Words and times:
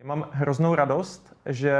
Já 0.00 0.06
mám 0.06 0.26
hroznou 0.30 0.74
radost, 0.74 1.36
že, 1.46 1.76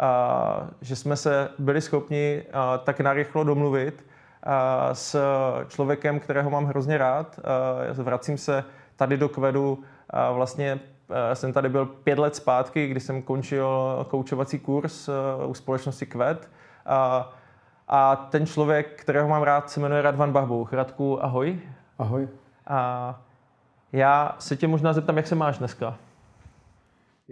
uh, 0.00 0.68
že 0.80 0.96
jsme 0.96 1.16
se 1.16 1.48
byli 1.58 1.80
schopni 1.80 2.44
uh, 2.46 2.84
tak 2.84 3.00
narychlo 3.00 3.44
domluvit 3.44 4.06
uh, 4.46 4.52
s 4.92 5.20
člověkem, 5.68 6.20
kterého 6.20 6.50
mám 6.50 6.64
hrozně 6.64 6.98
rád. 6.98 7.40
Uh, 7.92 8.04
vracím 8.04 8.38
se 8.38 8.64
tady 8.96 9.16
do 9.16 9.28
Kvedu. 9.28 9.72
Uh, 9.72 10.36
vlastně 10.36 10.80
uh, 11.08 11.16
jsem 11.34 11.52
tady 11.52 11.68
byl 11.68 11.86
pět 11.86 12.18
let 12.18 12.36
zpátky, 12.36 12.86
kdy 12.86 13.00
jsem 13.00 13.22
končil 13.22 14.06
koučovací 14.10 14.58
kurz 14.58 15.08
uh, 15.08 15.14
u 15.50 15.54
společnosti 15.54 16.06
Kved. 16.06 16.50
Uh, 16.86 17.24
a 17.88 18.16
ten 18.16 18.46
člověk, 18.46 19.00
kterého 19.00 19.28
mám 19.28 19.42
rád, 19.42 19.70
se 19.70 19.80
jmenuje 19.80 20.02
Radvan 20.02 20.32
Bahbouch. 20.32 20.72
Radku, 20.72 21.24
ahoj. 21.24 21.60
Ahoj. 21.98 22.28
A 22.66 23.20
já 23.92 24.36
se 24.38 24.56
tě 24.56 24.68
možná 24.68 24.92
zeptám, 24.92 25.16
jak 25.16 25.26
se 25.26 25.34
máš 25.34 25.58
dneska? 25.58 25.94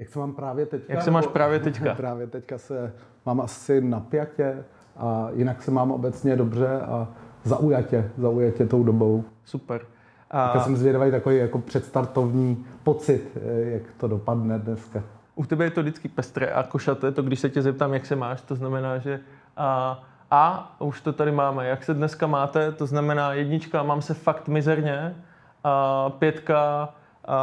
Jak 0.01 0.09
se 0.09 0.19
mám 0.19 0.33
právě 0.33 0.67
teďka? 0.67 0.93
Jak 0.93 1.03
se 1.03 1.11
máš 1.11 1.27
právě 1.27 1.61
teďka? 1.61 1.95
právě 1.97 2.27
teďka 2.27 2.59
se 2.59 2.93
mám 3.27 3.41
asi 3.41 3.81
napjatě 3.81 4.65
a 4.97 5.29
jinak 5.33 5.63
se 5.63 5.71
mám 5.71 5.93
obecně 5.93 6.37
dobře 6.37 6.81
a 6.81 7.09
zaujatě, 7.45 8.11
zaujatě 8.19 8.67
tou 8.67 8.85
dobou. 8.85 9.25
Super. 9.45 9.81
A... 10.31 10.53
Já 10.55 10.65
jsem 10.65 10.77
zvědavý 10.77 11.11
takový 11.11 11.37
jako 11.37 11.59
předstartovní 11.59 12.67
pocit, 12.83 13.31
eh, 13.37 13.71
jak 13.71 13.83
to 13.97 14.09
dopadne 14.09 14.59
dneska. 14.59 15.03
U 15.35 15.45
tebe 15.45 15.65
je 15.65 15.71
to 15.71 15.83
vždycky 15.83 16.09
pestré 16.09 16.47
a 16.47 16.63
košaté, 16.63 17.13
to 17.13 17.23
když 17.23 17.41
se 17.41 17.51
tě 17.51 17.63
zeptám, 17.63 17.95
jak 17.95 18.07
se 18.07 18.17
máš, 18.17 18.41
to 18.41 18.57
znamená, 18.57 18.99
že 18.99 19.21
a, 19.57 20.03
a 20.31 20.77
už 20.79 21.01
to 21.01 21.13
tady 21.13 21.33
máme, 21.33 21.67
jak 21.67 21.85
se 21.85 21.95
dneska 21.95 22.27
máte, 22.27 22.73
to 22.73 22.87
znamená 22.87 23.33
jednička, 23.33 23.83
mám 23.83 24.03
se 24.03 24.15
fakt 24.15 24.49
mizerně, 24.49 25.17
a 25.65 26.11
pětka, 26.11 26.89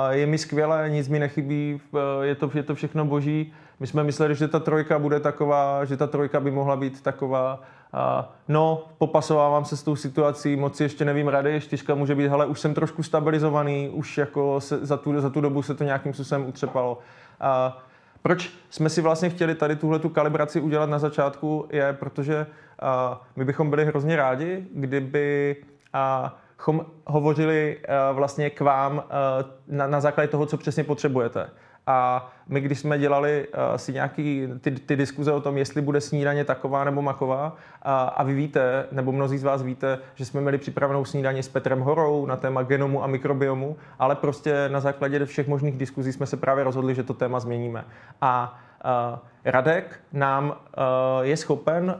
je 0.09 0.25
mi 0.25 0.37
skvělé, 0.37 0.89
nic 0.89 1.07
mi 1.07 1.19
nechybí, 1.19 1.81
je 2.21 2.35
to, 2.35 2.51
je 2.53 2.63
to 2.63 2.75
všechno 2.75 3.05
boží. 3.05 3.53
My 3.79 3.87
jsme 3.87 4.03
mysleli, 4.03 4.35
že 4.35 4.47
ta 4.47 4.59
trojka 4.59 4.99
bude 4.99 5.19
taková, 5.19 5.85
že 5.85 5.97
ta 5.97 6.07
trojka 6.07 6.39
by 6.39 6.51
mohla 6.51 6.75
být 6.75 7.01
taková. 7.01 7.61
No, 8.47 8.85
popasovávám 8.97 9.65
se 9.65 9.77
s 9.77 9.83
tou 9.83 9.95
situací, 9.95 10.55
moc 10.55 10.81
ještě 10.81 11.05
nevím 11.05 11.27
rady, 11.27 11.61
čtyřka 11.61 11.95
může 11.95 12.15
být, 12.15 12.29
ale 12.29 12.45
už 12.45 12.59
jsem 12.59 12.73
trošku 12.73 13.03
stabilizovaný, 13.03 13.89
už 13.89 14.17
jako 14.17 14.61
se, 14.61 14.85
za, 14.85 14.97
tu, 14.97 15.21
za 15.21 15.29
tu 15.29 15.41
dobu 15.41 15.61
se 15.61 15.75
to 15.75 15.83
nějakým 15.83 16.13
způsobem 16.13 16.47
utřepalo. 16.47 16.97
A 17.39 17.81
proč 18.21 18.51
jsme 18.69 18.89
si 18.89 19.01
vlastně 19.01 19.29
chtěli 19.29 19.55
tady 19.55 19.75
tuhle 19.75 19.99
tu 19.99 20.09
kalibraci 20.09 20.61
udělat 20.61 20.89
na 20.89 20.99
začátku, 20.99 21.67
je, 21.71 21.93
protože 21.93 22.45
a, 22.79 23.21
my 23.35 23.45
bychom 23.45 23.69
byli 23.69 23.85
hrozně 23.85 24.15
rádi, 24.15 24.67
kdyby 24.73 25.55
a, 25.93 26.35
chom 26.57 26.85
hovořili 27.05 27.77
uh, 27.77 28.17
vlastně 28.17 28.49
k 28.49 28.61
vám 28.61 28.97
uh, 28.97 29.03
na, 29.67 29.87
na 29.87 29.99
základě 29.99 30.27
toho, 30.27 30.45
co 30.45 30.57
přesně 30.57 30.83
potřebujete. 30.83 31.49
A 31.89 32.29
my, 32.47 32.61
když 32.61 32.79
jsme 32.79 32.99
dělali 32.99 33.47
uh, 33.47 33.75
si 33.75 33.93
nějaký 33.93 34.47
ty, 34.61 34.71
ty 34.71 34.95
diskuze 34.95 35.31
o 35.31 35.41
tom, 35.41 35.57
jestli 35.57 35.81
bude 35.81 36.01
snídaně 36.01 36.45
taková 36.45 36.83
nebo 36.83 37.01
maková, 37.01 37.47
uh, 37.47 37.55
a 38.15 38.23
vy 38.23 38.33
víte, 38.33 38.85
nebo 38.91 39.11
mnozí 39.11 39.37
z 39.37 39.43
vás 39.43 39.61
víte, 39.61 39.99
že 40.15 40.25
jsme 40.25 40.41
měli 40.41 40.57
připravenou 40.57 41.05
snídaně 41.05 41.43
s 41.43 41.49
Petrem 41.49 41.79
Horou 41.79 42.25
na 42.25 42.35
téma 42.35 42.63
genomu 42.63 43.03
a 43.03 43.07
mikrobiomu, 43.07 43.77
ale 43.99 44.15
prostě 44.15 44.69
na 44.69 44.79
základě 44.79 45.25
všech 45.25 45.47
možných 45.47 45.77
diskuzí 45.77 46.13
jsme 46.13 46.25
se 46.25 46.37
právě 46.37 46.63
rozhodli, 46.63 46.95
že 46.95 47.03
to 47.03 47.13
téma 47.13 47.39
změníme. 47.39 47.85
A 48.21 48.59
Uh, 48.85 49.19
Radek 49.45 49.99
nám 50.13 50.55
je 51.21 51.37
schopen 51.37 51.95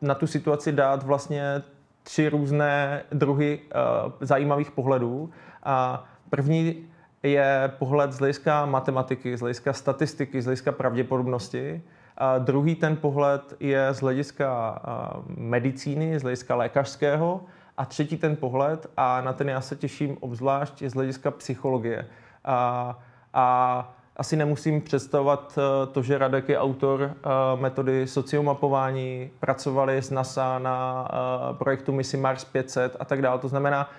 na 0.00 0.14
tu 0.14 0.26
situaci 0.26 0.72
dát 0.72 1.02
vlastně 1.02 1.62
tři 2.02 2.28
různé 2.28 3.02
druhy 3.12 3.58
uh, 3.58 4.12
zajímavých 4.20 4.70
pohledů. 4.70 5.30
A 5.62 6.04
první 6.30 6.86
je 7.22 7.72
pohled 7.78 8.12
z 8.12 8.18
hlediska 8.18 8.66
matematiky, 8.66 9.36
z 9.36 9.40
hlediska 9.40 9.72
statistiky, 9.72 10.42
z 10.42 10.44
hlediska 10.44 10.72
pravděpodobnosti. 10.72 11.82
A 12.18 12.38
druhý 12.38 12.74
ten 12.74 12.96
pohled 12.96 13.56
je 13.60 13.94
z 13.94 14.00
hlediska 14.00 14.80
uh, 15.16 15.22
medicíny, 15.26 16.18
z 16.18 16.22
hlediska 16.22 16.54
lékařského. 16.54 17.40
A 17.76 17.84
třetí 17.84 18.16
ten 18.16 18.36
pohled, 18.36 18.86
a 18.96 19.20
na 19.20 19.32
ten 19.32 19.48
já 19.48 19.60
se 19.60 19.76
těším 19.76 20.16
obzvlášť, 20.20 20.82
je 20.82 20.90
z 20.90 20.94
hlediska 20.94 21.30
psychologie. 21.30 22.06
A, 22.44 22.98
a 23.34 23.94
asi 24.20 24.36
nemusím 24.36 24.80
představovat 24.80 25.58
eh, 25.58 25.86
to, 25.86 26.02
že 26.02 26.18
Radek 26.18 26.48
je 26.48 26.58
autor 26.58 27.02
eh, 27.02 27.28
metody 27.60 28.06
sociomapování, 28.06 29.30
pracovali 29.40 29.96
s 29.96 30.10
NASA 30.10 30.58
na 30.58 31.08
eh, 31.10 31.54
projektu 31.54 31.92
misi 31.92 32.16
Mars 32.16 32.44
500 32.44 32.96
a 33.00 33.04
tak 33.04 33.22
dále. 33.22 33.38
To 33.38 33.48
znamená, 33.48 33.90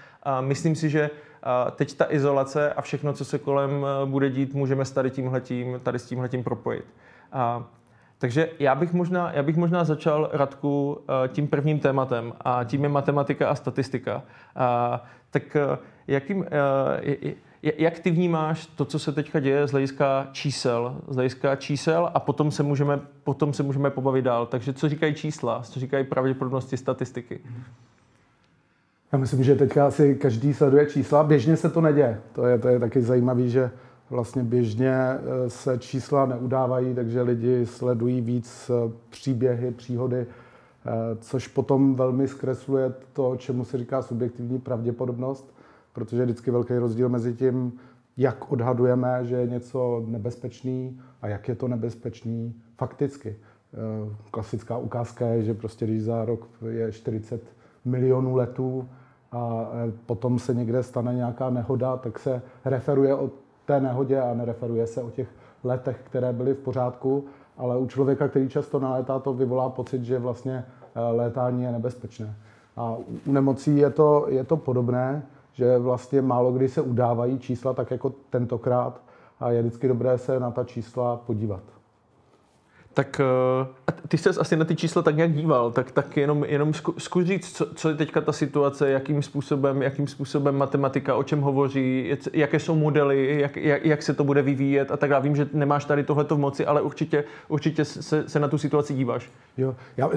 myslím 0.41 0.75
si, 0.75 0.89
že 0.89 1.09
teď 1.75 1.93
ta 1.93 2.05
izolace 2.09 2.73
a 2.73 2.81
všechno, 2.81 3.13
co 3.13 3.25
se 3.25 3.39
kolem 3.39 3.85
bude 4.05 4.29
dít, 4.29 4.53
můžeme 4.53 4.85
s 4.85 4.91
tady 4.91 5.09
tímhletím, 5.09 5.79
tady 5.83 5.99
s 5.99 6.05
tímhletím 6.05 6.43
propojit. 6.43 6.85
Takže 8.17 8.49
já 8.59 8.75
bych 8.75 8.93
možná, 8.93 9.31
já 9.33 9.43
bych 9.43 9.57
možná 9.57 9.83
začal, 9.83 10.29
Radku, 10.33 11.01
tím 11.27 11.47
prvním 11.47 11.79
tématem 11.79 12.33
a 12.41 12.63
tím 12.63 12.83
je 12.83 12.89
matematika 12.89 13.49
a 13.49 13.55
statistika. 13.55 14.23
Tak 15.31 15.57
jakým, 16.07 16.45
jak 17.63 17.99
ty 17.99 18.11
vnímáš 18.11 18.65
to, 18.65 18.85
co 18.85 18.99
se 18.99 19.11
teďka 19.11 19.39
děje 19.39 19.67
z 19.67 19.71
hlediska 19.71 20.29
čísel, 20.31 20.95
z 21.07 21.15
hlediska 21.15 21.55
čísel 21.55 22.09
a 22.13 22.19
potom 22.19 22.51
se 22.51 22.63
můžeme, 22.63 22.99
potom 23.23 23.53
se 23.53 23.63
můžeme 23.63 23.89
pobavit 23.89 24.25
dál. 24.25 24.45
Takže 24.45 24.73
co 24.73 24.89
říkají 24.89 25.13
čísla, 25.13 25.61
co 25.61 25.79
říkají 25.79 26.05
pravděpodobnosti 26.05 26.77
statistiky? 26.77 27.39
Já 29.11 29.17
myslím, 29.19 29.43
že 29.43 29.55
teďka 29.55 29.87
asi 29.87 30.15
každý 30.15 30.53
sleduje 30.53 30.85
čísla. 30.85 31.23
Běžně 31.23 31.57
se 31.57 31.69
to 31.69 31.81
neděje. 31.81 32.21
To 32.33 32.45
je, 32.45 32.59
to 32.59 32.67
je 32.67 32.79
taky 32.79 33.01
zajímavé, 33.01 33.47
že 33.47 33.71
vlastně 34.09 34.43
běžně 34.43 34.93
eh, 34.93 35.49
se 35.49 35.77
čísla 35.77 36.25
neudávají, 36.25 36.95
takže 36.95 37.21
lidi 37.21 37.65
sledují 37.65 38.21
víc 38.21 38.71
eh, 38.73 38.91
příběhy, 39.09 39.71
příhody, 39.71 40.17
eh, 40.17 40.91
což 41.19 41.47
potom 41.47 41.95
velmi 41.95 42.27
zkresluje 42.27 42.93
to, 43.13 43.35
čemu 43.37 43.65
se 43.65 43.77
říká 43.77 44.01
subjektivní 44.01 44.59
pravděpodobnost 44.59 45.53
protože 45.93 46.21
je 46.21 46.25
vždycky 46.25 46.51
velký 46.51 46.73
rozdíl 46.73 47.09
mezi 47.09 47.33
tím, 47.33 47.73
jak 48.17 48.51
odhadujeme, 48.51 49.25
že 49.25 49.35
je 49.35 49.47
něco 49.47 50.03
nebezpečný 50.07 50.99
a 51.21 51.27
jak 51.27 51.47
je 51.47 51.55
to 51.55 51.67
nebezpečný 51.67 52.55
fakticky. 52.77 53.35
Eh, 53.73 54.15
klasická 54.31 54.77
ukázka 54.77 55.25
je, 55.25 55.43
že 55.43 55.53
prostě 55.53 55.85
když 55.85 56.03
za 56.03 56.25
rok 56.25 56.47
je 56.69 56.91
40 56.91 57.41
milionů 57.85 58.35
letů 58.35 58.89
a 59.31 59.69
eh, 59.73 59.91
potom 60.05 60.39
se 60.39 60.53
někde 60.53 60.83
stane 60.83 61.15
nějaká 61.15 61.49
nehoda, 61.49 61.97
tak 61.97 62.19
se 62.19 62.41
referuje 62.65 63.15
o 63.15 63.29
té 63.65 63.79
nehodě 63.79 64.21
a 64.21 64.33
nereferuje 64.33 64.87
se 64.87 65.01
o 65.01 65.09
těch 65.09 65.27
letech, 65.63 66.01
které 66.03 66.33
byly 66.33 66.53
v 66.53 66.57
pořádku, 66.57 67.25
ale 67.57 67.77
u 67.77 67.87
člověka, 67.87 68.27
který 68.27 68.49
často 68.49 68.79
nalétá, 68.79 69.19
to 69.19 69.33
vyvolá 69.33 69.69
pocit, 69.69 70.03
že 70.03 70.19
vlastně 70.19 70.65
eh, 70.95 70.99
létání 70.99 71.63
je 71.63 71.71
nebezpečné. 71.71 72.35
A 72.77 72.97
u 73.27 73.31
nemocí 73.31 73.77
je 73.77 73.89
to, 73.89 74.25
je 74.29 74.43
to 74.43 74.57
podobné 74.57 75.23
že 75.53 75.77
vlastně 75.77 76.21
málo 76.21 76.51
kdy 76.51 76.69
se 76.69 76.81
udávají 76.81 77.39
čísla 77.39 77.73
tak 77.73 77.91
jako 77.91 78.13
tentokrát 78.29 79.01
a 79.39 79.51
je 79.51 79.61
vždycky 79.61 79.87
dobré 79.87 80.17
se 80.17 80.39
na 80.39 80.51
ta 80.51 80.63
čísla 80.63 81.17
podívat. 81.17 81.63
Tak 82.93 83.21
uh, 83.61 83.97
ty 84.07 84.17
jsi 84.17 84.29
asi 84.29 84.55
na 84.57 84.65
ty 84.65 84.75
čísla 84.75 85.01
tak 85.01 85.15
nějak 85.15 85.33
díval, 85.33 85.71
tak, 85.71 85.91
tak 85.91 86.17
jenom, 86.17 86.43
jenom 86.43 86.73
zkus 86.97 87.25
říct, 87.25 87.55
co, 87.57 87.65
co 87.75 87.89
je 87.89 87.95
teďka 87.95 88.21
ta 88.21 88.31
situace, 88.31 88.89
jakým 88.89 89.21
způsobem, 89.21 89.81
jakým 89.81 90.07
způsobem 90.07 90.57
matematika, 90.57 91.15
o 91.15 91.23
čem 91.23 91.41
hovoří, 91.41 92.13
jaké 92.33 92.59
jsou 92.59 92.75
modely, 92.75 93.39
jak, 93.41 93.57
jak, 93.57 93.85
jak 93.85 94.01
se 94.01 94.13
to 94.13 94.23
bude 94.23 94.41
vyvíjet 94.41 94.91
a 94.91 94.97
tak 94.97 95.09
dále. 95.09 95.23
Vím, 95.23 95.35
že 95.35 95.49
nemáš 95.53 95.85
tady 95.85 96.03
tohleto 96.03 96.35
v 96.35 96.39
moci, 96.39 96.65
ale 96.65 96.81
určitě, 96.81 97.23
určitě 97.47 97.85
se, 97.85 98.29
se 98.29 98.39
na 98.39 98.47
tu 98.47 98.57
situaci 98.57 98.93
díváš. 98.93 99.31
Jo, 99.57 99.75
já, 99.97 100.09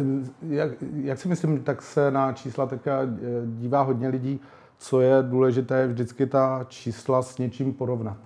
jak, 0.49 0.71
jak 0.95 1.19
si 1.19 1.29
myslím, 1.29 1.63
tak 1.63 1.83
se 1.83 2.11
na 2.11 2.33
čísla 2.33 2.67
teďka 2.67 3.03
eh, 3.03 3.09
dívá 3.45 3.83
hodně 3.83 4.09
lidí 4.09 4.41
co 4.85 5.01
je 5.01 5.23
důležité, 5.23 5.81
je 5.81 5.87
vždycky 5.87 6.27
ta 6.27 6.65
čísla 6.69 7.23
s 7.23 7.39
něčím 7.39 7.73
porovnat. 7.73 8.17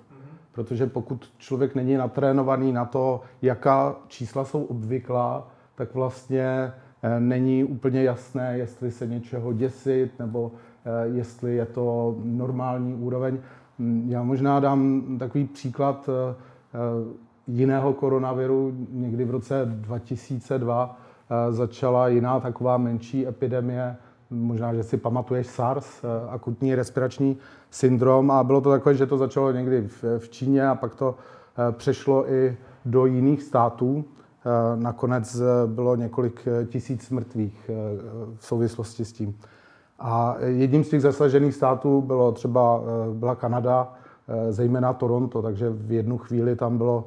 Protože 0.53 0.87
pokud 0.87 1.33
člověk 1.39 1.75
není 1.75 1.97
natrénovaný 1.97 2.73
na 2.73 2.85
to, 2.85 3.21
jaká 3.43 3.97
čísla 4.09 4.45
jsou 4.45 4.65
obvyklá, 4.65 5.49
tak 5.75 5.95
vlastně 5.95 6.43
eh, 7.03 7.21
není 7.21 7.65
úplně 7.65 8.03
jasné, 8.03 8.59
jestli 8.59 8.91
se 8.91 9.07
něčeho 9.07 9.53
děsit, 9.53 10.19
nebo 10.19 10.53
eh, 10.85 11.09
jestli 11.09 11.57
je 11.57 11.67
to 11.67 12.17
normální 12.25 12.95
úroveň. 12.95 13.39
Hm, 13.79 14.07
já 14.09 14.23
možná 14.23 14.61
dám 14.61 15.03
takový 15.19 15.45
příklad 15.45 16.09
eh, 16.09 16.35
jiného 17.47 17.93
koronaviru. 17.93 18.73
Někdy 18.91 19.25
v 19.25 19.31
roce 19.31 19.63
2002 19.65 20.99
začala 21.51 22.09
jiná 22.09 22.41
taková 22.41 22.77
menší 22.77 23.27
epidemie 23.27 23.97
Možná, 24.31 24.75
že 24.75 24.83
si 24.83 24.97
pamatuješ 24.97 25.47
SARS, 25.47 26.05
eh, 26.05 26.29
akutní 26.31 26.75
respirační 26.75 27.37
syndrom 27.71 28.31
a 28.31 28.45
bylo 28.45 28.61
to 28.61 28.71
takové, 28.71 28.95
že 28.95 29.07
to 29.07 29.19
začalo 29.19 29.53
někdy 29.53 29.89
v, 29.89 30.05
v 30.19 30.29
Číně 30.29 30.69
a 30.69 30.75
pak 30.75 30.95
to 30.95 31.15
eh, 31.59 31.73
přešlo 31.73 32.33
i 32.33 32.57
do 32.85 33.07
jiných 33.07 33.43
států. 33.43 34.05
Eh, 34.05 34.77
nakonec 34.77 35.43
bylo 35.67 35.97
několik 35.97 36.49
tisíc 36.67 37.11
mrtvých 37.11 37.71
v 38.37 38.47
souvislosti 38.47 39.05
s 39.05 39.13
tím. 39.13 39.39
A 39.99 40.37
jedním 40.45 40.85
z 40.85 40.89
těch 40.89 41.03
zasažených 41.03 41.55
států 41.55 42.01
bylo 42.01 42.33
třeba 42.33 42.81
byla 43.13 43.35
Kanada, 43.35 43.93
zejména 44.51 44.93
Toronto, 44.93 45.43
takže 45.43 45.71
v 45.71 45.93
jednu 45.93 46.19
chvíli 46.19 46.57
tam 46.57 46.79
bylo 46.79 47.05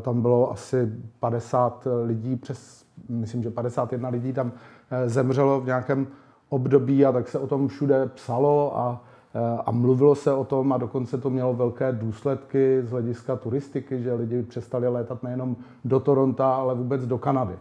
tam 0.00 0.22
bylo 0.22 0.52
asi 0.52 0.92
50 1.20 1.86
lidí, 2.04 2.36
přes, 2.36 2.84
myslím, 3.08 3.42
že 3.42 3.50
51 3.50 4.08
lidí 4.08 4.32
tam 4.32 4.52
zemřelo 5.06 5.60
v 5.60 5.66
nějakém 5.66 6.06
období 6.50 7.06
a 7.06 7.12
tak 7.12 7.28
se 7.28 7.38
o 7.38 7.46
tom 7.46 7.68
všude 7.68 8.10
psalo 8.14 8.78
a, 8.78 9.04
a 9.66 9.70
mluvilo 9.70 10.14
se 10.14 10.32
o 10.32 10.44
tom 10.44 10.72
a 10.72 10.78
dokonce 10.78 11.18
to 11.18 11.30
mělo 11.30 11.54
velké 11.54 11.92
důsledky 11.92 12.82
z 12.82 12.90
hlediska 12.90 13.36
turistiky, 13.36 14.02
že 14.02 14.14
lidi 14.14 14.42
přestali 14.42 14.88
létat 14.88 15.22
nejenom 15.22 15.56
do 15.84 16.00
Toronta, 16.00 16.54
ale 16.54 16.74
vůbec 16.74 17.06
do 17.06 17.18
Kanady. 17.18 17.54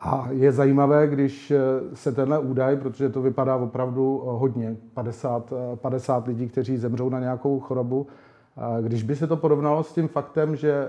A 0.00 0.28
je 0.30 0.52
zajímavé, 0.52 1.06
když 1.06 1.50
eh, 1.50 1.60
se 1.94 2.12
tenhle 2.12 2.38
údaj, 2.38 2.76
protože 2.76 3.08
to 3.08 3.22
vypadá 3.22 3.56
opravdu 3.56 4.22
hodně, 4.24 4.76
50, 4.94 5.52
50 5.74 6.24
eh, 6.26 6.30
lidí, 6.30 6.48
kteří 6.48 6.76
zemřou 6.76 7.08
na 7.08 7.20
nějakou 7.20 7.60
chorobu, 7.60 8.06
když 8.80 9.02
by 9.02 9.16
se 9.16 9.26
to 9.26 9.36
porovnalo 9.36 9.82
s 9.82 9.92
tím 9.92 10.08
faktem, 10.08 10.56
že 10.56 10.88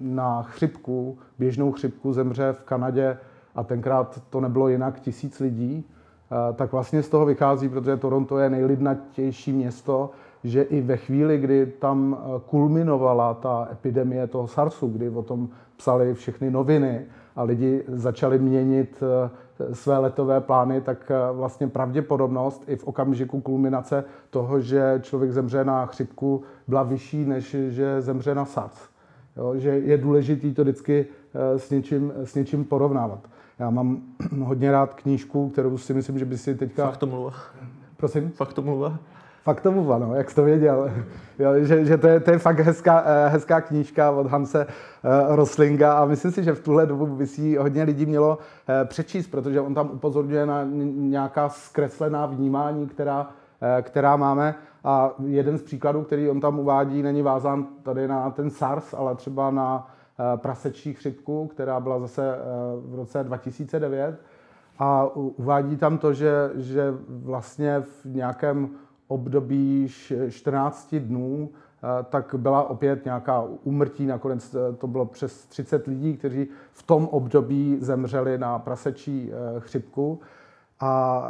na 0.00 0.42
chřipku, 0.42 1.18
běžnou 1.38 1.72
chřipku 1.72 2.12
zemře 2.12 2.52
v 2.52 2.62
Kanadě 2.62 3.18
a 3.54 3.64
tenkrát 3.64 4.22
to 4.30 4.40
nebylo 4.40 4.68
jinak 4.68 5.00
tisíc 5.00 5.40
lidí, 5.40 5.84
tak 6.54 6.72
vlastně 6.72 7.02
z 7.02 7.08
toho 7.08 7.26
vychází, 7.26 7.68
protože 7.68 7.96
Toronto 7.96 8.38
je 8.38 8.50
nejlidnatější 8.50 9.52
město, 9.52 10.10
že 10.44 10.62
i 10.62 10.80
ve 10.80 10.96
chvíli, 10.96 11.38
kdy 11.38 11.66
tam 11.66 12.18
kulminovala 12.46 13.34
ta 13.34 13.68
epidemie 13.72 14.26
toho 14.26 14.46
SARSu, 14.46 14.86
kdy 14.88 15.10
o 15.10 15.22
tom 15.22 15.48
psali 15.76 16.14
všechny 16.14 16.50
noviny, 16.50 17.06
a 17.38 17.42
lidi 17.42 17.84
začali 17.88 18.38
měnit 18.38 19.02
eh, 19.02 19.74
své 19.74 19.98
letové 19.98 20.40
plány, 20.40 20.80
tak 20.80 21.10
eh, 21.10 21.32
vlastně 21.32 21.68
pravděpodobnost 21.68 22.62
i 22.66 22.76
v 22.76 22.84
okamžiku 22.84 23.40
kulminace 23.40 24.04
toho, 24.30 24.60
že 24.60 25.00
člověk 25.02 25.32
zemře 25.32 25.64
na 25.64 25.86
chřipku, 25.86 26.42
byla 26.68 26.82
vyšší, 26.82 27.24
než 27.24 27.56
že 27.68 28.00
zemře 28.00 28.34
na 28.34 28.44
SARS. 28.44 28.88
Jo, 29.36 29.56
že 29.56 29.68
je 29.68 29.98
důležité 29.98 30.50
to 30.50 30.62
vždycky 30.62 31.06
eh, 31.34 31.58
s 31.58 31.70
něčím, 31.70 32.12
s 32.24 32.34
něčím 32.34 32.64
porovnávat. 32.64 33.20
Já 33.58 33.70
mám 33.70 34.02
hodně 34.42 34.72
rád 34.72 34.94
knížku, 34.94 35.48
kterou 35.48 35.78
si 35.78 35.94
myslím, 35.94 36.18
že 36.18 36.24
by 36.24 36.38
si 36.38 36.54
teďka... 36.54 36.86
Fakt 36.86 36.96
to 36.96 37.06
mluva. 37.06 37.32
Prosím? 37.96 38.30
Fakt 38.30 38.52
to 38.52 38.62
mluva. 38.62 38.98
Fakt 39.42 39.60
to 39.60 39.72
mluva, 39.72 39.98
no, 39.98 40.14
jak 40.14 40.30
jsi 40.30 40.36
to 40.36 40.42
věděl. 40.42 40.90
Jo, 41.38 41.50
že, 41.58 41.84
že 41.84 41.98
to, 41.98 42.06
je, 42.06 42.20
to 42.20 42.30
je 42.30 42.38
fakt 42.38 42.60
hezká, 42.60 43.04
eh, 43.06 43.28
hezká 43.28 43.60
knížka 43.60 44.10
od 44.10 44.26
Hanse 44.26 44.66
uh, 44.66 45.36
Roslinga 45.36 45.92
a 45.92 46.04
myslím 46.04 46.32
si, 46.32 46.44
že 46.44 46.52
v 46.52 46.60
tuhle 46.60 46.86
dobu 46.86 47.06
by 47.06 47.26
si 47.26 47.56
hodně 47.56 47.82
lidí 47.82 48.06
mělo 48.06 48.38
uh, 48.38 48.88
přečíst, 48.88 49.26
protože 49.26 49.60
on 49.60 49.74
tam 49.74 49.90
upozorňuje 49.92 50.46
na 50.46 50.64
nějaká 50.94 51.48
zkreslená 51.48 52.26
vnímání, 52.26 52.86
která, 52.86 53.30
která 53.82 54.16
máme. 54.16 54.54
A 54.84 55.10
jeden 55.26 55.58
z 55.58 55.62
příkladů, 55.62 56.02
který 56.02 56.30
on 56.30 56.40
tam 56.40 56.58
uvádí, 56.58 57.02
není 57.02 57.22
vázán 57.22 57.66
tady 57.82 58.08
na 58.08 58.30
ten 58.30 58.50
SARS, 58.50 58.94
ale 58.94 59.14
třeba 59.14 59.50
na 59.50 59.86
prasečí 60.36 60.94
chřipku, 60.94 61.46
která 61.46 61.80
byla 61.80 62.00
zase 62.00 62.38
v 62.80 62.94
roce 62.94 63.24
2009. 63.24 64.20
A 64.78 65.06
uvádí 65.16 65.76
tam 65.76 65.98
to, 65.98 66.12
že, 66.12 66.50
že 66.54 66.94
vlastně 67.08 67.80
v 67.80 68.04
nějakém 68.04 68.70
období 69.08 69.88
14 70.30 70.94
dnů, 70.94 71.50
eh, 71.50 72.04
tak 72.10 72.34
byla 72.38 72.70
opět 72.70 73.04
nějaká 73.04 73.44
úmrtí, 73.64 74.06
nakonec 74.06 74.54
eh, 74.54 74.76
to 74.76 74.86
bylo 74.86 75.06
přes 75.06 75.46
30 75.46 75.86
lidí, 75.86 76.16
kteří 76.16 76.48
v 76.72 76.82
tom 76.82 77.08
období 77.08 77.76
zemřeli 77.80 78.38
na 78.38 78.58
prasečí 78.58 79.30
eh, 79.32 79.60
chřipku 79.60 80.20
a 80.80 81.22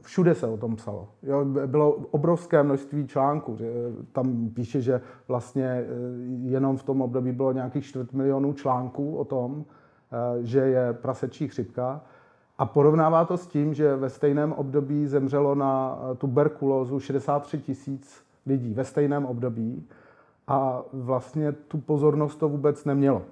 všude 0.00 0.34
se 0.34 0.46
o 0.46 0.56
tom 0.56 0.76
psalo. 0.76 1.08
Jo, 1.22 1.44
bylo 1.44 1.92
obrovské 1.92 2.62
množství 2.62 3.06
článků. 3.06 3.56
Tam 4.12 4.48
píše, 4.54 4.80
že 4.80 5.00
vlastně 5.28 5.84
jenom 6.42 6.76
v 6.76 6.82
tom 6.82 7.02
období 7.02 7.32
bylo 7.32 7.52
nějakých 7.52 7.84
čtvrt 7.84 8.12
milionů 8.12 8.52
článků 8.52 9.16
o 9.16 9.24
tom, 9.24 9.64
že 10.40 10.58
je 10.58 10.92
prasečí 10.92 11.48
chřipka. 11.48 12.00
A 12.58 12.66
porovnává 12.66 13.24
to 13.24 13.36
s 13.36 13.46
tím, 13.46 13.74
že 13.74 13.96
ve 13.96 14.10
stejném 14.10 14.52
období 14.52 15.06
zemřelo 15.06 15.54
na 15.54 15.98
tuberkulózu 16.18 17.00
63 17.00 17.58
tisíc 17.58 18.24
lidí 18.46 18.74
ve 18.74 18.84
stejném 18.84 19.26
období 19.26 19.86
a 20.48 20.82
vlastně 20.92 21.52
tu 21.52 21.78
pozornost 21.78 22.36
to 22.36 22.48
vůbec 22.48 22.84
nemělo. 22.84 23.22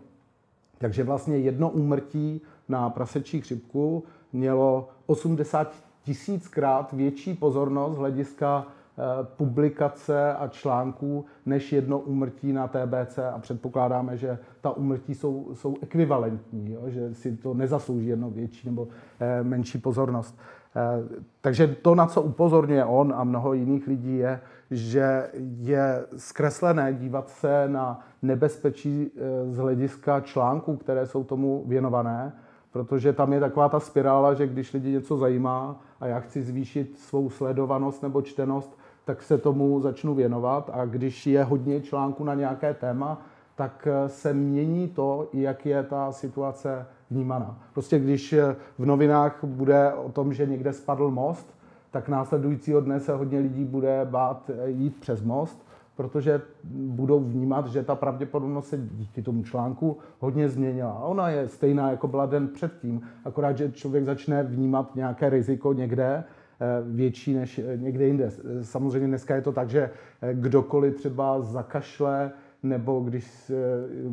Takže 0.79 1.05
vlastně 1.05 1.39
jedno 1.39 1.71
úmrtí 1.71 2.41
na 2.69 2.91
prasečí 2.91 3.41
chřipku 3.41 4.05
mělo 4.33 4.89
80 5.07 5.75
tisíckrát 6.03 6.93
větší 6.93 7.35
pozornost 7.35 7.97
hlediska 7.97 8.67
Eh, 8.99 9.27
publikace 9.37 10.35
a 10.35 10.49
článků 10.49 11.25
než 11.47 11.73
jedno 11.73 11.99
umrtí 11.99 12.53
na 12.53 12.69
TBC 12.69 13.19
a 13.19 13.39
předpokládáme, 13.39 14.17
že 14.17 14.39
ta 14.61 14.71
umrtí 14.71 15.15
jsou, 15.15 15.51
jsou 15.53 15.77
ekvivalentní, 15.83 16.73
jo? 16.73 16.81
že 16.87 17.15
si 17.15 17.37
to 17.37 17.55
nezaslouží 17.55 18.07
jedno 18.07 18.31
větší 18.31 18.69
nebo 18.69 18.89
eh, 19.21 19.43
menší 19.43 19.79
pozornost. 19.79 20.39
Eh, 20.77 21.19
takže 21.41 21.67
to, 21.67 21.95
na 21.95 22.07
co 22.07 22.23
upozorňuje 22.23 22.85
on 22.85 23.13
a 23.17 23.25
mnoho 23.25 23.53
jiných 23.53 23.87
lidí, 23.87 24.17
je, 24.17 24.41
že 24.71 25.31
je 25.59 26.07
zkreslené 26.17 26.95
dívat 26.95 27.29
se 27.29 27.69
na 27.69 28.01
nebezpečí 28.23 29.11
z 29.51 29.57
hlediska 29.57 30.21
článků, 30.21 30.77
které 30.77 31.07
jsou 31.07 31.25
tomu 31.25 31.65
věnované, 31.67 32.33
protože 32.77 33.13
tam 33.13 33.33
je 33.33 33.41
taková 33.41 33.69
ta 33.69 33.81
spirála, 33.81 34.35
že 34.35 34.47
když 34.47 34.73
lidi 34.73 34.91
něco 34.91 35.17
zajímá 35.17 35.81
a 36.01 36.07
já 36.07 36.21
chci 36.21 36.43
zvýšit 36.43 36.99
svou 36.99 37.31
sledovanost 37.31 38.03
nebo 38.03 38.23
čtenost, 38.23 38.79
tak 39.05 39.23
se 39.23 39.39
tomu 39.39 39.81
začnu 39.81 40.15
věnovat 40.15 40.71
a 40.73 40.85
když 40.85 41.27
je 41.27 41.45
hodně 41.45 41.81
článků 41.81 42.25
na 42.25 42.35
nějaké 42.35 42.75
téma, 42.75 43.23
tak 43.55 43.89
eh, 43.91 44.09
se 44.09 44.35
mění 44.35 44.89
to, 44.89 45.29
jak 45.33 45.67
je 45.67 45.83
ta 45.83 46.13
situace 46.13 46.87
vnímaná. 47.11 47.59
Prostě 47.73 47.99
když 47.99 48.33
eh, 48.33 48.57
v 48.79 48.87
novinách 48.87 49.39
bude 49.45 49.93
o 49.93 50.13
tom, 50.13 50.33
že 50.33 50.47
někde 50.47 50.73
spadl 50.73 51.11
most, 51.11 51.57
tak 51.91 52.09
následujícího 52.09 52.81
dne 52.81 53.01
se 53.01 53.15
hodně 53.15 53.39
lidí 53.39 53.65
bude 53.65 54.01
bát 54.05 54.51
eh, 54.51 54.71
jít 54.71 55.01
přes 55.01 55.23
most, 55.23 55.66
protože 55.97 56.43
budou 56.73 57.21
vnímat, 57.21 57.67
že 57.67 57.83
ta 57.83 57.95
pravděpodobnost 57.95 58.69
se 58.69 58.79
díky 58.79 59.23
tomu 59.23 59.43
článku 59.43 59.99
hodně 60.19 60.49
změnila. 60.49 60.93
A 60.93 61.05
ona 61.05 61.29
je 61.29 61.49
stejná, 61.49 61.91
jako 61.91 62.09
byla 62.09 62.27
den 62.27 62.49
předtím, 62.49 63.01
akorát, 63.25 63.59
že 63.59 63.73
člověk 63.73 64.05
začne 64.05 64.43
vnímat 64.43 64.95
nějaké 64.97 65.31
riziko 65.31 65.73
někde 65.73 66.25
Eh, 66.61 66.83
větší 66.85 67.35
než 67.35 67.59
eh, 67.59 67.77
někde 67.77 68.07
jinde. 68.07 68.31
Samozřejmě 68.63 69.09
dneska 69.09 69.35
je 69.35 69.43
to 69.43 69.53
tak, 69.53 69.71
že 69.71 69.91
eh, 70.23 70.35
kdokoliv 70.35 70.97
třeba 70.97 71.41
zakašle, 71.41 72.31
nebo 72.63 73.01
když 73.01 73.53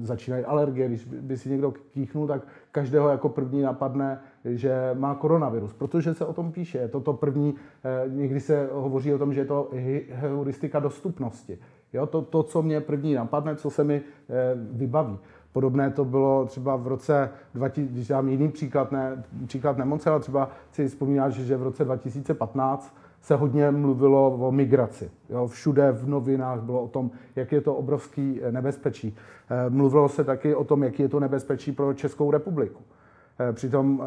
začínají 0.02 0.46
alergie, 0.46 0.88
když 0.88 1.06
by 1.06 1.38
si 1.38 1.50
někdo 1.50 1.72
kýchnul, 1.72 2.28
tak 2.28 2.48
každého 2.72 3.10
jako 3.10 3.30
první 3.30 3.62
napadne, 3.62 4.20
že 4.46 4.74
má 4.94 5.16
koronavirus, 5.16 5.74
protože 5.74 6.14
se 6.14 6.26
o 6.26 6.34
tom 6.34 6.52
píše. 6.52 6.78
Je 6.78 6.88
to 6.88 7.00
to 7.00 7.14
první, 7.14 7.56
někdy 8.08 8.40
se 8.40 8.70
hovoří 8.72 9.14
o 9.14 9.18
tom, 9.18 9.34
že 9.34 9.42
je 9.42 9.46
to 9.46 9.70
heuristika 10.12 10.80
dostupnosti. 10.80 11.60
Jo, 11.94 12.06
to, 12.06 12.22
to, 12.22 12.44
co 12.44 12.62
mě 12.62 12.82
první 12.82 13.14
napadne, 13.14 13.56
co 13.56 13.70
se 13.70 13.84
mi 13.84 14.02
vybaví. 14.72 15.18
Podobné 15.54 15.92
to 15.92 16.06
bylo 16.06 16.46
třeba 16.46 16.76
v 16.76 16.88
roce, 16.88 17.30
2000, 17.54 17.94
když 17.94 18.08
dám 18.08 18.30
jiný 18.30 18.50
příklad, 18.52 18.92
ne, 18.92 19.24
příklad 19.48 19.78
nemoci, 19.78 20.10
ale 20.10 20.20
třeba 20.20 20.50
si 20.72 20.88
vzpomínáš, 20.88 21.34
že 21.34 21.58
v 21.58 21.64
roce 21.64 21.86
2015 21.86 22.96
se 23.24 23.36
hodně 23.36 23.72
mluvilo 23.72 24.32
o 24.32 24.52
migraci. 24.52 25.12
Jo, 25.30 25.48
všude 25.48 25.92
v 25.92 26.08
novinách 26.08 26.62
bylo 26.62 26.84
o 26.84 26.88
tom, 26.88 27.12
jak 27.36 27.52
je 27.52 27.62
to 27.62 27.76
obrovský 27.76 28.40
eh, 28.42 28.52
nebezpečí. 28.52 29.16
Eh, 29.50 29.70
mluvilo 29.70 30.10
se 30.10 30.24
taky 30.24 30.56
o 30.56 30.64
tom, 30.64 30.84
jaký 30.84 31.02
je 31.02 31.10
to 31.10 31.20
nebezpečí 31.20 31.72
pro 31.72 31.94
Českou 31.94 32.32
republiku. 32.32 32.82
Eh, 33.40 33.54
přitom 33.54 34.04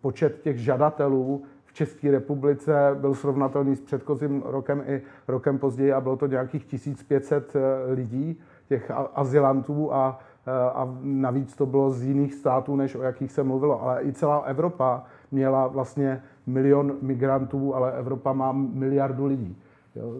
počet 0.00 0.42
těch 0.42 0.58
žadatelů 0.58 1.42
v 1.70 1.72
České 1.72 2.10
republice 2.10 2.96
byl 3.00 3.14
srovnatelný 3.14 3.76
s 3.76 3.80
předchozím 3.80 4.42
rokem 4.46 4.82
i 4.86 5.02
rokem 5.28 5.58
později 5.58 5.92
a 5.92 6.00
bylo 6.00 6.16
to 6.16 6.26
nějakých 6.26 6.64
1500 6.64 7.56
lidí, 7.94 8.40
těch 8.68 8.90
azylantů 9.14 9.94
a 9.94 10.20
Eh, 10.46 10.70
a 10.74 10.98
navíc 11.02 11.56
to 11.56 11.66
bylo 11.66 11.90
z 11.90 12.02
jiných 12.02 12.34
států, 12.34 12.76
než 12.76 12.94
o 12.94 13.02
jakých 13.02 13.32
se 13.32 13.42
mluvilo. 13.42 13.82
Ale 13.82 14.02
i 14.02 14.12
celá 14.12 14.38
Evropa 14.38 15.04
měla 15.30 15.66
vlastně 15.66 16.22
milion 16.46 16.96
migrantů, 17.02 17.74
ale 17.74 17.92
Evropa 17.92 18.32
má 18.32 18.52
miliardu 18.52 19.26
lidí. 19.26 19.56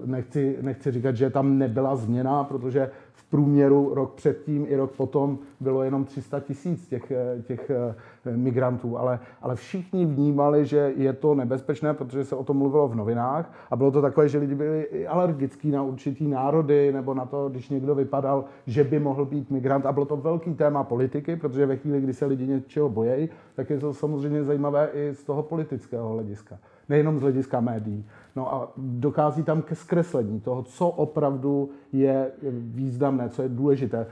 Nechci, 0.05 0.59
nechci 0.61 0.91
říkat, 0.91 1.17
že 1.17 1.31
tam 1.31 1.59
nebyla 1.59 1.97
změna, 1.97 2.45
protože 2.45 2.91
průměru 3.23 3.95
rok 3.95 4.15
předtím 4.15 4.67
i 4.69 4.77
rok 4.77 4.91
potom 4.91 5.39
bylo 5.61 5.83
jenom 5.83 6.05
300 6.05 6.41
tisíc 6.41 6.89
těch, 6.89 7.11
eh, 7.11 7.43
těch 7.43 7.71
eh, 7.71 8.37
migrantů, 8.37 8.99
ale, 8.99 9.19
ale 9.43 9.57
všichni 9.57 10.07
vnímali, 10.07 10.67
že 10.67 10.93
je 10.97 11.13
to 11.13 11.35
nebezpečné, 11.35 11.95
protože 11.95 12.25
se 12.25 12.37
o 12.37 12.45
tom 12.45 12.57
mluvilo 12.57 12.89
v 12.89 12.95
novinách. 12.95 13.53
A 13.71 13.77
bylo 13.77 13.91
to 13.91 14.03
takové, 14.03 14.29
že 14.29 14.39
lidi 14.39 14.55
byli 14.55 15.09
alergickí 15.09 15.71
na 15.71 15.83
určitý 15.83 16.29
národy 16.29 16.93
nebo 16.93 17.15
na 17.15 17.27
to, 17.27 17.49
když 17.49 17.69
někdo 17.69 17.95
vypadal, 17.95 18.45
že 18.67 18.85
by 18.85 19.01
mohl 19.01 19.25
být 19.25 19.51
migrant. 19.51 19.87
A 19.87 19.93
bylo 19.93 20.07
to 20.07 20.17
velký 20.17 20.55
téma 20.55 20.85
politiky, 20.85 21.37
protože 21.37 21.67
ve 21.67 21.77
chvíli, 21.77 22.01
kdy 22.01 22.13
se 22.15 22.27
lidi 22.27 22.47
něčeho 22.47 22.89
bojejí, 22.89 23.29
tak 23.55 23.71
je 23.71 23.79
to 23.79 23.95
samozřejmě 23.95 24.45
zajímavé 24.45 24.89
i 24.95 25.15
z 25.15 25.25
toho 25.25 25.43
politického 25.43 26.09
hlediska. 26.09 26.59
Nejenom 26.89 27.19
z 27.19 27.23
hlediska 27.23 27.61
médií. 27.61 28.05
No 28.37 28.55
a 28.55 28.73
dokází 28.77 29.43
tam 29.43 29.63
ke 29.63 29.75
zkreslení 29.75 30.41
toho, 30.41 30.63
co 30.63 30.89
opravdu 30.89 31.71
je 31.93 32.31
významné, 32.53 33.29
co 33.29 33.43
je 33.43 33.49
důležité. 33.49 34.07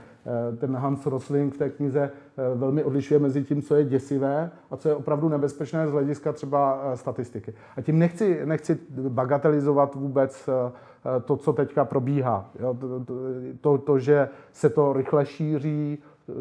ten 0.57 0.75
Hans 0.75 1.05
Rosling 1.05 1.55
v 1.55 1.57
té 1.57 1.69
knize 1.69 2.11
velmi 2.55 2.83
odlišuje 2.83 3.19
mezi 3.19 3.43
tím, 3.43 3.61
co 3.61 3.75
je 3.75 3.83
děsivé 3.83 4.51
a 4.71 4.77
co 4.77 4.89
je 4.89 4.95
opravdu 4.95 5.29
nebezpečné 5.29 5.87
z 5.87 5.91
hlediska 5.91 6.33
třeba 6.33 6.91
statistiky. 6.95 7.53
A 7.77 7.81
tím 7.81 7.99
nechci, 7.99 8.45
nechci 8.45 8.79
bagatelizovat 9.09 9.95
vůbec 9.95 10.49
to, 11.25 11.37
co 11.37 11.53
teďka 11.53 11.85
probíhá. 11.85 12.51
To, 12.79 13.05
to, 13.61 13.77
to, 13.77 13.99
že 13.99 14.29
se 14.51 14.69
to 14.69 14.93
rychle 14.93 15.25
šíří, 15.25 15.97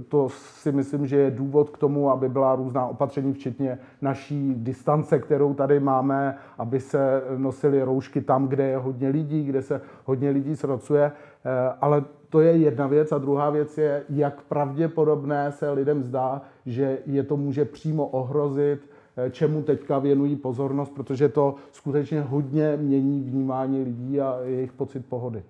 to 0.09 0.29
si 0.29 0.73
myslím, 0.73 1.07
že 1.07 1.17
je 1.17 1.31
důvod 1.31 1.71
k 1.71 1.79
tomu, 1.79 2.11
aby 2.11 2.29
byla 2.29 2.55
různá 2.55 2.87
opatření, 2.87 3.33
včetně 3.33 3.79
naší 4.03 4.55
distance, 4.55 5.19
kterou 5.19 5.55
tady 5.55 5.81
máme, 5.81 6.37
aby 6.59 6.81
se 6.81 7.23
nosily 7.37 7.83
roušky 7.83 8.21
tam, 8.21 8.49
kde 8.49 8.67
je 8.67 8.77
hodně 8.77 9.09
lidí, 9.09 9.45
kde 9.45 9.63
se 9.63 9.81
hodně 10.05 10.31
lidí 10.31 10.57
srocuje. 10.57 11.13
Eh, 11.45 11.75
ale 11.81 12.05
to 12.29 12.41
je 12.41 12.57
jedna 12.57 12.87
věc. 12.87 13.13
A 13.13 13.19
druhá 13.19 13.51
věc 13.51 13.79
je, 13.79 14.05
jak 14.09 14.43
pravděpodobné 14.43 15.53
se 15.53 15.71
lidem 15.71 16.03
zdá, 16.03 16.43
že 16.67 16.99
je 17.07 17.23
to 17.23 17.37
může 17.37 17.65
přímo 17.65 18.07
ohrozit, 18.07 18.91
eh, 19.17 19.31
čemu 19.31 19.63
teďka 19.63 19.99
věnují 19.99 20.37
pozornost, 20.37 20.93
protože 20.95 21.29
to 21.29 21.55
skutečně 21.73 22.21
hodně 22.21 22.77
mění 22.77 23.23
vnímání 23.23 23.85
lidí 23.85 24.21
a 24.21 24.39
jejich 24.45 24.73
pocit 24.73 25.07
pohody. 25.07 25.43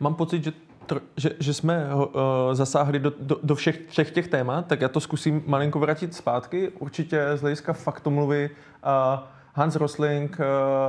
Mám 0.00 0.14
pocit, 0.14 0.44
že 0.44 0.52
že, 1.16 1.30
že 1.38 1.54
jsme 1.54 1.94
uh, 1.94 2.04
zasáhli 2.52 2.98
do, 2.98 3.12
do, 3.20 3.40
do 3.42 3.54
všech, 3.54 3.80
všech 3.88 4.10
těch 4.10 4.28
témat, 4.28 4.66
tak 4.66 4.80
já 4.80 4.88
to 4.88 5.00
zkusím 5.00 5.42
malinko 5.46 5.78
vrátit 5.78 6.14
zpátky. 6.14 6.68
Určitě 6.68 7.26
z 7.34 7.40
hlediska 7.40 7.72
faktomluvy 7.72 8.50
uh, 8.50 9.20
Hans 9.60 9.76
Rosling 9.76 10.36
uh, 10.40 10.46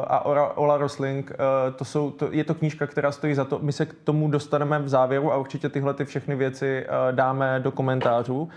a 0.08 0.26
Ola 0.58 0.78
Rosling, 0.78 1.32
uh, 1.32 1.76
to 1.76 1.86
jsou, 1.86 2.12
to, 2.12 2.28
je 2.32 2.44
to 2.44 2.56
knížka, 2.56 2.88
která 2.88 3.12
stojí 3.12 3.36
za 3.36 3.46
to. 3.46 3.60
My 3.60 3.72
se 3.72 3.86
k 3.86 3.94
tomu 4.04 4.32
dostaneme 4.32 4.80
v 4.80 4.90
závěru 4.90 5.32
a 5.32 5.38
určitě 5.38 5.70
tyhle 5.70 5.94
ty 5.94 6.06
všechny 6.06 6.36
věci 6.36 6.86
uh, 6.86 7.16
dáme 7.16 7.60
do 7.60 7.72
komentářů. 7.72 8.50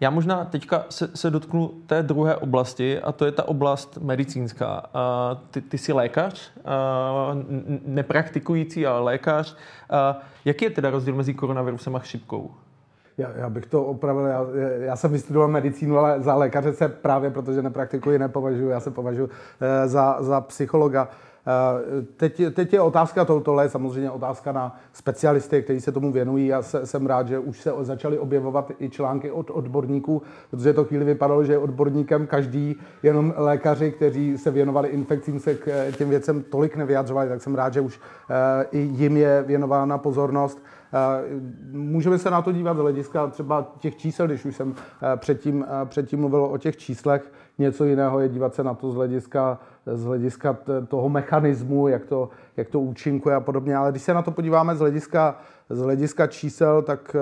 Já 0.00 0.10
možná 0.10 0.44
teďka 0.44 0.84
se, 0.88 1.10
se 1.14 1.30
dotknu 1.30 1.68
té 1.86 2.02
druhé 2.02 2.36
oblasti 2.36 3.00
a 3.00 3.12
to 3.12 3.24
je 3.24 3.32
ta 3.32 3.48
oblast 3.48 3.98
medicínská. 3.98 4.82
Ty, 5.50 5.60
ty 5.60 5.78
jsi 5.78 5.92
lékař, 5.92 6.52
nepraktikující, 7.84 8.86
ale 8.86 9.00
lékař. 9.00 9.56
Jaký 10.44 10.64
je 10.64 10.70
teda 10.70 10.90
rozdíl 10.90 11.14
mezi 11.14 11.34
koronavirusem 11.34 11.96
a 11.96 11.98
chřipkou? 11.98 12.50
Já, 13.18 13.30
já 13.36 13.50
bych 13.50 13.66
to 13.66 13.84
opravil, 13.84 14.26
já, 14.26 14.46
já 14.78 14.96
jsem 14.96 15.12
vystudoval 15.12 15.48
medicínu, 15.48 15.98
ale 15.98 16.20
za 16.20 16.34
lékaře 16.34 16.72
se 16.72 16.88
právě, 16.88 17.30
protože 17.30 17.62
nepraktikuji, 17.62 18.18
nepovažuji, 18.18 18.68
já 18.68 18.80
se 18.80 18.90
považuji 18.90 19.28
eh, 19.60 19.88
za, 19.88 20.16
za 20.20 20.40
psychologa. 20.40 21.08
Eh, 21.46 22.02
teď, 22.16 22.42
teď 22.54 22.72
je 22.72 22.80
otázka, 22.80 23.24
to, 23.24 23.40
tohle 23.40 23.64
je 23.64 23.68
samozřejmě 23.68 24.10
otázka 24.10 24.52
na 24.52 24.78
specialisty, 24.92 25.62
kteří 25.62 25.80
se 25.80 25.92
tomu 25.92 26.12
věnují. 26.12 26.46
Já 26.46 26.62
se, 26.62 26.86
jsem 26.86 27.06
rád, 27.06 27.28
že 27.28 27.38
už 27.38 27.60
se 27.60 27.72
začaly 27.80 28.18
objevovat 28.18 28.72
i 28.80 28.90
články 28.90 29.30
od 29.30 29.50
odborníků, 29.50 30.22
protože 30.50 30.72
to 30.72 30.84
chvíli 30.84 31.04
vypadalo, 31.04 31.44
že 31.44 31.52
je 31.52 31.58
odborníkem 31.58 32.26
každý, 32.26 32.76
jenom 33.02 33.34
lékaři, 33.36 33.92
kteří 33.92 34.38
se 34.38 34.50
věnovali 34.50 34.88
infekcím, 34.88 35.40
se 35.40 35.54
k 35.54 35.96
těm 35.96 36.08
věcem 36.10 36.42
tolik 36.42 36.76
nevyjadřovali, 36.76 37.28
tak 37.28 37.42
jsem 37.42 37.54
rád, 37.54 37.72
že 37.72 37.80
už 37.80 38.00
eh, 38.30 38.66
i 38.70 38.78
jim 38.78 39.16
je 39.16 39.44
věnována 39.46 39.98
pozornost. 39.98 40.62
Můžeme 41.72 42.18
se 42.18 42.30
na 42.30 42.42
to 42.42 42.52
dívat 42.52 42.76
z 42.76 42.80
hlediska 42.80 43.26
třeba 43.26 43.72
těch 43.78 43.96
čísel, 43.96 44.26
když 44.26 44.44
už 44.44 44.56
jsem 44.56 44.74
eh, 44.74 45.16
předtím, 45.16 45.66
eh, 45.68 45.86
předtím 45.86 46.20
mluvil 46.20 46.44
o 46.44 46.58
těch 46.58 46.76
číslech. 46.76 47.32
Něco 47.58 47.84
jiného 47.84 48.20
je 48.20 48.28
dívat 48.28 48.54
se 48.54 48.64
na 48.64 48.74
to 48.74 48.90
z 48.90 48.94
hlediska, 48.94 49.58
z 49.86 50.04
hlediska 50.04 50.58
toho 50.88 51.08
mechanismu, 51.08 51.88
jak 51.88 52.04
to, 52.04 52.28
jak 52.56 52.68
to 52.68 52.80
účinkuje 52.80 53.34
a 53.34 53.40
podobně. 53.40 53.76
Ale 53.76 53.90
když 53.90 54.02
se 54.02 54.14
na 54.14 54.22
to 54.22 54.30
podíváme 54.30 54.76
z 54.76 54.78
hlediska, 54.78 55.38
z 55.70 55.80
hlediska 55.80 56.26
čísel, 56.26 56.82
tak 56.82 57.16
eh, 57.16 57.20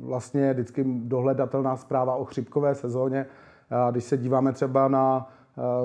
vlastně 0.00 0.40
je 0.40 0.52
vždycky 0.52 0.84
dohledatelná 0.86 1.76
zpráva 1.76 2.14
o 2.14 2.24
chřipkové 2.24 2.74
sezóně. 2.74 3.26
A 3.70 3.90
když 3.90 4.04
se 4.04 4.16
díváme 4.16 4.52
třeba 4.52 4.88
na 4.88 5.28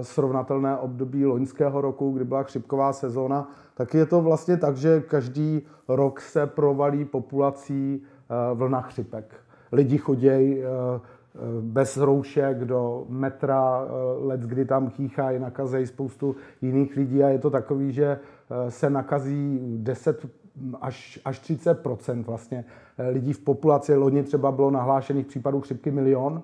srovnatelné 0.01 0.77
období 0.77 1.25
loňského 1.25 1.81
roku, 1.81 2.11
kdy 2.11 2.25
byla 2.25 2.43
chřipková 2.43 2.93
sezóna, 2.93 3.51
tak 3.73 3.93
je 3.93 4.05
to 4.05 4.21
vlastně 4.21 4.57
tak, 4.57 4.77
že 4.77 5.01
každý 5.01 5.61
rok 5.87 6.21
se 6.21 6.47
provalí 6.47 7.05
populací 7.05 8.01
eh, 8.01 8.55
vlna 8.55 8.81
chřipek. 8.81 9.35
Lidi 9.71 9.97
chodějí 9.97 10.59
eh, 10.59 10.63
eh, 10.63 11.39
bez 11.61 11.97
roušek 11.97 12.65
do 12.65 13.05
metra, 13.09 13.87
let, 14.19 14.41
kdy 14.41 14.65
tam 14.65 14.89
chýchají, 14.89 15.39
nakazejí 15.39 15.87
spoustu 15.87 16.35
jiných 16.61 16.95
lidí 16.97 17.23
a 17.23 17.29
je 17.29 17.39
to 17.39 17.49
takový, 17.49 17.91
že 17.91 18.19
se 18.69 18.89
nakazí 18.89 19.59
10 19.77 20.25
až, 20.81 21.19
až 21.25 21.41
30% 21.41 22.23
vlastně 22.23 22.65
lidí 23.11 23.33
v 23.33 23.39
populaci. 23.39 23.95
Loni 23.95 24.23
třeba 24.23 24.51
bylo 24.51 24.71
nahlášených 24.71 25.25
případů 25.25 25.61
chřipky 25.61 25.91
milion, 25.91 26.43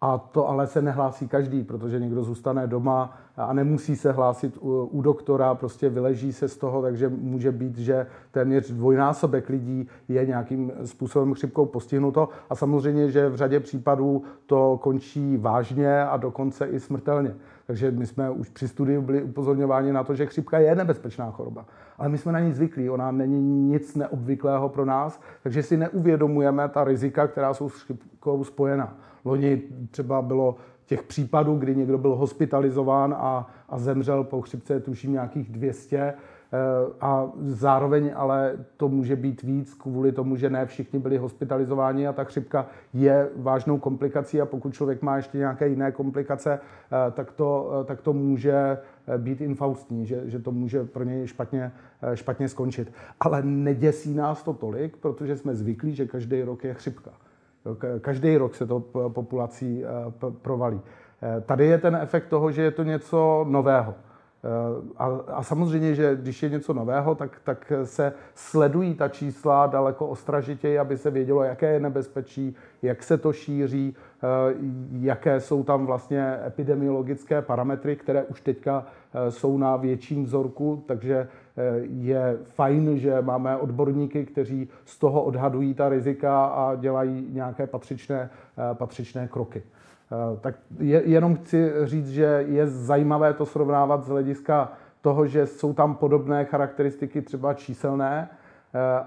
a 0.00 0.18
to 0.18 0.48
ale 0.48 0.66
se 0.66 0.82
nehlásí 0.82 1.28
každý, 1.28 1.64
protože 1.64 2.00
někdo 2.00 2.22
zůstane 2.22 2.66
doma 2.66 3.18
a 3.36 3.52
nemusí 3.52 3.96
se 3.96 4.12
hlásit 4.12 4.58
u, 4.60 4.84
u 4.84 5.02
doktora, 5.02 5.54
prostě 5.54 5.88
vyleží 5.88 6.32
se 6.32 6.48
z 6.48 6.56
toho, 6.56 6.82
takže 6.82 7.08
může 7.08 7.52
být, 7.52 7.78
že 7.78 8.06
téměř 8.30 8.70
dvojnásobek 8.70 9.48
lidí 9.48 9.88
je 10.08 10.26
nějakým 10.26 10.72
způsobem 10.84 11.34
chřipkou 11.34 11.66
postihnuto. 11.66 12.28
A 12.50 12.54
samozřejmě, 12.54 13.10
že 13.10 13.28
v 13.28 13.36
řadě 13.36 13.60
případů 13.60 14.22
to 14.46 14.78
končí 14.82 15.36
vážně 15.36 16.02
a 16.02 16.16
dokonce 16.16 16.66
i 16.66 16.80
smrtelně. 16.80 17.34
Takže 17.66 17.90
my 17.90 18.06
jsme 18.06 18.30
už 18.30 18.48
při 18.48 18.68
studiu 18.68 19.02
byli 19.02 19.22
upozorňováni 19.22 19.92
na 19.92 20.04
to, 20.04 20.14
že 20.14 20.26
chřipka 20.26 20.58
je 20.58 20.74
nebezpečná 20.74 21.30
choroba. 21.30 21.64
Ale 21.98 22.08
my 22.08 22.18
jsme 22.18 22.32
na 22.32 22.40
ní 22.40 22.52
zvyklí, 22.52 22.90
ona 22.90 23.10
není 23.10 23.68
nic 23.68 23.94
neobvyklého 23.94 24.68
pro 24.68 24.84
nás, 24.84 25.20
takže 25.42 25.62
si 25.62 25.76
neuvědomujeme 25.76 26.68
ta 26.68 26.84
rizika, 26.84 27.26
která 27.26 27.54
jsou 27.54 27.68
s 27.68 27.82
chřipkou 27.82 28.44
spojena. 28.44 28.96
Loni 29.26 29.62
třeba 29.90 30.22
bylo 30.22 30.56
těch 30.86 31.02
případů, 31.02 31.56
kdy 31.56 31.76
někdo 31.76 31.98
byl 31.98 32.14
hospitalizován 32.14 33.14
a, 33.18 33.46
a 33.68 33.78
zemřel 33.78 34.24
po 34.24 34.42
chřipce, 34.42 34.80
tuším 34.80 35.12
nějakých 35.12 35.50
200, 35.50 35.96
eh, 35.98 36.14
a 37.00 37.30
zároveň 37.42 38.12
ale 38.14 38.52
to 38.76 38.88
může 38.88 39.16
být 39.16 39.42
víc 39.42 39.74
kvůli 39.74 40.12
tomu, 40.12 40.36
že 40.36 40.50
ne 40.50 40.66
všichni 40.66 40.98
byli 40.98 41.16
hospitalizováni 41.16 42.06
a 42.06 42.12
ta 42.12 42.24
chřipka 42.24 42.66
je 42.94 43.28
vážnou 43.36 43.78
komplikací 43.78 44.40
a 44.40 44.46
pokud 44.46 44.74
člověk 44.74 45.02
má 45.02 45.16
ještě 45.16 45.38
nějaké 45.38 45.68
jiné 45.68 45.92
komplikace, 45.92 46.60
eh, 46.60 47.10
tak 47.10 47.32
to, 47.32 47.70
eh, 47.80 47.84
tak 47.84 48.00
to 48.00 48.12
může 48.12 48.78
být 49.16 49.40
infaustní, 49.40 50.06
že, 50.06 50.22
že 50.24 50.38
to 50.38 50.52
může 50.52 50.84
pro 50.84 51.04
něj 51.04 51.26
špatně, 51.26 51.72
špatně 52.14 52.48
skončit. 52.48 52.92
Ale 53.20 53.42
neděsí 53.42 54.14
nás 54.14 54.42
to 54.42 54.52
tolik, 54.52 54.96
protože 54.96 55.36
jsme 55.36 55.54
zvyklí, 55.54 55.94
že 55.94 56.06
každý 56.06 56.42
rok 56.42 56.64
je 56.64 56.74
chřipka. 56.74 57.10
Každý 58.00 58.36
rok 58.36 58.54
se 58.54 58.66
to 58.66 58.80
populací 59.08 59.84
eh, 59.84 59.88
provalí. 60.42 60.80
Eh, 61.22 61.40
tady 61.40 61.66
je 61.66 61.78
ten 61.78 61.96
efekt 61.96 62.26
toho, 62.26 62.52
že 62.52 62.62
je 62.62 62.70
to 62.70 62.82
něco 62.82 63.46
nového. 63.48 63.94
Eh, 63.94 64.48
a, 64.96 65.04
a 65.06 65.42
samozřejmě, 65.42 65.94
že 65.94 66.16
když 66.16 66.42
je 66.42 66.48
něco 66.48 66.72
nového, 66.72 67.14
tak, 67.14 67.40
tak 67.44 67.72
se 67.84 68.12
sledují 68.34 68.94
ta 68.94 69.08
čísla 69.08 69.66
daleko 69.66 70.06
ostražitěji, 70.06 70.78
aby 70.78 70.96
se 70.96 71.10
vědělo, 71.10 71.42
jaké 71.42 71.72
je 71.72 71.80
nebezpečí, 71.80 72.56
jak 72.82 73.02
se 73.02 73.18
to 73.18 73.32
šíří, 73.32 73.96
jaké 74.92 75.40
jsou 75.40 75.64
tam 75.64 75.86
vlastně 75.86 76.38
epidemiologické 76.46 77.42
parametry, 77.42 77.96
které 77.96 78.22
už 78.22 78.40
teďka 78.40 78.86
jsou 79.28 79.58
na 79.58 79.76
větším 79.76 80.24
vzorku, 80.24 80.84
takže 80.86 81.28
je 81.80 82.38
fajn, 82.42 82.98
že 82.98 83.22
máme 83.22 83.56
odborníky, 83.56 84.24
kteří 84.24 84.68
z 84.84 84.98
toho 84.98 85.22
odhadují 85.22 85.74
ta 85.74 85.88
rizika 85.88 86.44
a 86.44 86.74
dělají 86.74 87.26
nějaké 87.30 87.66
patřičné, 87.66 88.30
patřičné 88.72 89.28
kroky. 89.28 89.62
Tak 90.40 90.54
je, 90.78 91.02
jenom 91.04 91.36
chci 91.36 91.72
říct, 91.84 92.10
že 92.10 92.44
je 92.48 92.66
zajímavé 92.66 93.34
to 93.34 93.46
srovnávat 93.46 94.04
z 94.04 94.08
hlediska 94.08 94.72
toho, 95.00 95.26
že 95.26 95.46
jsou 95.46 95.72
tam 95.72 95.94
podobné 95.94 96.44
charakteristiky 96.44 97.22
třeba 97.22 97.54
číselné, 97.54 98.28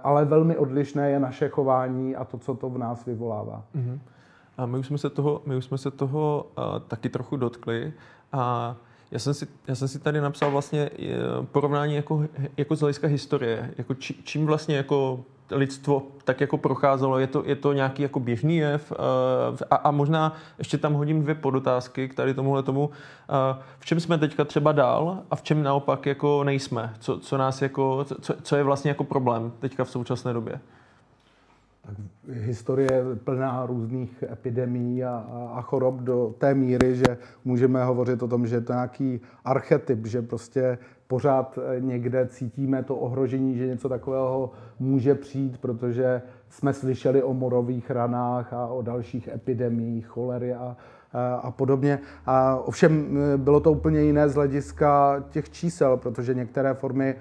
ale 0.04 0.26
velmi 0.26 0.58
odlišné 0.58 1.10
je 1.10 1.20
naše 1.20 1.50
chování 1.50 2.16
a 2.16 2.24
to, 2.26 2.38
co 2.38 2.56
to 2.56 2.70
v 2.70 2.78
nás 2.78 3.06
vyvolává. 3.06 3.64
Mm-hmm. 3.76 4.00
A 4.58 4.66
my 4.66 4.78
už 4.78 4.88
jsme 4.88 4.98
se 4.98 5.10
toho, 5.10 5.42
my 5.46 5.56
už 5.56 5.66
jsme 5.66 5.78
se 5.78 5.92
toho 5.92 6.48
uh, 6.58 6.64
taky 6.88 7.10
trochu 7.10 7.38
dotkli. 7.38 7.94
A 8.32 8.76
já 9.12 9.20
jsem 9.20 9.34
si, 9.34 9.48
já 9.68 9.76
jsem 9.76 9.88
si 9.88 10.00
tady 10.00 10.22
napsal 10.22 10.52
vlastně 10.52 10.90
eh, 11.00 11.08
porovnání 11.52 11.96
jako, 11.96 12.26
jako 12.58 12.76
z 12.76 12.80
hlediska 12.80 13.08
historie. 13.08 13.74
Jako 13.78 13.94
či, 13.94 14.16
čím 14.24 14.46
vlastně 14.46 14.78
jako 14.78 15.24
lidstvo 15.52 16.08
tak 16.24 16.42
jako 16.42 16.58
procházelo, 16.58 17.20
je 17.20 17.28
to, 17.28 17.44
je 17.46 17.56
to 17.56 17.74
nějaký 17.74 18.02
jako 18.02 18.20
běžný 18.20 18.58
jev 18.58 18.92
eh, 18.92 19.66
a, 19.72 19.76
a 19.76 19.92
možná 19.92 20.36
ještě 20.58 20.78
tam 20.78 20.94
hodím 20.94 21.22
dvě 21.22 21.36
podotázky 21.36 22.10
k 22.10 22.14
tady 22.14 22.34
tomuhle 22.34 22.64
tomu. 22.64 22.90
Eh, 23.30 23.64
v 23.80 23.86
čem 23.86 24.00
jsme 24.00 24.18
teďka 24.18 24.46
třeba 24.46 24.72
dál 24.72 25.24
a 25.32 25.36
v 25.36 25.42
čem 25.44 25.64
naopak 25.64 26.06
jako 26.06 26.44
nejsme? 26.44 26.94
Co, 27.00 27.20
co 27.20 27.38
nás 27.38 27.62
jako, 27.62 28.06
co, 28.22 28.34
co 28.44 28.56
je 28.56 28.64
vlastně 28.64 28.92
jako 28.92 29.04
problém 29.04 29.52
teďka 29.60 29.84
v 29.84 29.92
současné 29.92 30.34
době? 30.34 30.60
Tak 31.90 31.98
historie 32.36 33.04
plná 33.24 33.66
různých 33.66 34.24
epidemí 34.32 35.04
a, 35.04 35.26
a 35.54 35.62
chorob 35.62 35.96
do 35.96 36.36
té 36.38 36.54
míry, 36.54 36.96
že 36.96 37.18
můžeme 37.46 37.86
hovořit 37.86 38.24
o 38.24 38.28
tom, 38.28 38.48
že 38.48 38.56
je 38.56 38.62
to 38.62 38.74
nějaký 38.74 39.22
archetyp, 39.46 40.06
že 40.06 40.22
prostě 40.22 40.78
pořád 41.08 41.60
někde 41.80 42.28
cítíme 42.28 42.84
to 42.84 42.96
ohrožení, 42.96 43.58
že 43.58 43.68
něco 43.68 43.90
takového 43.90 44.52
může 44.80 45.16
přijít, 45.16 45.58
protože 45.58 46.22
jsme 46.50 46.74
slyšeli 46.74 47.24
o 47.24 47.34
morových 47.34 47.92
ranách 47.92 48.54
a 48.54 48.68
o 48.68 48.82
dalších 48.82 49.28
epidemiích, 49.28 50.08
cholery 50.08 50.54
a, 50.54 50.78
a 51.42 51.52
podobně. 51.52 52.00
A 52.26 52.56
ovšem 52.56 53.18
bylo 53.38 53.60
to 53.60 53.72
úplně 53.72 54.02
jiné 54.02 54.30
z 54.30 54.36
hlediska 54.36 55.24
těch 55.30 55.50
čísel, 55.50 55.98
protože 55.98 56.34
některé 56.34 56.74
formy 56.74 57.16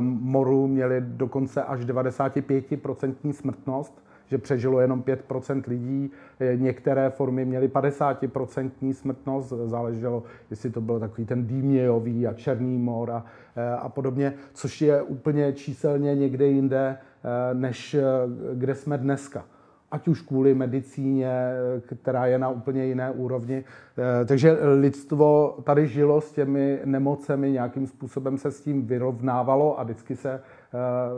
moru 0.00 0.66
měly 0.66 1.00
dokonce 1.00 1.62
až 1.62 1.80
95% 1.80 3.32
smrtnost, 3.32 4.04
že 4.26 4.38
přežilo 4.38 4.80
jenom 4.80 5.02
5% 5.02 5.62
lidí. 5.66 6.10
Některé 6.56 7.10
formy 7.10 7.44
měly 7.44 7.68
50% 7.68 8.92
smrtnost, 8.92 9.52
záleželo, 9.64 10.22
jestli 10.50 10.70
to 10.70 10.80
byl 10.80 11.00
takový 11.00 11.26
ten 11.26 11.46
dýmějový 11.46 12.26
a 12.26 12.32
černý 12.32 12.78
mor 12.78 13.10
a, 13.10 13.24
a 13.78 13.88
podobně, 13.88 14.34
což 14.54 14.82
je 14.82 15.02
úplně 15.02 15.52
číselně 15.52 16.14
někde 16.14 16.46
jinde, 16.46 16.98
než 17.52 17.96
kde 18.54 18.74
jsme 18.74 18.98
dneska 18.98 19.44
ať 19.92 20.08
už 20.08 20.20
kvůli 20.20 20.54
medicíně, 20.54 21.32
která 21.96 22.26
je 22.26 22.38
na 22.38 22.48
úplně 22.48 22.84
jiné 22.84 23.10
úrovni. 23.10 23.64
Takže 24.26 24.58
lidstvo 24.80 25.58
tady 25.64 25.86
žilo 25.86 26.20
s 26.20 26.32
těmi 26.32 26.80
nemocemi, 26.84 27.52
nějakým 27.52 27.86
způsobem 27.86 28.38
se 28.38 28.50
s 28.50 28.60
tím 28.60 28.86
vyrovnávalo 28.86 29.80
a 29.80 29.82
vždycky 29.82 30.16
se 30.16 30.40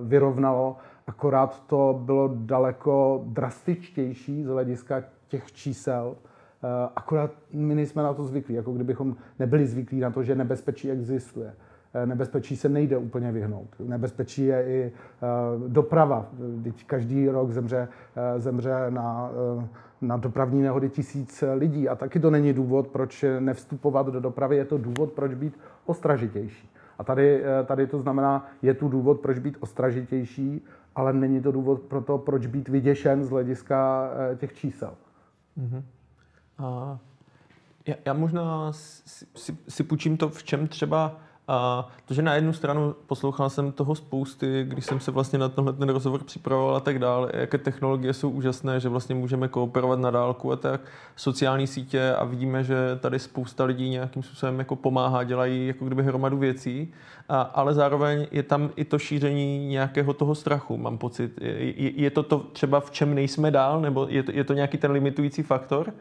vyrovnalo 0.03 0.77
akorát 1.07 1.67
to 1.67 2.01
bylo 2.05 2.31
daleko 2.35 3.25
drastičtější 3.27 4.45
z 4.45 4.47
hlediska 4.47 5.05
těch 5.29 5.53
čísel. 5.53 6.17
Eh, 6.17 6.89
akorát 6.97 7.31
my 7.53 7.75
nejsme 7.75 8.03
na 8.03 8.15
to 8.15 8.25
zvyklí, 8.25 8.55
jako 8.55 8.73
kdybychom 8.73 9.17
nebyli 9.39 9.67
zvyklí 9.67 10.01
na 10.01 10.11
to, 10.11 10.23
že 10.23 10.35
nebezpečí 10.35 10.91
existuje. 10.91 11.55
Eh, 11.95 12.07
nebezpečí 12.07 12.57
se 12.57 12.69
nejde 12.69 12.97
úplně 12.97 13.33
vyhnout. 13.33 13.69
Nebezpečí 13.79 14.45
je 14.45 14.65
i 14.65 14.83
eh, 14.83 14.93
doprava. 15.69 16.27
Teď 16.65 16.85
každý 16.87 17.29
rok 17.29 17.51
zemře, 17.51 17.89
zemře 18.39 18.75
na, 18.89 19.31
na 20.01 20.17
dopravní 20.17 20.63
nehody 20.63 20.89
tisíc 20.89 21.45
lidí 21.55 21.89
a 21.89 21.95
taky 21.95 22.21
to 22.21 22.31
není 22.31 22.53
důvod, 22.53 22.89
proč 22.89 23.25
nevstupovat 23.41 24.07
do 24.07 24.21
dopravy, 24.21 24.57
je 24.57 24.65
to 24.65 24.79
důvod, 24.79 25.13
proč 25.13 25.35
být 25.35 25.59
ostražitější. 25.87 26.71
A 26.99 27.05
tady, 27.05 27.43
tady 27.65 27.87
to 27.87 28.01
znamená, 28.01 28.47
je 28.63 28.75
tu 28.75 28.89
důvod, 28.89 29.21
proč 29.21 29.39
být 29.39 29.57
ostražitější 29.61 30.63
ale 30.95 31.13
není 31.13 31.43
to 31.43 31.53
důvod 31.53 31.81
pro 31.81 32.01
to, 32.01 32.19
proč 32.19 32.47
být 32.47 32.69
vyděšen 32.69 33.25
z 33.25 33.31
hlediska 33.31 34.11
eh, 34.33 34.37
těch 34.37 34.55
čísel. 34.55 34.95
Mm-hmm. 35.59 35.83
A 36.59 36.99
já, 37.87 37.95
já 38.05 38.13
možná 38.13 38.73
si, 38.73 39.27
si, 39.35 39.57
si 39.69 39.85
půjčím 39.85 40.17
to, 40.17 40.29
v 40.29 40.43
čem 40.43 40.69
třeba 40.69 41.17
a 41.49 41.89
to, 42.05 42.15
že 42.15 42.23
na 42.23 42.35
jednu 42.35 42.53
stranu 42.53 42.95
poslouchal 43.07 43.51
jsem 43.51 43.73
toho 43.73 43.95
spousty, 43.95 44.65
když 44.69 44.85
jsem 44.85 45.01
se 45.01 45.11
vlastně 45.11 45.39
na 45.39 45.49
tenhle 45.49 45.73
ten 45.73 45.89
rozhovor 45.89 46.25
připravoval 46.25 46.77
a 46.77 46.81
tak 46.81 46.99
dále, 46.99 47.31
jaké 47.35 47.59
technologie 47.59 48.13
jsou 48.13 48.31
úžasné, 48.31 48.81
že 48.81 48.89
vlastně 48.89 49.15
můžeme 49.15 49.49
kooperovat 49.49 49.99
na 49.99 50.11
dálku 50.11 50.53
a 50.53 50.57
tak, 50.57 50.81
sociální 51.17 51.67
sítě 51.67 52.15
a 52.15 52.25
vidíme, 52.25 52.65
že 52.65 52.77
tady 53.01 53.19
spousta 53.19 53.65
lidí 53.65 53.89
nějakým 53.89 54.23
způsobem 54.23 54.59
jako 54.59 54.77
pomáhá, 54.77 55.25
dělají 55.25 55.67
jako 55.67 55.85
kdyby 55.85 56.03
hromadu 56.03 56.39
věcí, 56.39 56.93
a, 57.29 57.41
ale 57.43 57.75
zároveň 57.75 58.27
je 58.31 58.43
tam 58.43 58.71
i 58.77 58.85
to 58.85 58.99
šíření 58.99 59.69
nějakého 59.69 60.13
toho 60.13 60.35
strachu, 60.35 60.77
mám 60.77 60.99
pocit. 60.99 61.33
Je, 61.41 62.01
je 62.01 62.11
to 62.11 62.23
to 62.23 62.39
třeba 62.39 62.81
v 62.81 62.91
čem 62.91 63.15
nejsme 63.15 63.51
dál, 63.51 63.81
nebo 63.81 64.07
je 64.11 64.23
to, 64.23 64.33
je 64.35 64.45
to 64.45 64.53
nějaký 64.53 64.79
ten 64.79 64.91
limitující 64.91 65.43
faktor? 65.43 65.93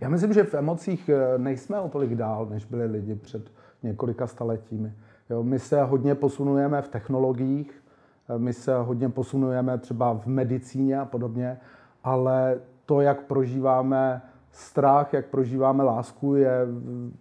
Já 0.00 0.08
myslím, 0.08 0.32
že 0.32 0.44
v 0.44 0.54
emocích 0.54 1.08
eh, 1.08 1.38
nejsme 1.38 1.80
o 1.80 1.88
tolik 1.88 2.14
dál, 2.14 2.46
než 2.50 2.64
byli 2.64 2.86
lidi 2.86 3.14
před 3.14 3.50
několika 3.82 4.26
staletími. 4.26 4.92
Jo, 5.30 5.42
my 5.42 5.58
se 5.58 5.82
hodně 5.82 6.14
posunujeme 6.14 6.82
v 6.82 6.88
technologiích, 6.88 7.82
eh, 8.28 8.38
my 8.38 8.52
se 8.52 8.78
hodně 8.78 9.08
posunujeme 9.08 9.78
třeba 9.78 10.14
v 10.14 10.26
medicíně 10.26 11.00
a 11.00 11.04
podobně, 11.04 11.58
ale 12.04 12.58
to, 12.86 13.00
jak 13.00 13.22
prožíváme 13.22 14.22
strach, 14.50 15.12
jak 15.12 15.26
prožíváme 15.26 15.84
lásku, 15.84 16.34
je 16.34 16.66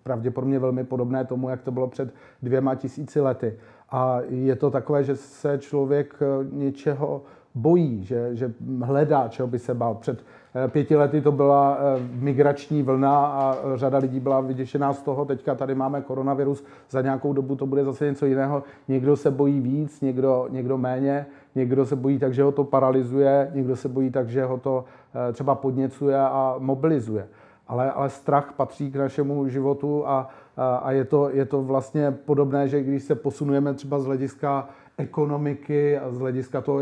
pravděpodobně 0.04 0.60
velmi 0.60 0.84
podobné 0.84 1.26
tomu, 1.26 1.50
jak 1.50 1.62
to 1.62 1.71
bylo 1.71 1.88
před 1.88 2.13
dvěma 2.41 2.76
tisíci 2.76 3.21
lety. 3.21 3.58
A 3.89 4.19
je 4.30 4.56
to 4.56 4.71
takové, 4.71 5.04
že 5.04 5.15
se 5.15 5.58
člověk 5.58 6.15
eh, 6.21 6.47
něčeho 6.52 7.21
bojí, 7.56 8.04
že, 8.04 8.36
že 8.36 8.54
hledá, 8.82 9.28
čeho 9.28 9.47
by 9.47 9.60
se 9.60 9.74
bál. 9.74 9.95
Před 9.95 10.24
pěti 10.68 10.96
lety 10.96 11.22
to 11.22 11.32
byla 11.32 11.78
eh, 11.80 12.02
migrační 12.20 12.84
vlna 12.84 13.26
a 13.26 13.58
řada 13.76 13.98
lidí 13.98 14.20
byla 14.20 14.42
vyděšená 14.42 14.94
z 14.94 15.02
toho. 15.02 15.26
Teďka 15.26 15.56
tady 15.56 15.76
máme 15.76 16.02
koronavirus, 16.02 16.64
za 16.90 17.02
nějakou 17.02 17.34
dobu 17.34 17.56
to 17.56 17.66
bude 17.66 17.84
zase 17.84 18.06
něco 18.06 18.26
jiného. 18.26 18.64
Někdo 18.88 19.16
se 19.16 19.32
bojí 19.32 19.60
víc, 19.60 20.02
někdo, 20.02 20.48
někdo 20.50 20.78
méně, 20.78 21.26
někdo 21.56 21.86
se 21.86 21.96
bojí 21.96 22.20
tak, 22.20 22.34
že 22.34 22.44
ho 22.44 22.52
to 22.52 22.64
paralyzuje, 22.64 23.52
někdo 23.54 23.76
se 23.76 23.90
bojí 23.90 24.12
tak, 24.12 24.30
že 24.30 24.46
ho 24.46 24.58
to 24.58 24.86
eh, 25.30 25.34
třeba 25.34 25.56
podněcuje 25.56 26.20
a 26.20 26.56
mobilizuje. 26.60 27.28
Ale, 27.68 27.92
ale 27.92 28.10
strach 28.10 28.54
patří 28.58 28.92
k 28.92 28.96
našemu 28.96 29.48
životu 29.48 30.08
a, 30.08 30.30
a, 30.58 30.76
a 30.76 30.92
je, 30.92 31.06
to, 31.06 31.30
je 31.30 31.46
to 31.46 31.62
vlastně 31.62 32.12
podobné, 32.12 32.68
že 32.68 32.84
když 32.84 33.04
se 33.04 33.16
posunujeme 33.16 33.74
třeba 33.74 34.00
z 34.00 34.06
hlediska 34.06 34.70
ekonomiky 35.02 35.98
a 35.98 36.12
z 36.12 36.20
hlediska 36.20 36.62
toho, 36.62 36.82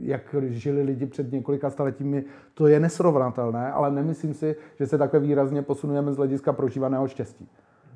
jak 0.00 0.34
žili 0.48 0.82
lidi 0.82 1.06
před 1.06 1.32
několika 1.32 1.70
staletími, 1.70 2.24
to 2.54 2.66
je 2.66 2.80
nesrovnatelné, 2.80 3.72
ale 3.72 3.90
nemyslím 3.90 4.34
si, 4.34 4.56
že 4.78 4.86
se 4.86 4.98
takhle 4.98 5.20
výrazně 5.20 5.62
posunujeme 5.62 6.12
z 6.12 6.16
hlediska 6.16 6.52
prožívaného 6.52 7.08
štěstí 7.08 7.48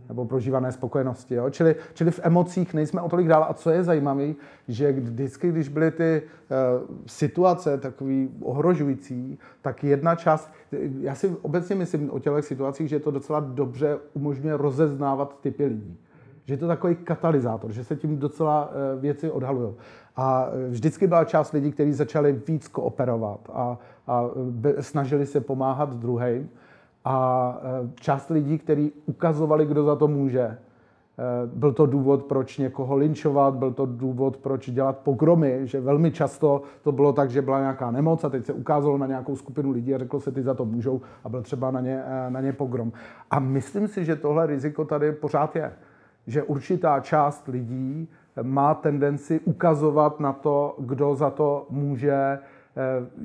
nebo 0.09 0.25
prožívané 0.25 0.73
spokojenosti. 0.73 1.35
Jo? 1.35 1.51
Čili, 1.51 1.77
čili 1.95 2.11
v 2.11 2.21
emocích 2.23 2.75
nejsme 2.75 3.01
o 3.01 3.09
tolik 3.09 3.29
dál. 3.29 3.47
A 3.49 3.55
co 3.55 3.71
je 3.71 3.85
zajímavé, 3.85 4.35
že 4.69 4.93
vždycky, 4.93 5.49
když 5.49 5.69
byly 5.69 5.91
ty 5.91 6.23
uh, 6.23 6.89
situace 7.07 7.79
takový 7.79 8.31
ohrožující, 8.43 9.39
tak 9.63 9.85
jedna 9.85 10.15
část, 10.15 10.53
já 11.01 11.15
si 11.15 11.37
obecně 11.43 11.77
myslím 11.77 12.11
o 12.11 12.19
těchto 12.19 12.43
situacích, 12.43 12.89
že 12.89 13.01
to 13.01 13.11
docela 13.11 13.41
dobře 13.41 13.99
umožňuje 14.13 14.57
rozeznávat 14.57 15.41
typy 15.41 15.65
lidí 15.65 15.99
že 16.45 16.55
je 16.55 16.59
to 16.59 16.67
takový 16.67 16.97
katalyzátor, 16.97 17.73
že 17.73 17.85
se 17.85 17.97
tím 17.97 18.19
docela 18.19 18.71
eh, 18.71 19.01
věci 19.01 19.31
odhalují. 19.31 19.75
A 20.17 20.49
eh, 20.49 20.69
vždycky 20.69 21.07
byla 21.07 21.25
část 21.25 21.53
lidí, 21.53 21.73
kteří 21.73 21.93
začali 21.93 22.33
víc 22.49 22.69
kooperovat 22.69 23.41
a, 23.53 23.79
a 24.07 24.25
snažili 24.81 25.27
se 25.27 25.41
pomáhat 25.41 25.95
druhým. 25.95 26.51
A 27.05 27.59
eh, 27.63 27.91
část 28.01 28.29
lidí, 28.29 28.59
kteří 28.59 28.93
ukazovali, 29.07 29.67
kdo 29.67 29.85
za 29.85 29.97
to 29.97 30.09
může. 30.09 30.59
Byl 31.47 31.73
to 31.73 31.87
důvod, 31.87 32.25
proč 32.25 32.59
někoho 32.59 32.97
linčovat, 32.97 33.55
byl 33.55 33.73
to 33.73 33.87
důvod, 33.87 34.37
proč 34.37 34.71
dělat 34.71 34.99
pogromy, 34.99 35.61
že 35.63 35.81
velmi 35.81 36.11
často 36.11 36.63
to 36.83 36.93
bylo 36.93 37.13
tak, 37.13 37.31
že 37.31 37.43
byla 37.43 37.61
nějaká 37.61 37.91
nemoc 37.91 38.25
a 38.25 38.29
teď 38.29 38.45
se 38.45 38.53
ukázalo 38.53 38.99
na 38.99 39.07
nějakou 39.07 39.37
skupinu 39.37 39.71
lidí 39.71 39.95
a 39.95 39.99
řeklo 39.99 40.21
se, 40.21 40.33
ty 40.33 40.43
za 40.43 40.55
to 40.55 40.65
můžou 40.65 41.01
a 41.25 41.29
byl 41.29 41.43
třeba 41.43 41.71
na 41.71 41.81
ně, 41.81 42.03
na 42.29 42.41
ně 42.41 42.53
pogrom. 42.53 42.93
A 43.31 43.39
myslím 43.39 43.89
si, 43.89 44.05
že 44.05 44.17
tohle 44.17 44.47
riziko 44.47 44.85
tady 44.85 45.13
pořád 45.13 45.57
je 45.57 45.73
že 46.27 46.43
určitá 46.43 47.01
část 47.01 47.49
lidí 47.49 48.09
má 48.43 48.75
tendenci 48.75 49.41
ukazovat 49.41 50.21
na 50.21 50.33
to, 50.33 50.77
kdo 50.79 51.15
za 51.15 51.31
to 51.31 51.67
může, 51.71 52.13
eh, 52.13 52.41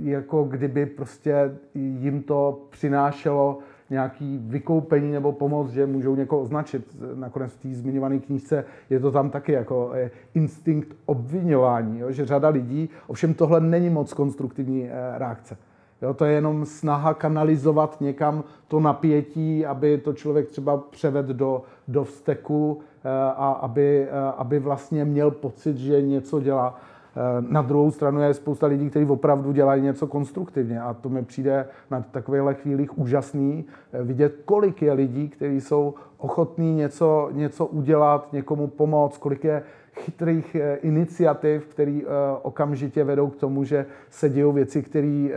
jako 0.04 0.44
kdyby 0.44 0.86
prostě 0.86 1.58
jim 1.76 2.24
to 2.24 2.62
přinášelo 2.70 3.60
nějaký 3.90 4.40
vykoupení 4.44 5.12
nebo 5.12 5.32
pomoc, 5.32 5.70
že 5.70 5.86
můžou 5.86 6.16
někoho 6.16 6.42
označit. 6.42 6.98
Nakonec 7.16 7.54
v 7.54 7.62
té 7.62 7.70
zmiňované 7.70 8.20
knížce 8.20 8.66
je 8.90 9.00
to 9.00 9.12
tam 9.12 9.30
taky 9.30 9.52
jako 9.52 9.92
eh, 9.94 10.12
instinkt 10.34 10.96
obvinování, 11.06 12.00
jo? 12.00 12.12
že 12.12 12.26
řada 12.26 12.50
lidí, 12.50 12.90
ovšem 13.08 13.34
tohle 13.34 13.62
není 13.62 13.90
moc 13.90 14.14
konstruktivní 14.14 14.90
eh, 14.90 15.18
reakce. 15.18 15.58
Jo, 16.02 16.14
to 16.14 16.26
je 16.26 16.34
jenom 16.34 16.66
snaha 16.66 17.14
kanalizovat 17.14 18.02
někam 18.02 18.44
to 18.68 18.80
napětí, 18.80 19.66
aby 19.66 19.98
to 19.98 20.14
člověk 20.14 20.48
třeba 20.48 20.78
převedl 20.78 21.34
do, 21.34 21.64
do 21.88 22.04
vzteku 22.04 22.80
eh, 23.04 23.10
a 23.36 23.52
aby, 23.52 24.08
eh, 24.08 24.34
aby 24.38 24.60
vlastně 24.60 25.06
měl 25.06 25.32
pocit, 25.32 25.78
že 25.78 26.02
něco 26.02 26.40
dělá. 26.40 26.76
Eh, 27.16 27.20
na 27.50 27.62
druhou 27.62 27.92
stranu 27.92 28.22
je 28.22 28.34
spousta 28.34 28.68
lidí, 28.68 28.90
kteří 28.90 29.06
opravdu 29.06 29.52
dělají 29.52 29.82
něco 29.82 30.08
konstruktivně 30.08 30.82
a 30.82 30.94
to 30.94 31.10
mi 31.10 31.24
přijde 31.26 31.66
na 31.92 32.02
takovýchhle 32.12 32.54
chvílích 32.54 32.98
úžasný 32.98 33.66
vidět, 34.04 34.42
kolik 34.46 34.82
je 34.82 34.94
lidí, 34.94 35.30
kteří 35.30 35.62
jsou 35.62 35.94
ochotní 36.18 36.76
něco, 36.76 37.30
něco 37.32 37.66
udělat, 37.66 38.34
někomu 38.34 38.68
pomoct, 38.68 39.18
kolik 39.18 39.44
je 39.44 39.64
chytrých 39.94 40.56
iniciativ, 40.82 41.68
které 41.68 42.00
okamžitě 42.42 43.04
vedou 43.04 43.28
k 43.28 43.36
tomu, 43.36 43.64
že 43.64 43.86
se 44.10 44.30
dějou 44.30 44.52
věci, 44.52 44.84
které 44.84 45.30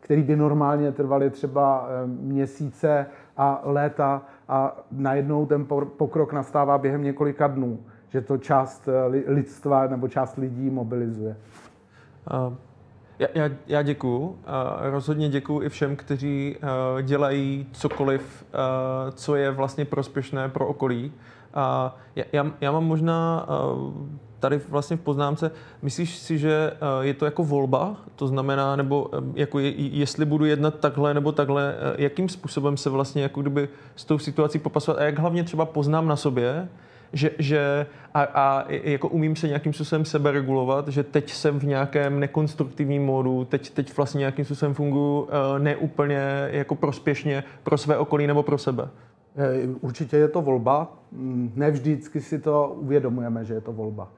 které 0.00 0.22
by 0.22 0.36
normálně 0.36 0.92
trvaly 0.92 1.30
třeba 1.30 1.88
eh, 1.88 2.06
měsíce 2.06 3.06
a 3.36 3.60
léta 3.64 4.22
a 4.48 4.76
najednou 4.90 5.46
ten 5.46 5.66
pokrok 5.96 6.32
nastává 6.32 6.78
během 6.78 7.02
několika 7.02 7.46
dnů, 7.46 7.78
že 8.08 8.20
to 8.20 8.38
část 8.38 8.88
eh, 8.88 9.06
lidstva 9.26 9.86
nebo 9.86 10.08
část 10.08 10.36
lidí 10.36 10.70
mobilizuje. 10.70 11.36
Já, 13.18 13.28
já, 13.34 13.50
já 13.66 13.82
děkuju. 13.82 14.38
Rozhodně 14.80 15.28
děkuju 15.28 15.62
i 15.62 15.68
všem, 15.68 15.96
kteří 15.96 16.56
dělají 17.02 17.66
cokoliv, 17.72 18.46
co 19.12 19.36
je 19.36 19.50
vlastně 19.50 19.84
prospěšné 19.84 20.48
pro 20.48 20.66
okolí. 20.66 21.12
Já, 22.32 22.46
já 22.60 22.72
mám 22.72 22.84
možná 22.84 23.46
tady 24.40 24.60
vlastně 24.68 24.96
v 24.96 25.00
poznámce, 25.00 25.50
myslíš 25.82 26.18
si, 26.18 26.38
že 26.38 26.72
je 27.00 27.14
to 27.14 27.24
jako 27.24 27.44
volba? 27.44 27.96
To 28.16 28.26
znamená, 28.26 28.76
nebo 28.76 29.10
jako 29.34 29.58
je, 29.58 29.70
jestli 29.76 30.24
budu 30.24 30.44
jednat 30.44 30.80
takhle 30.80 31.14
nebo 31.14 31.32
takhle, 31.32 31.74
jakým 31.98 32.28
způsobem 32.28 32.76
se 32.76 32.90
vlastně 32.90 33.22
jako 33.22 33.40
kdyby 33.40 33.68
s 33.96 34.04
tou 34.04 34.18
situací 34.18 34.58
popasovat 34.58 35.00
a 35.00 35.04
jak 35.04 35.18
hlavně 35.18 35.44
třeba 35.44 35.64
poznám 35.64 36.08
na 36.08 36.16
sobě, 36.16 36.68
že, 37.12 37.30
že 37.38 37.86
a, 38.14 38.22
a 38.22 38.64
jako 38.68 39.08
umím 39.08 39.36
se 39.36 39.48
nějakým 39.48 39.72
způsobem 39.72 40.04
sebe 40.04 40.30
regulovat, 40.30 40.88
že 40.88 41.02
teď 41.02 41.32
jsem 41.32 41.60
v 41.60 41.64
nějakém 41.64 42.20
nekonstruktivním 42.20 43.04
módu, 43.04 43.44
teď, 43.44 43.70
teď 43.70 43.96
vlastně 43.96 44.18
nějakým 44.18 44.44
způsobem 44.44 44.74
funguji 44.74 45.28
neúplně 45.58 46.48
jako 46.50 46.74
prospěšně 46.74 47.44
pro 47.62 47.78
své 47.78 47.98
okolí 47.98 48.26
nebo 48.26 48.42
pro 48.42 48.58
sebe. 48.58 48.88
Eh, 49.36 49.68
určitě 49.80 50.16
je 50.16 50.28
to 50.28 50.42
volba. 50.42 50.92
Mm, 51.12 51.52
ne 51.56 51.70
vždycky 51.70 52.20
si 52.20 52.38
to 52.38 52.76
uvědomujeme, 52.78 53.44
že 53.44 53.54
je 53.54 53.60
to 53.60 53.72
volba. 53.72 54.08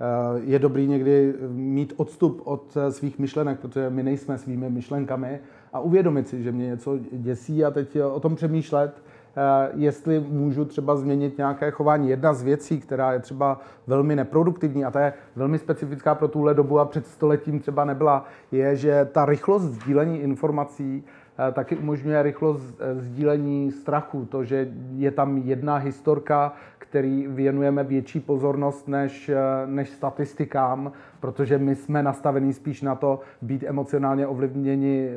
Eh, 0.00 0.40
je 0.44 0.58
dobrý 0.58 0.86
někdy 0.86 1.34
mít 1.48 1.92
odstup 1.96 2.40
od 2.44 2.76
svých 2.90 3.18
myšlenek, 3.18 3.60
protože 3.60 3.90
my 3.90 4.02
nejsme 4.02 4.38
svými 4.38 4.70
myšlenkami 4.70 5.40
a 5.72 5.80
uvědomit 5.80 6.28
si, 6.28 6.42
že 6.42 6.52
mě 6.52 6.66
něco 6.66 6.98
děsí 7.12 7.64
a 7.64 7.70
teď 7.70 8.00
o 8.00 8.20
tom 8.20 8.36
přemýšlet 8.36 9.02
Eh, 9.38 9.70
jestli 9.74 10.20
můžu 10.20 10.64
třeba 10.64 10.96
změnit 10.96 11.38
nějaké 11.38 11.70
chování. 11.70 12.08
Jedna 12.08 12.32
z 12.32 12.42
věcí, 12.42 12.80
která 12.80 13.12
je 13.12 13.18
třeba 13.18 13.60
velmi 13.86 14.16
neproduktivní 14.16 14.84
a 14.84 14.90
ta 14.90 15.00
je 15.00 15.12
velmi 15.36 15.58
specifická 15.58 16.14
pro 16.14 16.28
tuhle 16.28 16.54
dobu 16.54 16.78
a 16.78 16.84
před 16.84 17.06
stoletím 17.06 17.60
třeba 17.60 17.84
nebyla, 17.84 18.24
je, 18.52 18.76
že 18.76 19.08
ta 19.12 19.24
rychlost 19.24 19.62
sdílení 19.62 20.18
informací 20.18 21.04
eh, 21.06 21.10
taky 21.52 21.76
umožňuje 21.76 22.22
rychlost 22.22 22.80
eh, 22.80 23.00
sdílení 23.00 23.72
strachu. 23.72 24.24
To, 24.24 24.44
že 24.44 24.68
je 24.94 25.10
tam 25.10 25.36
jedna 25.36 25.76
historka, 25.76 26.52
který 26.78 27.26
věnujeme 27.26 27.84
větší 27.84 28.20
pozornost 28.20 28.88
než, 28.88 29.30
než 29.66 29.90
statistikám, 29.90 30.92
protože 31.20 31.58
my 31.58 31.74
jsme 31.74 32.02
nastavení 32.02 32.52
spíš 32.52 32.82
na 32.82 32.94
to 32.94 33.20
být 33.42 33.64
emocionálně 33.66 34.26
ovlivněni 34.26 35.08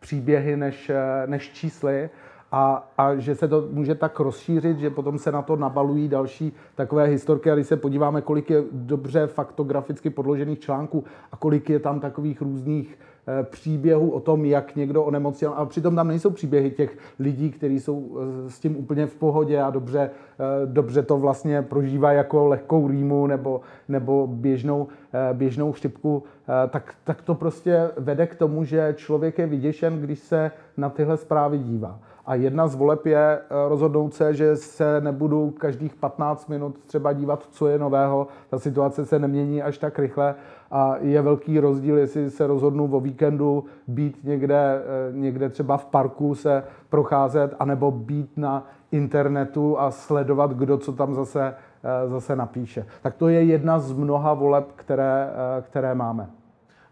příběhy 0.00 0.56
než, 0.56 0.90
než 1.26 1.52
čísly 1.52 2.10
a, 2.52 2.88
a 2.98 3.16
že 3.16 3.34
se 3.34 3.48
to 3.48 3.68
může 3.70 3.94
tak 3.94 4.20
rozšířit, 4.20 4.78
že 4.78 4.90
potom 4.90 5.18
se 5.18 5.32
na 5.32 5.42
to 5.42 5.56
nabalují 5.56 6.08
další 6.08 6.52
takové 6.74 7.04
historky. 7.04 7.50
A 7.50 7.54
když 7.54 7.66
se 7.66 7.76
podíváme, 7.76 8.22
kolik 8.22 8.50
je 8.50 8.62
dobře 8.72 9.26
faktograficky 9.26 10.10
podložených 10.10 10.58
článků 10.58 11.04
a 11.32 11.36
kolik 11.36 11.70
je 11.70 11.78
tam 11.78 12.00
takových 12.00 12.42
různých 12.42 12.98
eh, 13.28 13.42
příběhů 13.42 14.10
o 14.10 14.20
tom, 14.20 14.44
jak 14.44 14.76
někdo 14.76 15.04
onemocněl. 15.04 15.52
A 15.56 15.64
přitom 15.64 15.96
tam 15.96 16.08
nejsou 16.08 16.30
příběhy 16.30 16.70
těch 16.70 16.98
lidí, 17.18 17.50
kteří 17.50 17.80
jsou 17.80 18.18
eh, 18.18 18.50
s 18.50 18.60
tím 18.60 18.76
úplně 18.76 19.06
v 19.06 19.14
pohodě 19.14 19.62
a 19.62 19.70
dobře, 19.70 20.10
eh, 20.10 20.66
dobře 20.66 21.02
to 21.02 21.18
vlastně 21.18 21.62
prožívá 21.62 22.12
jako 22.12 22.46
lehkou 22.46 22.88
rýmu 22.88 23.26
nebo, 23.26 23.60
nebo 23.88 24.26
běžnou, 24.26 24.88
běžnou 25.32 25.72
chřipku. 25.72 26.22
Tak, 26.70 26.94
tak 27.04 27.22
to 27.22 27.34
prostě 27.34 27.90
vede 27.96 28.26
k 28.26 28.34
tomu, 28.34 28.64
že 28.64 28.94
člověk 28.96 29.38
je 29.38 29.46
vyděšen, 29.46 30.00
když 30.00 30.18
se 30.18 30.50
na 30.76 30.90
tyhle 30.90 31.16
zprávy 31.16 31.58
dívá. 31.58 32.00
A 32.26 32.34
jedna 32.34 32.68
z 32.68 32.74
voleb 32.74 33.06
je 33.06 33.38
eh, 33.38 33.68
rozhodnout 33.68 34.14
se, 34.14 34.34
že 34.34 34.56
se 34.56 35.00
nebudu 35.00 35.50
každých 35.50 35.94
15 35.94 36.48
minut 36.48 36.78
třeba 36.86 37.12
dívat, 37.12 37.46
co 37.50 37.66
je 37.66 37.78
nového. 37.78 38.26
Ta 38.50 38.58
situace 38.58 39.06
se 39.06 39.18
nemění 39.18 39.62
až 39.62 39.78
tak 39.78 39.98
rychle 39.98 40.34
a 40.70 40.96
je 41.00 41.22
velký 41.22 41.60
rozdíl, 41.60 41.98
jestli 41.98 42.30
se 42.30 42.46
rozhodnu 42.46 42.96
o 42.96 43.00
víkendu 43.00 43.64
být 43.86 44.24
někde, 44.24 44.56
eh, 44.56 45.12
někde 45.12 45.48
třeba 45.48 45.76
v 45.76 45.86
parku 45.86 46.34
se 46.34 46.64
procházet, 46.88 47.54
anebo 47.58 47.90
být 47.90 48.36
na 48.36 48.66
internetu 48.92 49.80
a 49.80 49.90
sledovat, 49.90 50.52
kdo 50.52 50.78
co 50.78 50.92
tam 50.92 51.14
zase, 51.14 51.54
eh, 51.84 52.08
zase 52.08 52.36
napíše. 52.36 52.86
Tak 53.02 53.14
to 53.14 53.28
je 53.28 53.42
jedna 53.42 53.78
z 53.78 53.92
mnoha 53.92 54.34
voleb, 54.34 54.72
které, 54.76 55.30
které 55.62 55.94
máme. 55.94 56.30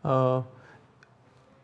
Uh 0.05 0.44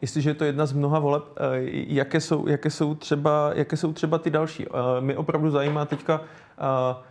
jestliže 0.01 0.31
je 0.31 0.35
to 0.35 0.45
jedna 0.45 0.67
z 0.67 0.73
mnoha 0.73 0.99
voleb, 0.99 1.25
eh, 1.37 1.41
jaké 1.73 2.21
jsou, 2.21 2.49
jaké 2.49 2.71
jsou, 2.71 2.95
třeba, 2.95 3.51
jaké 3.55 3.77
jsou 3.77 3.93
třeba 3.93 4.19
ty 4.19 4.31
další. 4.31 4.67
Eh, 4.67 5.01
mě 5.01 5.17
opravdu 5.17 5.51
zajímá 5.51 5.85
teďka, 5.85 6.21
eh, 6.59 7.10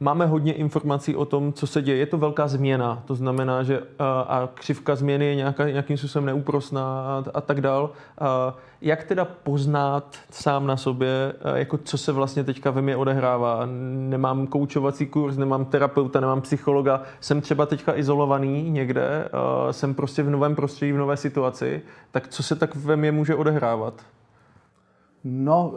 máme 0.00 0.26
hodně 0.26 0.52
informací 0.52 1.16
o 1.16 1.24
tom, 1.24 1.52
co 1.52 1.66
se 1.66 1.82
děje. 1.82 1.98
Je 1.98 2.06
to 2.06 2.18
velká 2.18 2.48
změna, 2.48 3.02
to 3.06 3.14
znamená, 3.14 3.62
že 3.62 3.82
a 4.26 4.48
křivka 4.54 4.96
změny 4.96 5.26
je 5.26 5.34
nějaká, 5.34 5.70
nějakým 5.70 5.96
způsobem 5.96 6.26
neúprosná 6.26 6.82
a, 6.82 7.24
a 7.34 7.40
tak 7.40 7.60
dál. 7.60 7.90
A 8.18 8.56
jak 8.82 9.04
teda 9.04 9.24
poznat 9.24 10.16
sám 10.30 10.66
na 10.66 10.76
sobě, 10.76 11.32
jako 11.54 11.78
co 11.78 11.98
se 11.98 12.12
vlastně 12.12 12.44
teďka 12.44 12.70
ve 12.70 12.82
mně 12.82 12.96
odehrává? 12.96 13.62
Nemám 14.08 14.46
koučovací 14.46 15.06
kurz, 15.06 15.36
nemám 15.36 15.64
terapeuta, 15.64 16.20
nemám 16.20 16.40
psychologa, 16.40 17.02
jsem 17.20 17.40
třeba 17.40 17.66
teďka 17.66 17.96
izolovaný 17.96 18.70
někde, 18.70 19.28
jsem 19.70 19.94
prostě 19.94 20.22
v 20.22 20.30
novém 20.30 20.56
prostředí, 20.56 20.92
v 20.92 20.98
nové 20.98 21.16
situaci, 21.16 21.82
tak 22.10 22.28
co 22.28 22.42
se 22.42 22.56
tak 22.56 22.76
ve 22.76 22.96
mně 22.96 23.12
může 23.12 23.34
odehrávat? 23.34 23.94
No, 25.24 25.72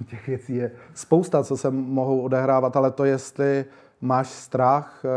těch 0.10 0.26
věcí 0.26 0.54
je 0.54 0.70
spousta, 0.94 1.44
co 1.44 1.56
se 1.56 1.70
mohou 1.70 2.20
odehrávat, 2.20 2.76
ale 2.76 2.90
to, 2.90 3.04
jestli 3.04 3.64
máš 4.00 4.28
strach 4.28 5.04
eh, 5.04 5.08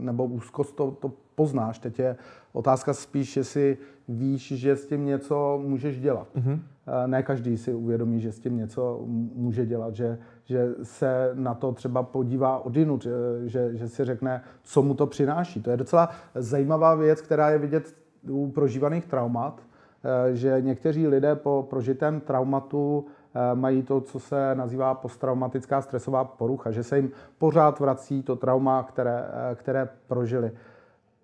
nebo 0.00 0.24
úzkost, 0.24 0.76
to, 0.76 0.90
to 0.90 1.12
poznáš. 1.34 1.78
Teď 1.78 1.98
je 1.98 2.16
otázka 2.52 2.94
spíš, 2.94 3.36
jestli 3.36 3.78
víš, 4.08 4.52
že 4.52 4.76
s 4.76 4.86
tím 4.86 5.06
něco 5.06 5.60
můžeš 5.62 6.00
dělat. 6.00 6.28
Mm-hmm. 6.36 6.60
Ne 7.06 7.22
každý 7.22 7.58
si 7.58 7.74
uvědomí, 7.74 8.20
že 8.20 8.32
s 8.32 8.38
tím 8.40 8.56
něco 8.56 9.04
může 9.34 9.66
dělat, 9.66 9.94
že, 9.94 10.18
že 10.44 10.74
se 10.82 11.30
na 11.34 11.54
to 11.54 11.72
třeba 11.72 12.02
podívá 12.02 12.58
odinut, 12.58 13.06
že, 13.44 13.76
že 13.76 13.88
si 13.88 14.04
řekne, 14.04 14.42
co 14.62 14.82
mu 14.82 14.94
to 14.94 15.06
přináší. 15.06 15.62
To 15.62 15.70
je 15.70 15.76
docela 15.76 16.08
zajímavá 16.34 16.94
věc, 16.94 17.20
která 17.20 17.50
je 17.50 17.58
vidět 17.58 17.94
u 18.28 18.50
prožívaných 18.50 19.06
traumat, 19.06 19.60
eh, 20.04 20.36
že 20.36 20.56
někteří 20.60 21.06
lidé 21.06 21.34
po 21.34 21.66
prožitém 21.70 22.20
traumatu 22.20 23.06
Eh, 23.06 23.23
mají 23.54 23.82
to, 23.82 24.00
co 24.00 24.20
se 24.20 24.54
nazývá 24.54 24.94
posttraumatická 24.94 25.82
stresová 25.82 26.24
porucha, 26.24 26.70
že 26.70 26.82
se 26.82 26.96
jim 26.96 27.10
pořád 27.38 27.80
vrací 27.80 28.22
to 28.22 28.36
trauma, 28.36 28.82
které, 28.82 29.24
eh, 29.50 29.54
které 29.54 29.88
prožili. 30.06 30.52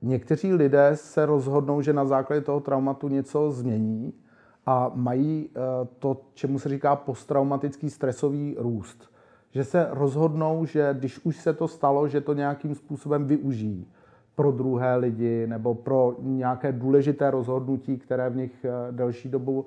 Někteří 0.02 0.54
lidé 0.54 0.90
se 0.94 1.26
rozhodnou, 1.26 1.80
že 1.80 1.92
na 1.92 2.04
základě 2.04 2.40
toho 2.40 2.60
traumatu 2.60 3.08
něco 3.08 3.50
změní 3.50 4.12
a 4.66 4.90
mají 4.94 5.48
eh, 5.48 5.60
to, 5.98 6.20
čemu 6.34 6.58
se 6.58 6.68
říká 6.68 6.96
posttraumatický 6.96 7.90
stresový 7.90 8.56
růst. 8.58 9.10
Že 9.50 9.64
se 9.64 9.86
rozhodnou, 9.90 10.64
že 10.64 10.94
když 10.98 11.20
už 11.24 11.36
se 11.36 11.52
to 11.52 11.68
stalo, 11.68 12.08
že 12.08 12.20
to 12.20 12.34
nějakým 12.34 12.74
způsobem 12.74 13.24
využijí 13.24 13.86
pro 14.34 14.52
druhé 14.52 14.96
lidi 14.96 15.46
nebo 15.46 15.74
pro 15.74 16.16
nějaké 16.18 16.72
důležité 16.72 17.30
rozhodnutí, 17.30 17.98
které 17.98 18.30
v 18.30 18.36
nich 18.36 18.66
delší 18.90 19.28
dobu 19.28 19.66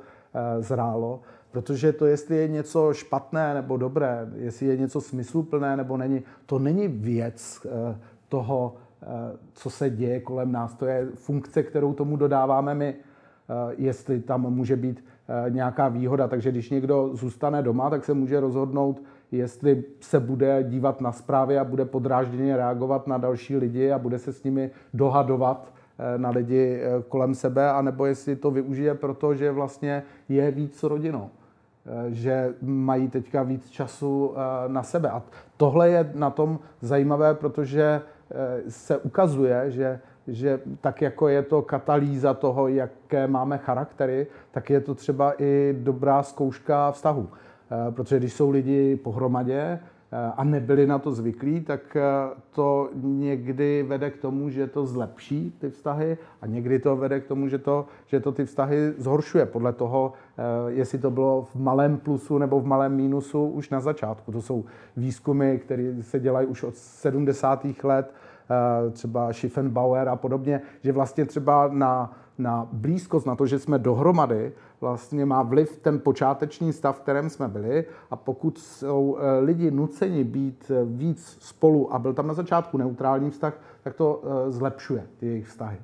zrálo. 0.60 1.20
Protože 1.54 1.94
to, 1.94 2.06
jestli 2.06 2.36
je 2.36 2.48
něco 2.48 2.94
špatné 2.94 3.54
nebo 3.54 3.78
dobré, 3.78 4.28
jestli 4.36 4.66
je 4.66 4.78
něco 4.78 5.02
smysluplné 5.02 5.78
nebo 5.78 5.98
není, 5.98 6.22
to 6.46 6.60
není 6.60 6.88
věc 6.88 7.66
eh, 7.66 7.98
toho, 8.30 8.76
eh, 9.02 9.06
co 9.54 9.70
se 9.70 9.90
děje 9.90 10.20
kolem 10.20 10.52
nás. 10.52 10.74
To 10.74 10.86
je 10.86 11.08
funkce, 11.16 11.64
kterou 11.64 11.94
tomu 11.94 12.16
dodáváme 12.16 12.76
my, 12.76 12.96
eh, 12.96 13.74
jestli 13.78 14.20
tam 14.20 14.54
může 14.54 14.76
být 14.76 15.04
nějaká 15.50 15.88
výhoda. 15.88 16.28
Takže 16.28 16.52
když 16.52 16.70
někdo 16.70 17.10
zůstane 17.14 17.62
doma, 17.62 17.90
tak 17.90 18.06
se 18.06 18.14
může 18.14 18.40
rozhodnout, 18.40 19.02
jestli 19.32 19.84
se 20.00 20.20
bude 20.20 20.64
dívat 20.64 21.02
na 21.02 21.12
zprávy 21.12 21.58
a 21.58 21.64
bude 21.64 21.86
podrážděně 21.86 22.58
reagovat 22.58 23.08
na 23.08 23.18
další 23.18 23.58
lidi 23.58 23.92
a 23.92 24.00
bude 24.00 24.20
se 24.20 24.34
s 24.34 24.44
nimi 24.44 24.72
dohadovat 24.94 25.74
na 26.18 26.30
lidi 26.30 26.82
kolem 27.08 27.36
sebe, 27.36 27.70
anebo 27.70 28.06
jestli 28.06 28.36
to 28.36 28.52
využije 28.52 28.96
proto, 28.96 29.36
že 29.36 29.52
vlastně 29.52 30.04
je 30.30 30.52
víc 30.52 30.84
rodinou. 30.84 31.30
Eh, 31.86 32.14
že 32.14 32.54
mají 32.62 33.08
teďka 33.08 33.44
víc 33.44 33.70
času 33.70 34.34
eh, 34.36 34.70
na 34.70 34.84
sebe. 34.84 35.10
A 35.10 35.24
tohle 35.58 35.90
je 35.90 36.12
na 36.16 36.30
tom 36.30 36.60
zajímavé, 36.82 37.34
protože 37.34 38.02
eh, 38.32 38.72
se 38.72 38.98
ukazuje, 38.98 39.72
že, 39.72 40.00
že 40.28 40.60
tak 40.82 41.02
jako 41.02 41.28
je 41.28 41.42
to 41.44 41.62
katalýza 41.62 42.34
toho, 42.34 42.68
jaké 42.68 43.28
máme 43.28 43.58
charaktery, 43.58 44.28
tak 44.52 44.70
je 44.70 44.80
to 44.80 44.96
třeba 44.96 45.34
i 45.42 45.76
dobrá 45.80 46.24
zkouška 46.24 46.92
vztahu. 46.92 47.30
Protože 47.90 48.20
když 48.20 48.34
jsou 48.34 48.50
lidi 48.50 48.96
pohromadě, 48.96 49.80
a 50.38 50.44
nebyli 50.44 50.88
na 50.88 51.00
to 51.00 51.12
zvyklí, 51.12 51.62
tak 51.62 51.96
eh, 51.96 52.02
to 52.52 52.90
někdy 53.04 53.84
vede 53.84 54.10
k 54.10 54.18
tomu, 54.18 54.50
že 54.50 54.68
to 54.68 54.86
zlepší 54.86 55.56
ty 55.60 55.70
vztahy 55.70 56.18
a 56.42 56.48
někdy 56.48 56.80
to 56.80 56.96
vede 56.96 57.20
k 57.20 57.28
tomu, 57.28 57.48
že 57.48 57.58
to, 57.58 57.86
že 58.08 58.20
to 58.20 58.32
ty 58.32 58.46
vztahy 58.46 58.94
zhoršuje 58.98 59.46
podle 59.46 59.74
toho, 59.74 60.14
eh, 60.38 60.44
jestli 60.72 60.98
to 60.98 61.12
bylo 61.12 61.42
v 61.42 61.56
malém 61.56 61.98
plusu 61.98 62.38
nebo 62.38 62.60
v 62.60 62.66
malém 62.66 62.96
mínusu 62.96 63.48
už 63.48 63.70
na 63.70 63.80
začátku. 63.80 64.32
To 64.32 64.42
jsou 64.42 64.66
výzkumy, 64.98 65.58
které 65.58 65.94
se 66.02 66.20
dělají 66.20 66.48
už 66.48 66.64
od 66.64 66.76
70. 66.76 67.84
let 67.84 68.14
třeba 68.92 69.34
Schiffenbauer 69.34 70.10
a 70.10 70.16
podobně, 70.16 70.62
že 70.82 70.92
vlastně 70.92 71.26
třeba 71.26 71.70
na, 71.72 72.18
na 72.38 72.68
blízkost, 72.72 73.28
na 73.28 73.36
to, 73.36 73.46
že 73.46 73.60
jsme 73.60 73.80
dohromady, 73.80 74.52
vlastně 74.84 75.26
má 75.26 75.44
vliv 75.44 75.78
ten 75.78 76.00
počáteční 76.00 76.74
stav, 76.74 76.98
v 76.98 77.02
kterém 77.02 77.30
jsme 77.30 77.48
byli 77.48 77.86
a 78.12 78.16
pokud 78.16 78.58
jsou 78.58 79.18
lidi 79.42 79.72
nuceni 79.72 80.24
být 80.24 80.72
víc 80.86 81.38
spolu 81.40 81.94
a 81.94 82.00
byl 82.00 82.14
tam 82.14 82.28
na 82.28 82.34
začátku 82.34 82.78
neutrální 82.78 83.30
vztah, 83.30 83.54
tak 83.84 83.96
to 83.96 84.22
zlepšuje 84.48 85.04
ty 85.18 85.26
jejich 85.26 85.48
vztahy. 85.48 85.78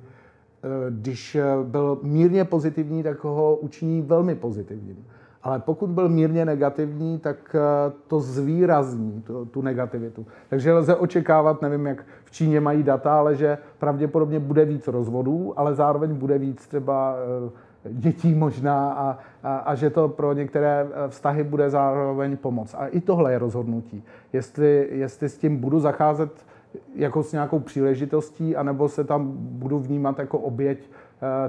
Když 0.90 1.36
byl 1.62 1.98
mírně 2.02 2.44
pozitivní, 2.44 3.02
tak 3.02 3.24
ho 3.24 3.56
učiní 3.56 4.02
velmi 4.02 4.34
pozitivním. 4.34 5.06
Ale 5.42 5.58
pokud 5.58 5.90
byl 5.90 6.08
mírně 6.08 6.44
negativní, 6.44 7.18
tak 7.18 7.56
eh, 7.56 7.92
to 8.06 8.20
zvýrazní 8.20 9.22
tu, 9.22 9.44
tu 9.44 9.62
negativitu. 9.62 10.26
Takže 10.48 10.72
lze 10.72 10.96
očekávat, 10.96 11.62
nevím, 11.62 11.86
jak 11.86 12.04
v 12.24 12.30
Číně 12.30 12.60
mají 12.60 12.82
data, 12.82 13.18
ale 13.18 13.36
že 13.36 13.58
pravděpodobně 13.78 14.38
bude 14.40 14.64
víc 14.64 14.88
rozvodů, 14.88 15.52
ale 15.56 15.74
zároveň 15.74 16.14
bude 16.14 16.38
víc 16.38 16.66
třeba 16.66 17.14
eh, 17.46 17.50
dětí 17.84 18.34
možná 18.34 18.92
a, 18.92 19.18
a, 19.42 19.56
a 19.56 19.74
že 19.74 19.90
to 19.90 20.08
pro 20.08 20.32
některé 20.32 20.86
eh, 20.90 21.08
vztahy 21.08 21.44
bude 21.44 21.70
zároveň 21.70 22.36
pomoc. 22.36 22.74
A 22.74 22.86
i 22.86 23.00
tohle 23.00 23.32
je 23.32 23.38
rozhodnutí. 23.38 24.04
Jestli, 24.32 24.88
jestli 24.90 25.28
s 25.28 25.38
tím 25.38 25.56
budu 25.56 25.80
zacházet 25.80 26.46
jako 26.94 27.22
s 27.22 27.32
nějakou 27.32 27.58
příležitostí, 27.58 28.56
anebo 28.56 28.88
se 28.88 29.04
tam 29.04 29.32
budu 29.34 29.78
vnímat 29.78 30.18
jako 30.18 30.38
oběť 30.38 30.90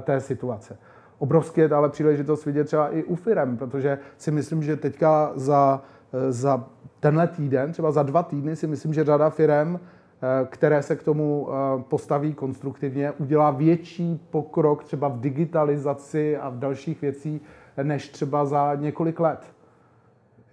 té 0.02 0.20
situace 0.20 0.78
obrovské 1.22 1.60
je 1.60 1.68
ale 1.68 1.88
příležitost 1.88 2.44
vidět 2.44 2.64
třeba 2.64 2.88
i 2.88 3.04
u 3.04 3.14
firem, 3.14 3.56
protože 3.56 3.98
si 4.16 4.30
myslím, 4.30 4.62
že 4.62 4.76
teďka 4.76 5.32
za, 5.34 5.82
za 6.28 6.64
tenhle 7.00 7.28
týden, 7.28 7.72
třeba 7.72 7.92
za 7.92 8.02
dva 8.02 8.22
týdny 8.22 8.56
si 8.56 8.66
myslím, 8.66 8.94
že 8.94 9.04
řada 9.04 9.30
firem, 9.30 9.80
eh, 9.82 10.01
které 10.46 10.82
se 10.82 10.96
k 10.96 11.02
tomu 11.02 11.48
eh, 11.48 11.82
postaví 11.82 12.34
konstruktivně, 12.34 13.12
udělá 13.12 13.50
větší 13.50 14.20
pokrok 14.30 14.84
třeba 14.84 15.08
v 15.08 15.20
digitalizaci 15.20 16.36
a 16.36 16.48
v 16.48 16.58
dalších 16.58 17.00
věcí, 17.00 17.40
než 17.82 18.08
třeba 18.08 18.44
za 18.44 18.74
několik 18.74 19.20
let. 19.20 19.52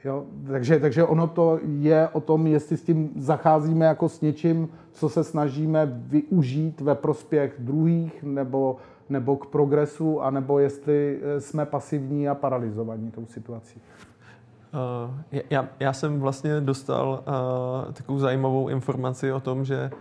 Jo? 0.06 0.26
Takže, 0.48 0.80
takže 0.80 1.04
ono 1.04 1.28
to 1.28 1.60
je 1.64 2.08
o 2.08 2.20
tom, 2.22 2.48
jestli 2.48 2.78
s 2.78 2.84
tím 2.84 3.10
zacházíme 3.16 3.86
jako 3.86 4.10
s 4.10 4.22
něčím, 4.22 4.70
co 4.92 5.10
se 5.10 5.24
snažíme 5.24 5.86
využít 5.86 6.82
ve 6.82 6.96
prospěch 6.96 7.54
druhých, 7.60 8.24
nebo 8.24 8.78
nebo 9.10 9.38
k 9.38 9.46
progresu, 9.46 10.22
anebo 10.22 10.60
jestli 10.60 11.20
eh, 11.22 11.42
jsme 11.42 11.66
pasivní 11.66 12.30
a 12.30 12.36
paralizovaní 12.36 13.12
tou 13.12 13.26
situací. 13.26 13.82
Uh, 14.74 15.42
já, 15.50 15.68
já 15.80 15.94
jsem 15.94 16.20
vlastně 16.20 16.62
dostal 16.62 17.24
uh, 17.88 17.94
takovou 17.94 18.20
zajímavou 18.20 18.70
informaci 18.70 19.32
o 19.32 19.40
tom, 19.40 19.66
že 19.66 19.92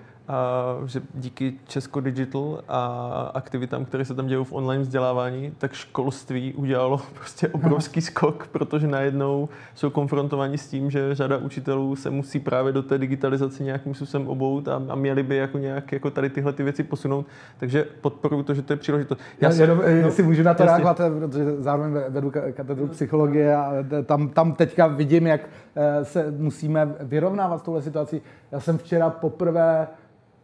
že 0.86 1.02
díky 1.14 1.54
Česko 1.66 2.00
Digital 2.00 2.60
a 2.68 3.30
aktivitám, 3.34 3.84
které 3.84 4.04
se 4.04 4.14
tam 4.14 4.26
dějí 4.26 4.44
v 4.44 4.52
online 4.52 4.82
vzdělávání, 4.82 5.52
tak 5.58 5.72
školství 5.72 6.54
udělalo 6.54 6.98
prostě 7.14 7.48
obrovský 7.48 8.00
skok, 8.00 8.46
protože 8.46 8.86
najednou 8.86 9.48
jsou 9.74 9.90
konfrontovaní 9.90 10.58
s 10.58 10.68
tím, 10.68 10.90
že 10.90 11.14
řada 11.14 11.36
učitelů 11.36 11.96
se 11.96 12.10
musí 12.10 12.40
právě 12.40 12.72
do 12.72 12.82
té 12.82 12.98
digitalizace 12.98 13.62
nějakým 13.62 13.94
způsobem 13.94 14.28
obout 14.28 14.68
a, 14.68 14.82
a 14.88 14.94
měli 14.94 15.22
by 15.22 15.36
jako 15.36 15.58
nějak 15.58 15.92
jako 15.92 16.10
tady 16.10 16.30
tyhle 16.30 16.52
ty 16.52 16.62
věci 16.62 16.82
posunout. 16.82 17.26
Takže 17.58 17.86
podporuji 18.00 18.42
to, 18.42 18.54
že 18.54 18.62
to 18.62 18.72
je 18.72 18.76
příležitost. 18.76 19.20
Já, 19.40 19.48
já 19.48 19.54
jsem, 19.54 19.60
jenom, 19.60 19.78
no, 19.78 19.84
jestli 19.84 20.22
můžu 20.22 20.42
na 20.42 20.54
to 20.54 20.62
jasně. 20.62 20.84
reagovat, 20.84 21.00
protože 21.18 21.62
zároveň 21.62 21.92
vedu 22.08 22.32
katedru 22.52 22.86
psychologie 22.86 23.56
a 23.56 23.72
tam, 24.04 24.28
tam 24.28 24.52
teďka 24.52 24.86
vidím, 24.86 25.26
jak 25.26 25.40
eh, 25.76 26.04
se 26.04 26.34
musíme 26.38 26.94
vyrovnávat 27.00 27.58
s 27.58 27.62
touhle 27.62 27.82
situací. 27.82 28.22
Já 28.52 28.60
jsem 28.60 28.78
včera 28.78 29.10
poprvé 29.10 29.88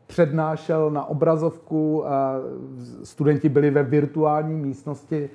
přednášel 0.07 0.91
na 0.91 1.05
obrazovku 1.05 2.05
studenti 3.03 3.49
byli 3.49 3.71
ve 3.71 3.83
virtuální 3.83 4.57
místnosti, 4.57 5.31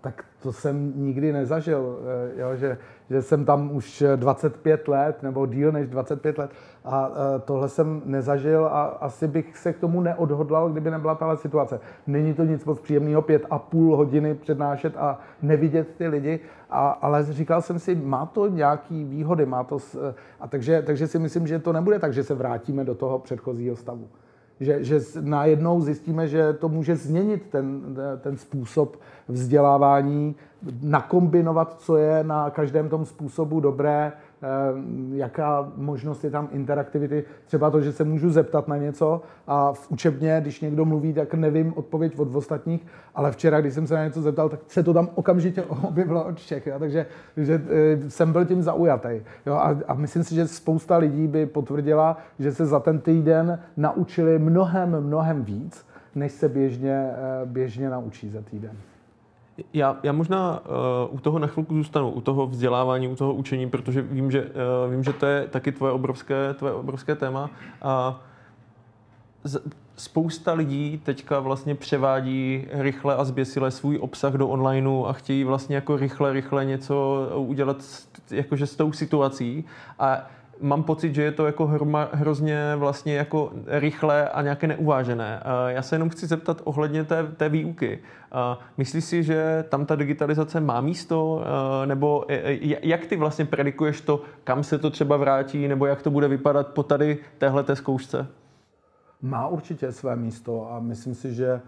tak 0.00 0.24
to 0.42 0.52
jsem 0.52 0.92
nikdy 0.96 1.32
nezažil, 1.32 1.98
eh, 2.36 2.40
jo, 2.40 2.56
že, 2.56 2.78
že 3.10 3.22
jsem 3.22 3.44
tam 3.44 3.76
už 3.76 4.04
25 4.16 4.88
let 4.88 5.22
nebo 5.22 5.46
díl 5.46 5.72
než 5.72 5.88
25 5.88 6.38
let. 6.38 6.50
A 6.84 7.10
eh, 7.10 7.38
tohle 7.38 7.68
jsem 7.68 8.02
nezažil 8.04 8.66
a 8.66 8.82
asi 8.82 9.28
bych 9.28 9.56
se 9.56 9.72
k 9.72 9.78
tomu 9.78 10.00
neodhodlal, 10.00 10.68
kdyby 10.68 10.90
nebyla 10.90 11.14
tahle 11.14 11.36
situace. 11.36 11.80
Není 12.06 12.34
to 12.34 12.44
nic 12.44 12.64
moc 12.64 12.80
příjemného, 12.80 13.22
pět 13.22 13.46
a 13.50 13.58
půl 13.58 13.96
hodiny 13.96 14.34
přednášet 14.34 14.96
a 14.96 15.18
nevidět 15.42 15.88
ty 15.98 16.08
lidi, 16.08 16.40
a, 16.70 16.88
ale 16.88 17.24
říkal 17.24 17.62
jsem 17.62 17.78
si, 17.78 17.94
má 17.94 18.26
to 18.26 18.48
nějaký 18.48 19.04
výhody, 19.04 19.46
má 19.46 19.64
to, 19.64 19.78
a 20.40 20.48
takže, 20.48 20.82
takže 20.82 21.06
si 21.06 21.18
myslím, 21.18 21.46
že 21.46 21.58
to 21.58 21.72
nebude 21.72 21.98
tak, 21.98 22.12
že 22.12 22.24
se 22.24 22.34
vrátíme 22.34 22.84
do 22.84 22.94
toho 22.94 23.18
předchozího 23.18 23.76
stavu 23.76 24.08
že, 24.60 24.84
že 24.84 25.00
najednou 25.20 25.80
zjistíme, 25.80 26.28
že 26.28 26.52
to 26.52 26.68
může 26.68 26.96
změnit 26.96 27.42
ten, 27.50 27.96
ten 28.20 28.36
způsob 28.36 28.96
vzdělávání, 29.28 30.34
nakombinovat, 30.82 31.80
co 31.80 31.96
je 31.96 32.24
na 32.24 32.50
každém 32.50 32.88
tom 32.88 33.04
způsobu 33.04 33.60
dobré, 33.60 34.12
jaká 35.12 35.72
možnost 35.76 36.24
je 36.24 36.30
tam 36.30 36.48
interaktivity. 36.52 37.24
Třeba 37.46 37.70
to, 37.70 37.80
že 37.80 37.92
se 37.92 38.04
můžu 38.04 38.30
zeptat 38.30 38.68
na 38.68 38.76
něco 38.76 39.22
a 39.46 39.72
v 39.72 39.90
učebně, 39.90 40.38
když 40.40 40.60
někdo 40.60 40.84
mluví, 40.84 41.12
tak 41.12 41.34
nevím 41.34 41.72
odpověď 41.76 42.18
od 42.18 42.36
ostatních, 42.36 42.86
ale 43.14 43.32
včera, 43.32 43.60
když 43.60 43.74
jsem 43.74 43.86
se 43.86 43.94
na 43.94 44.04
něco 44.04 44.22
zeptal, 44.22 44.48
tak 44.48 44.60
se 44.68 44.82
to 44.82 44.94
tam 44.94 45.08
okamžitě 45.14 45.62
objevilo 45.88 46.24
od 46.24 46.36
všech. 46.36 46.66
Jo? 46.66 46.78
Takže 46.78 47.06
že, 47.36 47.62
eh, 47.68 48.10
jsem 48.10 48.32
byl 48.32 48.44
tím 48.44 48.62
zaujatý. 48.62 49.20
Jo? 49.46 49.54
A, 49.54 49.76
a 49.88 49.94
myslím 49.94 50.24
si, 50.24 50.34
že 50.34 50.48
spousta 50.48 50.96
lidí 50.96 51.26
by 51.26 51.46
potvrdila, 51.46 52.18
že 52.38 52.52
se 52.52 52.66
za 52.66 52.80
ten 52.80 52.98
týden 52.98 53.58
naučili 53.76 54.38
mnohem, 54.38 55.00
mnohem 55.00 55.44
víc, 55.44 55.86
než 56.14 56.32
se 56.32 56.48
běžně, 56.48 57.10
eh, 57.12 57.46
běžně 57.46 57.90
naučí 57.90 58.30
za 58.30 58.42
týden. 58.42 58.76
Já, 59.72 59.96
já 60.02 60.12
možná 60.12 60.60
uh, 60.60 61.14
u 61.14 61.18
toho 61.18 61.38
na 61.38 61.46
chvilku 61.46 61.74
zůstanu, 61.74 62.10
u 62.10 62.20
toho 62.20 62.46
vzdělávání, 62.46 63.08
u 63.08 63.16
toho 63.16 63.34
učení, 63.34 63.70
protože 63.70 64.02
vím, 64.02 64.30
že, 64.30 64.44
uh, 64.44 64.90
vím, 64.90 65.04
že 65.04 65.12
to 65.12 65.26
je 65.26 65.48
taky 65.48 65.72
tvoje 65.72 65.92
obrovské, 65.92 66.54
tvoje 66.54 66.74
obrovské 66.74 67.14
téma. 67.14 67.50
A 67.82 68.20
z, 69.44 69.60
spousta 69.96 70.52
lidí 70.52 71.00
teďka 71.04 71.40
vlastně 71.40 71.74
převádí 71.74 72.66
rychle 72.70 73.16
a 73.16 73.24
zběsile 73.24 73.70
svůj 73.70 73.98
obsah 74.00 74.32
do 74.32 74.48
onlineu 74.48 75.04
a 75.04 75.12
chtějí 75.12 75.44
vlastně 75.44 75.76
jako 75.76 75.96
rychle, 75.96 76.32
rychle 76.32 76.64
něco 76.64 77.28
udělat 77.36 77.76
jakože 78.30 78.66
s 78.66 78.76
tou 78.76 78.92
situací. 78.92 79.64
A 79.98 80.26
mám 80.60 80.82
pocit, 80.82 81.14
že 81.14 81.22
je 81.22 81.32
to 81.32 81.46
jako 81.46 81.66
hroma, 81.66 82.08
hrozně 82.12 82.76
vlastně 82.76 83.14
jako 83.14 83.52
rychlé 83.66 84.28
a 84.28 84.42
nějaké 84.42 84.66
neuvážené. 84.66 85.42
Já 85.68 85.82
se 85.82 85.94
jenom 85.94 86.08
chci 86.08 86.26
zeptat 86.26 86.60
ohledně 86.64 87.04
té, 87.04 87.26
té 87.36 87.48
výuky. 87.48 87.98
Myslíš 88.76 89.04
si, 89.04 89.22
že 89.22 89.64
tam 89.68 89.86
ta 89.86 89.96
digitalizace 89.96 90.60
má 90.60 90.80
místo, 90.80 91.44
nebo 91.84 92.24
jak 92.82 93.06
ty 93.06 93.16
vlastně 93.16 93.44
predikuješ 93.44 94.00
to, 94.00 94.22
kam 94.44 94.64
se 94.64 94.78
to 94.78 94.90
třeba 94.90 95.16
vrátí, 95.16 95.68
nebo 95.68 95.86
jak 95.86 96.02
to 96.02 96.10
bude 96.10 96.28
vypadat 96.28 96.68
po 96.68 96.82
tady 96.82 97.18
téhle 97.38 97.64
zkoušce? 97.74 98.26
Má 99.22 99.48
určitě 99.48 99.92
své 99.92 100.16
místo 100.16 100.72
a 100.72 100.80
myslím 100.80 101.14
si, 101.14 101.34
že 101.34 101.60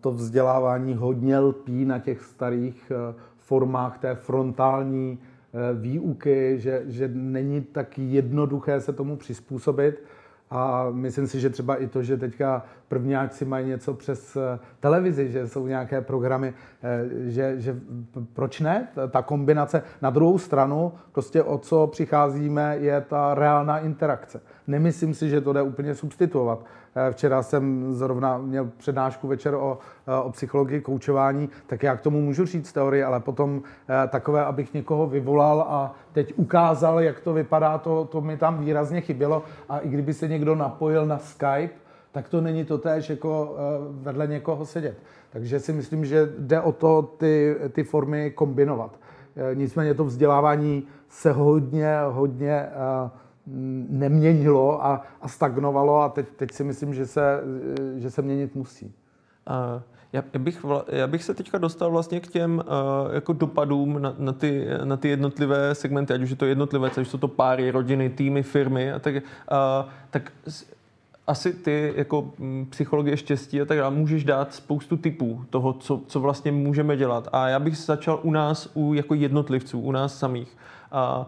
to 0.00 0.10
vzdělávání 0.10 0.94
hodně 0.94 1.38
lpí 1.38 1.84
na 1.84 1.98
těch 1.98 2.24
starých 2.24 2.92
formách 3.38 3.98
té 3.98 4.14
frontální 4.14 5.18
Eh, 5.18 5.29
výuky, 5.74 6.58
že, 6.58 6.82
že 6.86 7.10
není 7.14 7.60
tak 7.60 7.98
jednoduché 7.98 8.80
se 8.80 8.92
tomu 8.92 9.16
přizpůsobit. 9.16 10.02
A 10.50 10.86
myslím 10.90 11.26
si, 11.26 11.40
že 11.40 11.50
třeba 11.50 11.76
i 11.76 11.86
to, 11.86 12.02
že 12.02 12.16
teďka 12.16 12.64
prvňáci 12.88 13.44
mají 13.44 13.66
něco 13.66 13.94
přes 13.94 14.36
eh, 14.36 14.58
televizi, 14.80 15.30
že 15.30 15.48
jsou 15.48 15.66
nějaké 15.66 16.00
programy, 16.00 16.54
eh, 16.82 17.30
že, 17.30 17.54
že 17.60 17.76
proč 18.32 18.60
ne? 18.60 18.88
Ta 19.10 19.22
kombinace. 19.22 19.82
Na 20.02 20.10
druhou 20.10 20.38
stranu, 20.38 20.92
prostě 21.12 21.42
o 21.42 21.58
co 21.58 21.86
přicházíme, 21.86 22.76
je 22.80 23.00
ta 23.00 23.34
reálná 23.34 23.78
interakce. 23.78 24.40
Nemyslím 24.66 25.14
si, 25.14 25.28
že 25.28 25.40
to 25.40 25.52
jde 25.52 25.62
úplně 25.62 25.94
substituovat. 25.94 26.64
Eh, 26.94 27.12
včera 27.12 27.42
jsem 27.42 27.94
zrovna 27.94 28.38
měl 28.38 28.70
přednášku 28.76 29.28
večer 29.28 29.54
o, 29.54 29.78
o 30.24 30.30
psychologii 30.30 30.80
koučování, 30.80 31.48
tak 31.66 31.82
já 31.82 31.96
k 31.96 32.00
tomu 32.00 32.20
můžu 32.20 32.46
říct 32.46 32.72
teorii, 32.72 33.02
ale 33.02 33.20
potom 33.20 33.62
takové, 34.08 34.44
abych 34.44 34.74
někoho 34.74 35.06
vyvolal 35.06 35.60
a 35.60 35.94
teď 36.12 36.32
ukázal, 36.36 37.00
jak 37.00 37.20
to 37.20 37.32
vypadá, 37.32 37.78
to, 37.78 38.04
to 38.04 38.20
mi 38.20 38.36
tam 38.36 38.58
výrazně 38.58 39.00
chybělo. 39.00 39.42
A 39.68 39.78
i 39.78 39.88
kdyby 39.88 40.14
se 40.14 40.28
někdo 40.28 40.54
napojil 40.54 41.06
na 41.06 41.18
Skype, 41.18 41.70
tak 42.12 42.28
to 42.28 42.40
není 42.40 42.64
to 42.64 42.78
též 42.78 43.10
jako 43.10 43.56
eh, 43.56 43.60
vedle 44.02 44.26
někoho 44.26 44.66
sedět. 44.66 44.98
Takže 45.30 45.60
si 45.60 45.72
myslím, 45.72 46.04
že 46.04 46.32
jde 46.38 46.60
o 46.60 46.72
to 46.72 47.02
ty, 47.02 47.56
ty 47.72 47.84
formy 47.84 48.30
kombinovat. 48.30 48.98
Eh, 49.36 49.54
nicméně 49.54 49.94
to 49.94 50.04
vzdělávání 50.04 50.86
se 51.08 51.32
hodně, 51.32 51.96
hodně 52.08 52.52
eh, 52.52 53.10
neměnilo 53.90 54.84
a, 54.84 55.02
a 55.20 55.28
stagnovalo 55.28 56.00
a 56.00 56.08
teď, 56.08 56.26
teď 56.36 56.52
si 56.52 56.64
myslím, 56.64 56.94
že 56.94 57.06
se, 57.06 57.40
že 57.96 58.10
se 58.10 58.22
měnit 58.22 58.54
musí. 58.54 58.94
Uh. 59.50 59.82
Já, 60.12 60.22
bych, 60.38 60.64
já 60.88 61.06
bych 61.06 61.24
se 61.24 61.34
teďka 61.34 61.58
dostal 61.58 61.90
vlastně 61.90 62.20
k 62.20 62.26
těm 62.26 62.62
uh, 62.66 63.14
jako 63.14 63.32
dopadům 63.32 64.02
na, 64.02 64.14
na, 64.18 64.32
ty, 64.32 64.66
na 64.84 64.96
ty 64.96 65.08
jednotlivé 65.08 65.74
segmenty, 65.74 66.12
ať 66.12 66.22
už 66.22 66.30
je 66.30 66.36
to 66.36 66.46
jednotlivé, 66.46 66.90
ať 66.90 67.06
jsou 67.06 67.18
to 67.18 67.28
páry, 67.28 67.70
rodiny, 67.70 68.10
týmy, 68.10 68.42
firmy. 68.42 68.92
A 68.92 68.98
tak, 68.98 69.14
uh, 69.14 69.20
tak 70.10 70.32
asi 71.26 71.52
ty 71.52 71.92
jako 71.96 72.30
mm, 72.38 72.66
psychologie 72.70 73.16
štěstí 73.16 73.60
a 73.60 73.64
tak 73.64 73.78
dále 73.78 73.94
můžeš 73.94 74.24
dát 74.24 74.54
spoustu 74.54 74.96
typů 74.96 75.44
toho, 75.50 75.72
co, 75.72 76.00
co 76.06 76.20
vlastně 76.20 76.52
můžeme 76.52 76.96
dělat. 76.96 77.28
A 77.32 77.48
já 77.48 77.58
bych 77.58 77.76
začal 77.76 78.20
u 78.22 78.30
nás, 78.30 78.68
u 78.74 78.94
jako 78.94 79.14
jednotlivců, 79.14 79.80
u 79.80 79.92
nás 79.92 80.18
samých. 80.18 80.56
A 80.92 81.26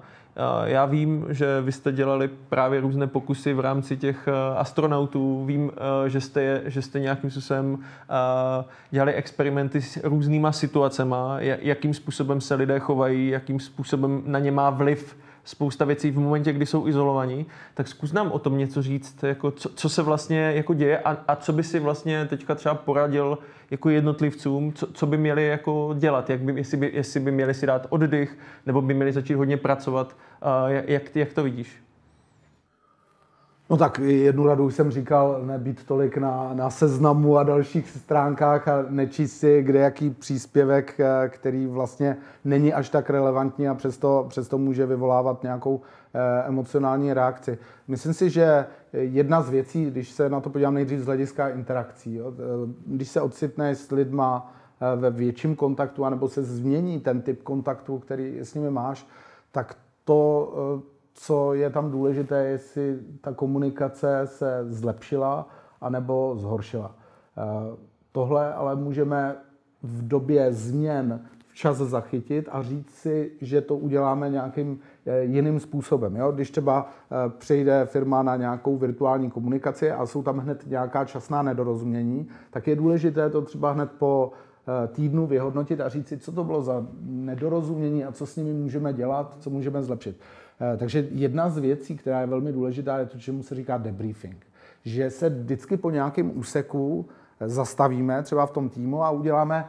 já 0.65 0.87
vím, 0.87 1.27
že 1.29 1.61
vy 1.61 1.73
jste 1.73 1.93
dělali 1.93 2.31
právě 2.49 2.81
různé 2.81 3.07
pokusy 3.07 3.55
v 3.55 3.61
rámci 3.61 3.97
těch 3.97 4.29
eh, 4.29 4.59
astronautů. 4.59 5.45
Vím, 5.45 5.71
eh, 6.07 6.11
že 6.11 6.21
jste, 6.21 6.63
že 6.65 6.83
jste 6.83 7.01
nějakým 7.01 7.31
způsobem 7.31 7.79
eh, 7.81 8.65
dělali 8.91 9.13
experimenty 9.13 9.83
s 9.83 10.01
různýma 10.05 10.53
situacemi, 10.53 11.17
jakým 11.39 11.95
způsobem 11.95 12.41
se 12.41 12.55
lidé 12.55 12.79
chovají, 12.79 13.29
jakým 13.29 13.61
způsobem 13.61 14.23
na 14.27 14.39
ně 14.39 14.53
má 14.53 14.71
vliv 14.71 15.17
spousta 15.45 15.85
věcí 15.85 16.11
v 16.11 16.19
momentě, 16.19 16.53
kdy 16.53 16.67
jsou 16.67 16.89
izolovaní, 16.89 17.47
tak 17.75 17.89
zkus 17.89 18.13
nám 18.13 18.33
o 18.33 18.39
tom 18.39 18.59
něco 18.59 18.83
říct, 18.83 19.23
jako 19.23 19.51
co, 19.51 19.69
co 19.69 19.89
se 19.89 20.03
vlastně 20.03 20.39
jako 20.39 20.75
děje 20.75 20.99
a, 20.99 21.19
a 21.29 21.37
co 21.37 21.53
by 21.53 21.63
si 21.63 21.81
vlastně 21.81 22.27
teďka 22.27 22.55
třeba 22.55 22.75
poradil 22.75 23.39
jako 23.71 23.91
jednotlivcům, 23.91 24.73
co, 24.73 24.87
co 24.87 25.07
by 25.07 25.17
měli 25.17 25.47
jako 25.47 25.95
dělat, 25.99 26.31
jak 26.31 26.41
by, 26.41 26.53
jestli, 26.57 26.77
by, 26.77 26.91
jestli 26.95 27.21
by 27.21 27.31
měli 27.31 27.55
si 27.55 27.67
dát 27.67 27.87
oddych, 27.91 28.39
nebo 28.67 28.83
by 28.83 28.95
měli 28.95 29.13
začít 29.13 29.35
hodně 29.35 29.57
pracovat. 29.57 30.17
Jak, 30.87 31.17
jak 31.17 31.33
to 31.33 31.43
vidíš? 31.43 31.83
No 33.73 33.79
tak 33.79 33.99
jednu 33.99 34.47
radu 34.47 34.71
jsem 34.71 34.91
říkal, 34.91 35.41
nebýt 35.45 35.85
tolik 35.85 36.17
na, 36.17 36.51
na 36.55 36.71
seznamu 36.71 37.39
a 37.39 37.43
dalších 37.43 37.91
stránkách 37.91 38.69
a 38.69 38.85
nečíst 38.89 39.33
si 39.37 39.63
kde 39.63 39.79
jaký 39.79 40.11
příspěvek, 40.11 41.01
eh, 41.01 41.29
který 41.29 41.67
vlastně 41.67 42.17
není 42.45 42.75
až 42.75 42.89
tak 42.89 43.11
relevantní 43.11 43.69
a 43.69 43.75
přesto, 43.75 44.27
přesto 44.29 44.59
může 44.59 44.87
vyvolávat 44.87 45.43
nějakou 45.43 45.81
eh, 46.15 46.43
emocionální 46.49 47.13
reakci. 47.13 47.59
Myslím 47.89 48.15
si, 48.15 48.31
že 48.31 48.67
jedna 48.93 49.43
z 49.43 49.51
věcí, 49.51 49.85
když 49.85 50.11
se 50.11 50.29
na 50.29 50.41
to 50.41 50.51
podívám 50.51 50.75
nejdřív 50.75 51.01
z 51.01 51.07
hlediska 51.07 51.49
interakcí, 51.49 52.15
jo, 52.15 52.33
eh, 52.33 52.73
když 52.87 53.09
se 53.09 53.21
ocitne 53.21 53.75
s 53.75 53.91
lidma 53.91 54.55
ve 54.97 55.11
větším 55.11 55.57
kontaktu, 55.57 56.05
anebo 56.05 56.29
se 56.29 56.43
změní 56.43 57.01
ten 57.01 57.23
typ 57.23 57.43
kontaktu, 57.43 57.99
který 57.99 58.39
s 58.41 58.55
nimi 58.55 58.71
máš, 58.71 59.07
tak 59.53 59.77
to 60.05 60.53
co 61.15 61.55
je 61.55 61.71
tam 61.71 61.91
důležité, 61.91 62.45
jestli 62.45 62.99
ta 63.21 63.33
komunikace 63.33 64.21
se 64.25 64.65
zlepšila 64.69 65.49
anebo 65.83 66.35
zhoršila. 66.37 66.95
Eh, 67.39 67.77
tohle 68.13 68.55
ale 68.55 68.77
můžeme 68.77 69.37
v 69.83 70.09
době 70.09 70.53
změn 70.53 71.21
včas 71.49 71.77
zachytit 71.77 72.49
a 72.53 72.63
říct 72.63 72.91
si, 72.91 73.33
že 73.41 73.61
to 73.61 73.77
uděláme 73.77 74.31
nějakým 74.31 74.79
eh, 75.07 75.23
jiným 75.25 75.61
způsobem. 75.61 76.17
Jo? 76.17 76.33
Když 76.33 76.51
třeba 76.51 76.87
eh, 76.87 77.31
přejde 77.39 77.87
firma 77.87 78.23
na 78.23 78.37
nějakou 78.37 78.77
virtuální 78.77 79.31
komunikaci 79.31 79.91
a 79.91 80.07
jsou 80.07 80.23
tam 80.23 80.39
hned 80.39 80.67
nějaká 80.67 81.05
časná 81.05 81.43
nedorozumění, 81.43 82.29
tak 82.51 82.67
je 82.67 82.77
důležité 82.77 83.31
to 83.31 83.43
třeba 83.43 83.73
hned 83.73 83.91
po 83.99 84.33
týdnu 84.89 85.27
vyhodnotit 85.27 85.81
a 85.81 85.89
říct 85.89 86.09
si, 86.09 86.19
co 86.19 86.33
to 86.33 86.45
bylo 86.45 86.63
za 86.63 86.87
nedorozumění 87.03 88.05
a 88.05 88.13
co 88.13 88.27
s 88.27 88.37
nimi 88.37 88.53
můžeme 88.53 88.93
dělat, 88.93 89.37
co 89.41 89.51
můžeme 89.51 89.83
zlepšit. 89.83 90.17
Eh, 90.61 90.77
takže 90.77 91.09
jedna 91.11 91.51
z 91.51 91.59
věcí, 91.59 91.97
která 91.97 92.21
je 92.21 92.27
velmi 92.27 92.53
důležitá, 92.53 92.99
je 92.99 93.07
to, 93.07 93.19
čemu 93.19 93.43
se 93.43 93.55
říká 93.55 93.79
debriefing. 93.79 94.47
Že 94.85 95.11
se 95.11 95.29
vždycky 95.29 95.77
po 95.77 95.91
nějakém 95.91 96.39
úseku 96.39 97.09
eh, 97.41 97.49
zastavíme, 97.49 98.23
třeba 98.23 98.47
v 98.47 98.51
tom 98.51 98.69
týmu, 98.69 99.05
a 99.05 99.11
uděláme 99.11 99.65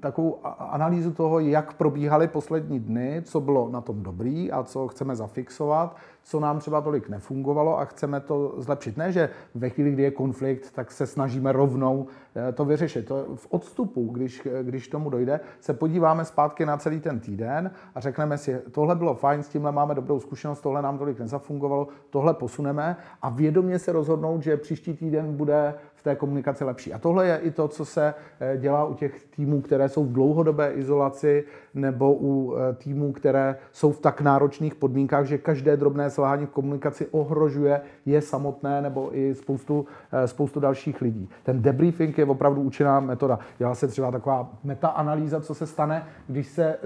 takovou 0.00 0.38
analýzu 0.58 1.12
toho, 1.12 1.38
jak 1.38 1.74
probíhaly 1.74 2.28
poslední 2.28 2.80
dny, 2.80 3.22
co 3.24 3.40
bylo 3.40 3.68
na 3.70 3.80
tom 3.80 4.02
dobrý 4.02 4.52
a 4.52 4.62
co 4.62 4.88
chceme 4.88 5.16
zafixovat, 5.16 5.96
co 6.22 6.40
nám 6.40 6.58
třeba 6.58 6.80
tolik 6.80 7.08
nefungovalo 7.08 7.78
a 7.78 7.84
chceme 7.84 8.20
to 8.20 8.54
zlepšit. 8.56 8.96
Ne, 8.96 9.12
že 9.12 9.30
ve 9.54 9.70
chvíli, 9.70 9.90
kdy 9.90 10.02
je 10.02 10.10
konflikt, 10.10 10.70
tak 10.70 10.92
se 10.92 11.06
snažíme 11.06 11.52
rovnou 11.52 12.06
eh, 12.36 12.52
to 12.52 12.64
vyřešit. 12.64 13.06
To 13.06 13.26
v 13.34 13.46
odstupu, 13.50 14.08
když, 14.12 14.48
když 14.62 14.88
tomu 14.88 15.10
dojde, 15.10 15.40
se 15.60 15.74
podíváme 15.74 16.24
zpátky 16.24 16.66
na 16.66 16.76
celý 16.76 17.00
ten 17.00 17.20
týden 17.20 17.70
a 17.94 18.00
řekneme 18.00 18.38
si, 18.38 18.62
tohle 18.70 18.94
bylo 18.94 19.14
fajn, 19.14 19.42
s 19.42 19.48
tímhle 19.48 19.72
máme 19.72 19.94
dobrou 19.94 20.20
zkušenost, 20.20 20.60
tohle 20.60 20.82
nám 20.82 20.98
tolik 20.98 21.18
nezafungovalo, 21.18 21.88
tohle 22.10 22.34
posuneme 22.34 22.96
a 23.22 23.28
vědomě 23.28 23.78
se 23.78 23.92
rozhodnout, 23.92 24.42
že 24.42 24.56
příští 24.56 24.94
týden 24.94 25.36
bude 25.36 25.74
té 26.06 26.16
komunikaci 26.16 26.64
lepší. 26.64 26.92
A 26.92 26.98
tohle 26.98 27.26
je 27.26 27.38
i 27.38 27.50
to, 27.50 27.68
co 27.68 27.84
se 27.84 28.14
eh, 28.40 28.56
dělá 28.56 28.84
u 28.84 28.94
těch 28.94 29.24
týmů, 29.24 29.60
které 29.60 29.88
jsou 29.88 30.04
v 30.04 30.12
dlouhodobé 30.12 30.72
izolaci 30.72 31.44
nebo 31.74 32.14
u 32.14 32.54
eh, 32.54 32.74
týmů, 32.74 33.12
které 33.12 33.56
jsou 33.72 33.92
v 33.92 34.00
tak 34.00 34.20
náročných 34.20 34.74
podmínkách, 34.74 35.26
že 35.26 35.38
každé 35.38 35.76
drobné 35.76 36.10
selhání 36.10 36.46
v 36.46 36.50
komunikaci 36.50 37.06
ohrožuje 37.06 37.80
je 38.06 38.22
samotné 38.22 38.82
nebo 38.82 39.18
i 39.18 39.34
spoustu, 39.34 39.86
eh, 40.12 40.28
spoustu 40.28 40.60
dalších 40.60 41.02
lidí. 41.02 41.28
Ten 41.42 41.62
debriefing 41.62 42.18
je 42.18 42.24
opravdu 42.24 42.62
účinná 42.62 43.00
metoda. 43.00 43.38
Dělá 43.58 43.74
se 43.74 43.88
třeba 43.88 44.10
taková 44.10 44.50
metaanalýza, 44.64 45.40
co 45.40 45.54
se 45.54 45.66
stane, 45.66 46.06
když 46.26 46.46
se 46.46 46.78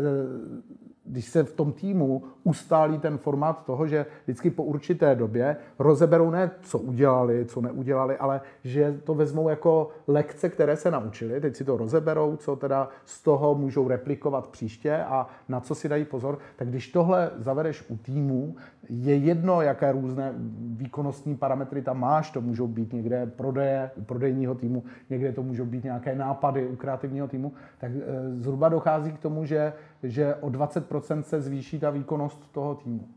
když 1.11 1.25
se 1.25 1.43
v 1.43 1.53
tom 1.53 1.73
týmu 1.73 2.23
ustálí 2.45 2.99
ten 2.99 3.19
formát 3.19 3.65
toho, 3.65 3.87
že 3.87 4.07
vždycky 4.25 4.51
po 4.51 4.65
určité 4.65 5.15
době 5.15 5.57
rozeberou 5.79 6.31
ne, 6.31 6.51
co 6.63 6.79
udělali, 6.79 7.45
co 7.45 7.61
neudělali, 7.61 8.17
ale 8.17 8.41
že 8.65 9.01
to 9.05 9.15
vezmou 9.15 9.49
jako 9.49 9.89
lekce, 10.07 10.49
které 10.49 10.77
se 10.77 10.91
naučili, 10.91 11.41
teď 11.41 11.57
si 11.57 11.65
to 11.65 11.77
rozeberou, 11.77 12.37
co 12.37 12.57
teda 12.57 12.89
z 13.05 13.23
toho 13.23 13.55
můžou 13.55 13.89
replikovat 13.89 14.47
příště 14.47 14.97
a 14.97 15.27
na 15.49 15.61
co 15.61 15.75
si 15.75 15.89
dají 15.89 16.05
pozor, 16.05 16.39
tak 16.57 16.69
když 16.69 16.89
tohle 16.89 17.31
zavedeš 17.39 17.85
u 17.89 17.97
týmu, 17.97 18.55
je 18.89 19.17
jedno, 19.17 19.63
jaké 19.63 19.93
různé 19.93 20.35
výkonnostní 20.77 21.37
parametry 21.37 21.83
tam 21.83 22.01
máš, 22.01 22.31
to 22.31 22.41
můžou 22.41 22.67
být 22.67 22.93
někde 22.93 23.27
prodeje, 23.27 23.91
prodejního 24.07 24.55
týmu, 24.55 24.83
někde 25.11 25.33
to 25.33 25.43
můžou 25.43 25.65
být 25.65 25.85
nějaké 25.85 26.15
nápady 26.15 26.67
u 26.67 26.77
kreativního 26.77 27.29
týmu, 27.29 27.53
tak 27.79 27.91
eh, 27.95 28.35
zhruba 28.35 28.69
dochází 28.69 29.13
k 29.13 29.19
tomu, 29.19 29.45
že, 29.45 29.73
že 30.03 30.35
o 30.35 30.49
20% 30.49 31.23
se 31.23 31.41
zvýší 31.41 31.79
ta 31.79 31.91
výkonnost 31.91 32.53
toho 32.53 32.75
týmu. 32.75 33.09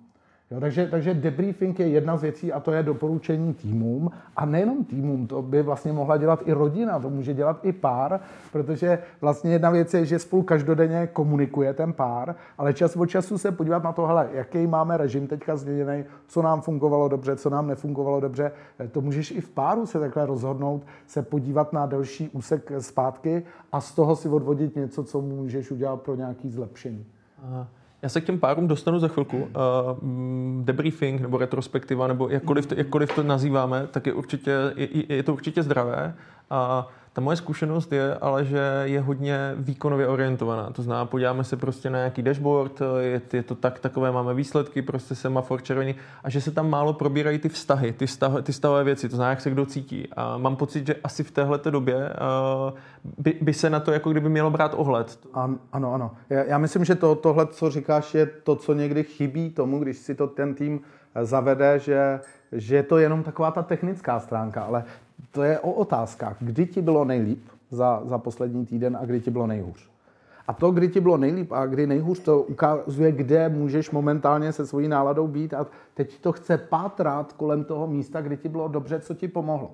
Jo, 0.53 0.59
takže, 0.59 0.87
takže 0.87 1.13
debriefing 1.13 1.79
je 1.79 1.87
jedna 1.87 2.17
z 2.17 2.21
věcí 2.21 2.53
a 2.53 2.59
to 2.59 2.71
je 2.71 2.83
doporučení 2.83 3.53
týmům. 3.53 4.11
A 4.35 4.45
nejenom 4.45 4.83
týmům, 4.83 5.27
to 5.27 5.41
by 5.41 5.61
vlastně 5.61 5.93
mohla 5.93 6.17
dělat 6.17 6.39
i 6.45 6.53
rodina, 6.53 6.99
to 6.99 7.09
může 7.09 7.33
dělat 7.33 7.59
i 7.65 7.71
pár, 7.71 8.19
protože 8.51 8.99
vlastně 9.21 9.51
jedna 9.51 9.69
věc 9.69 9.93
je, 9.93 10.05
že 10.05 10.19
spolu 10.19 10.43
každodenně 10.43 11.07
komunikuje 11.07 11.73
ten 11.73 11.93
pár, 11.93 12.35
ale 12.57 12.73
čas 12.73 12.95
od 12.95 13.05
času 13.05 13.37
se 13.37 13.51
podívat 13.51 13.83
na 13.83 13.91
to, 13.91 14.07
hele, 14.07 14.29
jaký 14.33 14.67
máme 14.67 14.97
režim 14.97 15.27
teďka 15.27 15.55
změněný, 15.55 16.03
co 16.27 16.41
nám 16.41 16.61
fungovalo 16.61 17.07
dobře, 17.07 17.35
co 17.35 17.49
nám 17.49 17.67
nefungovalo 17.67 18.19
dobře. 18.19 18.51
To 18.91 19.01
můžeš 19.01 19.31
i 19.31 19.41
v 19.41 19.49
páru 19.49 19.85
se 19.85 19.99
takhle 19.99 20.25
rozhodnout, 20.25 20.83
se 21.07 21.21
podívat 21.21 21.73
na 21.73 21.85
další 21.85 22.29
úsek 22.29 22.71
zpátky 22.79 23.43
a 23.71 23.81
z 23.81 23.95
toho 23.95 24.15
si 24.15 24.29
odvodit 24.29 24.75
něco, 24.75 25.03
co 25.03 25.21
můžeš 25.21 25.71
udělat 25.71 26.01
pro 26.01 26.15
nějaký 26.15 26.51
zlepšení. 26.51 27.05
Aha. 27.43 27.67
Já 28.03 28.09
se 28.09 28.21
k 28.21 28.25
těm 28.25 28.39
párům 28.39 28.67
dostanu 28.67 28.99
za 28.99 29.07
chvilku. 29.07 29.37
Uh, 29.37 29.47
debriefing 30.63 31.21
nebo 31.21 31.37
retrospektiva, 31.37 32.07
nebo 32.07 32.29
jakkoliv 32.29 32.65
to, 32.65 32.75
jakkoliv 32.77 33.15
to 33.15 33.23
nazýváme, 33.23 33.87
tak 33.91 34.07
je, 34.07 34.13
určitě, 34.13 34.51
je, 34.75 35.15
je 35.15 35.23
to 35.23 35.33
určitě 35.33 35.63
zdravé. 35.63 36.15
A 36.49 36.87
ta 37.13 37.21
moje 37.21 37.37
zkušenost 37.37 37.91
je 37.91 38.15
ale, 38.15 38.45
že 38.45 38.81
je 38.83 39.01
hodně 39.01 39.53
výkonově 39.55 40.07
orientovaná. 40.07 40.69
To 40.69 40.81
znamená, 40.81 41.05
podíváme 41.05 41.43
se 41.43 41.57
prostě 41.57 41.89
na 41.89 41.97
nějaký 41.97 42.21
dashboard, 42.21 42.81
je, 42.99 43.21
je 43.33 43.43
to 43.43 43.55
tak, 43.55 43.79
takové 43.79 44.11
máme 44.11 44.33
výsledky, 44.33 44.81
prostě 44.81 45.15
semafor 45.15 45.61
červený 45.61 45.95
a 46.23 46.29
že 46.29 46.41
se 46.41 46.51
tam 46.51 46.69
málo 46.69 46.93
probírají 46.93 47.39
ty 47.39 47.49
vztahy, 47.49 47.93
ty, 47.93 48.05
vztah, 48.05 48.43
ty 48.43 48.53
stavové 48.53 48.83
věci, 48.83 49.09
to 49.09 49.15
znamená, 49.15 49.29
jak 49.29 49.41
se 49.41 49.49
kdo 49.49 49.65
cítí. 49.65 50.07
A 50.15 50.37
mám 50.37 50.55
pocit, 50.55 50.87
že 50.87 50.95
asi 51.03 51.23
v 51.23 51.31
téhle 51.31 51.59
době 51.69 51.95
uh, 51.95 52.77
by, 53.17 53.37
by, 53.41 53.53
se 53.53 53.69
na 53.69 53.79
to 53.79 53.91
jako 53.91 54.11
kdyby 54.11 54.29
mělo 54.29 54.51
brát 54.51 54.73
ohled. 54.75 55.19
An, 55.33 55.59
ano, 55.71 55.93
ano. 55.93 56.11
Já, 56.29 56.43
já 56.43 56.57
myslím, 56.57 56.85
že 56.85 56.95
to, 56.95 57.15
tohle, 57.15 57.47
co 57.47 57.69
říkáš, 57.69 58.13
je 58.13 58.25
to, 58.25 58.55
co 58.55 58.73
někdy 58.73 59.03
chybí 59.03 59.49
tomu, 59.49 59.79
když 59.79 59.97
si 59.97 60.15
to 60.15 60.27
ten 60.27 60.53
tým 60.53 60.81
zavede, 61.21 61.79
že, 61.79 62.19
že 62.51 62.75
je 62.75 62.83
to 62.83 62.97
jenom 62.97 63.23
taková 63.23 63.51
ta 63.51 63.63
technická 63.63 64.19
stránka, 64.19 64.61
ale 64.61 64.83
to 65.33 65.43
je 65.43 65.59
o 65.59 65.71
otázkách. 65.71 66.37
Kdy 66.39 66.65
ti 66.65 66.81
bylo 66.81 67.05
nejlíp 67.05 67.43
za, 67.71 68.01
za 68.05 68.17
poslední 68.17 68.65
týden 68.65 68.97
a 69.01 69.05
kdy 69.05 69.21
ti 69.21 69.31
bylo 69.31 69.47
nejhůř? 69.47 69.89
A 70.47 70.53
to, 70.53 70.71
kdy 70.71 70.87
ti 70.89 71.01
bylo 71.01 71.17
nejlíp 71.17 71.51
a 71.51 71.65
kdy 71.65 71.87
nejhůř, 71.87 72.19
to 72.19 72.41
ukazuje, 72.41 73.11
kde 73.11 73.49
můžeš 73.49 73.91
momentálně 73.91 74.53
se 74.53 74.65
svojí 74.65 74.87
náladou 74.87 75.27
být 75.27 75.53
a 75.53 75.67
teď 75.93 76.21
to 76.21 76.31
chce 76.31 76.57
pátrat 76.57 77.33
kolem 77.33 77.63
toho 77.63 77.87
místa, 77.87 78.21
kdy 78.21 78.37
ti 78.37 78.49
bylo 78.49 78.67
dobře, 78.67 78.99
co 78.99 79.13
ti 79.13 79.27
pomohlo. 79.27 79.71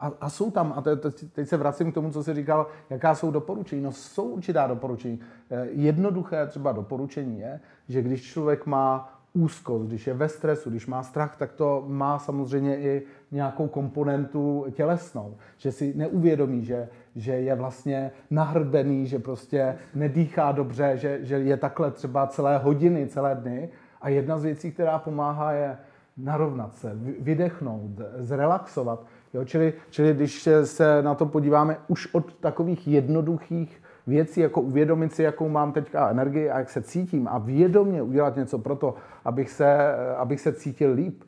A, 0.00 0.12
a 0.20 0.30
jsou 0.30 0.50
tam, 0.50 0.72
a 0.76 0.80
te, 0.80 0.96
te, 0.96 1.10
teď 1.10 1.48
se 1.48 1.56
vracím 1.56 1.90
k 1.90 1.94
tomu, 1.94 2.10
co 2.10 2.22
jsi 2.22 2.34
říkal, 2.34 2.66
jaká 2.90 3.14
jsou 3.14 3.30
doporučení. 3.30 3.82
No 3.82 3.92
jsou 3.92 4.24
určitá 4.24 4.66
doporučení. 4.66 5.20
Eh, 5.50 5.66
jednoduché 5.72 6.46
třeba 6.46 6.72
doporučení 6.72 7.40
je, 7.40 7.60
že 7.88 8.02
když 8.02 8.22
člověk 8.22 8.66
má 8.66 9.21
úzkost, 9.34 9.86
když 9.86 10.06
je 10.06 10.14
ve 10.14 10.28
stresu, 10.28 10.70
když 10.70 10.86
má 10.86 11.02
strach, 11.02 11.36
tak 11.36 11.52
to 11.52 11.84
má 11.88 12.18
samozřejmě 12.18 12.78
i 12.78 13.02
nějakou 13.30 13.68
komponentu 13.68 14.66
tělesnou. 14.70 15.36
Že 15.56 15.72
si 15.72 15.92
neuvědomí, 15.96 16.64
že, 16.64 16.88
že 17.16 17.32
je 17.32 17.54
vlastně 17.54 18.10
nahrbený, 18.30 19.06
že 19.06 19.18
prostě 19.18 19.78
nedýchá 19.94 20.52
dobře, 20.52 20.92
že, 20.96 21.18
že 21.22 21.38
je 21.38 21.56
takhle 21.56 21.90
třeba 21.90 22.26
celé 22.26 22.58
hodiny, 22.58 23.06
celé 23.06 23.34
dny. 23.34 23.68
A 24.00 24.08
jedna 24.08 24.38
z 24.38 24.44
věcí, 24.44 24.72
která 24.72 24.98
pomáhá, 24.98 25.52
je 25.52 25.76
narovnat 26.16 26.74
se, 26.74 26.92
vydechnout, 27.20 27.90
zrelaxovat. 28.18 29.06
Jo, 29.34 29.44
čili, 29.44 29.72
čili 29.90 30.14
když 30.14 30.48
se 30.64 31.02
na 31.02 31.14
to 31.14 31.26
podíváme 31.26 31.76
už 31.88 32.14
od 32.14 32.34
takových 32.34 32.88
jednoduchých 32.88 33.81
věcí, 34.06 34.40
jako 34.40 34.60
uvědomit 34.60 35.12
si, 35.12 35.22
jakou 35.22 35.48
mám 35.48 35.72
teďka 35.72 36.10
energii 36.10 36.50
a 36.50 36.58
jak 36.58 36.70
se 36.70 36.82
cítím 36.82 37.28
a 37.28 37.38
vědomě 37.38 38.02
udělat 38.02 38.36
něco 38.36 38.58
pro 38.58 38.76
to, 38.76 38.94
abych 39.24 39.50
se, 39.50 39.94
abych 40.16 40.40
se 40.40 40.52
cítil 40.52 40.92
líp. 40.92 41.22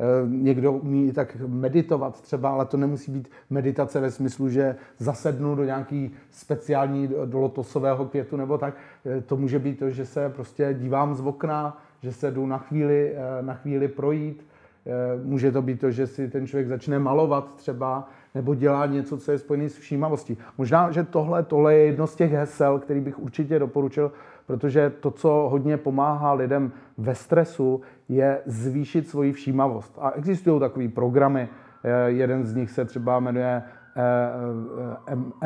Eh, 0.00 0.28
někdo 0.28 0.72
umí 0.72 1.12
tak 1.12 1.36
meditovat 1.46 2.20
třeba, 2.20 2.50
ale 2.50 2.66
to 2.66 2.76
nemusí 2.76 3.12
být 3.12 3.28
meditace 3.50 4.00
ve 4.00 4.10
smyslu, 4.10 4.48
že 4.48 4.76
zasednu 4.98 5.54
do 5.54 5.64
nějaký 5.64 6.10
speciální, 6.30 7.08
do 7.24 7.38
lotosového 7.38 8.04
květu 8.06 8.36
nebo 8.36 8.58
tak. 8.58 8.74
Eh, 9.06 9.20
to 9.20 9.36
může 9.36 9.58
být 9.58 9.78
to, 9.78 9.90
že 9.90 10.06
se 10.06 10.28
prostě 10.28 10.76
dívám 10.78 11.14
z 11.14 11.20
okna, 11.20 11.82
že 12.02 12.12
se 12.12 12.30
jdu 12.30 12.46
na 12.46 12.58
chvíli, 12.58 13.12
eh, 13.14 13.42
na 13.42 13.54
chvíli 13.54 13.88
projít, 13.88 14.46
může 15.24 15.52
to 15.52 15.62
být 15.62 15.80
to, 15.80 15.90
že 15.90 16.06
si 16.06 16.28
ten 16.28 16.46
člověk 16.46 16.68
začne 16.68 16.98
malovat 16.98 17.56
třeba, 17.56 18.08
nebo 18.34 18.54
dělá 18.54 18.86
něco, 18.86 19.18
co 19.18 19.32
je 19.32 19.38
spojené 19.38 19.68
s 19.68 19.78
všímavostí. 19.78 20.38
Možná, 20.58 20.90
že 20.90 21.04
tohle, 21.04 21.42
tohle 21.42 21.74
je 21.74 21.86
jedno 21.86 22.06
z 22.06 22.16
těch 22.16 22.32
hesel, 22.32 22.78
který 22.78 23.00
bych 23.00 23.18
určitě 23.18 23.58
doporučil, 23.58 24.12
protože 24.46 24.90
to, 24.90 25.10
co 25.10 25.28
hodně 25.50 25.76
pomáhá 25.76 26.32
lidem 26.32 26.72
ve 26.98 27.14
stresu, 27.14 27.80
je 28.08 28.42
zvýšit 28.46 29.08
svoji 29.08 29.32
všímavost. 29.32 29.98
A 30.00 30.10
existují 30.10 30.60
takové 30.60 30.88
programy, 30.88 31.48
eh, 31.84 32.10
jeden 32.10 32.44
z 32.44 32.54
nich 32.54 32.70
se 32.70 32.84
třeba 32.84 33.20
jmenuje 33.20 33.62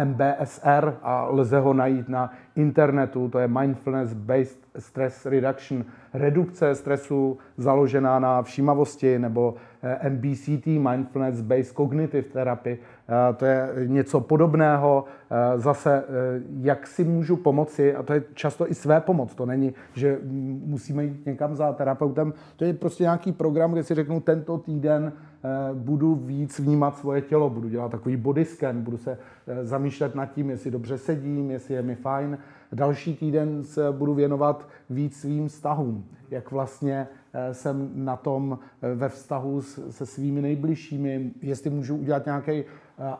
MBSR 0.04 0.94
a 1.02 1.28
lze 1.30 1.58
ho 1.58 1.74
najít 1.74 2.08
na 2.08 2.32
internetu, 2.56 3.28
to 3.28 3.38
je 3.38 3.48
Mindfulness 3.48 4.12
Based 4.12 4.58
Stress 4.78 5.26
Reduction 5.26 5.84
redukce 6.14 6.74
stresu 6.74 7.38
založená 7.56 8.18
na 8.18 8.42
všímavosti 8.42 9.18
nebo 9.18 9.54
eh, 9.82 10.08
MBCT, 10.08 10.66
Mindfulness 10.66 11.40
Based 11.40 11.76
Cognitive 11.76 12.28
Therapy. 12.28 12.78
Eh, 13.08 13.34
to 13.34 13.44
je 13.44 13.70
něco 13.86 14.20
podobného. 14.20 15.04
Eh, 15.30 15.58
zase, 15.58 16.04
jak 16.60 16.86
si 16.86 17.04
můžu 17.04 17.36
pomoci, 17.36 17.94
a 17.94 18.02
to 18.02 18.12
je 18.12 18.22
často 18.34 18.70
i 18.70 18.74
své 18.74 19.00
pomoc, 19.00 19.34
to 19.34 19.46
není, 19.46 19.74
že 19.94 20.18
musíme 20.64 21.04
jít 21.04 21.26
někam 21.26 21.56
za 21.56 21.72
terapeutem, 21.72 22.32
to 22.56 22.64
je 22.64 22.74
prostě 22.74 23.02
nějaký 23.02 23.32
program, 23.32 23.72
kde 23.72 23.82
si 23.82 23.94
řeknu, 23.94 24.20
tento 24.20 24.58
týden 24.58 25.12
budu 25.74 26.14
víc 26.14 26.58
vnímat 26.58 26.96
svoje 26.96 27.20
tělo, 27.20 27.50
budu 27.50 27.68
dělat 27.68 27.90
takový 27.90 28.16
body 28.16 28.44
scan, 28.44 28.82
budu 28.82 28.96
se 28.96 29.18
zamýšlet 29.62 30.14
nad 30.14 30.26
tím, 30.26 30.50
jestli 30.50 30.70
dobře 30.70 30.98
sedím, 30.98 31.50
jestli 31.50 31.74
je 31.74 31.82
mi 31.82 31.94
fajn, 31.94 32.38
Další 32.74 33.14
týden 33.14 33.62
se 33.62 33.92
budu 33.92 34.14
věnovat 34.14 34.68
víc 34.90 35.20
svým 35.20 35.48
vztahům, 35.48 36.04
jak 36.30 36.50
vlastně 36.50 37.06
eh, 37.10 37.23
jsem 37.52 37.90
na 37.94 38.16
tom 38.16 38.58
eh, 38.82 38.94
ve 38.94 39.08
vztahu 39.08 39.62
se 39.90 40.06
svými 40.06 40.42
nejbližšími, 40.42 41.30
jestli 41.42 41.70
můžu 41.70 41.96
udělat 41.96 42.26
nějaký 42.26 42.52
eh, 42.52 42.64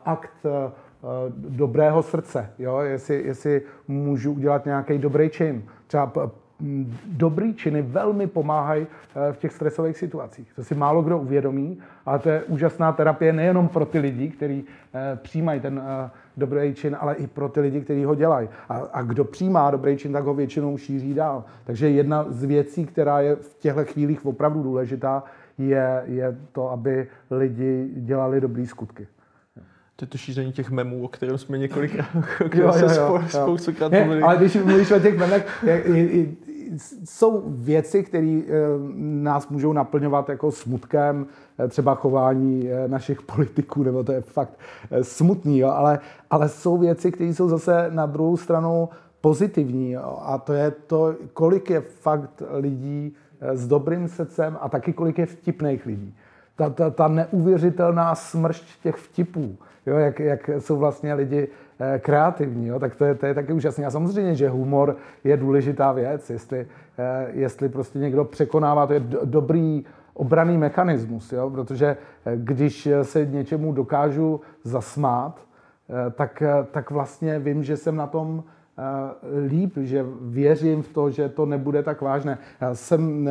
akt 0.05 0.45
dobrého 1.37 2.03
srdce, 2.03 2.49
jo? 2.59 2.77
Jestli, 2.77 3.23
jestli 3.23 3.61
můžu 3.87 4.31
udělat 4.31 4.65
nějaký 4.65 4.97
dobrý 4.97 5.29
čin. 5.29 5.63
Třeba 5.87 6.31
dobrý 7.05 7.53
činy 7.53 7.81
velmi 7.81 8.27
pomáhají 8.27 8.87
v 9.31 9.37
těch 9.37 9.53
stresových 9.53 9.97
situacích. 9.97 10.53
To 10.55 10.63
si 10.63 10.75
málo 10.75 11.01
kdo 11.01 11.19
uvědomí, 11.19 11.79
ale 12.05 12.19
to 12.19 12.29
je 12.29 12.43
úžasná 12.43 12.91
terapie 12.91 13.33
nejenom 13.33 13.67
pro 13.67 13.85
ty 13.85 13.99
lidi, 13.99 14.29
kteří 14.29 14.63
přijímají 15.15 15.59
ten 15.59 15.81
dobrý 16.37 16.73
čin, 16.73 16.97
ale 16.99 17.15
i 17.15 17.27
pro 17.27 17.49
ty 17.49 17.59
lidi, 17.59 17.81
kteří 17.81 18.05
ho 18.05 18.15
dělají. 18.15 18.49
A, 18.69 18.75
a 18.93 19.01
kdo 19.01 19.25
přijímá 19.25 19.71
dobrý 19.71 19.97
čin, 19.97 20.13
tak 20.13 20.23
ho 20.23 20.33
většinou 20.33 20.77
šíří 20.77 21.13
dál. 21.13 21.43
Takže 21.63 21.89
jedna 21.89 22.25
z 22.29 22.43
věcí, 22.43 22.85
která 22.85 23.19
je 23.19 23.35
v 23.35 23.57
těchto 23.59 23.85
chvílích 23.85 24.25
opravdu 24.25 24.63
důležitá, 24.63 25.23
je, 25.57 26.03
je 26.05 26.37
to, 26.51 26.71
aby 26.71 27.07
lidi 27.31 27.89
dělali 27.95 28.41
dobré 28.41 28.67
skutky. 28.67 29.07
To 29.95 30.05
je 30.05 30.07
to 30.07 30.17
šíření 30.17 30.51
těch 30.51 30.71
memů, 30.71 31.03
o 31.03 31.07
kterém 31.07 31.37
jsme 31.37 31.57
několikrát 31.57 32.15
jo, 32.15 32.21
jo, 32.53 32.89
jo, 32.95 33.23
spoustukrát 33.27 33.91
mluvili. 33.91 34.21
Ale 34.21 34.37
když 34.37 34.55
mluvíš 34.55 34.91
o 34.91 34.99
těch 34.99 35.17
memech, 35.17 35.65
jsou 37.05 37.43
věci, 37.47 38.03
které 38.03 38.41
eh, 38.47 38.51
nás 38.95 39.49
můžou 39.49 39.73
naplňovat 39.73 40.29
jako 40.29 40.51
smutkem, 40.51 41.25
eh, 41.59 41.67
třeba 41.67 41.95
chování 41.95 42.69
eh, 42.69 42.87
našich 42.87 43.21
politiků, 43.21 43.83
nebo 43.83 44.03
to 44.03 44.11
je 44.11 44.21
fakt 44.21 44.59
smutný, 45.01 45.59
jo? 45.59 45.69
Ale, 45.69 45.99
ale 46.29 46.49
jsou 46.49 46.77
věci, 46.77 47.11
které 47.11 47.29
jsou 47.29 47.49
zase 47.49 47.87
na 47.89 48.05
druhou 48.05 48.37
stranu 48.37 48.89
pozitivní. 49.21 49.91
Jo? 49.91 50.17
A 50.21 50.37
to 50.37 50.53
je 50.53 50.71
to, 50.71 51.15
kolik 51.33 51.69
je 51.69 51.81
fakt 51.81 52.43
lidí 52.51 53.15
s 53.41 53.67
dobrým 53.67 54.07
srdcem 54.07 54.57
a 54.61 54.69
taky 54.69 54.93
kolik 54.93 55.17
je 55.17 55.25
vtipných 55.25 55.85
lidí. 55.85 56.15
Ta, 56.55 56.69
ta, 56.69 56.89
ta 56.89 57.07
neuvěřitelná 57.07 58.15
smršť 58.15 58.65
těch 58.83 58.95
vtipů, 58.95 59.57
jo? 59.85 59.95
Jak, 59.97 60.19
jak 60.19 60.49
jsou 60.59 60.77
vlastně 60.77 61.13
lidi 61.13 61.47
kreativní, 61.99 62.67
jo, 62.67 62.79
tak 62.79 62.95
to 62.95 63.05
je, 63.05 63.15
to 63.15 63.25
je 63.25 63.33
taky 63.33 63.53
úžasné. 63.53 63.85
A 63.85 63.91
samozřejmě, 63.91 64.35
že 64.35 64.49
humor 64.49 64.95
je 65.23 65.37
důležitá 65.37 65.91
věc, 65.91 66.29
jestli, 66.29 66.67
eh, 66.97 67.27
jestli 67.33 67.69
prostě 67.69 67.99
někdo 67.99 68.25
překonává, 68.25 68.87
to 68.87 68.93
je 68.93 68.99
do, 68.99 69.19
dobrý 69.23 69.85
obraný 70.13 70.57
mechanismus, 70.57 71.33
jo, 71.33 71.49
protože 71.49 71.97
eh, 72.25 72.31
když 72.35 72.89
se 73.01 73.25
něčemu 73.25 73.73
dokážu 73.73 74.41
zasmát, 74.63 75.45
tak, 76.11 76.43
tak 76.71 76.91
vlastně 76.91 77.39
vím, 77.39 77.63
že 77.63 77.77
jsem 77.77 77.95
na 77.95 78.07
tom 78.07 78.43
líp, 79.47 79.77
že 79.77 80.05
věřím 80.21 80.81
v 80.81 80.87
to, 80.87 81.09
že 81.09 81.29
to 81.29 81.45
nebude 81.45 81.83
tak 81.83 82.01
vážné. 82.01 82.37
Já 82.61 82.75
jsem 82.75 83.29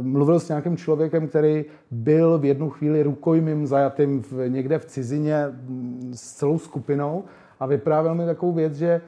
mluvil 0.00 0.40
s 0.40 0.48
nějakým 0.48 0.76
člověkem, 0.76 1.28
který 1.28 1.64
byl 1.90 2.38
v 2.38 2.44
jednu 2.44 2.70
chvíli 2.70 3.02
rukojmím 3.02 3.66
zajatým 3.66 4.22
někde 4.48 4.78
v 4.78 4.84
cizině 4.84 5.46
mm, 5.48 6.12
s 6.14 6.32
celou 6.32 6.58
skupinou 6.58 7.24
a 7.60 7.66
vyprávěl 7.66 8.14
mi 8.14 8.26
takovou 8.26 8.52
věc, 8.52 8.74
že 8.74 9.00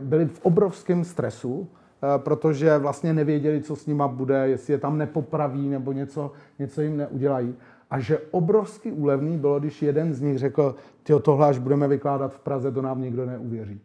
byli 0.00 0.26
v 0.26 0.40
obrovském 0.42 1.04
stresu, 1.04 1.68
eh, 1.68 2.18
protože 2.18 2.78
vlastně 2.78 3.12
nevěděli, 3.12 3.62
co 3.62 3.76
s 3.76 3.86
nima 3.86 4.08
bude, 4.08 4.48
jestli 4.48 4.72
je 4.72 4.78
tam 4.78 4.98
nepopraví 4.98 5.68
nebo 5.68 5.92
něco, 5.92 6.32
něco 6.58 6.80
jim 6.80 6.96
neudělají. 6.96 7.54
A 7.90 8.00
že 8.00 8.18
obrovský 8.30 8.92
úlevný 8.92 9.38
bylo, 9.38 9.60
když 9.60 9.82
jeden 9.82 10.14
z 10.14 10.20
nich 10.20 10.38
řekl, 10.38 10.74
ty 11.02 11.12
tohle 11.22 11.48
až 11.48 11.58
budeme 11.58 11.88
vykládat 11.88 12.34
v 12.34 12.38
Praze, 12.38 12.72
to 12.72 12.82
nám 12.82 13.00
nikdo 13.00 13.26
neuvěří. 13.26 13.80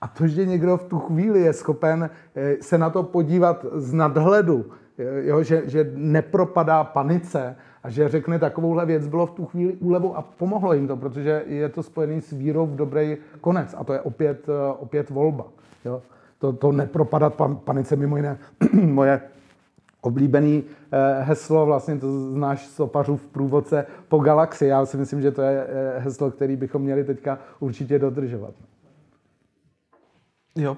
A 0.00 0.08
to, 0.08 0.26
že 0.26 0.46
někdo 0.46 0.76
v 0.76 0.84
tu 0.84 0.98
chvíli 0.98 1.40
je 1.40 1.52
schopen 1.52 2.10
eh, 2.34 2.56
se 2.60 2.78
na 2.78 2.90
to 2.90 3.02
podívat 3.02 3.66
z 3.72 3.92
nadhledu, 3.92 4.70
eh, 4.98 5.26
jo, 5.26 5.42
že, 5.42 5.62
že 5.66 5.92
nepropadá 5.94 6.84
panice 6.84 7.56
a 7.84 7.90
že 7.90 8.08
řekne 8.08 8.38
takovouhle 8.38 8.86
věc, 8.86 9.06
bylo 9.06 9.26
v 9.26 9.30
tu 9.30 9.46
chvíli 9.46 9.72
úlevou 9.72 10.16
a 10.16 10.22
pomohlo 10.22 10.72
jim 10.72 10.88
to, 10.88 10.96
protože 10.96 11.44
je 11.46 11.68
to 11.68 11.82
spojený 11.82 12.20
s 12.20 12.32
vírou 12.32 12.66
v 12.66 12.76
dobrý 12.76 13.16
konec 13.40 13.74
a 13.78 13.84
to 13.84 13.92
je 13.92 14.00
opět, 14.00 14.48
eh, 14.48 14.72
opět 14.78 15.10
volba. 15.10 15.46
Jo? 15.84 16.02
To, 16.38 16.52
to 16.52 16.72
nepropadat 16.72 17.34
panice, 17.64 17.96
mimo 17.96 18.16
jiné 18.16 18.38
moje 18.72 19.20
oblíbený 20.00 20.64
eh, 20.92 21.22
heslo, 21.22 21.66
vlastně 21.66 21.98
to 21.98 22.30
znáš 22.30 22.66
sopařův 22.66 23.26
průvodce 23.26 23.86
po 24.08 24.18
galaxii. 24.18 24.68
Já 24.68 24.86
si 24.86 24.96
myslím, 24.96 25.22
že 25.22 25.30
to 25.30 25.42
je 25.42 25.66
eh, 25.68 25.98
heslo, 25.98 26.30
který 26.30 26.56
bychom 26.56 26.82
měli 26.82 27.04
teďka 27.04 27.38
určitě 27.60 27.98
dodržovat. 27.98 28.54
Jo, 30.56 30.76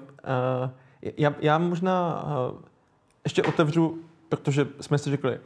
já, 1.17 1.35
já 1.39 1.57
možná 1.57 2.25
ještě 3.23 3.43
otevřu 3.43 3.97
protože 4.29 4.67
jsme 4.81 4.97
si 4.97 5.09
řekli 5.09 5.37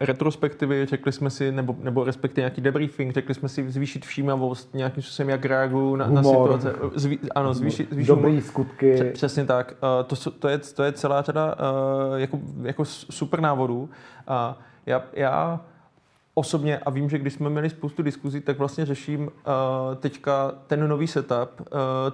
retrospektivy, 0.00 0.86
řekli 0.86 1.12
jsme 1.12 1.30
si, 1.30 1.52
nebo, 1.52 1.76
nebo 1.82 2.04
respektive 2.04 2.42
nějaký 2.42 2.60
debriefing, 2.60 3.14
řekli 3.14 3.34
jsme 3.34 3.48
si 3.48 3.70
zvýšit 3.70 4.06
všímavost 4.06 4.74
nějakým 4.74 5.02
způsobem, 5.02 5.30
jak 5.30 5.44
reaguju 5.44 5.96
na, 5.96 6.06
na 6.06 6.22
situace. 6.22 6.74
Zví, 6.94 7.18
ano, 7.34 7.54
zvýšit, 7.54 7.88
zvýšit 7.90 8.08
Dobrý 8.08 8.40
skutky. 8.40 9.10
Přesně 9.14 9.44
tak. 9.44 9.74
Uh, 9.82 10.06
to, 10.06 10.30
to, 10.30 10.48
je, 10.48 10.58
to 10.58 10.82
je 10.82 10.92
celá 10.92 11.22
řada 11.22 11.54
uh, 11.54 12.16
jako, 12.16 12.40
jako 12.62 12.84
super 12.84 13.40
návodů. 13.40 13.78
Uh, 13.78 13.88
já, 14.86 15.02
já 15.12 15.60
osobně, 16.34 16.78
a 16.78 16.90
vím, 16.90 17.10
že 17.10 17.18
když 17.18 17.32
jsme 17.32 17.50
měli 17.50 17.70
spoustu 17.70 18.02
diskuzí, 18.02 18.40
tak 18.40 18.58
vlastně 18.58 18.86
řeším 18.86 19.20
uh, 19.22 19.30
teďka 19.96 20.54
ten 20.66 20.88
nový 20.88 21.06
setup 21.06 21.60
uh, 21.60 21.66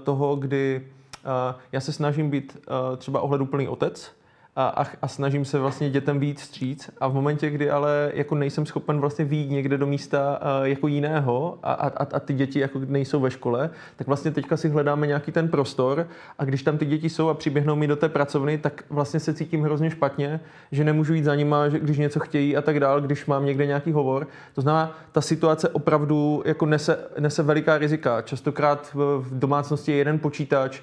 toho, 0.05 0.37
kdy 0.37 0.87
uh, 1.25 1.61
já 1.73 1.81
se 1.81 1.93
snažím 1.93 2.31
být 2.31 2.59
uh, 2.68 2.97
třeba 2.97 3.20
ohleduplný 3.20 3.68
otec, 3.68 4.12
a, 4.57 4.69
a, 4.69 4.87
a 5.03 5.09
snažím 5.09 5.45
se 5.45 5.59
vlastně 5.59 5.91
dětem 5.91 6.21
víc 6.21 6.41
stříc 6.41 6.91
a 7.01 7.09
v 7.09 7.15
momentě, 7.15 7.51
kdy 7.51 7.71
ale 7.71 8.13
jako 8.15 8.35
nejsem 8.35 8.67
schopen 8.67 9.01
vlastně 9.01 9.25
výjít 9.25 9.51
někde 9.51 9.79
do 9.79 9.87
místa 9.87 10.41
uh, 10.61 10.67
jako 10.67 10.89
jiného 10.89 11.59
a, 11.63 11.73
a, 11.73 11.87
a 11.89 12.21
ty 12.21 12.35
děti 12.35 12.59
jako 12.59 12.81
nejsou 12.87 13.21
ve 13.21 13.31
škole, 13.31 13.71
tak 13.97 14.07
vlastně 14.07 14.31
teďka 14.31 14.57
si 14.57 14.69
hledáme 14.69 15.07
nějaký 15.07 15.33
ten 15.33 15.49
prostor 15.49 16.07
a 16.39 16.45
když 16.45 16.63
tam 16.63 16.79
ty 16.79 16.87
děti 16.87 17.11
jsou 17.11 17.29
a 17.29 17.35
přiběhnou 17.35 17.77
mi 17.77 17.87
do 17.87 17.97
té 17.97 18.09
pracovny, 18.09 18.59
tak 18.59 18.85
vlastně 18.91 19.21
se 19.21 19.35
cítím 19.35 19.63
hrozně 19.63 19.91
špatně, 19.91 20.41
že 20.73 20.85
nemůžu 20.85 21.15
jít 21.15 21.25
za 21.25 21.35
nima, 21.35 21.69
že 21.69 21.79
když 21.79 21.99
něco 21.99 22.21
chtějí 22.21 22.57
a 22.57 22.63
tak 22.63 22.81
dál, 22.81 23.01
když 23.01 23.27
mám 23.27 23.47
někde 23.47 23.67
nějaký 23.67 23.93
hovor. 23.93 24.27
To 24.55 24.61
znamená, 24.61 24.97
ta 25.13 25.21
situace 25.21 25.69
opravdu 25.69 26.43
jako 26.47 26.67
nese, 26.67 26.99
nese 27.19 27.43
veliká 27.43 27.79
rizika. 27.79 28.23
Častokrát 28.23 28.95
v, 28.95 29.19
v 29.19 29.39
domácnosti 29.39 29.93
je 29.93 29.99
jeden 29.99 30.19
počítač, 30.19 30.81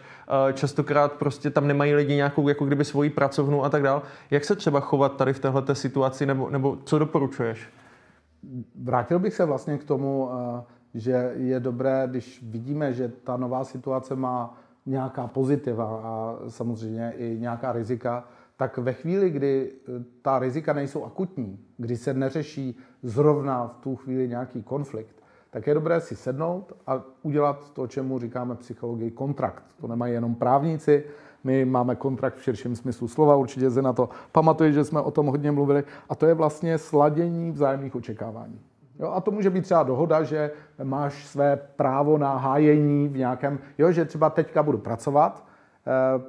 častokrát 0.53 1.13
prostě 1.13 1.49
tam 1.49 1.67
nemají 1.67 1.93
lidi 1.93 2.15
nějakou 2.15 2.47
jako 2.47 2.65
kdyby 2.65 2.85
svoji 2.85 3.09
pracovnu 3.09 3.63
a 3.63 3.69
tak 3.69 3.83
dál. 3.83 4.01
Jak 4.31 4.45
se 4.45 4.55
třeba 4.55 4.79
chovat 4.79 5.17
tady 5.17 5.33
v 5.33 5.39
této 5.39 5.75
situaci, 5.75 6.25
nebo, 6.25 6.49
nebo 6.49 6.77
co 6.83 6.99
doporučuješ? 6.99 7.69
Vrátil 8.83 9.19
bych 9.19 9.33
se 9.33 9.45
vlastně 9.45 9.77
k 9.77 9.83
tomu, 9.83 10.29
eh, 10.31 10.63
že 10.93 11.31
je 11.35 11.59
dobré, 11.59 12.03
když 12.07 12.43
vidíme, 12.43 12.93
že 12.93 13.11
ta 13.23 13.37
nová 13.37 13.63
situace 13.63 14.15
má 14.15 14.57
nějaká 14.85 15.27
pozitiva 15.27 16.01
a 16.03 16.35
samozřejmě 16.47 17.13
i 17.17 17.37
nějaká 17.39 17.71
rizika, 17.71 18.27
tak 18.57 18.77
ve 18.77 18.93
chvíli, 18.93 19.29
kdy 19.29 19.71
eh, 19.71 20.03
ta 20.21 20.39
rizika 20.39 20.73
nejsou 20.73 21.05
akutní, 21.05 21.59
kdy 21.77 21.97
se 21.97 22.13
neřeší 22.13 22.77
zrovna 23.03 23.67
v 23.67 23.83
tu 23.83 23.95
chvíli 23.95 24.27
nějaký 24.27 24.63
konflikt, 24.63 25.18
tak 25.49 25.67
je 25.67 25.73
dobré 25.73 26.01
si 26.01 26.15
sednout 26.15 26.73
a 26.87 27.01
udělat 27.23 27.69
to, 27.73 27.87
čemu 27.87 28.19
říkáme 28.19 28.55
psychologii 28.55 29.11
kontrakt. 29.11 29.63
To 29.81 29.87
nemají 29.87 30.13
jenom 30.13 30.35
právníci, 30.35 31.03
my 31.43 31.65
máme 31.65 31.95
kontrakt 31.95 32.37
v 32.37 32.43
širším 32.43 32.75
smyslu 32.75 33.07
slova, 33.07 33.35
určitě 33.35 33.71
se 33.71 33.81
na 33.81 33.93
to 33.93 34.09
pamatuje, 34.31 34.71
že 34.71 34.83
jsme 34.83 35.01
o 35.01 35.11
tom 35.11 35.27
hodně 35.27 35.51
mluvili, 35.51 35.83
a 36.09 36.15
to 36.15 36.25
je 36.25 36.33
vlastně 36.33 36.77
sladění 36.77 37.51
vzájemných 37.51 37.95
očekávání. 37.95 38.59
Jo, 38.99 39.11
a 39.15 39.21
to 39.21 39.31
může 39.31 39.49
být 39.49 39.61
třeba 39.61 39.83
dohoda, 39.83 40.23
že 40.23 40.51
máš 40.83 41.27
své 41.27 41.55
právo 41.75 42.17
na 42.17 42.37
hájení 42.37 43.07
v 43.07 43.17
nějakém, 43.17 43.59
jo, 43.77 43.91
že 43.91 44.05
třeba 44.05 44.29
teďka 44.29 44.63
budu 44.63 44.77
pracovat, 44.77 45.45
eh, 45.87 46.21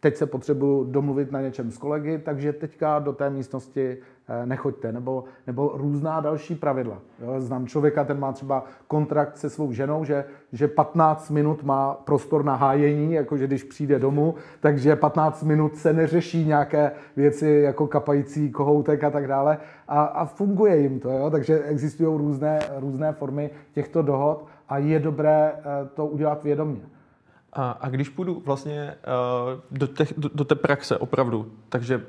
teď 0.00 0.16
se 0.16 0.26
potřebuji 0.26 0.84
domluvit 0.84 1.32
na 1.32 1.40
něčem 1.40 1.70
s 1.70 1.78
kolegy, 1.78 2.18
takže 2.18 2.52
teďka 2.52 2.98
do 2.98 3.12
té 3.12 3.30
místnosti 3.30 3.98
nechoďte, 4.44 4.92
nebo, 4.92 5.24
nebo 5.46 5.72
různá 5.74 6.20
další 6.20 6.54
pravidla. 6.54 6.98
Jo, 7.20 7.40
znám 7.40 7.66
člověka, 7.66 8.04
ten 8.04 8.18
má 8.18 8.32
třeba 8.32 8.64
kontrakt 8.86 9.36
se 9.36 9.50
svou 9.50 9.72
ženou, 9.72 10.04
že, 10.04 10.24
že 10.52 10.68
15 10.68 11.30
minut 11.30 11.62
má 11.62 11.94
prostor 11.94 12.44
na 12.44 12.54
hájení, 12.54 13.12
jakože 13.12 13.46
když 13.46 13.62
přijde 13.62 13.98
domů, 13.98 14.34
takže 14.60 14.96
15 14.96 15.42
minut 15.42 15.76
se 15.76 15.92
neřeší 15.92 16.44
nějaké 16.44 16.92
věci 17.16 17.48
jako 17.48 17.86
kapající 17.86 18.50
kohoutek 18.50 19.04
a 19.04 19.10
tak 19.10 19.26
dále 19.26 19.58
a, 19.88 20.02
a 20.02 20.24
funguje 20.24 20.80
jim 20.80 21.00
to, 21.00 21.10
jo? 21.10 21.30
takže 21.30 21.62
existují 21.62 22.18
různé, 22.18 22.58
různé 22.76 23.12
formy 23.12 23.50
těchto 23.72 24.02
dohod 24.02 24.46
a 24.68 24.78
je 24.78 25.00
dobré 25.00 25.52
eh, 25.56 25.62
to 25.94 26.06
udělat 26.06 26.44
vědomě. 26.44 26.80
A, 27.52 27.70
a 27.70 27.88
když 27.88 28.08
půjdu 28.08 28.42
vlastně 28.44 28.94
uh, 29.06 29.78
do, 29.78 29.86
těch, 29.86 30.14
do, 30.16 30.30
do 30.34 30.44
té 30.44 30.54
praxe 30.54 30.98
opravdu, 30.98 31.52
takže 31.68 31.96
uh, 31.96 32.02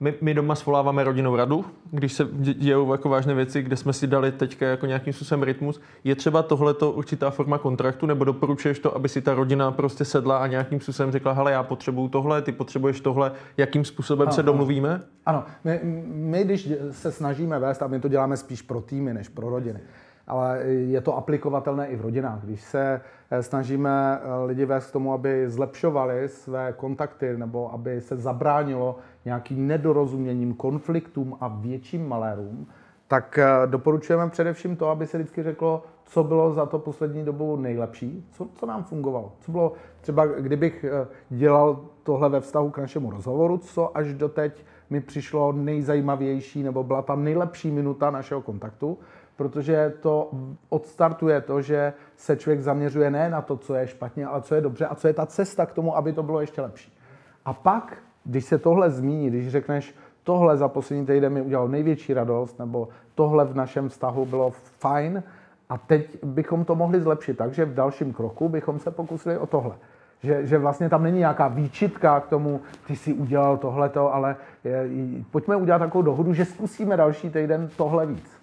my, 0.00 0.14
my 0.20 0.34
doma 0.34 0.54
svoláváme 0.54 1.04
rodinnou 1.04 1.36
radu, 1.36 1.64
když 1.90 2.12
se 2.12 2.28
dějou 2.32 2.92
jako 2.92 3.08
vážné 3.08 3.34
věci, 3.34 3.62
kde 3.62 3.76
jsme 3.76 3.92
si 3.92 4.06
dali 4.06 4.32
teďka 4.32 4.66
jako 4.66 4.86
nějakým 4.86 5.12
způsobem 5.12 5.42
rytmus. 5.42 5.80
Je 6.04 6.14
třeba 6.14 6.42
tohleto 6.42 6.92
určitá 6.92 7.30
forma 7.30 7.58
kontraktu, 7.58 8.06
nebo 8.06 8.24
doporučuješ 8.24 8.78
to, 8.78 8.96
aby 8.96 9.08
si 9.08 9.22
ta 9.22 9.34
rodina 9.34 9.70
prostě 9.70 10.04
sedla 10.04 10.38
a 10.38 10.46
nějakým 10.46 10.80
způsobem 10.80 11.12
řekla, 11.12 11.32
hele, 11.32 11.52
já 11.52 11.62
potřebuju 11.62 12.08
tohle, 12.08 12.42
ty 12.42 12.52
potřebuješ 12.52 13.00
tohle, 13.00 13.32
jakým 13.56 13.84
způsobem 13.84 14.28
ano, 14.28 14.34
se 14.34 14.42
domluvíme? 14.42 15.02
Ano, 15.26 15.44
my, 15.64 15.80
my 16.04 16.44
když 16.44 16.68
se 16.90 17.12
snažíme 17.12 17.58
vést, 17.58 17.82
a 17.82 17.86
my 17.86 18.00
to 18.00 18.08
děláme 18.08 18.36
spíš 18.36 18.62
pro 18.62 18.80
týmy 18.80 19.14
než 19.14 19.28
pro 19.28 19.50
rodiny, 19.50 19.80
ale 20.26 20.58
je 20.64 21.00
to 21.00 21.16
aplikovatelné 21.16 21.88
i 21.88 21.96
v 21.96 22.00
rodinách. 22.00 22.40
Když 22.44 22.60
se 22.60 23.00
eh, 23.30 23.42
snažíme 23.42 24.20
eh, 24.20 24.44
lidi 24.44 24.64
vést 24.64 24.86
k 24.86 24.92
tomu, 24.92 25.12
aby 25.12 25.50
zlepšovali 25.50 26.28
své 26.28 26.72
kontakty 26.72 27.36
nebo 27.36 27.72
aby 27.72 28.00
se 28.00 28.16
zabránilo 28.16 28.96
nějakým 29.24 29.66
nedorozuměním, 29.66 30.54
konfliktům 30.54 31.36
a 31.40 31.48
větším 31.48 32.08
malérům, 32.08 32.66
tak 33.08 33.38
eh, 33.38 33.46
doporučujeme 33.66 34.30
především 34.30 34.76
to, 34.76 34.88
aby 34.88 35.06
se 35.06 35.18
vždycky 35.18 35.42
řeklo, 35.42 35.82
co 36.04 36.24
bylo 36.24 36.52
za 36.52 36.66
to 36.66 36.78
poslední 36.78 37.24
dobu 37.24 37.56
nejlepší, 37.56 38.26
co, 38.30 38.48
co 38.54 38.66
nám 38.66 38.84
fungovalo. 38.84 39.32
Co 39.40 39.52
bylo 39.52 39.72
třeba, 40.00 40.26
kdybych 40.26 40.84
dělal 41.30 41.80
tohle 42.02 42.28
ve 42.28 42.40
vztahu 42.40 42.70
k 42.70 42.78
našemu 42.78 43.10
rozhovoru, 43.10 43.58
co 43.58 43.96
až 43.96 44.14
doteď 44.14 44.64
mi 44.90 45.00
přišlo 45.00 45.52
nejzajímavější 45.52 46.62
nebo 46.62 46.84
byla 46.84 47.02
ta 47.02 47.14
nejlepší 47.14 47.70
minuta 47.70 48.10
našeho 48.10 48.42
kontaktu, 48.42 48.98
protože 49.36 49.92
to 50.00 50.30
odstartuje 50.68 51.40
to, 51.40 51.62
že 51.62 51.92
se 52.16 52.36
člověk 52.36 52.60
zaměřuje 52.60 53.10
ne 53.10 53.30
na 53.30 53.42
to, 53.42 53.56
co 53.56 53.74
je 53.74 53.86
špatně, 53.86 54.26
ale 54.26 54.42
co 54.42 54.54
je 54.54 54.60
dobře 54.60 54.86
a 54.86 54.94
co 54.94 55.08
je 55.08 55.14
ta 55.14 55.26
cesta 55.26 55.66
k 55.66 55.72
tomu, 55.72 55.96
aby 55.96 56.12
to 56.12 56.22
bylo 56.22 56.40
ještě 56.40 56.60
lepší. 56.60 56.98
A 57.44 57.52
pak, 57.52 57.96
když 58.24 58.44
se 58.44 58.58
tohle 58.58 58.90
zmíní, 58.90 59.30
když 59.30 59.48
řekneš, 59.48 59.94
tohle 60.22 60.56
za 60.56 60.68
poslední 60.68 61.06
týden 61.06 61.32
mi 61.32 61.42
udělalo 61.42 61.68
největší 61.68 62.14
radost, 62.14 62.58
nebo 62.58 62.88
tohle 63.14 63.44
v 63.44 63.54
našem 63.54 63.88
vztahu 63.88 64.26
bylo 64.26 64.50
fajn, 64.78 65.22
a 65.68 65.78
teď 65.78 66.24
bychom 66.24 66.64
to 66.64 66.74
mohli 66.74 67.00
zlepšit, 67.00 67.36
takže 67.36 67.64
v 67.64 67.74
dalším 67.74 68.12
kroku 68.12 68.48
bychom 68.48 68.78
se 68.78 68.90
pokusili 68.90 69.38
o 69.38 69.46
tohle. 69.46 69.74
Že, 70.22 70.46
že 70.46 70.58
vlastně 70.58 70.88
tam 70.88 71.02
není 71.02 71.18
nějaká 71.18 71.48
výčitka 71.48 72.20
k 72.20 72.26
tomu, 72.26 72.60
ty 72.86 72.96
si 72.96 73.12
udělal 73.12 73.56
tohleto, 73.56 74.14
ale 74.14 74.36
je, 74.64 74.88
pojďme 75.30 75.56
udělat 75.56 75.78
takovou 75.78 76.02
dohodu, 76.02 76.34
že 76.34 76.44
zkusíme 76.44 76.96
další 76.96 77.30
týden 77.30 77.70
tohle 77.76 78.06
víc. 78.06 78.33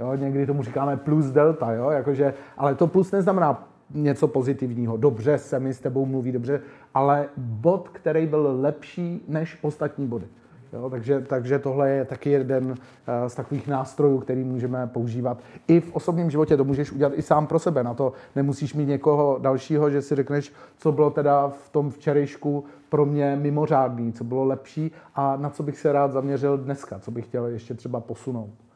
Jo, 0.00 0.14
někdy 0.14 0.46
tomu 0.46 0.62
říkáme 0.62 0.96
plus 0.96 1.26
delta, 1.26 1.72
jo, 1.72 1.90
jakože, 1.90 2.34
ale 2.56 2.74
to 2.74 2.86
plus 2.86 3.12
neznamená 3.12 3.68
něco 3.94 4.28
pozitivního. 4.28 4.96
Dobře 4.96 5.38
se 5.38 5.60
mi 5.60 5.74
s 5.74 5.80
tebou 5.80 6.06
mluví, 6.06 6.32
dobře, 6.32 6.60
ale 6.94 7.28
bod, 7.36 7.88
který 7.88 8.26
byl 8.26 8.56
lepší 8.60 9.24
než 9.28 9.58
ostatní 9.62 10.06
body. 10.06 10.26
Jo, 10.72 10.90
takže, 10.90 11.20
takže 11.20 11.58
tohle 11.58 11.90
je 11.90 12.04
taky 12.04 12.30
jeden 12.30 12.74
eh, 13.06 13.28
z 13.28 13.34
takových 13.34 13.68
nástrojů, 13.68 14.18
který 14.18 14.44
můžeme 14.44 14.86
používat. 14.86 15.38
I 15.68 15.80
v 15.80 15.94
osobním 15.96 16.30
životě 16.30 16.56
to 16.56 16.64
můžeš 16.64 16.92
udělat 16.92 17.12
i 17.16 17.22
sám 17.22 17.46
pro 17.46 17.58
sebe. 17.58 17.84
Na 17.84 17.94
to 17.94 18.12
nemusíš 18.36 18.74
mít 18.74 18.86
někoho 18.86 19.38
dalšího, 19.42 19.90
že 19.90 20.02
si 20.02 20.14
řekneš, 20.14 20.52
co 20.76 20.92
bylo 20.92 21.10
teda 21.10 21.48
v 21.48 21.68
tom 21.68 21.90
včerejšku 21.90 22.64
pro 22.88 23.06
mě 23.06 23.36
mimořádný, 23.40 24.12
co 24.12 24.24
bylo 24.24 24.44
lepší 24.44 24.92
a 25.14 25.36
na 25.36 25.50
co 25.50 25.62
bych 25.62 25.78
se 25.78 25.92
rád 25.92 26.12
zaměřil 26.12 26.58
dneska, 26.58 26.98
co 26.98 27.10
bych 27.10 27.24
chtěl 27.24 27.46
ještě 27.46 27.74
třeba 27.74 28.00
posunout. 28.00 28.69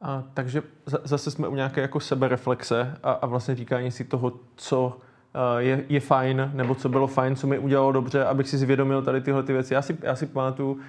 A, 0.00 0.24
takže 0.34 0.62
zase 0.86 1.30
jsme 1.30 1.48
u 1.48 1.54
nějaké 1.54 1.80
jako 1.80 2.00
sebereflexe 2.00 2.96
a, 3.02 3.12
a 3.12 3.26
vlastně 3.26 3.54
říkání 3.54 3.90
si 3.90 4.04
toho, 4.04 4.32
co 4.56 4.86
uh, 4.86 5.58
je, 5.58 5.84
je 5.88 6.00
fajn, 6.00 6.50
nebo 6.54 6.74
co 6.74 6.88
bylo 6.88 7.06
fajn, 7.06 7.36
co 7.36 7.46
mi 7.46 7.58
udělalo 7.58 7.92
dobře, 7.92 8.24
abych 8.24 8.48
si 8.48 8.58
zvědomil 8.58 9.02
tady 9.02 9.20
tyhle 9.20 9.42
ty 9.42 9.52
věci. 9.52 9.74
Já 9.74 9.82
si, 9.82 9.98
já 10.02 10.16
si 10.16 10.26
pamatuju, 10.26 10.72
uh, 10.72 10.80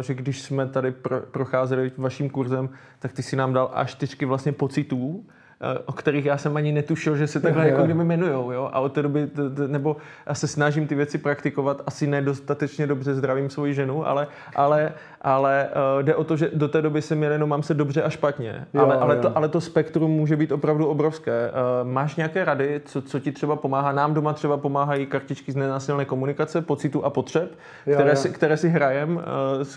že 0.00 0.14
když 0.14 0.42
jsme 0.42 0.66
tady 0.66 0.90
pro, 0.90 1.20
procházeli 1.20 1.92
vaším 1.96 2.30
kurzem, 2.30 2.68
tak 2.98 3.12
ty 3.12 3.22
si 3.22 3.36
nám 3.36 3.52
dal 3.52 3.70
až 3.74 3.90
čtyřky 3.90 4.24
vlastně 4.24 4.52
pocitů, 4.52 5.24
Eh, 5.28 5.37
o 5.86 5.92
kterých 5.92 6.24
já 6.24 6.38
jsem 6.38 6.56
ani 6.56 6.72
netušil, 6.72 7.16
že 7.16 7.26
se 7.26 7.40
takhle 7.40 7.64
jo, 7.64 7.70
jako 7.70 7.82
kdyby 7.82 8.02
jmenujou, 8.02 8.52
jo? 8.52 8.70
A 8.72 8.80
od 8.80 8.92
té 8.92 9.02
doby, 9.02 9.30
nebo 9.66 9.96
já 10.26 10.34
se 10.34 10.46
snažím 10.46 10.86
ty 10.86 10.94
věci 10.94 11.18
praktikovat, 11.18 11.82
asi 11.86 12.06
nedostatečně 12.06 12.86
dobře 12.86 13.14
zdravím 13.14 13.50
svoji 13.50 13.74
ženu, 13.74 14.08
ale, 14.08 14.26
ale, 14.56 14.92
ale 15.22 15.68
uh, 15.96 16.02
jde 16.02 16.14
o 16.14 16.24
to, 16.24 16.36
že 16.36 16.50
do 16.54 16.68
té 16.68 16.82
doby 16.82 17.02
jsem 17.02 17.18
měl 17.18 17.32
jenom 17.32 17.48
mám 17.48 17.62
se 17.62 17.74
dobře 17.74 18.02
a 18.02 18.10
špatně. 18.10 18.66
Jo, 18.74 18.82
ale, 18.82 18.96
ale, 18.96 19.16
to, 19.16 19.36
ale 19.36 19.48
to 19.48 19.60
spektrum 19.60 20.10
může 20.10 20.36
být 20.36 20.52
opravdu 20.52 20.86
obrovské. 20.86 21.50
Uh, 21.50 21.88
máš 21.88 22.16
nějaké 22.16 22.44
rady, 22.44 22.80
co, 22.84 23.02
co 23.02 23.20
ti 23.20 23.32
třeba 23.32 23.56
pomáhá? 23.56 23.92
Nám 23.92 24.14
doma 24.14 24.32
třeba 24.32 24.56
pomáhají 24.56 25.06
kartičky 25.06 25.52
z 25.52 25.56
nenásilné 25.56 26.04
komunikace, 26.04 26.62
pocitu 26.62 27.04
a 27.04 27.10
potřeb, 27.10 27.50
jo, 27.86 27.94
které, 27.94 28.10
jo. 28.10 28.16
Si, 28.16 28.30
které 28.30 28.56
si 28.56 28.68
hrajem. 28.68 29.16
Uh, 29.16 29.22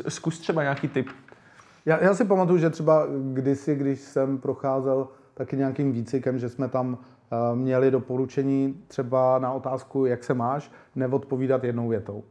zkus 0.08 0.40
třeba 0.40 0.62
nějaký 0.62 0.88
tip. 0.88 1.10
Já, 1.86 2.04
já 2.04 2.14
si 2.14 2.26
pamatuju, 2.26 2.60
že 2.60 2.70
třeba 2.70 3.08
kdysi, 3.34 3.76
když 3.76 4.00
jsem 4.00 4.38
procházel 4.38 5.08
taky 5.42 5.58
nějakým 5.58 5.92
výcikem, 5.92 6.40
že 6.40 6.50
jsme 6.50 6.68
tam 6.68 6.98
eh, 6.98 7.56
měli 7.56 7.92
doporučení 7.92 8.76
třeba 8.88 9.40
na 9.40 9.52
otázku, 9.54 10.06
jak 10.06 10.24
se 10.24 10.34
máš, 10.34 10.72
neodpovídat 10.96 11.64
jednou 11.64 11.88
větou. 11.88 12.24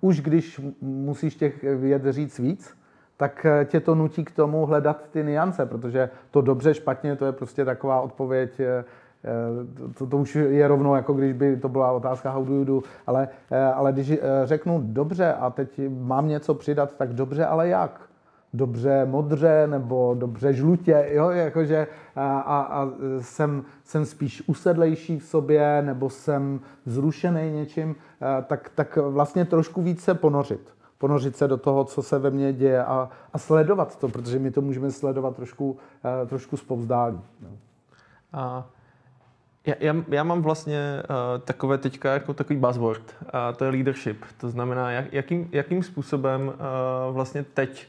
Už 0.00 0.20
když 0.20 0.60
musíš 0.80 1.34
těch 1.34 1.62
věd 1.62 2.02
říct 2.10 2.38
víc, 2.38 2.74
tak 3.16 3.46
eh, 3.46 3.64
tě 3.64 3.80
to 3.80 3.94
nutí 3.94 4.24
k 4.24 4.30
tomu 4.30 4.66
hledat 4.66 5.08
ty 5.10 5.24
niance, 5.24 5.66
protože 5.66 6.10
to 6.30 6.40
dobře, 6.40 6.74
špatně, 6.74 7.16
to 7.16 7.26
je 7.26 7.32
prostě 7.32 7.64
taková 7.64 8.00
odpověď, 8.00 8.60
eh, 8.60 8.84
to, 9.98 10.06
to 10.06 10.16
už 10.16 10.34
je 10.34 10.68
rovno, 10.68 10.96
jako 10.96 11.12
když 11.12 11.32
by 11.32 11.56
to 11.56 11.68
byla 11.68 11.92
otázka 11.92 12.30
how 12.30 12.44
do 12.44 12.54
you 12.54 12.64
do, 12.64 12.80
ale, 13.06 13.28
ale 13.74 13.92
když 13.92 14.12
řeknu 14.44 14.80
dobře 14.84 15.32
a 15.32 15.50
teď 15.50 15.80
mám 15.88 16.28
něco 16.28 16.54
přidat, 16.54 16.96
tak 16.96 17.12
dobře, 17.12 17.46
ale 17.46 17.68
jak? 17.68 18.07
Dobře 18.54 19.06
modře 19.06 19.66
nebo 19.66 20.14
dobře 20.18 20.52
žlutě, 20.52 21.08
jo, 21.10 21.30
jakože 21.30 21.86
a, 22.16 22.38
a, 22.38 22.60
a 22.60 22.88
jsem, 23.20 23.64
jsem 23.84 24.06
spíš 24.06 24.42
usedlejší 24.46 25.18
v 25.18 25.24
sobě 25.24 25.82
nebo 25.82 26.10
jsem 26.10 26.60
zrušený 26.86 27.50
něčím, 27.52 27.96
tak, 28.46 28.70
tak 28.74 28.96
vlastně 28.96 29.44
trošku 29.44 29.82
více 29.82 30.14
ponořit. 30.14 30.74
Ponořit 30.98 31.36
se 31.36 31.48
do 31.48 31.56
toho, 31.56 31.84
co 31.84 32.02
se 32.02 32.18
ve 32.18 32.30
mně 32.30 32.52
děje 32.52 32.84
a, 32.84 33.08
a 33.32 33.38
sledovat 33.38 33.98
to, 33.98 34.08
protože 34.08 34.38
my 34.38 34.50
to 34.50 34.60
můžeme 34.60 34.90
sledovat 34.90 35.36
trošku, 35.36 35.76
trošku 36.26 36.56
zpovzdálí. 36.56 37.20
A 38.32 38.66
já, 39.66 39.74
já, 39.80 39.94
já 40.08 40.22
mám 40.24 40.42
vlastně 40.42 41.02
uh, 41.02 41.40
takové 41.44 41.78
teďka 41.78 42.12
jako 42.12 42.34
takový 42.34 42.58
buzzword 42.58 43.14
a 43.32 43.52
to 43.52 43.64
je 43.64 43.70
leadership. 43.70 44.24
To 44.40 44.48
znamená, 44.48 44.90
jak, 44.90 45.12
jakým, 45.12 45.48
jakým 45.52 45.82
způsobem 45.82 46.48
uh, 46.48 47.14
vlastně 47.14 47.44
teď 47.54 47.88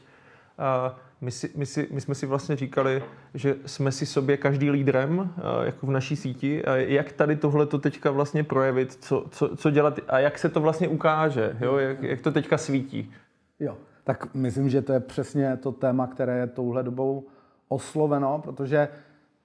my, 1.20 1.30
si, 1.30 1.50
my, 1.56 1.66
si, 1.66 1.88
my 1.90 2.00
jsme 2.00 2.14
si 2.14 2.26
vlastně 2.26 2.56
říkali, 2.56 3.02
že 3.34 3.56
jsme 3.66 3.92
si 3.92 4.06
sobě 4.06 4.36
každý 4.36 4.70
lídrem, 4.70 5.34
jako 5.62 5.86
v 5.86 5.90
naší 5.90 6.16
síti. 6.16 6.64
A 6.64 6.76
jak 6.76 7.12
tady 7.12 7.36
tohle 7.36 7.66
to 7.66 7.78
teďka 7.78 8.10
vlastně 8.10 8.44
projevit, 8.44 8.92
co, 8.92 9.26
co, 9.30 9.56
co 9.56 9.70
dělat 9.70 9.98
a 10.08 10.18
jak 10.18 10.38
se 10.38 10.48
to 10.48 10.60
vlastně 10.60 10.88
ukáže, 10.88 11.56
jo? 11.60 11.76
Jak, 11.76 12.02
jak 12.02 12.20
to 12.20 12.32
teďka 12.32 12.58
svítí. 12.58 13.12
Jo, 13.60 13.76
tak 14.04 14.34
myslím, 14.34 14.68
že 14.68 14.82
to 14.82 14.92
je 14.92 15.00
přesně 15.00 15.56
to 15.56 15.72
téma, 15.72 16.06
které 16.06 16.38
je 16.38 16.46
touhle 16.46 16.82
dobou 16.82 17.24
osloveno, 17.68 18.40
protože 18.44 18.88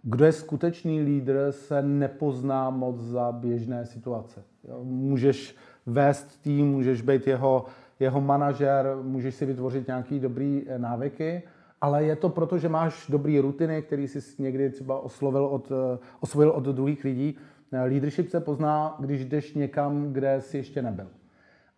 kdo 0.03 0.25
je 0.25 0.31
skutečný 0.31 1.01
lídr, 1.01 1.47
se 1.49 1.81
nepozná 1.81 2.69
moc 2.69 2.99
za 2.99 3.31
běžné 3.31 3.85
situace. 3.85 4.43
Jo? 4.67 4.83
Můžeš 4.83 5.55
vést 5.85 6.41
tým, 6.41 6.67
můžeš 6.67 7.01
být 7.01 7.27
jeho, 7.27 7.65
jeho 7.99 8.21
manažer, 8.21 8.97
můžeš 9.01 9.35
si 9.35 9.45
vytvořit 9.45 9.87
nějaký 9.87 10.19
dobrý 10.19 10.63
eh, 10.67 10.79
návyky, 10.79 11.43
ale 11.81 12.03
je 12.03 12.15
to 12.15 12.29
proto, 12.29 12.57
že 12.57 12.69
máš 12.69 13.07
dobrý 13.09 13.39
rutiny, 13.39 13.81
který 13.81 14.07
jsi 14.07 14.43
někdy 14.43 14.69
třeba 14.69 14.99
oslovil 14.99 15.45
od, 15.45 15.71
eh, 15.71 15.97
osvojil 16.19 16.51
od 16.51 16.63
druhých 16.63 17.03
lidí. 17.03 17.37
Eh, 17.71 17.81
leadership 17.81 18.29
se 18.29 18.39
pozná, 18.39 18.95
když 18.99 19.25
jdeš 19.25 19.53
někam, 19.53 20.13
kde 20.13 20.41
jsi 20.41 20.57
ještě 20.57 20.81
nebyl. 20.81 21.07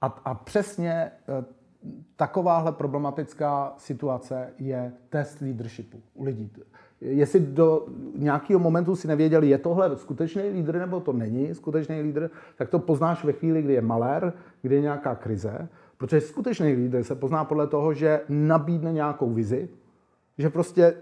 A, 0.02 0.06
a 0.06 0.34
přesně 0.34 1.12
takováhle 2.16 2.72
problematická 2.72 3.74
situace 3.78 4.50
je 4.58 4.92
test 5.10 5.42
leadershipu 5.42 6.02
u 6.14 6.24
lidí. 6.24 6.52
Jestli 7.02 7.40
do 7.40 7.86
nějakého 8.16 8.60
momentu 8.60 8.96
si 8.96 9.08
nevěděl, 9.08 9.44
je 9.44 9.58
tohle 9.58 9.98
skutečný 9.98 10.50
lídr 10.50 10.80
nebo 10.80 11.00
to 11.00 11.14
není 11.14 11.56
skutečný 11.56 12.02
lídr, 12.02 12.30
tak 12.56 12.70
to 12.70 12.80
poznáš 12.80 13.24
ve 13.24 13.34
chvíli, 13.34 13.62
kdy 13.62 13.74
je 13.74 13.82
malér, 13.82 14.34
kdy 14.62 14.76
je 14.76 14.82
nějaká 14.82 15.16
krize, 15.16 15.68
protože 15.98 16.22
skutečný 16.22 16.74
lídr 16.74 17.04
se 17.04 17.16
pozná 17.16 17.46
podle 17.46 17.68
toho, 17.68 17.94
že 17.94 18.22
nabídne 18.30 18.94
nějakou 18.94 19.30
vizi, 19.30 19.70
že 20.38 20.50
prostě 20.50 20.94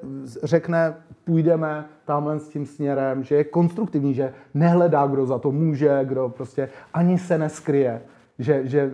řekne, 0.44 0.94
půjdeme 1.24 1.86
tamhle 2.06 2.40
s 2.40 2.50
tím 2.50 2.66
směrem, 2.66 3.24
že 3.24 3.36
je 3.36 3.44
konstruktivní, 3.44 4.14
že 4.14 4.34
nehledá, 4.54 5.08
kdo 5.08 5.26
za 5.26 5.40
to 5.40 5.52
může, 5.52 6.00
kdo 6.04 6.30
prostě 6.30 6.70
ani 6.94 7.18
se 7.18 7.38
neskryje, 7.38 8.02
že, 8.40 8.68
že, 8.68 8.92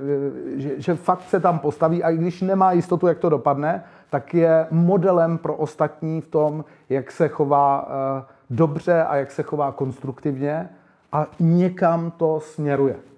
že, 0.55 0.81
že 0.81 0.95
fakt 0.95 1.21
se 1.21 1.39
tam 1.39 1.59
postaví 1.59 2.03
a 2.03 2.09
i 2.09 2.17
když 2.17 2.41
nemá 2.41 2.71
jistotu, 2.71 3.07
jak 3.07 3.19
to 3.19 3.29
dopadne, 3.29 3.83
tak 4.09 4.33
je 4.33 4.67
modelem 4.71 5.37
pro 5.37 5.55
ostatní 5.55 6.21
v 6.21 6.27
tom, 6.27 6.65
jak 6.89 7.11
se 7.11 7.27
chová 7.27 7.87
eh, 7.87 8.23
dobře 8.49 9.03
a 9.03 9.15
jak 9.15 9.31
se 9.31 9.43
chová 9.43 9.71
konstruktivně 9.71 10.69
a 11.11 11.27
někam 11.39 12.11
to 12.11 12.39
směruje. 12.39 13.10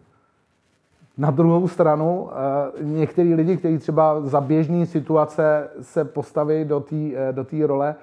Na 1.17 1.31
druhou 1.31 1.67
stranu, 1.67 2.29
eh, 2.31 2.83
některý 2.83 3.33
lidi, 3.33 3.57
kteří 3.57 3.77
třeba 3.77 4.21
za 4.21 4.41
běžné 4.41 4.85
situace 4.85 5.69
se 5.81 6.05
postaví 6.05 6.65
do 6.65 6.79
té 6.79 6.95
eh, 6.95 7.33
do 7.33 7.67
role, 7.67 7.95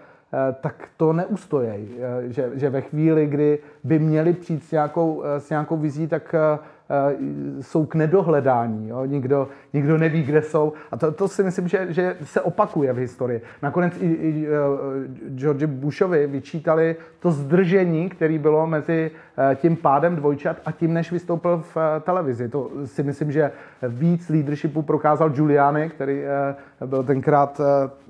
tak 0.61 0.89
to 0.97 1.13
neustojí. 1.13 1.89
Že, 2.27 2.51
že 2.55 2.71
ve 2.71 2.81
chvíli, 2.81 3.27
kdy 3.27 3.59
by 3.85 3.99
měli 3.99 4.33
přijít 4.33 4.65
s 4.65 4.71
nějakou, 4.73 5.23
s 5.39 5.51
nějakou 5.51 5.77
vizí, 5.77 6.07
tak 6.07 6.35
Eh, 6.35 6.59
jsou 7.61 7.87
k 7.87 7.95
nedohledání. 7.95 8.89
Jo? 8.89 9.05
Nikdo, 9.05 9.49
nikdo 9.73 9.99
neví, 9.99 10.23
kde 10.23 10.43
jsou. 10.43 10.73
A 10.91 10.97
to, 10.97 11.13
to 11.13 11.29
si 11.29 11.43
myslím, 11.43 11.69
že, 11.69 11.87
že 11.89 12.17
se 12.25 12.41
opakuje 12.41 12.93
v 12.93 12.97
historii. 12.97 13.43
Nakonec 13.63 13.95
i, 14.01 14.07
i 14.07 14.49
uh, 14.49 14.55
George 15.35 15.67
Bushovi 15.67 16.27
vyčítali 16.27 16.97
to 17.21 17.31
zdržení, 17.31 18.09
který 18.09 18.39
bylo 18.39 18.67
mezi 18.67 19.11
uh, 19.11 19.55
tím 19.55 19.77
pádem 19.77 20.17
dvojčat 20.17 20.57
a 20.65 20.73
tím, 20.73 20.95
než 20.95 21.13
vystoupil 21.13 21.63
v 21.75 21.77
televizi. 22.01 22.49
To 22.49 22.71
si 22.85 23.03
myslím, 23.03 23.33
že 23.33 23.53
víc 23.89 24.29
leadershipu 24.29 24.83
prokázal 24.83 25.31
Giuliani, 25.31 25.89
který 25.89 26.23
byl 26.87 27.05
tenkrát 27.05 27.61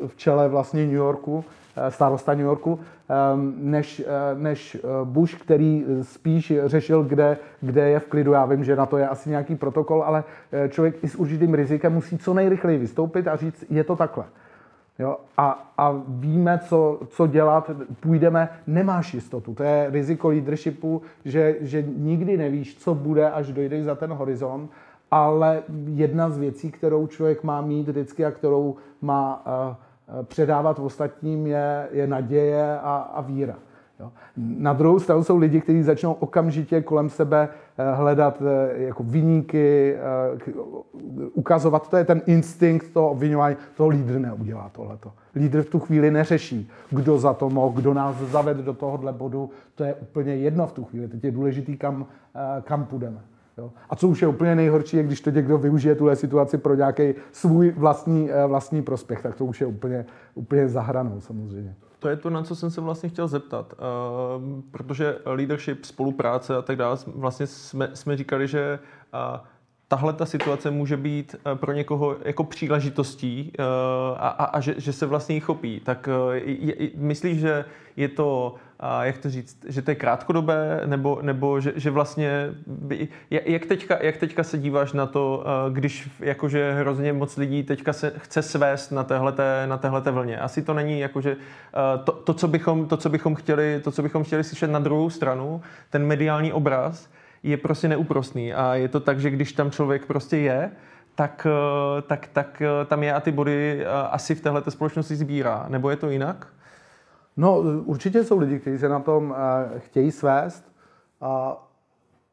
v 0.07 0.17
čele 0.17 0.49
vlastně 0.49 0.87
New 0.87 0.95
Yorku, 0.95 1.45
starosta 1.91 2.35
New 2.35 2.47
Yorku, 2.47 2.79
Ehm, 3.11 3.55
než, 3.59 4.03
eh, 4.07 4.35
než 4.35 4.75
eh, 4.75 4.81
Bush, 5.05 5.35
který 5.35 5.85
spíš 6.03 6.53
řešil, 6.65 7.03
kde, 7.03 7.39
kde 7.61 7.89
je 7.89 8.01
v 8.01 8.07
klidu. 8.07 8.33
Já 8.33 8.45
vím, 8.45 8.65
že 8.65 8.77
na 8.77 8.87
to 8.87 8.99
je 8.99 9.09
asi 9.09 9.31
nějaký 9.31 9.57
protokol, 9.57 10.03
ale 10.03 10.25
eh, 10.53 10.69
člověk 10.69 11.05
i 11.05 11.09
s 11.09 11.17
určitým 11.17 11.55
rizikem 11.55 11.93
musí 11.93 12.19
co 12.19 12.35
nejrychleji 12.35 12.79
vystoupit 12.79 13.29
a 13.29 13.37
říct, 13.37 13.65
je 13.71 13.85
to 13.85 13.97
takhle. 13.97 14.25
Jo? 14.99 15.17
A, 15.37 15.73
a 15.79 15.95
víme, 16.09 16.61
co, 16.69 17.01
co 17.09 17.27
dělat, 17.27 17.71
půjdeme, 18.01 18.49
nemáš 18.67 19.15
jistotu. 19.15 19.55
To 19.55 19.63
je 19.63 19.91
riziko 19.91 20.29
leadershipu, 20.29 21.03
že, 21.25 21.57
že 21.61 21.83
nikdy 21.97 22.37
nevíš, 22.37 22.77
co 22.77 22.95
bude, 22.95 23.31
až 23.31 23.53
dojdeš 23.53 23.85
za 23.85 23.95
ten 23.95 24.11
horizont, 24.11 24.71
ale 25.11 25.63
jedna 25.87 26.31
z 26.31 26.39
věcí, 26.39 26.71
kterou 26.71 27.07
člověk 27.07 27.43
má 27.43 27.61
mít 27.61 27.89
vždycky 27.89 28.25
a 28.25 28.31
kterou 28.31 28.77
má 29.01 29.43
uh, 29.47 29.53
Eh, 29.53 29.77
předávat 30.23 30.79
v 30.79 30.85
ostatním 30.85 31.47
je, 31.47 31.89
je 31.93 32.07
naděje 32.07 32.79
a, 32.79 32.97
a 33.15 33.21
víra. 33.21 33.57
Jo. 34.01 34.13
Na 34.37 34.73
druhou 34.73 34.99
stranu 34.99 35.25
jsou 35.25 35.37
lidi, 35.37 35.61
kteří 35.61 35.83
začnou 35.83 36.13
okamžitě 36.13 36.83
kolem 36.83 37.11
sebe 37.11 37.49
eh, 37.79 37.93
hledat 37.93 38.43
eh, 38.43 38.83
jako 38.83 39.03
vyníky, 39.03 39.97
ukazovat, 41.35 41.91
to 41.91 41.97
je 41.97 42.05
ten 42.05 42.23
instinkt 42.27 42.93
toho 42.93 43.11
obvinování, 43.11 43.57
toho 43.75 43.89
lídr 43.89 44.19
neudělá 44.19 44.69
tohleto. 44.69 45.13
Lídr 45.35 45.63
v 45.63 45.71
tu 45.71 45.79
chvíli 45.79 46.11
neřeší, 46.11 46.71
kdo 46.91 47.19
za 47.19 47.35
to 47.35 47.51
mohl, 47.51 47.75
kdo 47.77 47.95
nás 47.95 48.17
zavede 48.17 48.63
do 48.63 48.75
tohohle 48.75 49.13
bodu, 49.13 49.51
to 49.75 49.85
je 49.85 49.95
úplně 49.95 50.37
jedno 50.37 50.67
v 50.67 50.73
tu 50.73 50.85
chvíli. 50.85 51.09
Teď 51.09 51.25
je 51.25 51.31
důležitý, 51.31 51.77
kam, 51.77 52.07
kam 52.65 52.85
půjdeme. 52.85 53.21
Jo? 53.59 53.71
A 53.91 53.97
co 53.97 54.09
už 54.09 54.23
je 54.23 54.29
úplně 54.29 54.55
nejhorší, 54.55 54.97
je 54.97 55.03
když 55.03 55.21
to 55.21 55.31
někdo 55.31 55.59
využije 55.59 55.95
tuhle 55.95 56.17
situaci 56.17 56.59
pro 56.59 56.75
nějaký 56.75 57.15
svůj 57.33 57.71
vlastní, 57.71 58.31
eh, 58.31 58.47
vlastní 58.47 58.83
prospěch, 58.83 59.23
tak 59.23 59.37
to 59.37 59.45
už 59.45 59.61
je 59.61 59.67
úplně, 59.67 60.07
úplně 60.35 60.69
zahranou 60.69 61.21
samozřejmě. 61.21 61.75
To 61.99 62.09
je 62.09 62.17
to, 62.17 62.31
na 62.31 62.43
co 62.43 62.57
jsem 62.57 62.71
se 62.71 62.81
vlastně 62.81 63.09
chtěl 63.09 63.29
zeptat, 63.29 63.73
uh, 63.73 64.61
protože 64.71 65.19
leadership, 65.25 65.85
spolupráce 65.85 66.57
a 66.57 66.63
tak 66.63 66.77
dále, 66.77 66.97
vlastně 67.07 67.47
jsme, 67.47 67.91
jsme 67.95 68.17
říkali, 68.17 68.49
že 68.49 68.79
tahle 69.89 70.13
ta 70.13 70.27
situace 70.27 70.71
může 70.71 70.97
být 70.97 71.37
pro 71.55 71.73
někoho 71.73 72.17
jako 72.25 72.45
příležitostí 72.45 73.53
a, 74.17 74.29
a, 74.29 74.45
a 74.45 74.61
že, 74.61 74.75
že 74.79 74.93
se 74.93 75.07
vlastně 75.07 75.35
jí 75.35 75.41
chopí. 75.41 75.81
Tak 75.81 76.09
myslíš, 76.97 77.41
že 77.41 77.65
je 77.97 78.09
to 78.09 78.55
a 78.83 79.05
jak 79.05 79.19
to 79.19 79.31
říct, 79.31 79.57
že 79.69 79.83
to 79.83 79.91
je 79.91 79.95
krátkodobé, 79.95 80.81
nebo, 80.87 81.19
nebo 81.23 81.61
že, 81.61 81.73
že 81.77 81.91
vlastně, 81.91 82.51
by, 82.67 83.09
jak, 83.31 83.67
teďka, 83.67 83.99
jak 84.01 84.17
teďka 84.17 84.45
se 84.45 84.59
díváš 84.59 84.93
na 84.93 85.07
to, 85.07 85.45
když 85.73 86.11
jakože 86.21 86.73
hrozně 86.73 87.13
moc 87.13 87.37
lidí 87.37 87.63
teďka 87.63 87.93
se 87.93 88.13
chce 88.17 88.43
svést 88.43 88.93
na 88.93 89.05
téhleté, 89.05 89.67
na 89.67 89.77
téhleté 89.77 90.11
vlně. 90.11 90.39
Asi 90.39 90.63
to 90.63 90.75
není 90.75 91.01
jakože 91.01 91.37
to, 92.05 92.13
to, 92.13 92.35
co 92.35 92.49
bychom, 92.49 92.89
to, 92.89 92.97
co 92.97 93.09
bychom 93.09 93.35
chtěli, 93.35 93.81
to, 93.85 93.91
co 93.91 94.03
bychom 94.03 94.25
chtěli 94.25 94.45
slyšet 94.45 94.71
na 94.71 94.79
druhou 94.79 95.11
stranu, 95.11 95.63
ten 95.91 96.07
mediální 96.07 96.53
obraz 96.53 97.09
je 97.43 97.57
prostě 97.57 97.89
neúprostný 97.89 98.55
a 98.55 98.75
je 98.75 98.89
to 98.89 99.01
tak, 99.01 99.21
že 99.21 99.31
když 99.31 99.53
tam 99.53 99.71
člověk 99.71 100.07
prostě 100.07 100.37
je, 100.37 100.71
tak, 101.15 101.47
tak, 102.07 102.29
tak 102.33 102.63
tam 102.87 103.03
je 103.03 103.13
a 103.13 103.21
ty 103.21 103.33
body 103.33 103.87
asi 104.11 104.35
v 104.35 104.41
téhle 104.41 104.63
společnosti 104.69 105.17
sbírá. 105.17 105.67
Nebo 105.69 105.91
je 105.91 105.97
to 105.97 106.11
jinak? 106.11 106.47
No, 107.37 107.59
určitě 107.85 108.25
jsou 108.25 108.39
lidi, 108.39 108.59
kteří 108.59 108.79
se 108.79 108.89
na 108.89 109.01
tom 109.01 109.31
uh, 109.31 109.37
chtějí 109.79 110.11
svést. 110.11 110.73
A 111.21 111.63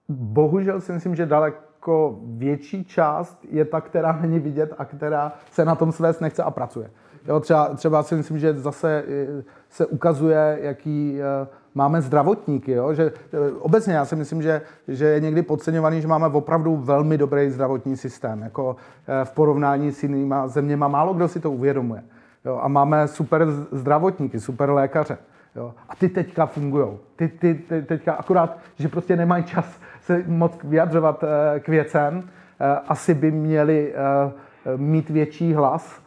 bohužel 0.09 0.81
si 0.81 0.91
myslím, 0.91 1.15
že 1.15 1.25
daleko 1.25 2.19
větší 2.23 2.85
část 2.85 3.45
je 3.49 3.65
ta, 3.65 3.81
která 3.81 4.11
není 4.21 4.39
vidět 4.39 4.73
a 4.77 4.85
která 4.85 5.33
se 5.51 5.65
na 5.65 5.75
tom 5.75 5.91
svést 5.91 6.21
nechce 6.21 6.43
a 6.43 6.51
pracuje. 6.51 6.91
Jo, 7.27 7.39
třeba, 7.39 7.73
třeba 7.75 8.03
si 8.03 8.15
myslím, 8.15 8.39
že 8.39 8.53
zase 8.53 9.03
eh, 9.07 9.43
se 9.69 9.85
ukazuje, 9.85 10.59
jaký 10.61 11.19
uh, 11.19 11.47
máme 11.73 12.01
zdravotníky. 12.01 12.71
Jo? 12.71 12.93
Že, 12.93 13.11
obecně 13.59 13.93
já 13.93 14.05
si 14.05 14.15
myslím, 14.15 14.41
že, 14.41 14.61
že 14.87 15.05
je 15.05 15.19
někdy 15.19 15.41
podceňovaný, 15.41 16.01
že 16.01 16.07
máme 16.07 16.27
opravdu 16.27 16.75
velmi 16.75 17.17
dobrý 17.17 17.49
zdravotní 17.49 17.97
systém. 17.97 18.41
Jako 18.41 18.75
v 19.23 19.31
porovnání 19.31 19.91
s 19.91 20.03
jinýma 20.03 20.47
zeměma 20.47 20.87
málo 20.87 21.13
kdo 21.13 21.27
si 21.27 21.39
to 21.39 21.51
uvědomuje. 21.51 22.03
Jo, 22.47 22.59
a 22.61 22.67
máme 22.67 23.07
super 23.07 23.47
zdravotníky, 23.71 24.39
super 24.39 24.69
lékaře. 24.69 25.17
Jo, 25.55 25.73
a 25.89 25.95
ty 25.95 26.09
teďka 26.09 26.45
fungují. 26.45 26.87
Ty, 27.15 27.27
ty, 27.27 27.53
ty 27.55 27.81
teďka 27.81 28.13
akorát, 28.13 28.57
že 28.75 28.87
prostě 28.87 29.15
nemají 29.15 29.43
čas 29.43 29.79
se 30.01 30.23
moc 30.27 30.63
vyjadřovat 30.63 31.23
eh, 31.23 31.59
k 31.59 31.67
věcem, 31.67 32.23
eh, 32.59 32.79
asi 32.87 33.13
by 33.13 33.31
měli 33.31 33.93
eh, 33.93 34.77
mít 34.77 35.09
větší 35.09 35.53
hlas, 35.53 36.01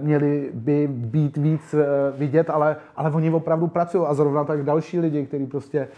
měli 0.00 0.50
by 0.54 0.88
být 0.88 1.36
víc 1.36 1.74
vidět, 2.16 2.50
ale, 2.50 2.76
ale 2.96 3.10
oni 3.10 3.30
opravdu 3.30 3.66
pracují 3.66 4.04
a 4.06 4.14
zrovna 4.14 4.44
tak 4.44 4.62
další 4.62 5.00
lidi, 5.00 5.26
kteří 5.26 5.46
prostě 5.46 5.88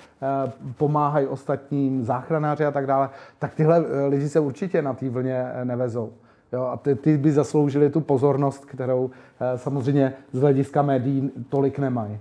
pomáhají 0.77 1.27
ostatním, 1.27 2.03
záchranáři 2.05 2.65
a 2.65 2.71
tak 2.71 2.87
dále, 2.87 3.11
tak 3.39 3.55
tyhle 3.55 3.85
lidi 4.09 4.29
se 4.29 4.41
určitě 4.41 4.83
na 4.83 4.95
té 4.95 5.09
vlně 5.09 5.45
nevezou. 5.65 6.13
Jo, 6.53 6.63
a 6.63 6.77
ty, 6.77 6.95
ty 6.95 7.17
by 7.17 7.33
zasloužili 7.33 7.91
tu 7.91 8.01
pozornost, 8.01 8.65
kterou 8.65 9.11
eh, 9.41 9.59
samozřejmě 9.59 10.13
z 10.33 10.41
hlediska 10.41 10.83
médií 10.83 11.31
tolik 11.49 11.79
nemají. 11.79 12.19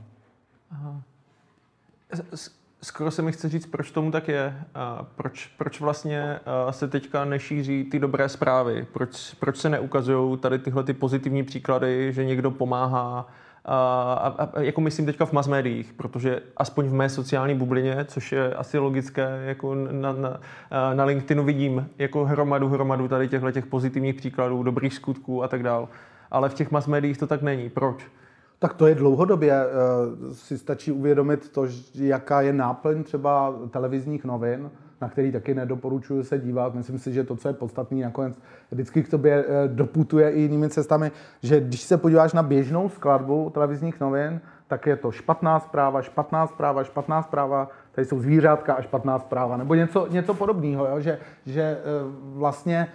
Skoro 2.84 3.12
se 3.12 3.22
mi 3.22 3.32
chce 3.32 3.50
říct, 3.50 3.66
proč 3.66 3.92
tomu 3.92 4.12
tak 4.12 4.28
je. 4.28 4.56
A 4.76 5.06
proč, 5.16 5.48
proč 5.58 5.80
vlastně 5.82 6.40
se 6.70 6.88
teďka 6.88 7.26
nešíří 7.26 7.84
ty 7.84 8.00
dobré 8.00 8.30
zprávy? 8.30 8.88
Proč, 8.94 9.34
proč 9.34 9.58
se 9.58 9.70
neukazují 9.70 10.38
tady 10.38 10.60
tyhle 10.60 10.84
ty 10.84 10.94
pozitivní 10.94 11.44
příklady, 11.44 12.14
že 12.14 12.26
někdo 12.26 12.52
pomáhá, 12.52 13.28
a, 13.66 14.14
a, 14.14 14.44
a 14.44 14.62
jako 14.62 14.82
myslím 14.82 15.06
teďka 15.06 15.26
v 15.26 15.34
mass 15.34 15.48
médiích, 15.48 15.94
protože 15.94 16.42
aspoň 16.58 16.86
v 16.86 16.94
mé 16.94 17.10
sociální 17.10 17.56
bublině, 17.56 18.06
což 18.06 18.32
je 18.32 18.54
asi 18.54 18.78
logické, 18.78 19.42
jako 19.46 19.76
na, 19.76 20.14
na, 20.14 20.40
na 20.94 21.04
LinkedInu 21.04 21.44
vidím 21.44 21.90
jako 21.98 22.26
hromadu, 22.26 22.70
hromadu 22.70 23.08
tady 23.08 23.28
těchto 23.28 23.52
těch 23.52 23.66
pozitivních 23.66 24.16
příkladů, 24.16 24.64
dobrých 24.64 24.94
skutků 24.94 25.44
a 25.44 25.48
tak 25.48 25.64
dál. 25.64 25.90
Ale 26.32 26.50
v 26.50 26.54
těch 26.54 26.72
mass 26.72 26.88
médiích 26.88 27.18
to 27.18 27.28
tak 27.28 27.42
není. 27.42 27.70
Proč? 27.70 28.08
Tak 28.60 28.74
to 28.74 28.88
je 28.88 28.96
dlouhodobě. 28.96 29.54
Eh, 29.54 30.34
si 30.34 30.58
stačí 30.58 30.92
uvědomit 30.92 31.50
to, 31.50 31.68
jaká 31.96 32.42
je 32.42 32.54
náplň 32.54 33.04
třeba 33.04 33.56
televizních 33.72 34.26
novin, 34.26 34.72
na 35.02 35.10
který 35.10 35.32
taky 35.32 35.54
nedoporučuju 35.54 36.24
se 36.24 36.40
dívat. 36.40 36.74
Myslím 36.74 37.00
si, 37.00 37.14
že 37.14 37.24
to, 37.24 37.36
co 37.36 37.48
je 37.48 37.54
podstatné, 37.54 38.04
nakonec 38.04 38.40
vždycky 38.72 39.04
k 39.04 39.10
tobě 39.10 39.46
eh, 39.48 39.68
doputuje 39.68 40.32
i 40.32 40.42
jinými 40.42 40.70
cestami, 40.70 41.12
že 41.44 41.62
když 41.62 41.82
se 41.82 41.98
podíváš 41.98 42.34
na 42.34 42.44
běžnou 42.44 42.90
skladbu 42.90 43.50
televizních 43.50 44.00
novin, 44.00 44.42
tak 44.68 44.88
je 44.88 44.96
to 44.96 45.12
špatná 45.12 45.60
zpráva, 45.60 46.02
špatná 46.02 46.48
zpráva, 46.48 46.84
špatná 46.84 47.22
zpráva, 47.22 47.70
tady 47.92 48.06
jsou 48.06 48.20
zvířátka 48.20 48.74
a 48.74 48.82
špatná 48.82 49.20
zpráva, 49.20 49.58
nebo 49.58 49.76
něco, 49.76 50.08
něco 50.08 50.34
podobného, 50.34 50.88
jo? 50.88 51.00
že, 51.00 51.20
že 51.46 51.62
eh, 51.62 51.82
vlastně 52.34 52.88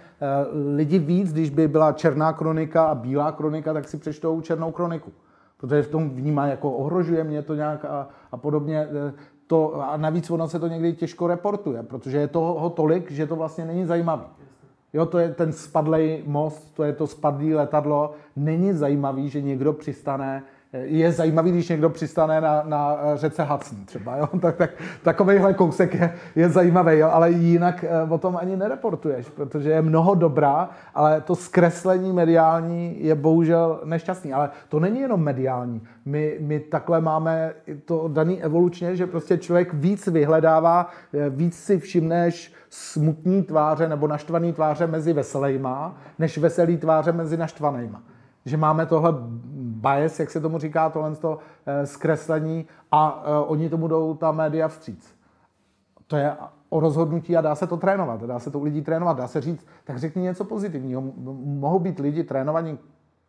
lidi 0.75 0.99
víc, 0.99 1.33
když 1.33 1.49
by 1.49 1.67
byla 1.67 1.91
černá 1.91 2.33
kronika 2.33 2.83
a 2.85 2.95
bílá 2.95 3.31
kronika, 3.31 3.73
tak 3.73 3.87
si 3.87 3.97
přečtou 3.97 4.41
černou 4.41 4.71
kroniku 4.71 5.11
protože 5.57 5.83
v 5.83 5.87
tom 5.87 6.09
vnímá, 6.09 6.47
jako 6.47 6.71
ohrožuje 6.71 7.23
mě 7.23 7.41
to 7.41 7.55
nějak 7.55 7.85
a, 7.85 8.07
a 8.31 8.37
podobně. 8.37 8.87
To, 9.47 9.81
a 9.81 9.97
navíc 9.97 10.29
ono 10.29 10.47
se 10.47 10.59
to 10.59 10.67
někdy 10.67 10.93
těžko 10.93 11.27
reportuje, 11.27 11.83
protože 11.83 12.17
je 12.17 12.27
toho 12.27 12.69
tolik, 12.69 13.11
že 13.11 13.27
to 13.27 13.35
vlastně 13.35 13.65
není 13.65 13.85
zajímavý. 13.85 14.23
Jo, 14.93 15.05
to 15.05 15.17
je 15.17 15.29
ten 15.33 15.53
spadlej 15.53 16.23
most, 16.25 16.73
to 16.73 16.83
je 16.83 16.93
to 16.93 17.07
spadlé 17.07 17.55
letadlo. 17.55 18.13
Není 18.35 18.73
zajímavý, 18.73 19.29
že 19.29 19.41
někdo 19.41 19.73
přistane 19.73 20.43
je 20.73 21.11
zajímavý, 21.11 21.51
když 21.51 21.69
někdo 21.69 21.89
přistane 21.89 22.41
na, 22.41 22.63
na 22.65 22.97
řece 23.15 23.43
Hudson 23.43 23.85
třeba, 23.85 24.17
jo? 24.17 24.29
Tak, 24.41 24.55
tak, 24.55 24.69
takovýhle 25.03 25.53
kousek 25.53 25.93
je, 25.93 26.13
je 26.35 26.49
zajímavý, 26.49 26.97
jo? 26.97 27.09
ale 27.11 27.31
jinak 27.31 27.83
eh, 27.83 28.03
o 28.09 28.17
tom 28.17 28.37
ani 28.41 28.57
nereportuješ, 28.57 29.29
protože 29.29 29.69
je 29.69 29.81
mnoho 29.81 30.15
dobrá, 30.15 30.69
ale 30.95 31.21
to 31.21 31.35
zkreslení 31.35 32.13
mediální 32.13 33.03
je 33.03 33.15
bohužel 33.15 33.79
nešťastný. 33.83 34.33
Ale 34.33 34.49
to 34.69 34.79
není 34.79 34.99
jenom 34.99 35.23
mediální. 35.23 35.81
My, 36.05 36.37
my 36.39 36.59
takhle 36.59 37.01
máme 37.01 37.53
to 37.85 38.07
daný 38.07 38.43
evolučně, 38.43 38.95
že 38.95 39.07
prostě 39.07 39.37
člověk 39.37 39.73
víc 39.73 40.07
vyhledává, 40.07 40.89
eh, 41.13 41.29
víc 41.29 41.55
si 41.55 41.79
všimneš 41.79 42.53
smutný 42.69 43.43
tváře 43.43 43.89
nebo 43.89 44.07
naštvaný 44.07 44.53
tváře 44.53 44.87
mezi 44.87 45.13
veselýma, 45.13 45.97
než 46.19 46.37
veselý 46.37 46.77
tváře 46.77 47.11
mezi 47.11 47.37
naštvanýma 47.37 48.03
že 48.47 48.57
máme 48.57 48.85
tohle 48.85 49.13
bias, 49.77 50.19
jak 50.19 50.29
se 50.29 50.41
tomu 50.41 50.57
říká, 50.57 50.89
tohle 50.89 51.15
to 51.15 51.39
eh, 51.65 51.85
zkreslení 51.85 52.65
a 52.91 53.23
eh, 53.25 53.45
oni 53.45 53.69
tomu 53.69 53.87
jdou 53.87 54.13
ta 54.13 54.31
média 54.31 54.67
vstříc. 54.67 55.15
To 56.07 56.15
je 56.15 56.35
o 56.69 56.79
rozhodnutí 56.79 57.37
a 57.37 57.41
dá 57.41 57.55
se 57.55 57.67
to 57.67 57.77
trénovat, 57.77 58.23
dá 58.23 58.39
se 58.39 58.51
to 58.51 58.59
u 58.59 58.63
lidí 58.63 58.81
trénovat, 58.81 59.17
dá 59.17 59.27
se 59.27 59.41
říct, 59.41 59.67
tak 59.83 59.97
řekni 59.97 60.21
něco 60.21 60.45
pozitivního. 60.45 61.01
Mohou 61.43 61.79
být 61.79 61.99
lidi 61.99 62.23
trénovaní 62.23 62.77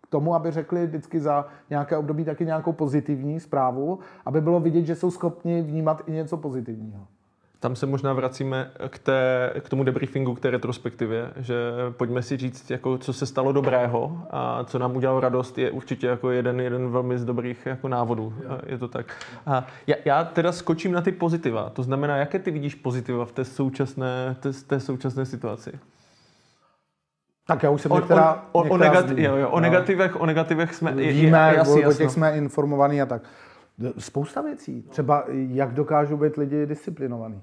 k 0.02 0.06
tomu, 0.06 0.34
aby 0.34 0.50
řekli 0.50 0.86
vždycky 0.86 1.20
za 1.20 1.46
nějaké 1.70 1.96
období 1.96 2.24
taky 2.24 2.46
nějakou 2.46 2.72
pozitivní 2.72 3.40
zprávu, 3.40 3.98
aby 4.26 4.40
bylo 4.40 4.60
vidět, 4.60 4.84
že 4.84 4.96
jsou 4.96 5.10
schopni 5.10 5.62
vnímat 5.62 6.02
i 6.06 6.12
něco 6.12 6.36
pozitivního 6.36 7.06
tam 7.60 7.76
se 7.76 7.86
možná 7.86 8.12
vracíme 8.12 8.70
k, 8.88 8.98
té, 8.98 9.52
k 9.60 9.68
tomu 9.68 9.84
debriefingu, 9.84 10.34
k 10.34 10.40
té 10.40 10.50
retrospektivě, 10.50 11.30
že 11.36 11.54
pojďme 11.90 12.22
si 12.22 12.36
říct, 12.36 12.70
jako, 12.70 12.98
co 12.98 13.12
se 13.12 13.26
stalo 13.26 13.52
dobrého 13.52 14.18
a 14.30 14.64
co 14.64 14.78
nám 14.78 14.96
udělalo 14.96 15.20
radost, 15.20 15.58
je 15.58 15.70
určitě 15.70 16.06
jako 16.06 16.30
jeden, 16.30 16.60
jeden 16.60 16.90
velmi 16.90 17.18
z 17.18 17.24
dobrých 17.24 17.66
jako 17.66 17.88
návodů. 17.88 18.34
Jo. 18.44 18.58
Je 18.66 18.78
to 18.78 18.88
tak. 18.88 19.06
A 19.46 19.66
já, 19.86 19.96
já 20.04 20.24
teda 20.24 20.52
skočím 20.52 20.92
na 20.92 21.00
ty 21.00 21.12
pozitiva. 21.12 21.70
To 21.70 21.82
znamená, 21.82 22.16
jaké 22.16 22.38
ty 22.38 22.50
vidíš 22.50 22.74
pozitiva 22.74 23.24
v 23.24 23.32
té 23.32 23.44
současné, 23.44 24.36
té, 24.40 24.52
té 24.52 24.80
současné 24.80 25.26
situaci? 25.26 25.72
Tak 27.46 27.62
já 27.62 27.70
už 27.70 27.82
jsem 27.82 27.92
některá, 27.92 28.44
o, 28.52 28.60
o, 28.60 28.62
o, 28.62 28.78
negati- 28.78 29.18
jo, 29.18 29.36
jo, 29.36 29.48
o, 29.48 29.60
negativech, 29.60 30.20
o 30.20 30.26
negativech 30.26 30.74
jsme... 30.74 30.92
Víme, 30.92 31.48
je, 31.48 31.54
je, 31.54 31.86
o, 31.86 31.90
o 31.90 31.92
těch 31.92 32.10
jsme 32.10 32.36
informovaní 32.36 33.02
a 33.02 33.06
tak. 33.06 33.22
Spousta 33.98 34.40
věcí. 34.40 34.82
Třeba 34.82 35.24
jak 35.28 35.74
dokážou 35.74 36.16
být 36.16 36.36
lidi 36.36 36.66
disciplinovaní. 36.66 37.42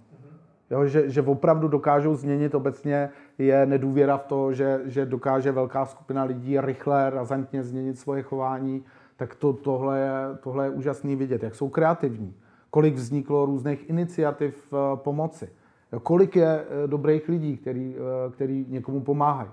Jo, 0.72 0.86
že, 0.86 1.10
že 1.10 1.22
opravdu 1.22 1.68
dokážou 1.68 2.16
změnit 2.16 2.56
obecně 2.56 3.10
je 3.38 3.66
nedůvěra 3.66 4.18
v 4.18 4.24
to, 4.24 4.54
že, 4.54 4.82
že 4.86 5.06
dokáže 5.06 5.52
velká 5.52 5.86
skupina 5.86 6.24
lidí 6.24 6.62
rychle, 6.62 7.10
razantně 7.10 7.64
změnit 7.64 8.00
svoje 8.00 8.24
chování, 8.24 8.84
tak 9.16 9.36
to, 9.36 9.54
tohle, 9.54 10.00
je, 10.00 10.38
tohle 10.44 10.66
je 10.66 10.70
úžasný 10.70 11.16
vidět, 11.16 11.44
jak 11.44 11.56
jsou 11.56 11.70
kreativní, 11.70 12.36
kolik 12.70 12.96
vzniklo 12.96 13.46
různých 13.46 13.90
iniciativ 13.90 14.74
eh, 14.74 14.78
pomoci, 14.96 15.50
kolik 16.04 16.36
je 16.36 16.66
eh, 16.66 16.88
dobrých 16.88 17.30
lidí, 17.30 17.58
který, 17.58 17.96
eh, 17.96 18.32
který 18.32 18.66
někomu 18.70 19.02
pomáhají. 19.02 19.50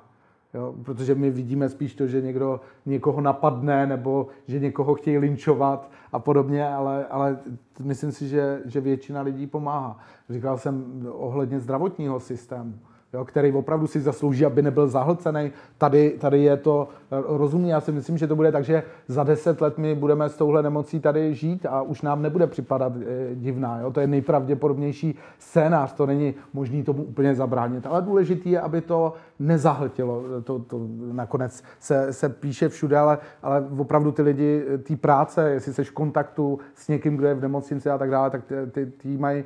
Jo, 0.54 0.74
protože 0.84 1.14
my 1.14 1.30
vidíme 1.30 1.68
spíš 1.68 1.94
to, 1.94 2.06
že 2.06 2.20
někdo 2.20 2.60
někoho 2.86 3.20
napadne 3.20 3.86
nebo 3.86 4.26
že 4.46 4.58
někoho 4.58 4.94
chtějí 4.94 5.18
linčovat 5.18 5.90
a 6.12 6.18
podobně, 6.18 6.68
ale, 6.68 7.06
ale 7.06 7.38
myslím 7.80 8.12
si, 8.12 8.28
že, 8.28 8.60
že 8.64 8.80
většina 8.80 9.22
lidí 9.22 9.46
pomáhá. 9.46 9.98
Říkal 10.30 10.58
jsem 10.58 11.06
ohledně 11.12 11.60
zdravotního 11.60 12.20
systému 12.20 12.78
jo, 13.12 13.24
který 13.24 13.52
opravdu 13.52 13.86
si 13.86 14.00
zaslouží, 14.00 14.44
aby 14.44 14.62
nebyl 14.62 14.88
zahlcený. 14.88 15.52
Tady, 15.78 16.10
tady 16.10 16.42
je 16.42 16.56
to 16.56 16.88
eh, 17.12 17.16
rozumný. 17.26 17.68
Já 17.68 17.80
si 17.80 17.92
myslím, 17.92 18.18
že 18.18 18.26
to 18.26 18.36
bude 18.36 18.52
tak, 18.52 18.64
že 18.64 18.82
za 19.08 19.24
deset 19.24 19.60
let 19.60 19.78
my 19.78 19.94
budeme 19.94 20.28
s 20.28 20.36
touhle 20.36 20.62
nemocí 20.62 21.00
tady 21.00 21.34
žít 21.34 21.66
a 21.66 21.82
už 21.82 22.02
nám 22.02 22.22
nebude 22.22 22.46
připadat 22.46 22.92
e, 22.96 23.34
divná. 23.34 23.80
Jo? 23.80 23.90
To 23.90 24.00
je 24.00 24.06
nejpravděpodobnější 24.06 25.18
scénář, 25.38 25.92
to 25.92 26.06
není 26.06 26.34
možný 26.52 26.82
tomu 26.82 27.02
úplně 27.02 27.34
zabránit. 27.34 27.86
Ale 27.86 28.02
důležité 28.02 28.48
je, 28.48 28.60
aby 28.60 28.80
to 28.80 29.14
nezahltilo. 29.38 30.22
To, 30.44 30.58
to 30.58 30.80
nakonec 31.12 31.62
se, 31.80 32.12
se 32.12 32.28
píše 32.28 32.68
všude, 32.68 32.98
ale, 32.98 33.18
ale 33.42 33.66
opravdu 33.78 34.12
ty 34.12 34.22
lidi, 34.22 34.64
ty 34.82 34.96
práce, 34.96 35.50
jestli 35.50 35.72
jsi 35.72 35.84
v 35.84 35.92
kontaktu 35.92 36.58
s 36.74 36.88
někým, 36.88 37.16
kdo 37.16 37.26
je 37.26 37.34
v 37.34 37.40
nemocnici 37.40 37.90
a 37.90 37.98
tak 37.98 38.10
dále, 38.10 38.30
tak 38.30 38.44
ty, 38.44 38.54
ty, 38.70 38.86
ty 38.86 39.16
mají 39.16 39.44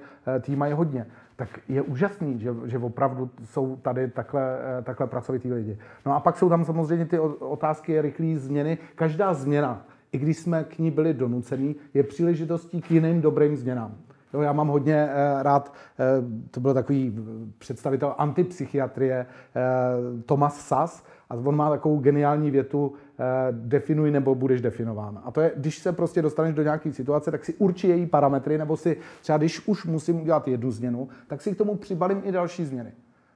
maj 0.57 0.73
hodně 0.73 1.07
tak 1.37 1.61
je 1.69 1.83
úžasný, 1.83 2.41
že, 2.41 2.55
že 2.65 2.79
opravdu 2.79 3.31
jsou 3.45 3.77
tady 3.77 4.09
takhle, 4.09 4.59
eh, 4.79 4.83
takhle 4.83 5.07
pracovitý 5.07 5.53
lidi. 5.53 5.79
No 6.07 6.15
a 6.15 6.21
pak 6.21 6.37
jsou 6.37 6.49
tam 6.49 6.65
samozřejmě 6.65 7.07
ty 7.07 7.19
otázky 7.19 8.01
rychlé 8.01 8.37
změny. 8.37 8.79
Každá 8.95 9.35
změna, 9.35 9.87
i 10.13 10.19
když 10.19 10.39
jsme 10.39 10.65
k 10.65 10.79
ní 10.79 10.91
byli 10.91 11.15
donucení, 11.15 11.77
je 11.95 12.03
příležitostí 12.03 12.81
k 12.81 12.91
jiným 12.91 13.21
dobrým 13.21 13.57
změnám. 13.57 13.95
Jo, 14.35 14.41
já 14.41 14.53
mám 14.53 14.69
hodně 14.69 15.09
eh, 15.11 15.43
rád, 15.43 15.73
eh, 15.99 16.05
to 16.51 16.61
byl 16.61 16.75
takový 16.75 17.19
představitel 17.59 18.15
antipsychiatrie 18.19 19.27
eh, 19.27 20.23
Thomas 20.27 20.61
Sass, 20.61 21.05
a 21.31 21.35
on 21.35 21.57
má 21.57 21.71
takovou 21.71 21.99
geniální 21.99 22.51
větu, 22.51 22.93
eh, 22.95 23.06
definuj 23.51 24.11
nebo 24.11 24.35
budeš 24.35 24.61
definován. 24.61 25.21
A 25.25 25.31
to 25.31 25.41
je, 25.41 25.53
když 25.57 25.79
se 25.79 25.93
prostě 25.93 26.23
dostaneš 26.23 26.55
do 26.55 26.63
nějaké 26.63 26.93
situace, 26.93 27.31
tak 27.31 27.45
si 27.45 27.55
určí 27.55 27.89
její 27.89 28.07
parametry, 28.07 28.59
nebo 28.59 28.77
si 28.77 28.97
třeba 29.21 29.39
když 29.39 29.69
už 29.69 29.85
musím 29.85 30.21
udělat 30.21 30.49
jednu 30.49 30.71
změnu, 30.71 31.09
tak 31.27 31.43
si 31.43 31.55
k 31.55 31.59
tomu 31.59 31.75
přibalím 31.77 32.23
i 32.25 32.33
další 32.33 32.65
změny. 32.65 32.93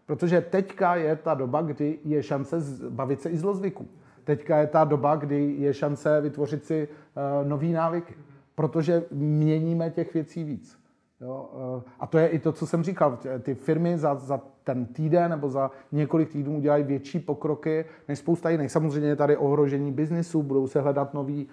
Protože 0.06 0.40
teďka 0.40 0.96
je 0.96 1.16
ta 1.16 1.34
doba, 1.34 1.62
kdy 1.62 1.98
je 2.04 2.22
šance 2.22 2.56
bavit 2.88 3.20
se 3.20 3.30
i 3.30 3.38
zlozvyku. 3.38 3.88
Teďka 4.24 4.58
je 4.58 4.66
ta 4.66 4.84
doba, 4.84 5.16
kdy 5.16 5.54
je 5.58 5.74
šance 5.74 6.20
vytvořit 6.20 6.64
si 6.64 6.88
uh, 6.88 7.48
nový 7.48 7.72
návyky. 7.72 8.14
Protože 8.54 9.02
měníme 9.10 9.90
těch 9.90 10.14
věcí 10.14 10.44
víc. 10.44 10.79
Jo? 11.20 11.50
Eh, 11.78 11.90
a 12.00 12.06
to 12.06 12.18
je 12.18 12.28
i 12.28 12.38
to, 12.38 12.52
co 12.52 12.66
jsem 12.66 12.82
říkal. 12.82 13.18
Ty 13.42 13.54
firmy 13.54 13.98
za, 13.98 14.14
za 14.14 14.40
ten 14.64 14.86
týden 14.86 15.30
nebo 15.30 15.48
za 15.48 15.70
několik 15.92 16.28
týdnů 16.32 16.56
udělají 16.56 16.84
větší 16.84 17.18
pokroky 17.18 17.84
než 18.08 18.18
spousta 18.18 18.50
jiných. 18.50 18.72
Samozřejmě 18.72 19.08
je 19.08 19.16
tady 19.16 19.36
ohrožení 19.36 19.92
biznisu, 19.92 20.42
budou 20.42 20.66
se 20.66 20.80
hledat 20.80 21.14
eh, 21.14 21.44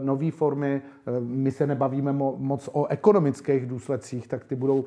nové 0.00 0.30
formy. 0.30 0.82
Eh, 1.06 1.20
my 1.20 1.50
se 1.50 1.66
nebavíme 1.66 2.12
moc 2.36 2.68
o 2.72 2.86
ekonomických 2.86 3.66
důsledcích, 3.66 4.28
tak 4.28 4.44
ty 4.44 4.56
budou 4.56 4.84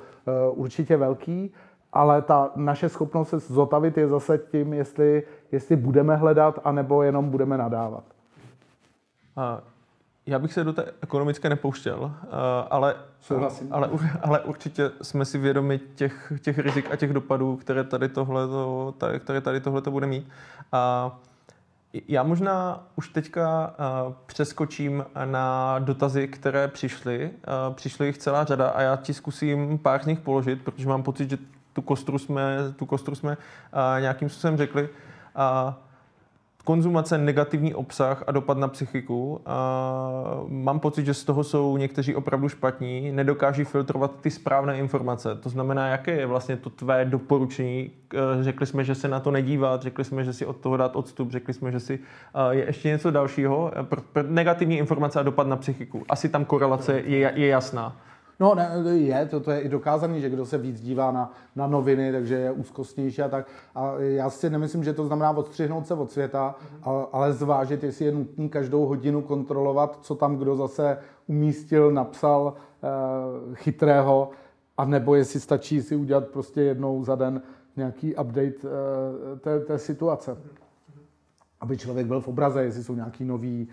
určitě 0.51 0.97
velký. 0.97 1.53
Ale 1.93 2.21
ta 2.21 2.51
naše 2.55 2.89
schopnost 2.89 3.30
se 3.30 3.39
zotavit 3.39 3.97
je 3.97 4.07
zase 4.07 4.38
tím, 4.38 4.73
jestli, 4.73 5.23
jestli 5.51 5.75
budeme 5.75 6.15
hledat, 6.15 6.59
anebo 6.63 7.03
jenom 7.03 7.30
budeme 7.30 7.57
nadávat. 7.57 8.03
A 9.36 9.61
já 10.30 10.39
bych 10.39 10.53
se 10.53 10.63
do 10.63 10.73
té 10.73 10.86
ekonomické 11.01 11.49
nepouštěl, 11.49 12.11
eh, 12.23 12.27
ale, 12.69 12.95
ale, 13.71 13.89
ale 14.21 14.39
určitě 14.39 14.91
jsme 15.01 15.25
si 15.25 15.38
vědomi 15.38 15.80
těch, 15.95 16.34
těch 16.41 16.59
rizik 16.59 16.91
a 16.91 16.95
těch 16.95 17.13
dopadů, 17.13 17.55
které 17.55 17.84
tady 17.84 18.09
tohle, 18.09 18.41
které 19.19 19.41
tady 19.41 19.59
tohle 19.59 19.82
to 19.82 19.91
bude 19.91 20.07
mít. 20.07 20.30
A 20.71 21.11
Já 22.07 22.23
možná 22.23 22.84
už 22.95 23.09
teďka 23.09 23.67
uh, 24.07 24.13
přeskočím 24.25 25.05
na 25.25 25.80
dotazy, 25.80 26.27
které 26.27 26.67
přišly. 26.67 27.32
Uh, 27.69 27.75
přišly 27.75 28.07
jich 28.07 28.17
celá 28.17 28.43
řada 28.43 28.69
a 28.69 28.82
já 28.82 28.95
ti 28.95 29.13
zkusím 29.13 29.77
pár 29.77 30.03
z 30.03 30.05
nich 30.05 30.19
položit, 30.19 30.61
protože 30.61 30.88
mám 30.88 31.03
pocit, 31.03 31.30
že 31.30 31.38
tu 31.73 31.82
kostru 31.82 32.17
jsme, 32.17 32.57
tu 32.75 32.86
kostru 32.86 33.15
jsme 33.15 33.38
nějakým 33.99 34.30
způsobem 34.30 34.57
řekli. 34.57 34.84
Uh, 34.84 35.73
konzumace, 36.64 37.18
negativní 37.18 37.74
obsah 37.74 38.24
a 38.28 38.32
dopad 38.32 38.57
na 38.57 38.68
psychiku. 38.68 39.41
A 39.45 40.41
mám 40.47 40.80
pocit, 40.80 41.05
že 41.05 41.14
z 41.14 41.24
toho 41.24 41.43
jsou 41.43 41.78
někteří 41.78 42.16
opravdu 42.16 42.49
špatní, 42.49 43.12
nedokáží 43.12 43.64
filtrovat 43.64 44.12
ty 44.22 44.32
správné 44.32 44.78
informace. 44.78 45.36
To 45.36 45.49
znamená, 45.49 45.88
jaké 45.88 46.12
je 46.12 46.26
vlastně 46.26 46.57
to 46.57 46.70
tvé 46.70 47.05
doporučení. 47.05 47.91
Řekli 48.41 48.66
jsme, 48.66 48.84
že 48.84 48.95
se 48.95 49.07
na 49.07 49.20
to 49.20 49.32
nedívat, 49.32 49.82
řekli 49.82 50.03
jsme, 50.03 50.24
že 50.24 50.34
si 50.34 50.45
od 50.45 50.57
toho 50.57 50.78
dát 50.78 50.95
odstup, 50.95 51.32
řekli 51.32 51.53
jsme, 51.53 51.72
že 51.72 51.80
si 51.80 51.99
je 52.49 52.66
ještě 52.66 52.88
něco 52.88 53.12
dalšího. 53.12 53.72
Negativní 54.28 54.78
informace 54.78 55.20
a 55.20 55.24
dopad 55.24 55.47
na 55.47 55.55
psychiku. 55.55 56.03
Asi 56.10 56.30
tam 56.30 56.45
korelace 56.45 57.01
je, 57.05 57.32
je 57.36 57.47
jasná. 57.47 57.95
No 58.39 58.55
ne, 58.55 58.71
je, 58.91 59.25
to, 59.25 59.39
to 59.39 59.51
je 59.51 59.61
i 59.61 59.69
dokázaný, 59.69 60.21
že 60.21 60.29
kdo 60.29 60.45
se 60.45 60.57
víc 60.57 60.81
dívá 60.81 61.11
na, 61.11 61.31
na 61.55 61.67
noviny, 61.67 62.11
takže 62.11 62.35
je 62.35 62.51
úzkostnější 62.51 63.21
a 63.21 63.29
tak. 63.29 63.47
A 63.75 63.93
já 63.99 64.29
si 64.29 64.49
nemyslím, 64.49 64.83
že 64.83 64.93
to 64.93 65.05
znamená 65.05 65.31
odstřihnout 65.31 65.87
se 65.87 65.93
od 65.93 66.11
světa, 66.11 66.55
mm-hmm. 66.83 67.07
ale 67.11 67.33
zvážit, 67.33 67.83
jestli 67.83 68.05
je 68.05 68.11
nutný 68.11 68.49
každou 68.49 68.85
hodinu 68.85 69.21
kontrolovat, 69.21 69.99
co 70.01 70.15
tam 70.15 70.37
kdo 70.37 70.55
zase 70.55 70.97
umístil, 71.27 71.91
napsal 71.91 72.53
uh, 72.53 73.55
chytrého, 73.55 74.29
a 74.77 74.85
nebo 74.85 75.15
jestli 75.15 75.39
stačí 75.39 75.81
si 75.81 75.95
udělat 75.95 76.27
prostě 76.27 76.61
jednou 76.61 77.03
za 77.03 77.15
den 77.15 77.41
nějaký 77.75 78.15
update 78.15 78.55
uh, 78.63 79.39
té, 79.39 79.59
té 79.59 79.79
situace. 79.79 80.31
Mm-hmm 80.31 80.59
aby 81.61 81.77
člověk 81.77 82.07
byl 82.07 82.21
v 82.21 82.27
obraze, 82.27 82.63
jestli 82.63 82.83
jsou 82.83 82.95
nějaký 82.95 83.25
nový 83.25 83.67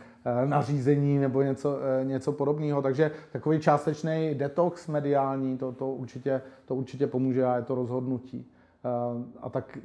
nařízení 0.45 1.19
nebo 1.19 1.43
něco, 1.43 1.79
eh, 2.01 2.05
něco 2.05 2.33
podobného. 2.33 2.83
Takže 2.83 3.11
takový 3.33 3.61
částečný 3.61 4.35
detox 4.35 4.87
mediální, 4.89 5.59
to, 5.59 5.73
to, 5.73 5.91
určitě, 5.91 6.43
to 6.65 6.75
určitě 6.75 7.07
pomůže 7.07 7.45
a 7.45 7.57
je 7.57 7.63
to 7.63 7.75
rozhodnutí. 7.75 8.47
Eh, 8.85 9.25
a 9.43 9.49
tak 9.49 9.79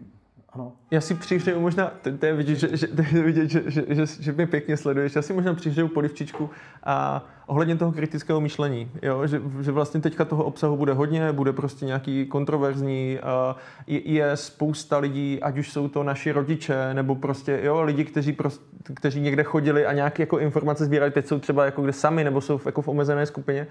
ano. 0.53 0.71
Já 0.91 1.01
si 1.01 1.15
přihřeju 1.15 1.59
možná, 1.59 1.91
to 2.19 2.25
je 2.25 2.33
vidět, 2.33 2.55
že, 2.55 2.77
že, 2.77 2.87
vidět, 3.23 3.49
že, 3.49 3.63
že, 3.67 3.85
že, 3.89 4.05
že 4.05 4.31
mě 4.31 4.47
pěkně 4.47 4.77
sleduješ, 4.77 5.15
já 5.15 5.21
si 5.21 5.33
možná 5.33 5.53
přihřeju 5.53 5.87
polivčičku 5.87 6.49
a 6.83 7.25
ohledně 7.51 7.75
toho 7.75 7.91
kritického 7.91 8.41
myšlení, 8.41 8.91
jo? 9.01 9.27
Že, 9.27 9.41
že 9.61 9.71
vlastně 9.71 10.01
teďka 10.01 10.25
toho 10.25 10.43
obsahu 10.43 10.77
bude 10.77 10.93
hodně, 10.93 11.31
bude 11.31 11.53
prostě 11.53 11.85
nějaký 11.85 12.25
kontroverzní, 12.25 13.19
a 13.19 13.55
je, 13.87 14.11
je 14.11 14.37
spousta 14.37 14.97
lidí, 14.97 15.39
ať 15.41 15.57
už 15.57 15.71
jsou 15.71 15.87
to 15.87 16.03
naši 16.03 16.31
rodiče, 16.31 16.93
nebo 16.93 17.15
prostě 17.15 17.59
jo, 17.63 17.81
lidi, 17.81 18.05
kteří, 18.05 18.33
prostě, 18.33 18.63
kteří 18.93 19.19
někde 19.21 19.43
chodili 19.43 19.85
a 19.85 19.93
nějaké 19.93 20.23
jako 20.23 20.39
informace 20.39 20.85
sbírali, 20.85 21.11
teď 21.11 21.27
jsou 21.27 21.39
třeba 21.39 21.65
jako 21.65 21.81
kde 21.81 21.93
sami, 21.93 22.23
nebo 22.23 22.41
jsou 22.41 22.57
v, 22.57 22.65
jako 22.65 22.81
v 22.81 22.87
omezené 22.87 23.25
skupině, 23.25 23.67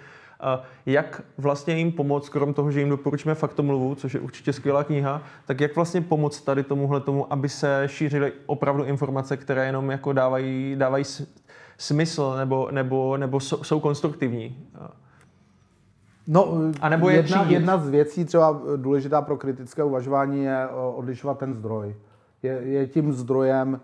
jak 0.87 1.23
vlastně 1.39 1.79
jim 1.79 1.93
pomoct, 1.93 2.29
krom 2.29 2.55
toho, 2.55 2.71
že 2.71 2.81
jim 2.81 2.89
doporučíme 2.89 3.35
faktomluvu, 3.35 3.95
což 3.95 4.15
je 4.15 4.21
určitě 4.21 4.53
skvělá 4.53 4.85
kniha, 4.85 5.23
tak 5.47 5.61
jak 5.61 5.77
vlastně 5.77 6.01
pomoct 6.01 6.41
tady 6.41 6.63
tomuhle 6.63 7.01
tomu, 7.01 7.33
aby 7.33 7.49
se 7.49 7.83
šířily 7.87 8.33
opravdu 8.47 8.85
informace, 8.85 9.37
které 9.37 9.67
jenom 9.67 9.91
jako 9.91 10.13
dávají, 10.13 10.75
dávají 10.79 11.05
smysl 11.81 12.35
nebo, 12.39 12.69
nebo, 12.71 13.17
nebo 13.17 13.41
jsou, 13.41 13.65
jsou 13.65 13.81
konstruktivní. 13.81 14.69
No, 16.27 16.55
a 16.81 16.89
nebo 16.89 17.09
je 17.09 17.17
jedna, 17.17 17.43
jedna 17.43 17.79
z 17.79 17.89
věcí 17.89 18.25
třeba 18.25 18.63
důležitá 18.77 19.23
pro 19.23 19.37
kritické 19.37 19.85
uvažování 19.85 20.45
je 20.45 20.69
odlišovat 20.95 21.39
ten 21.39 21.55
zdroj. 21.55 21.95
Je, 22.43 22.53
je 22.53 22.87
tím 22.87 23.13
zdrojem 23.13 23.81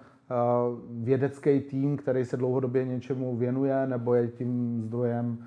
vědecký 0.91 1.61
tým, 1.61 1.97
který 1.97 2.25
se 2.25 2.37
dlouhodobě 2.37 2.85
něčemu 2.85 3.37
věnuje, 3.37 3.87
nebo 3.87 4.15
je 4.15 4.29
tím 4.29 4.83
zdrojem 4.87 5.39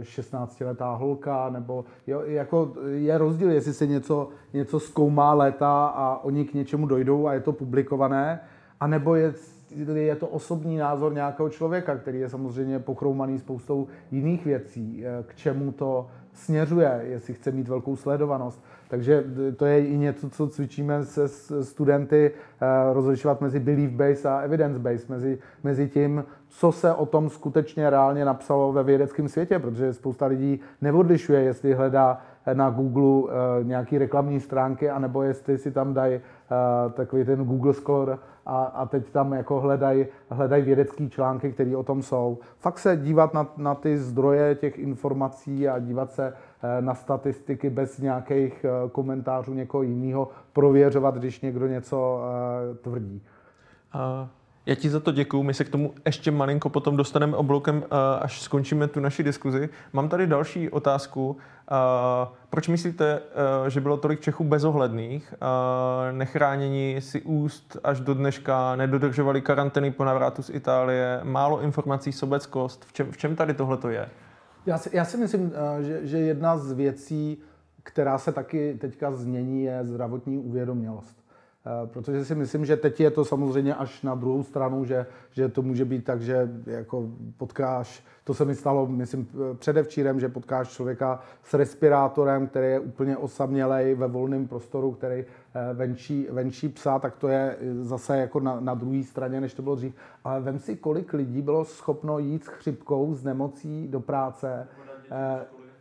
16-letá 0.00 0.96
holka, 0.98 1.50
nebo 1.50 1.84
jo, 2.06 2.22
jako 2.24 2.72
je 2.94 3.18
rozdíl, 3.18 3.50
jestli 3.50 3.72
se 3.72 3.86
něco, 3.86 4.28
něco 4.52 4.80
zkoumá 4.80 5.34
léta 5.34 5.86
a 5.86 6.24
oni 6.24 6.44
k 6.44 6.54
něčemu 6.54 6.86
dojdou 6.86 7.26
a 7.26 7.34
je 7.34 7.40
to 7.40 7.52
publikované, 7.52 8.40
anebo 8.80 9.14
je, 9.14 9.34
je 9.94 10.16
to 10.16 10.28
osobní 10.28 10.76
názor 10.76 11.14
nějakého 11.14 11.48
člověka, 11.48 11.96
který 11.96 12.20
je 12.20 12.28
samozřejmě 12.28 12.78
pokroumaný 12.78 13.38
spoustou 13.38 13.86
jiných 14.10 14.44
věcí, 14.44 15.04
eh, 15.04 15.24
k 15.26 15.34
čemu 15.34 15.72
to 15.72 16.06
směřuje, 16.32 17.00
jestli 17.02 17.34
chce 17.34 17.50
mít 17.50 17.68
velkou 17.68 17.96
sledovanost. 17.96 18.64
Takže 18.88 19.24
to 19.56 19.66
je 19.66 19.86
i 19.86 19.96
něco, 19.96 20.30
co 20.30 20.48
cvičíme 20.48 21.04
se 21.04 21.28
studenty, 21.64 22.30
eh, 22.30 22.66
rozlišovat 22.92 23.40
mezi 23.40 23.60
belief 23.60 23.90
base 23.90 24.28
a 24.28 24.38
evidence 24.38 24.78
base, 24.78 25.06
mezi, 25.08 25.38
mezi 25.62 25.88
tím, 25.88 26.24
co 26.56 26.72
se 26.72 26.94
o 26.94 27.06
tom 27.06 27.30
skutečně 27.30 27.90
reálně 27.90 28.24
napsalo 28.24 28.72
ve 28.72 28.82
vědeckém 28.82 29.28
světě, 29.28 29.58
protože 29.58 29.92
spousta 29.92 30.26
lidí 30.26 30.60
neodlišuje, 30.80 31.40
jestli 31.40 31.74
hledá 31.74 32.20
na 32.52 32.70
Google 32.70 33.32
eh, 33.60 33.64
nějaký 33.64 33.98
reklamní 33.98 34.40
stránky, 34.40 34.90
anebo 34.90 35.22
jestli 35.22 35.58
si 35.58 35.70
tam 35.70 35.94
dají 35.94 36.14
eh, 36.14 36.20
takový 36.90 37.24
ten 37.24 37.44
Google 37.44 37.74
Scholar 37.74 38.18
a, 38.46 38.64
a 38.64 38.86
teď 38.86 39.10
tam 39.10 39.32
jako 39.32 39.60
hledají 39.60 40.06
hledaj 40.30 40.62
vědecké 40.62 41.08
články, 41.08 41.52
které 41.52 41.76
o 41.76 41.82
tom 41.82 42.02
jsou. 42.02 42.38
Fakt 42.58 42.78
se 42.78 42.96
dívat 42.96 43.34
na, 43.34 43.46
na 43.56 43.74
ty 43.74 43.98
zdroje 43.98 44.54
těch 44.54 44.78
informací 44.78 45.68
a 45.68 45.78
dívat 45.78 46.12
se 46.12 46.32
eh, 46.32 46.82
na 46.82 46.94
statistiky 46.94 47.70
bez 47.70 47.98
nějakých 47.98 48.66
komentářů 48.92 49.54
někoho 49.54 49.82
jiného, 49.82 50.28
prověřovat, 50.52 51.14
když 51.14 51.40
někdo 51.40 51.66
něco 51.66 52.20
tvrdí. 52.82 53.22
Já 54.66 54.74
ti 54.74 54.90
za 54.90 55.00
to 55.00 55.12
děkuju. 55.12 55.42
My 55.42 55.54
se 55.54 55.64
k 55.64 55.68
tomu 55.68 55.94
ještě 56.04 56.30
malinko 56.30 56.70
potom 56.70 56.96
dostaneme 56.96 57.36
obloukem, 57.36 57.84
eh, 57.84 58.20
až 58.20 58.40
skončíme 58.40 58.88
tu 58.88 59.00
naši 59.00 59.22
diskuzi. 59.22 59.68
Mám 59.92 60.08
tady 60.08 60.26
další 60.26 60.70
otázku. 60.70 61.36
Eh, 61.70 62.28
proč 62.50 62.68
myslíte, 62.68 63.20
eh, 63.66 63.70
že 63.70 63.80
bylo 63.80 63.96
tolik 63.96 64.20
Čechů 64.20 64.44
bezohledných, 64.44 65.34
nechránění 66.12 66.96
si 66.98 67.22
úst 67.22 67.76
až 67.84 68.00
do 68.00 68.14
dneška, 68.14 68.76
nedodržovali 68.76 69.42
karantény 69.42 69.90
po 69.90 70.04
návratu 70.04 70.42
z 70.42 70.50
Itálie, 70.50 71.20
málo 71.22 71.60
informací, 71.60 72.12
sobeckost? 72.12 72.84
V 72.84 72.92
čem, 72.92 73.12
v 73.12 73.16
čem 73.16 73.36
tady 73.36 73.54
tohle 73.54 73.76
to 73.76 73.88
je? 73.88 74.08
Já 74.66 74.78
si, 74.78 74.96
já 74.96 75.04
si 75.04 75.16
myslím, 75.16 75.52
že, 75.80 76.00
že 76.06 76.18
jedna 76.18 76.58
z 76.58 76.72
věcí, 76.72 77.38
která 77.82 78.18
se 78.18 78.32
taky 78.32 78.78
teďka 78.80 79.12
změní, 79.12 79.62
je 79.62 79.80
zdravotní 79.82 80.38
uvědomělost. 80.38 81.23
Eh, 81.66 81.86
protože 81.86 82.24
si 82.24 82.34
myslím, 82.34 82.64
že 82.64 82.76
teď 82.76 83.00
je 83.00 83.10
to 83.10 83.24
samozřejmě 83.24 83.74
až 83.74 84.02
na 84.02 84.14
druhou 84.14 84.42
stranu, 84.42 84.84
že, 84.84 85.06
že 85.30 85.48
to 85.48 85.62
může 85.62 85.84
být 85.84 86.04
tak, 86.04 86.20
že 86.22 86.48
jako 86.66 87.08
potkáš, 87.36 88.04
to 88.24 88.34
se 88.34 88.44
mi 88.44 88.54
stalo, 88.54 88.86
myslím, 88.86 89.28
předevčírem, 89.58 90.20
že 90.20 90.28
potkáš 90.28 90.68
člověka 90.68 91.20
s 91.42 91.54
respirátorem, 91.54 92.46
který 92.46 92.66
je 92.66 92.80
úplně 92.80 93.16
osamělej 93.16 93.94
ve 93.94 94.08
volném 94.08 94.48
prostoru, 94.48 94.92
který 94.92 95.20
eh, 95.20 95.74
venčí, 95.74 96.26
venčí 96.30 96.68
psa, 96.68 96.98
tak 96.98 97.16
to 97.16 97.28
je 97.28 97.56
zase 97.80 98.18
jako 98.18 98.40
na, 98.40 98.60
na 98.60 98.74
druhé 98.74 99.02
straně, 99.02 99.40
než 99.40 99.54
to 99.54 99.62
bylo 99.62 99.74
dřív. 99.74 99.94
Ale 100.24 100.40
vem 100.40 100.58
si, 100.58 100.76
kolik 100.76 101.12
lidí 101.12 101.42
bylo 101.42 101.64
schopno 101.64 102.18
jít 102.18 102.44
s 102.44 102.48
chřipkou, 102.48 103.14
s 103.14 103.24
nemocí 103.24 103.88
do 103.88 104.00
práce, 104.00 104.68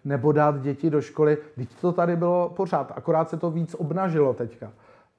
nebo 0.05 0.31
dát 0.31 0.61
děti 0.61 0.89
do 0.89 1.01
školy. 1.01 1.37
Teď 1.55 1.69
to 1.81 1.91
tady 1.91 2.15
bylo 2.15 2.53
pořád, 2.55 2.91
akorát 2.95 3.29
se 3.29 3.37
to 3.37 3.51
víc 3.51 3.75
obnažilo 3.79 4.33
teďka. 4.33 4.71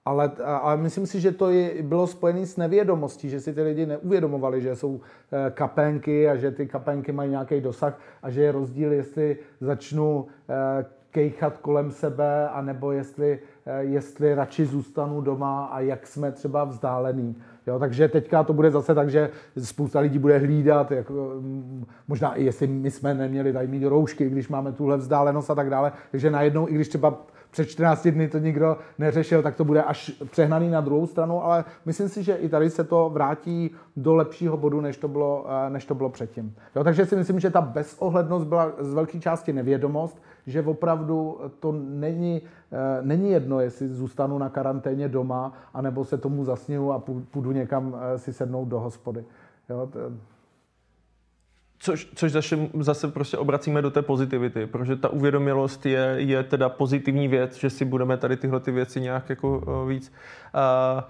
Ale, 0.07 0.31
ale 0.45 0.77
myslím 0.77 1.07
si, 1.07 1.21
že 1.21 1.33
to 1.33 1.51
je, 1.51 1.83
bylo 1.83 2.07
spojené 2.07 2.47
s 2.47 2.57
nevědomostí, 2.57 3.31
že 3.31 3.41
si 3.41 3.55
ty 3.55 3.63
lidi 3.63 3.87
neuvědomovali, 3.87 4.63
že 4.63 4.77
jsou 4.77 5.01
eh, 5.33 5.51
kapenky 5.51 6.29
a 6.29 6.37
že 6.37 6.51
ty 6.51 6.67
kapenky 6.67 7.13
mají 7.13 7.31
nějaký 7.31 7.61
dosah 7.61 8.01
a 8.23 8.31
že 8.31 8.43
je 8.43 8.53
rozdíl, 8.53 8.93
jestli 8.93 9.37
začnu 9.61 10.27
eh, 10.49 10.85
kejchat 11.11 11.59
kolem 11.59 11.91
sebe, 11.91 12.49
anebo 12.49 12.93
jestli, 12.93 13.39
eh, 13.67 13.83
jestli 13.83 14.35
radši 14.35 14.67
zůstanu 14.67 15.21
doma 15.21 15.65
a 15.65 15.81
jak 15.81 16.07
jsme 16.07 16.33
třeba 16.33 16.65
vzdálení. 16.65 17.37
Jo, 17.67 17.79
takže 17.79 18.09
teďka 18.09 18.43
to 18.45 18.53
bude 18.53 18.71
zase 18.71 18.95
tak, 18.95 19.11
že 19.11 19.31
spousta 19.59 20.01
lidí 20.01 20.19
bude 20.19 20.39
hlídat, 20.39 20.91
jako, 20.91 21.33
mm, 21.41 21.87
možná 22.09 22.35
i 22.35 22.45
jestli 22.45 22.67
my 22.67 22.91
jsme 22.91 23.15
neměli 23.15 23.53
tady 23.53 23.67
mít 23.67 23.85
roušky, 23.85 24.31
když 24.31 24.49
máme 24.49 24.73
tuhle 24.73 24.97
vzdálenost 24.97 25.51
a 25.51 25.55
tak 25.55 25.71
dále. 25.71 25.93
Takže 26.11 26.31
najednou, 26.31 26.69
i 26.69 26.75
když 26.75 26.89
třeba 26.89 27.27
před 27.55 27.65
14 27.65 28.09
dny 28.09 28.29
to 28.29 28.39
nikdo 28.39 28.79
neřešil, 28.99 29.43
tak 29.43 29.57
to 29.57 29.65
bude 29.65 29.83
až 29.83 30.11
přehnaný 30.31 30.71
na 30.71 30.81
druhou 30.81 31.07
stranu, 31.07 31.45
ale 31.45 31.65
myslím 31.87 32.09
si, 32.09 32.23
že 32.23 32.35
i 32.35 32.49
tady 32.49 32.71
se 32.71 32.85
to 32.85 33.11
vrátí 33.11 33.71
do 33.97 34.15
lepšího 34.15 34.57
bodu, 34.57 34.81
než 34.81 34.97
to 34.97 35.09
bylo, 35.09 35.47
eh, 35.49 35.71
než 35.71 35.85
to 35.85 35.95
bylo 35.95 36.11
předtím. 36.11 36.55
Jo, 36.77 36.85
takže 36.85 37.07
si 37.07 37.17
myslím, 37.17 37.41
že 37.41 37.51
ta 37.51 37.61
bezohlednost 37.61 38.47
byla 38.47 38.73
z 38.79 38.95
velké 38.95 39.21
části 39.21 39.53
nevědomost, 39.53 40.23
že 40.47 40.63
opravdu 40.63 41.41
to 41.61 41.73
není, 41.73 42.43
eh, 42.73 43.03
není 43.03 43.31
jedno, 43.31 43.61
jestli 43.61 43.89
zůstanu 43.89 44.39
na 44.39 44.49
karanténě 44.49 45.09
doma, 45.09 45.53
anebo 45.75 46.05
se 46.05 46.19
tomu 46.19 46.45
zasněju 46.45 46.93
a 46.93 47.03
půjdu 47.31 47.53
někam 47.53 47.97
eh, 47.97 48.19
si 48.19 48.33
sednout 48.33 48.65
do 48.65 48.81
hospody. 48.81 49.25
Jo, 49.69 49.89
to, 49.93 49.99
Což, 51.85 52.09
což 52.15 52.33
zase, 52.33 52.59
zase 52.81 53.09
prostě 53.09 53.39
obracíme 53.39 53.83
do 53.83 53.91
té 53.91 54.03
pozitivity, 54.03 54.67
protože 54.67 54.97
ta 54.97 55.09
uvědomělost 55.09 55.87
je, 55.87 56.15
je 56.17 56.43
teda 56.43 56.69
pozitivní 56.69 57.29
věc, 57.29 57.57
že 57.57 57.71
si 57.71 57.85
budeme 57.85 58.17
tady 58.17 58.37
tyhle 58.37 58.61
ty 58.61 58.71
věci 58.71 59.01
nějak 59.01 59.29
jako 59.29 59.59
uh, 59.59 59.89
víc. 59.89 60.13
Uh, 60.55 61.03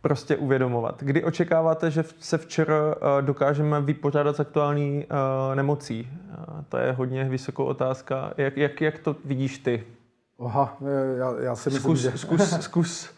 prostě 0.00 0.36
uvědomovat. 0.36 1.02
Kdy 1.02 1.24
očekáváte, 1.24 1.90
že 1.90 2.04
se 2.18 2.38
včera 2.38 2.94
eh, 2.94 3.22
dokážeme 3.22 3.80
vypořádat 3.80 4.36
s 4.36 4.40
aktuální 4.40 5.04
uh, 5.04 5.54
nemocí? 5.54 6.08
Uh, 6.10 6.64
to 6.68 6.76
je 6.76 6.92
hodně 6.92 7.24
vysokou 7.24 7.64
otázka. 7.64 8.34
Jak, 8.36 8.56
jak, 8.56 8.80
jak 8.80 8.98
to 8.98 9.16
vidíš 9.24 9.58
ty? 9.58 9.84
Aha, 10.44 10.76
já, 11.18 11.34
já 11.40 11.56
si 11.56 11.70
myslím, 11.70 11.82
zkus, 11.82 12.00
že... 12.00 12.18
Zkus, 12.18 12.60
zkus. 12.60 13.10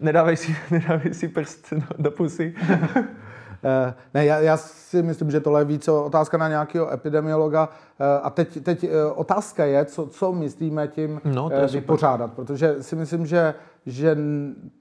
Nedávej 0.00 0.36
si, 0.36 0.56
nedávej 0.70 1.14
si 1.14 1.28
prst 1.28 1.72
do 1.98 2.10
pusy. 2.10 2.54
Eh, 3.64 3.94
ne, 4.14 4.24
já, 4.24 4.38
já 4.38 4.56
si 4.56 5.02
myslím, 5.02 5.30
že 5.30 5.40
tohle 5.40 5.60
je 5.60 5.64
více 5.64 5.92
otázka 5.92 6.36
na 6.36 6.48
nějakého 6.48 6.92
epidemiologa. 6.92 7.68
Eh, 8.00 8.20
a 8.22 8.30
teď, 8.30 8.62
teď 8.62 8.84
eh, 8.84 9.04
otázka 9.14 9.64
je, 9.64 9.84
co, 9.84 10.06
co 10.06 10.32
myslíme 10.32 10.88
tím 10.88 11.20
no, 11.24 11.50
vypořádat. 11.72 12.30
Super. 12.30 12.44
Protože 12.44 12.82
si 12.82 12.96
myslím, 12.96 13.26
že, 13.26 13.54
že 13.86 14.16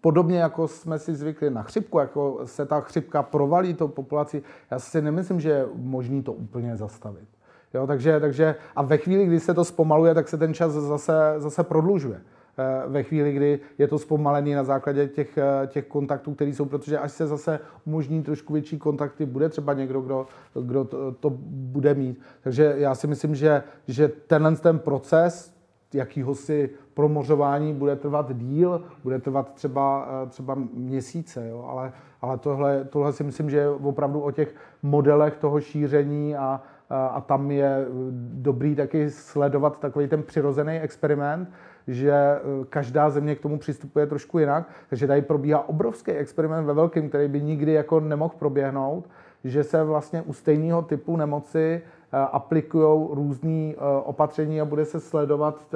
podobně 0.02 0.40
jako 0.40 0.68
jsme 0.68 1.00
si 1.00 1.16
zvykli 1.16 1.50
na 1.50 1.64
chřipku, 1.64 2.00
jako 2.00 2.40
se 2.46 2.66
ta 2.66 2.82
chřipka 2.82 3.24
provalí 3.24 3.74
tou 3.74 3.88
populaci, 3.88 4.44
já 4.72 4.80
si 4.80 5.02
nemyslím, 5.02 5.40
že 5.40 5.50
je 5.50 5.66
možný 5.76 6.24
to 6.24 6.34
úplně 6.34 6.78
zastavit. 6.78 7.28
Jo, 7.74 7.88
takže, 7.88 8.20
takže, 8.20 8.56
a 8.76 8.82
ve 8.82 8.98
chvíli, 8.98 9.26
kdy 9.26 9.40
se 9.40 9.54
to 9.54 9.66
zpomaluje, 9.66 10.14
tak 10.14 10.28
se 10.28 10.38
ten 10.38 10.54
čas 10.54 10.72
zase, 10.72 11.14
zase 11.38 11.64
prodlužuje. 11.64 12.22
Eh, 12.58 12.84
ve 12.88 13.04
chvíli, 13.04 13.34
kdy 13.34 13.60
je 13.78 13.88
to 13.88 14.00
zpomalený 14.00 14.54
na 14.54 14.64
základě 14.64 15.08
těch, 15.08 15.38
eh, 15.38 15.68
těch 15.68 15.86
kontaktů, 15.86 16.34
které 16.34 16.52
jsou, 16.52 16.66
protože 16.66 17.00
až 17.00 17.12
se 17.12 17.28
zase 17.28 17.60
umožní 17.86 18.24
trošku 18.24 18.54
větší 18.54 18.78
kontakty, 18.78 19.26
bude 19.26 19.50
třeba 19.50 19.74
někdo, 19.74 20.02
kdo, 20.02 20.28
kdo 20.62 20.84
to, 20.84 21.12
to 21.12 21.30
bude 21.50 21.94
mít. 21.94 22.20
Takže 22.42 22.74
já 22.78 22.96
si 22.96 23.08
myslím, 23.08 23.36
že, 23.36 23.64
že 23.88 24.08
tenhle 24.08 24.56
ten 24.56 24.80
proces 24.80 25.56
jakýhosi 25.94 26.70
promořování 26.94 27.74
bude 27.74 27.96
trvat 27.96 28.38
díl, 28.38 28.84
bude 29.04 29.20
trvat 29.20 29.54
třeba, 29.54 30.08
eh, 30.24 30.30
třeba 30.30 30.56
měsíce, 30.74 31.50
jo? 31.50 31.66
ale, 31.68 31.92
ale 32.22 32.38
tohle, 32.38 32.84
tohle 32.84 33.14
si 33.14 33.24
myslím, 33.24 33.50
že 33.50 33.58
je 33.58 33.70
opravdu 33.70 34.22
o 34.22 34.32
těch 34.32 34.56
modelech 34.84 35.38
toho 35.38 35.62
šíření 35.62 36.36
a, 36.36 36.62
a, 36.90 37.08
a 37.08 37.22
tam 37.22 37.52
je 37.52 37.86
dobrý 38.34 38.76
taky 38.76 39.10
sledovat 39.10 39.80
takový 39.80 40.08
ten 40.08 40.24
přirozený 40.24 40.80
experiment, 40.80 41.50
že 41.88 42.12
eh, 42.12 42.42
každá 42.70 43.10
země 43.10 43.36
k 43.36 43.42
tomu 43.42 43.58
přistupuje 43.58 44.08
trošku 44.08 44.40
jinak. 44.40 44.70
Takže 44.90 45.08
tady 45.08 45.22
probíhá 45.22 45.70
obrovský 45.70 46.12
experiment 46.12 46.68
ve 46.68 46.74
velkém, 46.74 47.10
který 47.10 47.28
by 47.28 47.42
nikdy 47.42 47.72
jako 47.72 48.00
nemohl 48.00 48.34
proběhnout, 48.40 49.10
že 49.44 49.64
se 49.64 49.84
vlastně 49.84 50.22
u 50.22 50.34
stejného 50.34 50.82
typu 50.82 51.18
nemoci 51.18 51.82
eh, 51.82 52.18
aplikují 52.18 53.08
různé 53.12 53.74
eh, 53.74 53.76
opatření 54.04 54.62
a 54.62 54.66
bude 54.66 54.86
se 54.86 55.00
sledovat 55.00 55.76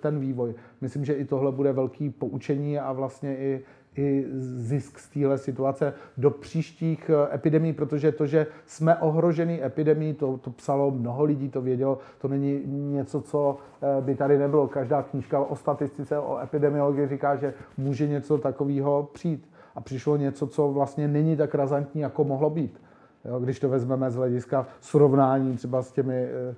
ten 0.00 0.18
vývoj. 0.18 0.54
Myslím, 0.80 1.04
že 1.04 1.12
i 1.12 1.24
tohle 1.24 1.52
bude 1.52 1.72
velký 1.72 2.10
poučení 2.10 2.78
a 2.78 2.92
vlastně 2.92 3.36
i, 3.36 3.64
i 3.96 4.26
zisk 4.38 4.98
z 4.98 5.08
téhle 5.08 5.38
situace 5.38 5.94
do 6.16 6.30
příštích 6.30 7.10
eh, 7.10 7.34
epidemí, 7.34 7.72
protože 7.72 8.12
to, 8.12 8.26
že 8.26 8.46
jsme 8.66 8.96
ohrožený 8.96 9.64
epidemí, 9.64 10.14
to, 10.14 10.38
to 10.38 10.50
psalo 10.50 10.90
mnoho 10.90 11.24
lidí, 11.24 11.48
to 11.48 11.62
vědělo, 11.62 11.98
to 12.18 12.28
není 12.28 12.62
něco, 12.92 13.20
co 13.20 13.56
eh, 13.82 14.00
by 14.00 14.14
tady 14.14 14.38
nebylo. 14.38 14.68
Každá 14.68 15.02
knížka 15.02 15.40
o 15.40 15.56
statistice, 15.56 16.18
o 16.18 16.38
epidemiologii 16.38 17.08
říká, 17.08 17.36
že 17.36 17.54
může 17.76 18.08
něco 18.08 18.38
takového 18.38 19.08
přijít. 19.12 19.48
A 19.74 19.80
přišlo 19.80 20.16
něco, 20.16 20.46
co 20.46 20.72
vlastně 20.72 21.08
není 21.08 21.36
tak 21.36 21.54
razantní, 21.54 22.00
jako 22.00 22.24
mohlo 22.24 22.50
být. 22.50 22.80
Jo, 23.24 23.40
když 23.40 23.60
to 23.60 23.68
vezmeme 23.68 24.10
z 24.10 24.16
hlediska 24.16 24.66
srovnání 24.80 25.56
třeba 25.56 25.82
s 25.82 25.92
těmi 25.92 26.14
eh, 26.14 26.54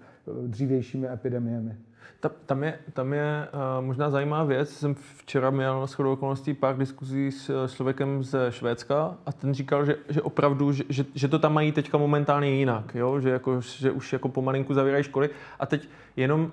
dřívějšími 0.46 1.08
epidemiemi. 1.08 1.76
Ta, 2.20 2.30
tam 2.46 2.64
je, 2.64 2.78
tam 2.92 3.12
je 3.12 3.48
uh, 3.52 3.84
možná 3.84 4.10
zajímavá 4.10 4.44
věc. 4.44 4.70
Jsem 4.70 4.94
včera 4.94 5.50
měl 5.50 5.86
shodou 5.86 6.12
okolností 6.12 6.54
pár 6.54 6.78
diskuzí 6.78 7.30
s 7.30 7.66
člověkem 7.74 8.24
ze 8.24 8.52
Švédska 8.52 9.16
a 9.26 9.32
ten 9.32 9.54
říkal, 9.54 9.84
že, 9.84 9.96
že 10.08 10.22
opravdu, 10.22 10.72
že, 10.72 10.84
že, 10.88 11.04
že 11.14 11.28
to 11.28 11.38
tam 11.38 11.54
mají 11.54 11.72
teďka 11.72 11.98
momentálně 11.98 12.50
jinak, 12.50 12.94
jo? 12.94 13.20
Že, 13.20 13.30
jako, 13.30 13.60
že 13.60 13.90
už 13.90 14.12
jako 14.12 14.28
pomalinku 14.28 14.74
zavírají 14.74 15.04
školy. 15.04 15.30
A 15.60 15.66
teď 15.66 15.88
jenom 16.16 16.40
uh, 16.40 16.48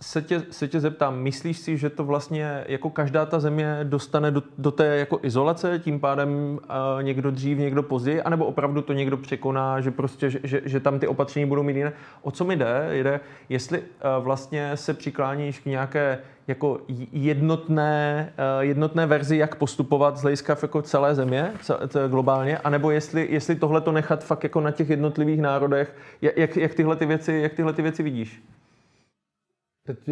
se, 0.00 0.22
tě, 0.22 0.42
se 0.50 0.68
tě 0.68 0.80
zeptám, 0.80 1.18
myslíš 1.18 1.58
si, 1.58 1.76
že 1.76 1.90
to 1.90 2.04
vlastně 2.04 2.64
jako 2.68 2.90
každá 2.90 3.26
ta 3.26 3.40
země 3.40 3.78
dostane 3.82 4.30
do, 4.30 4.42
do 4.58 4.70
té 4.70 4.84
jako 4.84 5.18
izolace, 5.22 5.78
tím 5.78 6.00
pádem 6.00 6.30
uh, 6.30 7.02
někdo 7.02 7.30
dřív, 7.30 7.58
někdo 7.58 7.82
později, 7.82 8.22
anebo 8.22 8.46
opravdu 8.46 8.82
to 8.82 8.92
někdo 8.92 9.16
překoná, 9.16 9.80
že 9.80 9.90
prostě, 9.90 10.30
že, 10.30 10.40
že, 10.42 10.62
že 10.64 10.80
tam 10.80 10.98
ty 10.98 11.06
opatření 11.06 11.46
budou 11.46 11.62
mít 11.62 11.76
jiné? 11.76 11.92
O 12.22 12.30
co 12.30 12.44
mi 12.44 12.56
jde? 12.56 12.88
Jde, 12.92 13.20
jestli 13.48 13.78
uh, 13.78 14.24
vlastně 14.24 14.76
se 14.76 14.94
přikláníš 14.94 15.58
k 15.58 15.66
nějaké 15.66 16.18
jako 16.48 16.80
jednotné, 17.12 18.32
eh, 18.36 18.64
jednotné 18.64 19.06
verzi, 19.06 19.36
jak 19.36 19.54
postupovat 19.54 20.16
z 20.16 20.22
hlediska 20.22 20.56
jako 20.62 20.82
celé 20.82 21.14
země, 21.14 21.52
globálně, 22.08 22.58
anebo 22.58 22.90
jestli, 22.90 23.28
jestli 23.30 23.54
tohle 23.54 23.80
to 23.80 23.92
nechat 23.92 24.24
fakt 24.24 24.42
jako 24.44 24.60
na 24.60 24.70
těch 24.70 24.90
jednotlivých 24.90 25.40
národech, 25.40 25.96
jak, 26.22 26.56
jak, 26.56 26.74
tyhle, 26.74 26.96
ty 26.96 27.06
věci, 27.06 27.32
jak 27.32 27.54
tyhle 27.54 27.72
ty 27.72 27.82
věci 27.82 28.02
vidíš? 28.02 28.44
Teď 29.86 30.08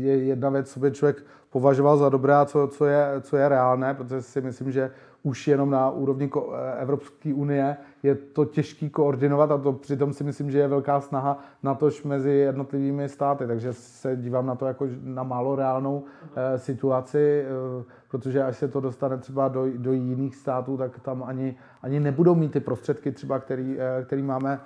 je 0.00 0.24
jedna 0.24 0.50
věc, 0.50 0.72
co 0.72 0.80
by 0.80 0.92
člověk 0.92 1.24
považoval 1.50 1.96
za 1.96 2.08
dobré 2.08 2.34
a 2.34 2.44
co, 2.44 2.68
co, 2.68 2.86
je, 2.86 3.06
co 3.20 3.36
je 3.36 3.48
reálné, 3.48 3.94
protože 3.94 4.22
si 4.22 4.40
myslím, 4.40 4.72
že 4.72 4.90
už 5.26 5.48
jenom 5.48 5.70
na 5.70 5.90
úrovni 5.90 6.30
Evropské 6.78 7.34
unie 7.34 7.76
je 8.02 8.14
to 8.14 8.44
těžký 8.44 8.90
koordinovat 8.90 9.50
a 9.50 9.58
to 9.58 9.72
přitom 9.72 10.12
si 10.12 10.24
myslím, 10.24 10.50
že 10.50 10.58
je 10.58 10.68
velká 10.68 11.00
snaha 11.00 11.38
na 11.62 11.74
tož 11.74 12.02
mezi 12.02 12.30
jednotlivými 12.30 13.08
státy, 13.08 13.46
takže 13.46 13.72
se 13.72 14.16
dívám 14.16 14.46
na 14.46 14.54
to 14.54 14.66
jako 14.66 14.86
na 15.02 15.22
málo 15.22 15.56
reálnou 15.56 16.04
eh, 16.36 16.58
situaci, 16.58 17.44
eh, 17.44 17.84
protože 18.08 18.42
až 18.42 18.56
se 18.56 18.68
to 18.68 18.80
dostane 18.80 19.18
třeba 19.18 19.48
do, 19.48 19.66
do 19.76 19.92
jiných 19.92 20.36
států, 20.36 20.76
tak 20.76 20.98
tam 20.98 21.22
ani, 21.26 21.56
ani 21.82 22.00
nebudou 22.00 22.34
mít 22.34 22.52
ty 22.52 22.60
prostředky 22.60 23.12
třeba, 23.12 23.38
který, 23.38 23.76
eh, 23.78 24.04
který 24.04 24.22
máme 24.22 24.60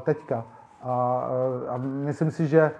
teďka. 0.00 0.46
A, 0.82 1.28
a 1.68 1.76
myslím 1.76 2.30
si, 2.30 2.46
že 2.46 2.70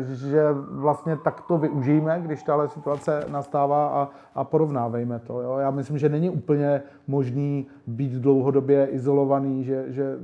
že 0.00 0.42
vlastně 0.70 1.16
tak 1.16 1.40
to 1.40 1.58
využijeme, 1.58 2.20
když 2.20 2.42
tahle 2.42 2.68
situace 2.68 3.24
nastává 3.28 3.88
a, 3.88 4.08
a 4.34 4.44
porovnávejme 4.44 5.18
to. 5.18 5.40
Jo. 5.40 5.56
Já 5.58 5.70
myslím, 5.70 5.98
že 5.98 6.08
není 6.08 6.30
úplně 6.30 6.82
možný 7.06 7.66
být 7.86 8.12
dlouhodobě 8.12 8.86
izolovaný, 8.86 9.64
že, 9.64 9.84
že 9.88 10.16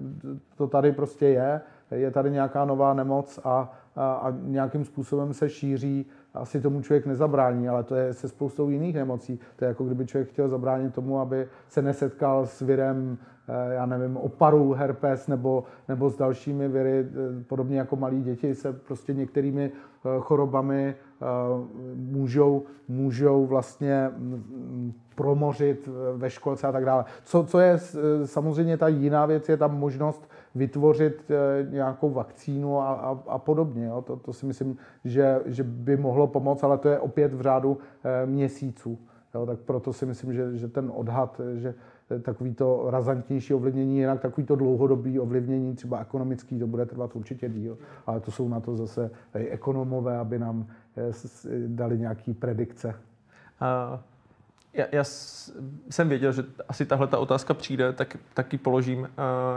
to 0.57 0.67
tady 0.67 0.93
prostě 0.93 1.27
je, 1.27 1.61
je 1.91 2.11
tady 2.11 2.31
nějaká 2.31 2.65
nová 2.65 2.95
nemoc 2.95 3.41
a, 3.45 3.73
a, 3.97 4.13
a 4.13 4.35
nějakým 4.43 4.85
způsobem 4.85 5.35
se 5.35 5.49
šíří 5.49 6.07
asi 6.35 6.61
tomu 6.61 6.83
člověk 6.83 7.07
nezabrání, 7.07 7.69
ale 7.69 7.83
to 7.83 7.95
je 7.95 8.15
se 8.15 8.29
spoustou 8.29 8.71
jiných 8.71 8.95
nemocí. 8.95 9.41
To 9.57 9.65
je 9.65 9.69
jako 9.69 9.85
kdyby 9.85 10.07
člověk 10.07 10.29
chtěl 10.29 10.49
zabránit 10.49 10.95
tomu, 10.95 11.21
aby 11.21 11.49
se 11.69 11.83
nesetkal 11.83 12.47
s 12.47 12.61
virem, 12.61 13.19
eh, 13.49 13.75
já 13.75 13.87
nevím, 13.87 14.17
oparu, 14.17 14.73
herpes 14.73 15.27
nebo, 15.27 15.65
nebo 15.89 16.11
s 16.11 16.17
dalšími 16.17 16.69
viry, 16.69 17.07
eh, 17.09 17.45
podobně 17.45 17.79
jako 17.79 17.97
malí 17.97 18.23
děti 18.23 18.55
se 18.55 18.73
prostě 18.73 19.15
některými 19.15 19.71
eh, 19.73 20.09
chorobami 20.21 20.95
můžou, 21.95 22.63
můžou 22.89 23.47
vlastně 23.47 24.11
mm, 24.17 24.93
promořit 25.15 25.89
ve 26.17 26.31
školce 26.31 26.67
a 26.67 26.73
tak 26.73 26.85
dále. 26.85 27.05
Co, 27.25 27.45
co 27.45 27.59
je 27.59 27.79
samozřejmě 28.25 28.77
ta 28.77 28.89
jiná 28.89 29.27
věc, 29.27 29.49
je 29.49 29.57
tam 29.57 29.79
možnost 29.79 30.29
vytvořit 30.59 31.31
eh, 31.31 31.67
nějakou 31.71 32.11
vakcínu 32.11 32.81
a, 32.81 32.93
a, 32.93 33.19
a 33.27 33.39
podobně. 33.39 33.87
Jo. 33.87 34.03
To, 34.03 34.17
to 34.17 34.33
si 34.33 34.47
myslím, 34.47 34.77
že, 35.05 35.41
že 35.47 35.63
by 35.65 35.97
mohlo 35.97 36.27
pomoct, 36.27 36.63
ale 36.63 36.79
to 36.79 36.89
je 36.89 36.99
opět 36.99 37.35
v 37.35 37.41
řádu 37.41 37.79
eh, 38.05 38.27
měsíců. 38.27 38.99
Jo. 39.35 39.47
Tak 39.47 39.59
proto 39.59 39.93
si 39.93 40.07
myslím, 40.07 40.33
že, 40.33 40.57
že 40.57 40.69
ten 40.69 40.93
odhad, 40.95 41.41
eh, 41.41 41.59
že 41.59 41.75
takový 42.23 42.55
to 42.55 42.91
razantnější 42.91 43.55
ovlivnění, 43.55 43.99
jinak 43.99 44.21
takový 44.21 44.47
to 44.47 44.57
dlouhodobý 44.57 45.21
ovlivnění, 45.21 45.75
třeba 45.75 46.01
ekonomický, 46.01 46.59
to 46.59 46.67
bude 46.67 46.87
trvat 46.87 47.17
určitě 47.17 47.49
díl, 47.49 47.79
ale 48.07 48.21
to 48.21 48.31
jsou 48.31 48.49
na 48.49 48.61
to 48.61 48.77
zase 48.77 49.11
ekonomové, 49.35 50.19
aby 50.19 50.39
nám 50.39 50.67
dali 51.67 51.99
nějaký 51.99 52.35
predikce. 52.35 52.95
Uh 53.61 54.01
já, 54.79 54.87
já 54.93 55.05
jsem 55.91 56.09
věděl, 56.09 56.33
že 56.33 56.45
asi 56.69 56.87
tahle 56.87 57.07
ta 57.07 57.19
otázka 57.19 57.55
přijde, 57.55 57.93
tak, 57.93 58.17
tak 58.35 58.53
ji 58.53 58.59
položím. 58.59 59.01
Uh, 59.01 59.09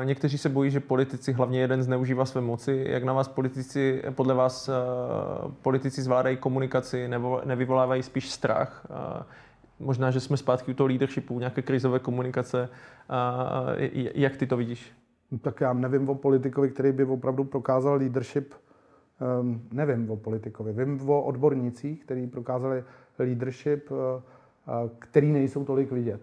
někteří 0.06 0.38
se 0.38 0.50
bojí, 0.50 0.72
že 0.72 0.80
politici, 0.80 1.34
hlavně 1.34 1.62
jeden, 1.62 1.84
zneužívá 1.84 2.26
své 2.26 2.42
moci. 2.42 2.86
Jak 2.90 3.04
na 3.04 3.14
vás 3.14 3.28
politici, 3.28 4.04
podle 4.16 4.34
vás 4.34 4.70
uh, 4.70 5.52
politici 5.52 6.02
zvládají 6.02 6.38
komunikaci 6.38 7.08
nebo 7.08 7.42
nevyvolávají 7.46 8.04
spíš 8.04 8.30
strach? 8.30 8.86
Uh, 8.90 9.24
možná, 9.80 10.12
že 10.12 10.20
jsme 10.20 10.38
zpátky 10.38 10.72
u 10.72 10.74
toho 10.74 10.88
leadershipu, 10.88 11.40
nějaké 11.40 11.62
krizové 11.62 12.00
komunikace. 12.00 12.70
Jak 14.14 14.38
ty 14.38 14.48
to 14.48 14.58
vidíš? 14.58 14.92
Tak 15.42 15.62
já 15.62 15.74
nevím 15.74 16.10
o 16.10 16.16
politikovi, 16.16 16.70
který 16.70 16.92
by 16.92 17.04
opravdu 17.04 17.44
prokázal 17.44 17.96
leadership. 17.96 18.54
Um, 19.42 19.62
nevím 19.74 20.12
o 20.12 20.18
politikovi. 20.18 20.74
Vím 20.74 21.10
o 21.10 21.22
odbornících, 21.22 22.06
kteří 22.06 22.28
prokázali 22.28 22.84
leadership. 23.20 23.90
Který 25.00 25.32
nejsou 25.32 25.66
tolik 25.66 25.92
vidět. 25.92 26.22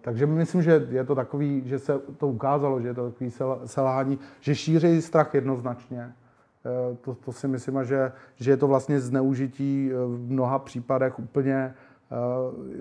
Takže 0.00 0.26
myslím, 0.26 0.62
že 0.62 0.86
je 0.90 1.04
to 1.04 1.14
takový, 1.14 1.62
že 1.64 1.78
se 1.78 1.98
to 2.18 2.28
ukázalo, 2.28 2.80
že 2.80 2.88
je 2.88 2.94
to 2.94 3.10
takový 3.10 3.30
selhání, 3.64 4.18
že 4.40 4.54
šíří 4.54 5.02
strach 5.02 5.34
jednoznačně. 5.34 6.00
E, 6.02 6.96
to, 6.96 7.14
to 7.14 7.32
si 7.32 7.48
myslím, 7.48 7.84
že, 7.84 8.12
že 8.36 8.50
je 8.50 8.56
to 8.56 8.68
vlastně 8.68 9.00
zneužití 9.00 9.90
e, 9.90 9.94
v 9.94 10.30
mnoha 10.30 10.58
případech 10.58 11.18
úplně 11.18 11.54
e, 11.54 11.74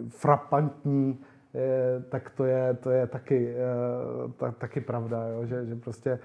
frapantní 0.10 1.20
tak 2.10 2.30
to 2.30 2.46
je, 2.46 2.74
to 2.74 2.90
je 2.90 3.08
taky, 3.08 3.56
ta, 4.38 4.52
taky 4.52 4.82
pravda, 4.82 5.28
jo? 5.28 5.46
Že, 5.46 5.66
že 5.66 5.76
prostě 5.76 6.20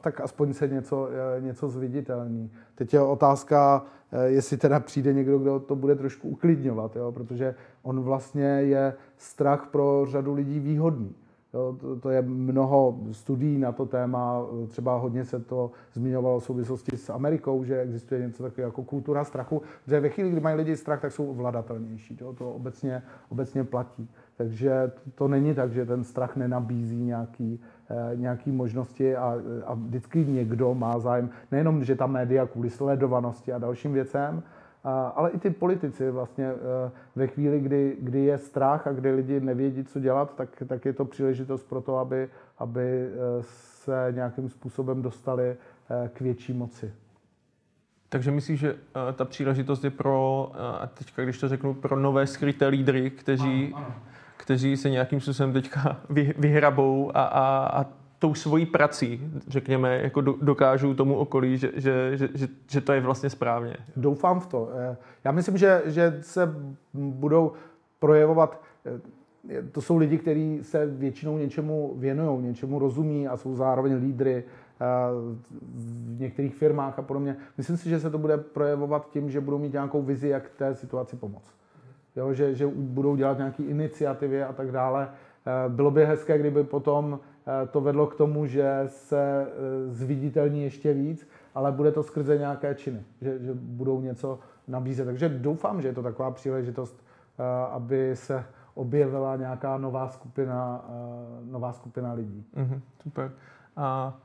tak 0.00 0.20
aspoň 0.20 0.52
se 0.52 0.68
něco, 0.68 1.08
něco 1.40 1.68
zviditelní. 1.68 2.50
Teď 2.74 2.94
je 2.94 3.00
otázka, 3.00 3.84
jestli 4.24 4.56
teda 4.56 4.80
přijde 4.80 5.12
někdo, 5.12 5.38
kdo 5.38 5.60
to 5.60 5.76
bude 5.76 5.94
trošku 5.94 6.28
uklidňovat, 6.28 6.96
jo? 6.96 7.12
protože 7.12 7.54
on 7.82 8.00
vlastně 8.00 8.44
je 8.44 8.94
strach 9.16 9.68
pro 9.70 10.06
řadu 10.08 10.34
lidí 10.34 10.60
výhodný. 10.60 11.14
Jo, 11.54 11.76
to, 11.80 11.96
to 11.96 12.10
je 12.10 12.22
mnoho 12.22 12.98
studií 13.12 13.58
na 13.58 13.72
to 13.72 13.86
téma, 13.86 14.46
třeba 14.68 14.96
hodně 14.96 15.24
se 15.24 15.40
to 15.40 15.70
zmiňovalo 15.92 16.40
v 16.40 16.44
souvislosti 16.44 16.96
s 16.96 17.10
Amerikou, 17.10 17.64
že 17.64 17.80
existuje 17.80 18.20
něco 18.20 18.42
takového 18.42 18.68
jako 18.68 18.82
kultura 18.82 19.24
strachu, 19.24 19.62
že 19.86 20.00
ve 20.00 20.08
chvíli, 20.08 20.30
kdy 20.30 20.40
mají 20.40 20.56
lidi 20.56 20.76
strach, 20.76 21.00
tak 21.00 21.12
jsou 21.12 21.30
ovladatelnější. 21.30 22.16
To, 22.16 22.32
to 22.32 22.50
obecně, 22.50 23.02
obecně 23.28 23.64
platí. 23.64 24.08
Takže 24.36 24.92
to, 24.94 25.10
to 25.14 25.28
není 25.28 25.54
tak, 25.54 25.72
že 25.72 25.86
ten 25.86 26.04
strach 26.04 26.36
nenabízí 26.36 27.04
nějaký, 27.04 27.60
eh, 27.90 28.16
nějaký 28.16 28.52
možnosti 28.52 29.16
a, 29.16 29.34
a 29.66 29.74
vždycky 29.74 30.24
někdo 30.24 30.74
má 30.74 30.98
zájem, 30.98 31.30
nejenom, 31.52 31.84
že 31.84 31.96
ta 31.96 32.06
média 32.06 32.46
kvůli 32.46 32.70
sledovanosti 32.70 33.52
a 33.52 33.58
dalším 33.58 33.92
věcem, 33.92 34.42
ale 35.14 35.30
i 35.30 35.38
ty 35.38 35.50
politici 35.50 36.10
vlastně 36.10 36.46
eh, 36.46 36.90
ve 37.16 37.26
chvíli, 37.26 37.60
kdy, 37.60 37.96
kdy 38.00 38.20
je 38.20 38.38
strach 38.38 38.86
a 38.86 38.92
kdy 38.92 39.10
lidi 39.10 39.40
nevědí, 39.40 39.84
co 39.84 40.00
dělat, 40.00 40.34
tak, 40.36 40.62
tak 40.66 40.84
je 40.84 40.92
to 40.92 41.04
příležitost 41.04 41.62
pro 41.62 41.80
to, 41.80 41.98
aby, 41.98 42.28
aby 42.58 43.06
eh, 43.06 43.42
se 43.84 44.12
nějakým 44.16 44.48
způsobem 44.48 45.02
dostali 45.02 45.56
k 46.12 46.20
větší 46.20 46.52
moci. 46.52 46.92
Takže 48.08 48.30
myslíš, 48.30 48.60
že 48.60 48.76
ta 49.14 49.24
příležitost 49.24 49.84
je 49.84 49.90
pro, 49.90 50.52
a 50.80 50.86
teďka 50.86 51.22
když 51.22 51.38
to 51.38 51.48
řeknu, 51.48 51.74
pro 51.74 51.96
nové 51.96 52.26
skryté 52.26 52.66
lídry, 52.66 53.10
kteří, 53.10 53.72
ano, 53.74 53.86
ano. 53.86 53.94
Kteří 54.40 54.76
se 54.76 54.90
nějakým 54.90 55.20
způsobem 55.20 55.52
teďka 55.52 56.00
vyhrabou 56.38 57.10
a, 57.14 57.22
a, 57.22 57.80
a 57.80 57.86
tou 58.18 58.34
svojí 58.34 58.66
prací, 58.66 59.30
řekněme, 59.48 60.00
jako 60.02 60.20
dokážou 60.20 60.94
tomu 60.94 61.14
okolí, 61.16 61.58
že, 61.58 61.72
že, 61.74 62.16
že, 62.16 62.28
že, 62.34 62.48
že 62.70 62.80
to 62.80 62.92
je 62.92 63.00
vlastně 63.00 63.30
správně. 63.30 63.76
Doufám 63.96 64.40
v 64.40 64.46
to. 64.46 64.70
Eh, 64.74 64.96
já 65.24 65.32
myslím, 65.32 65.56
že, 65.56 65.82
že 65.86 66.18
se 66.20 66.54
budou 66.94 67.52
projevovat 67.98 68.62
eh, 68.86 69.00
to 69.72 69.80
jsou 69.80 69.96
lidi, 69.96 70.18
kteří 70.18 70.58
se 70.62 70.86
většinou 70.86 71.38
něčemu 71.38 71.94
věnují, 71.96 72.42
něčemu 72.46 72.78
rozumí 72.78 73.28
a 73.28 73.36
jsou 73.36 73.56
zároveň 73.56 73.94
lídry 73.94 74.44
eh, 74.44 74.86
v 76.16 76.20
některých 76.20 76.54
firmách 76.54 76.98
a 76.98 77.02
podobně. 77.02 77.36
Myslím 77.58 77.76
si, 77.76 77.88
že 77.88 78.00
se 78.00 78.10
to 78.10 78.18
bude 78.18 78.38
projevovat 78.38 79.10
tím, 79.10 79.30
že 79.30 79.40
budou 79.40 79.58
mít 79.58 79.72
nějakou 79.72 80.02
vizi, 80.02 80.28
jak 80.28 80.50
té 80.50 80.74
situaci 80.74 81.16
pomoct. 81.16 81.59
Jo, 82.16 82.32
že, 82.32 82.54
že 82.54 82.66
budou 82.66 83.16
dělat 83.16 83.38
nějaké 83.38 83.62
iniciativy 83.62 84.42
a 84.42 84.52
tak 84.52 84.72
dále. 84.72 85.08
Bylo 85.68 85.90
by 85.90 86.06
hezké, 86.06 86.38
kdyby 86.38 86.64
potom 86.64 87.20
Eh, 87.46 87.66
to 87.66 87.80
vedlo 87.80 88.06
k 88.06 88.14
tomu, 88.14 88.46
že 88.46 88.82
se 88.86 89.46
eh, 89.46 89.88
zviditelní 89.88 90.62
ještě 90.62 90.92
víc, 90.92 91.28
ale 91.54 91.72
bude 91.72 91.92
to 91.92 92.02
skrze 92.02 92.38
nějaké 92.38 92.74
činy, 92.74 93.02
že, 93.20 93.38
že 93.38 93.54
budou 93.54 94.00
něco 94.00 94.38
nabízet. 94.68 95.04
Takže 95.04 95.28
doufám, 95.28 95.82
že 95.82 95.88
je 95.88 95.94
to 95.94 96.02
taková 96.02 96.30
příležitost, 96.30 97.04
eh, 97.38 97.42
aby 97.70 98.10
se 98.14 98.44
objevila 98.74 99.36
nějaká 99.36 99.78
nová 99.78 100.08
skupina, 100.08 100.84
nová 101.44 101.72
skupina 101.72 102.12
lidí. 102.12 102.46
Mm-hmm, 102.56 102.80
super. 103.02 103.32
A 103.76 104.18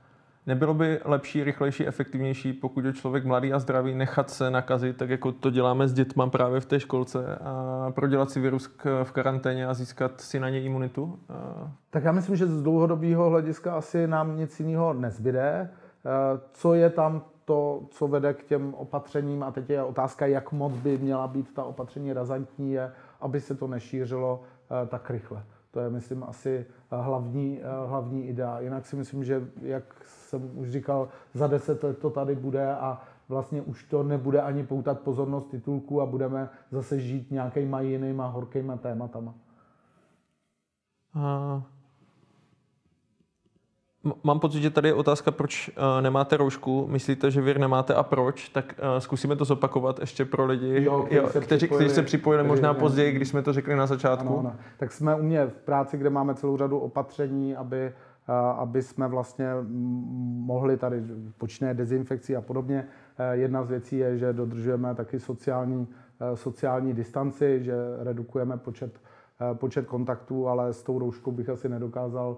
Nebylo 0.48 0.74
by 0.74 1.00
lepší, 1.06 1.44
rychlejší, 1.44 1.88
efektivnější, 1.88 2.54
pokud 2.54 2.86
je 2.86 2.94
člověk 2.94 3.26
mladý 3.26 3.54
a 3.54 3.60
zdravý, 3.60 3.96
nechat 3.96 4.30
se 4.30 4.52
nakazit, 4.52 4.98
tak 4.98 5.10
jako 5.10 5.32
to 5.32 5.50
děláme 5.50 5.88
s 5.88 5.94
dětma 5.94 6.28
právě 6.28 6.60
v 6.60 6.66
té 6.66 6.80
školce 6.80 7.36
a 7.36 7.92
prodělat 7.96 8.32
si 8.32 8.40
virus 8.40 8.78
v 9.04 9.12
karanténě 9.12 9.68
a 9.68 9.74
získat 9.74 10.22
si 10.22 10.40
na 10.40 10.50
ně 10.50 10.62
imunitu? 10.62 11.20
Tak 11.90 12.04
já 12.04 12.12
myslím, 12.12 12.36
že 12.36 12.48
z 12.48 12.62
dlouhodobého 12.62 13.30
hlediska 13.30 13.76
asi 13.76 14.08
nám 14.08 14.38
nic 14.38 14.60
jiného 14.60 14.94
nezbyde. 14.94 15.70
Co 16.52 16.74
je 16.74 16.90
tam 16.90 17.22
to, 17.46 17.82
co 17.90 18.08
vede 18.08 18.34
k 18.34 18.44
těm 18.44 18.74
opatřením, 18.74 19.44
a 19.44 19.52
teď 19.52 19.70
je 19.70 19.84
otázka, 19.84 20.26
jak 20.26 20.52
moc 20.52 20.74
by 20.74 20.98
měla 20.98 21.28
být 21.28 21.54
ta 21.54 21.64
opatření 21.64 22.14
razantní, 22.14 22.74
je, 22.74 22.92
aby 23.22 23.42
se 23.42 23.56
to 23.56 23.68
nešířilo 23.68 24.42
tak 24.88 25.10
rychle. 25.10 25.44
To 25.76 25.80
je, 25.82 25.90
myslím, 25.90 26.24
asi 26.24 26.66
hlavní, 26.92 27.60
hlavní 27.88 28.28
idea. 28.28 28.60
Jinak 28.60 28.86
si 28.86 28.96
myslím, 28.96 29.24
že, 29.24 29.48
jak 29.62 29.96
jsem 30.06 30.60
už 30.60 30.72
říkal, 30.72 31.08
za 31.34 31.48
deset 31.48 31.84
let 31.84 32.00
to 32.00 32.10
tady 32.10 32.36
bude 32.36 32.76
a 32.76 33.02
vlastně 33.30 33.62
už 33.62 33.84
to 33.84 34.04
nebude 34.04 34.42
ani 34.42 34.64
poutat 34.64 35.00
pozornost 35.00 35.46
titulku 35.46 36.02
a 36.02 36.06
budeme 36.06 36.50
zase 36.72 37.00
žít 37.00 37.32
nějakýma 37.32 37.82
jinýma 37.82 38.28
horkýma 38.28 38.78
tématama. 38.78 39.34
A... 41.14 41.64
Mám 44.24 44.40
pocit, 44.40 44.62
že 44.62 44.70
tady 44.70 44.90
je 44.90 44.94
otázka, 44.94 45.32
proč 45.32 45.70
uh, 45.70 46.02
nemáte 46.02 46.38
roušku. 46.38 46.88
Myslíte, 46.88 47.32
že 47.32 47.42
vir 47.42 47.60
nemáte 47.60 47.94
a 47.94 48.04
proč? 48.04 48.50
Tak 48.50 48.76
uh, 48.78 49.00
zkusíme 49.00 49.36
to 49.36 49.46
zopakovat 49.46 50.00
ještě 50.00 50.26
pro 50.26 50.46
lidi, 50.46 50.84
jo, 50.84 51.02
kteří, 51.02 51.16
jo, 51.16 51.30
se 51.30 51.40
kteří, 51.42 51.68
kteří 51.68 51.90
se 51.90 52.04
připojili 52.04 52.44
možná 52.44 52.74
ne, 52.74 52.80
později, 52.80 53.12
když 53.12 53.30
jsme 53.30 53.42
to 53.42 53.54
řekli 53.54 53.76
na 53.76 53.86
začátku. 53.88 54.28
Ano, 54.28 54.40
ano. 54.40 54.56
Tak 54.78 54.92
jsme 54.92 55.16
u 55.16 55.24
mě 55.24 55.46
v 55.48 55.62
práci, 55.62 55.98
kde 55.98 56.10
máme 56.10 56.36
celou 56.36 56.58
řadu 56.58 56.80
opatření, 56.80 57.56
aby 57.56 57.94
aby 58.58 58.82
jsme 58.82 59.08
vlastně 59.08 59.48
mohli 60.46 60.78
tady 60.78 61.04
počínaje 61.38 61.74
dezinfekcí 61.74 62.36
a 62.36 62.42
podobně. 62.42 62.88
Jedna 63.32 63.64
z 63.64 63.70
věcí 63.70 63.98
je, 63.98 64.18
že 64.18 64.34
dodržujeme 64.34 64.96
taky 64.96 65.20
sociální, 65.20 65.88
sociální 66.34 66.94
distanci, 66.94 67.64
že 67.64 67.74
redukujeme 68.00 68.58
počet, 68.58 69.00
počet 69.54 69.86
kontaktů, 69.86 70.48
ale 70.48 70.74
s 70.74 70.84
tou 70.84 71.00
rouškou 71.00 71.32
bych 71.32 71.50
asi 71.50 71.70
nedokázal, 71.70 72.38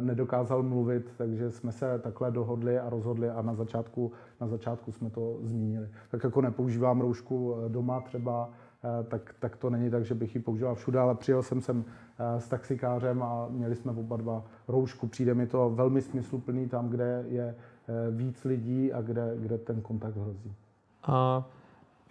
nedokázal 0.00 0.62
mluvit, 0.62 1.14
takže 1.18 1.50
jsme 1.50 1.72
se 1.72 1.98
takhle 1.98 2.30
dohodli 2.30 2.78
a 2.78 2.90
rozhodli 2.90 3.30
a 3.30 3.42
na 3.42 3.54
začátku, 3.54 4.12
na 4.40 4.46
začátku 4.46 4.92
jsme 4.92 5.10
to 5.10 5.38
zmínili. 5.42 5.88
Tak 6.10 6.24
jako 6.24 6.40
nepoužívám 6.40 7.00
roušku 7.00 7.56
doma 7.68 8.00
třeba, 8.00 8.50
Eh, 8.84 9.04
tak, 9.04 9.34
tak 9.38 9.56
to 9.56 9.70
není 9.70 9.90
tak, 9.90 10.04
že 10.04 10.14
bych 10.14 10.34
ji 10.34 10.40
používal 10.40 10.74
všude, 10.74 10.98
ale 10.98 11.14
přijel 11.14 11.42
jsem 11.42 11.60
sem 11.60 11.84
eh, 12.18 12.40
s 12.40 12.48
taxikářem 12.48 13.22
a 13.22 13.46
měli 13.48 13.76
jsme 13.76 13.92
oba 13.92 14.16
dva 14.16 14.44
roušku. 14.68 15.06
Přijde 15.06 15.34
mi 15.34 15.46
to 15.46 15.70
velmi 15.70 16.02
smysluplný 16.02 16.68
tam, 16.68 16.88
kde 16.88 17.24
je 17.28 17.54
eh, 17.54 18.10
víc 18.10 18.44
lidí 18.44 18.92
a 18.92 19.00
kde, 19.00 19.34
kde 19.36 19.58
ten 19.58 19.80
kontakt 19.80 20.16
hrozí. 20.16 20.54
A 21.02 21.48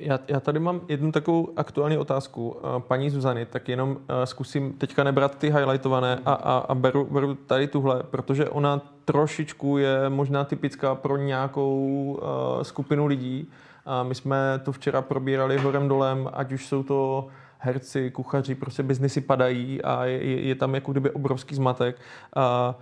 já, 0.02 0.20
já 0.28 0.40
tady 0.40 0.60
mám 0.60 0.82
jednu 0.88 1.12
takovou 1.12 1.50
aktuální 1.58 1.98
otázku. 1.98 2.58
Paní 2.80 3.10
Zuzany, 3.10 3.46
tak 3.46 3.70
jenom 3.70 3.98
zkusím 4.24 4.74
teďka 4.74 5.04
nebrat 5.04 5.38
ty 5.38 5.50
highlightované 5.50 6.20
a, 6.26 6.34
a, 6.34 6.58
a 6.58 6.76
beru, 6.76 7.08
beru 7.12 7.36
tady 7.36 7.68
tuhle, 7.68 8.04
protože 8.04 8.50
ona 8.50 8.82
trošičku 9.06 9.78
je 9.78 10.10
možná 10.10 10.44
typická 10.44 10.96
pro 10.96 11.18
nějakou 11.18 11.80
uh, 12.58 12.64
skupinu 12.64 13.06
lidí. 13.06 13.48
A 13.86 14.04
my 14.04 14.16
jsme 14.16 14.62
to 14.64 14.72
včera 14.72 15.02
probírali 15.02 15.58
horem 15.58 15.88
dolem, 15.88 16.30
ať 16.34 16.52
už 16.52 16.68
jsou 16.68 16.84
to 16.84 17.28
herci, 17.58 18.12
kuchaři, 18.12 18.56
prostě 18.56 18.84
biznesy 18.84 19.22
padají 19.22 19.82
a 19.82 20.06
je, 20.06 20.42
je 20.42 20.56
tam 20.56 20.76
jako 20.76 20.92
kdyby 20.92 21.12
obrovský 21.12 21.56
zmatek. 21.56 22.00
A 22.36 22.76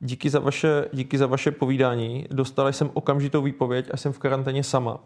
díky 0.00 0.30
za, 0.30 0.38
vaše, 0.38 0.84
díky 0.92 1.18
za 1.18 1.26
vaše 1.26 1.50
povídání. 1.50 2.26
Dostala 2.30 2.72
jsem 2.72 2.90
okamžitou 2.94 3.42
výpověď 3.42 3.90
a 3.92 3.96
jsem 3.96 4.12
v 4.12 4.18
karanténě 4.18 4.64
sama. 4.64 4.98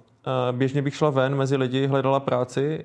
Běžně 0.53 0.83
bych 0.83 0.95
šla 0.95 1.11
ven 1.11 1.35
mezi 1.35 1.57
lidi, 1.57 1.87
hledala 1.87 2.21
práci. 2.21 2.85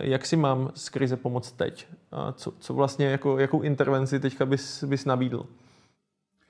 Jak 0.00 0.26
si 0.26 0.36
mám 0.36 0.70
z 0.74 0.88
krize 0.88 1.16
pomoct 1.16 1.52
teď? 1.52 1.88
Co, 2.32 2.52
co 2.58 2.74
vlastně, 2.74 3.06
jako, 3.06 3.38
jakou 3.38 3.60
intervenci 3.60 4.20
teďka 4.20 4.46
bys, 4.46 4.84
bys 4.84 5.04
nabídl? 5.04 5.46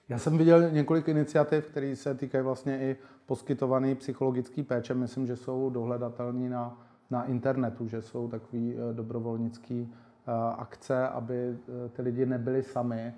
Já 0.09 0.19
jsem 0.19 0.39
viděl 0.39 0.71
několik 0.71 1.09
iniciativ, 1.09 1.67
které 1.67 1.97
se 1.97 2.15
týkají 2.15 2.45
vlastně 2.45 2.79
i 2.79 2.97
poskytované 3.27 3.95
psychologické 3.95 4.63
péče. 4.63 4.95
Myslím, 4.95 5.27
že 5.27 5.37
jsou 5.37 5.71
dohledatelné 5.71 6.51
na, 6.51 6.79
na 7.11 7.25
internetu, 7.25 7.89
že 7.89 8.03
jsou 8.03 8.29
takové 8.29 8.63
eh, 8.63 8.95
dobrovolnické 8.95 9.75
eh, 9.75 9.87
akce, 10.59 11.09
aby 11.09 11.35
eh, 11.35 11.89
ty 11.89 12.03
lidi 12.03 12.27
nebyli 12.27 12.63
sami 12.63 13.15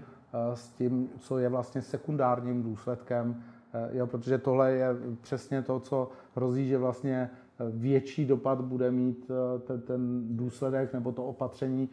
s 0.55 0.69
tím, 0.69 1.09
co 1.19 1.39
je 1.39 1.49
vlastně 1.49 1.83
sekundárním 1.83 2.63
důsledkem. 2.63 3.45
Jo, 3.93 4.07
protože 4.07 4.39
tohle 4.39 4.73
je 4.73 4.89
přesně 5.21 5.63
to, 5.63 5.81
co 5.81 6.09
hrozí, 6.37 6.69
že 6.69 6.79
vlastně 6.79 7.31
větší 7.71 8.25
dopad 8.25 8.61
bude 8.61 8.91
mít 8.91 9.31
ten, 9.67 9.81
ten 9.81 10.37
důsledek 10.37 10.93
nebo 10.93 11.13
to 11.13 11.25
opatření. 11.25 11.89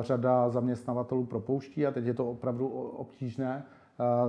Řada 0.00 0.50
zaměstnavatelů 0.50 1.24
propouští 1.24 1.86
a 1.86 1.90
teď 1.90 2.04
je 2.04 2.14
to 2.14 2.30
opravdu 2.30 2.68
obtížné 2.68 3.64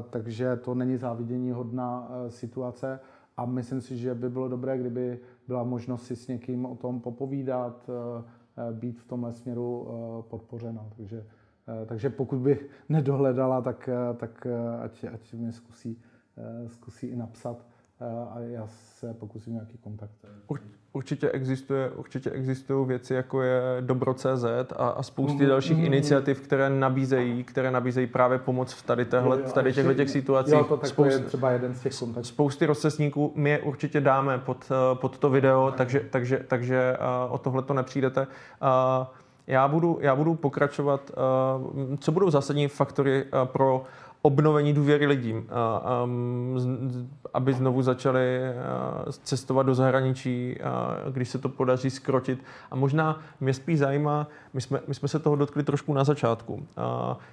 takže 0.09 0.55
to 0.55 0.75
není 0.75 0.97
závidění 0.97 1.51
hodná 1.51 2.09
situace 2.27 2.99
a 3.37 3.45
myslím 3.45 3.81
si, 3.81 3.97
že 3.97 4.15
by 4.15 4.29
bylo 4.29 4.47
dobré, 4.47 4.77
kdyby 4.77 5.19
byla 5.47 5.63
možnost 5.63 6.03
si 6.03 6.15
s 6.15 6.27
někým 6.27 6.65
o 6.65 6.75
tom 6.75 6.99
popovídat, 6.99 7.89
být 8.71 8.99
v 9.01 9.07
tomhle 9.07 9.33
směru 9.33 9.87
podpořena. 10.29 10.85
Takže, 10.97 11.25
takže 11.85 12.09
pokud 12.09 12.39
by 12.39 12.59
nedohledala, 12.89 13.61
tak, 13.61 13.89
tak 14.17 14.47
ať, 14.81 15.05
ať 15.13 15.33
mě 15.33 15.51
zkusí, 15.51 16.01
zkusí 16.67 17.07
i 17.07 17.15
napsat 17.15 17.65
a 18.31 18.39
já 18.39 18.67
se 18.67 19.13
pokusím 19.13 19.53
nějaký 19.53 19.77
kontakt. 19.77 20.11
Určitě 20.93 21.29
existuje, 21.29 21.89
určitě 21.89 22.31
existují 22.31 22.87
věci, 22.87 23.13
jako 23.13 23.41
je 23.41 23.61
Dobro.cz 23.81 24.45
a, 24.75 24.89
a 24.89 25.03
spousty 25.03 25.43
mm, 25.43 25.49
dalších 25.49 25.77
mm, 25.77 25.85
iniciativ, 25.85 26.41
které 26.41 26.69
nabízejí, 26.69 27.43
které 27.43 27.71
nabízejí 27.71 28.07
právě 28.07 28.39
pomoc 28.39 28.73
v 28.73 28.83
tady, 28.83 29.05
téhle, 29.05 29.37
v 29.37 29.53
tady 29.53 29.73
těchto 29.73 29.93
těch 29.93 30.09
situacích. 30.09 30.53
Jo, 30.53 30.63
to 30.63 30.87
Spoust, 30.87 31.19
je 31.19 31.25
třeba 31.25 31.51
jeden 31.51 31.73
z 31.73 31.81
těch 31.81 31.99
kontaktů. 31.99 32.27
Spousty 32.27 32.65
rozcesníků 32.65 33.31
my 33.35 33.49
je 33.49 33.59
určitě 33.59 34.01
dáme 34.01 34.37
pod, 34.37 34.69
pod 34.93 35.17
to 35.17 35.29
video, 35.29 35.73
takže, 35.77 35.99
takže, 36.09 36.45
takže 36.47 36.97
uh, 37.27 37.33
o 37.33 37.37
tohle 37.37 37.63
to 37.63 37.73
nepřijdete. 37.73 38.21
Uh, 38.21 39.07
já 39.47 39.67
budu, 39.67 39.97
já 40.01 40.15
budu 40.15 40.35
pokračovat. 40.35 41.11
Uh, 41.89 41.95
co 41.97 42.11
budou 42.11 42.29
zásadní 42.29 42.67
faktory 42.67 43.23
uh, 43.25 43.45
pro 43.45 43.85
obnovení 44.21 44.73
důvěry 44.73 45.05
lidí, 45.07 45.35
aby 47.33 47.53
znovu 47.53 47.81
začali 47.81 48.39
cestovat 49.23 49.65
do 49.65 49.75
zahraničí, 49.75 50.57
když 51.09 51.29
se 51.29 51.37
to 51.37 51.49
podaří 51.49 51.89
skrotit. 51.89 52.43
A 52.71 52.75
možná 52.75 53.19
mě 53.39 53.53
spíš 53.53 53.79
zajímá, 53.79 54.27
my 54.53 54.61
jsme, 54.61 54.79
my 54.87 54.93
jsme 54.95 55.07
se 55.07 55.19
toho 55.19 55.35
dotkli 55.35 55.63
trošku 55.63 55.93
na 55.93 56.03
začátku. 56.03 56.65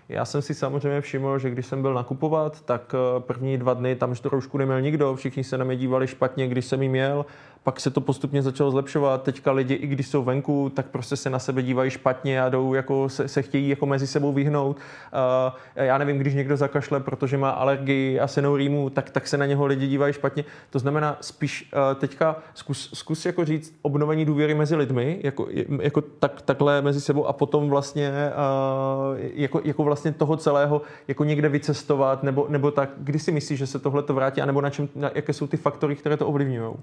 Já 0.08 0.24
jsem 0.24 0.42
si 0.42 0.54
samozřejmě 0.54 1.00
všiml, 1.00 1.38
že 1.38 1.50
když 1.50 1.66
jsem 1.66 1.82
byl 1.82 1.94
nakupovat, 1.94 2.60
tak 2.60 2.94
první 3.18 3.58
dva 3.58 3.74
dny 3.74 3.96
tam 3.96 4.14
to 4.14 4.28
roušku 4.28 4.58
neměl 4.58 4.80
nikdo, 4.80 5.14
všichni 5.14 5.44
se 5.44 5.58
na 5.58 5.64
mě 5.64 5.76
dívali 5.76 6.06
špatně, 6.06 6.48
když 6.48 6.66
jsem 6.66 6.82
jí 6.82 6.88
měl 6.88 7.26
pak 7.66 7.80
se 7.80 7.90
to 7.90 8.00
postupně 8.00 8.42
začalo 8.42 8.70
zlepšovat. 8.70 9.22
Teďka 9.22 9.52
lidi, 9.52 9.74
i 9.74 9.86
když 9.86 10.08
jsou 10.08 10.24
venku, 10.24 10.72
tak 10.74 10.86
prostě 10.86 11.16
se 11.16 11.30
na 11.30 11.38
sebe 11.38 11.62
dívají 11.62 11.90
špatně 11.90 12.42
a 12.42 12.48
jdou, 12.48 12.74
jako 12.74 13.08
se, 13.08 13.28
se 13.28 13.42
chtějí 13.42 13.68
jako 13.68 13.86
mezi 13.86 14.06
sebou 14.06 14.32
vyhnout. 14.32 14.76
Uh, 14.76 15.84
já 15.84 15.98
nevím, 15.98 16.18
když 16.18 16.34
někdo 16.34 16.56
zakašle, 16.56 17.00
protože 17.00 17.38
má 17.38 17.50
alergii 17.50 18.20
a 18.20 18.26
senou 18.26 18.56
rýmu, 18.56 18.90
tak, 18.90 19.10
tak 19.10 19.26
se 19.26 19.36
na 19.36 19.46
něho 19.46 19.66
lidi 19.66 19.86
dívají 19.86 20.12
špatně. 20.12 20.44
To 20.70 20.78
znamená 20.78 21.18
spíš 21.20 21.72
uh, 21.72 22.00
teďka 22.00 22.36
zkus, 22.54 22.90
zkus 22.94 23.26
jako 23.26 23.44
říct 23.44 23.74
obnovení 23.82 24.24
důvěry 24.24 24.54
mezi 24.54 24.76
lidmi, 24.76 25.20
jako, 25.22 25.46
jako 25.80 26.00
tak, 26.00 26.42
takhle 26.42 26.82
mezi 26.82 27.00
sebou 27.00 27.26
a 27.26 27.32
potom 27.32 27.68
vlastně 27.68 28.12
uh, 28.12 29.18
jako, 29.34 29.60
jako 29.64 29.84
vlastně 29.84 30.12
toho 30.12 30.36
celého 30.36 30.82
jako 31.08 31.24
někde 31.24 31.48
vycestovat, 31.48 32.22
nebo, 32.22 32.46
nebo 32.48 32.70
tak, 32.70 32.90
kdy 32.98 33.18
si 33.18 33.32
myslíš, 33.32 33.58
že 33.58 33.66
se 33.66 33.78
tohle 33.78 34.02
to 34.02 34.14
vrátí, 34.14 34.42
anebo 34.42 34.60
na 34.60 34.70
čem, 34.70 34.88
na, 34.94 35.10
jaké 35.14 35.32
jsou 35.32 35.46
ty 35.46 35.56
faktory, 35.56 35.96
které 35.96 36.16
to 36.16 36.26
ovlivňují? 36.26 36.74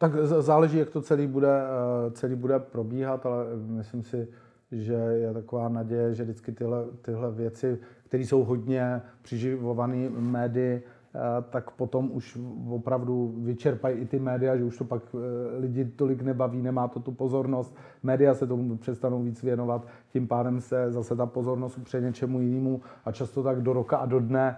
Tak 0.00 0.12
záleží, 0.24 0.78
jak 0.78 0.90
to 0.90 1.02
celý 1.02 1.26
bude, 1.26 1.60
eh, 1.62 2.10
celý 2.10 2.34
bude 2.34 2.58
probíhat, 2.58 3.26
ale 3.26 3.44
myslím 3.56 4.02
si, 4.02 4.28
že 4.72 4.94
je 4.94 5.32
taková 5.32 5.68
naděje, 5.68 6.14
že 6.14 6.22
vždycky 6.22 6.52
tyhle, 6.52 6.84
tyhle 7.02 7.30
věci, 7.30 7.78
které 8.04 8.22
jsou 8.22 8.44
hodně 8.44 9.02
přiživované 9.22 10.10
médii, 10.10 10.82
eh, 10.82 11.18
tak 11.50 11.70
potom 11.70 12.10
už 12.12 12.38
opravdu 12.70 13.34
vyčerpají 13.38 13.96
i 13.98 14.06
ty 14.06 14.18
média, 14.18 14.56
že 14.56 14.64
už 14.64 14.78
to 14.78 14.84
pak 14.84 15.02
eh, 15.14 15.58
lidi 15.58 15.84
tolik 15.84 16.22
nebaví, 16.22 16.62
nemá 16.62 16.88
to 16.88 17.00
tu 17.00 17.12
pozornost. 17.12 17.76
Média 18.02 18.34
se 18.34 18.46
tomu 18.46 18.76
přestanou 18.76 19.22
víc 19.22 19.42
věnovat, 19.42 19.86
tím 20.12 20.28
pádem 20.28 20.60
se 20.60 20.92
zase 20.92 21.16
ta 21.16 21.26
pozornost 21.26 21.78
upře 21.78 22.00
něčemu 22.00 22.40
jinému 22.40 22.80
a 23.04 23.12
často 23.12 23.42
tak 23.42 23.62
do 23.62 23.72
roka 23.72 23.96
a 23.96 24.06
do 24.06 24.20
dne 24.20 24.56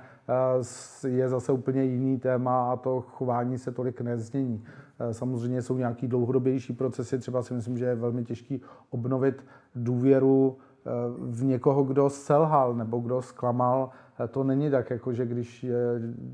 je 1.06 1.28
zase 1.28 1.52
úplně 1.52 1.84
jiný 1.84 2.18
téma 2.18 2.72
a 2.72 2.76
to 2.76 3.00
chování 3.00 3.58
se 3.58 3.72
tolik 3.72 4.00
nezmění. 4.00 4.64
Eh, 4.98 5.14
samozřejmě 5.14 5.62
jsou 5.62 5.76
nějaký 5.76 6.08
dlouhodobější 6.08 6.72
procesy, 6.72 7.18
třeba 7.18 7.42
si 7.42 7.54
myslím, 7.54 7.78
že 7.78 7.84
je 7.84 7.94
velmi 7.94 8.24
těžký 8.24 8.60
obnovit 8.90 9.44
důvěru 9.74 10.56
eh, 10.58 10.90
v 11.18 11.44
někoho, 11.44 11.84
kdo 11.84 12.10
selhal 12.10 12.74
nebo 12.74 12.98
kdo 12.98 13.22
zklamal 13.22 13.90
to 14.30 14.44
není 14.44 14.70
tak, 14.70 14.90
jako 14.90 15.12
že 15.12 15.26
když 15.26 15.66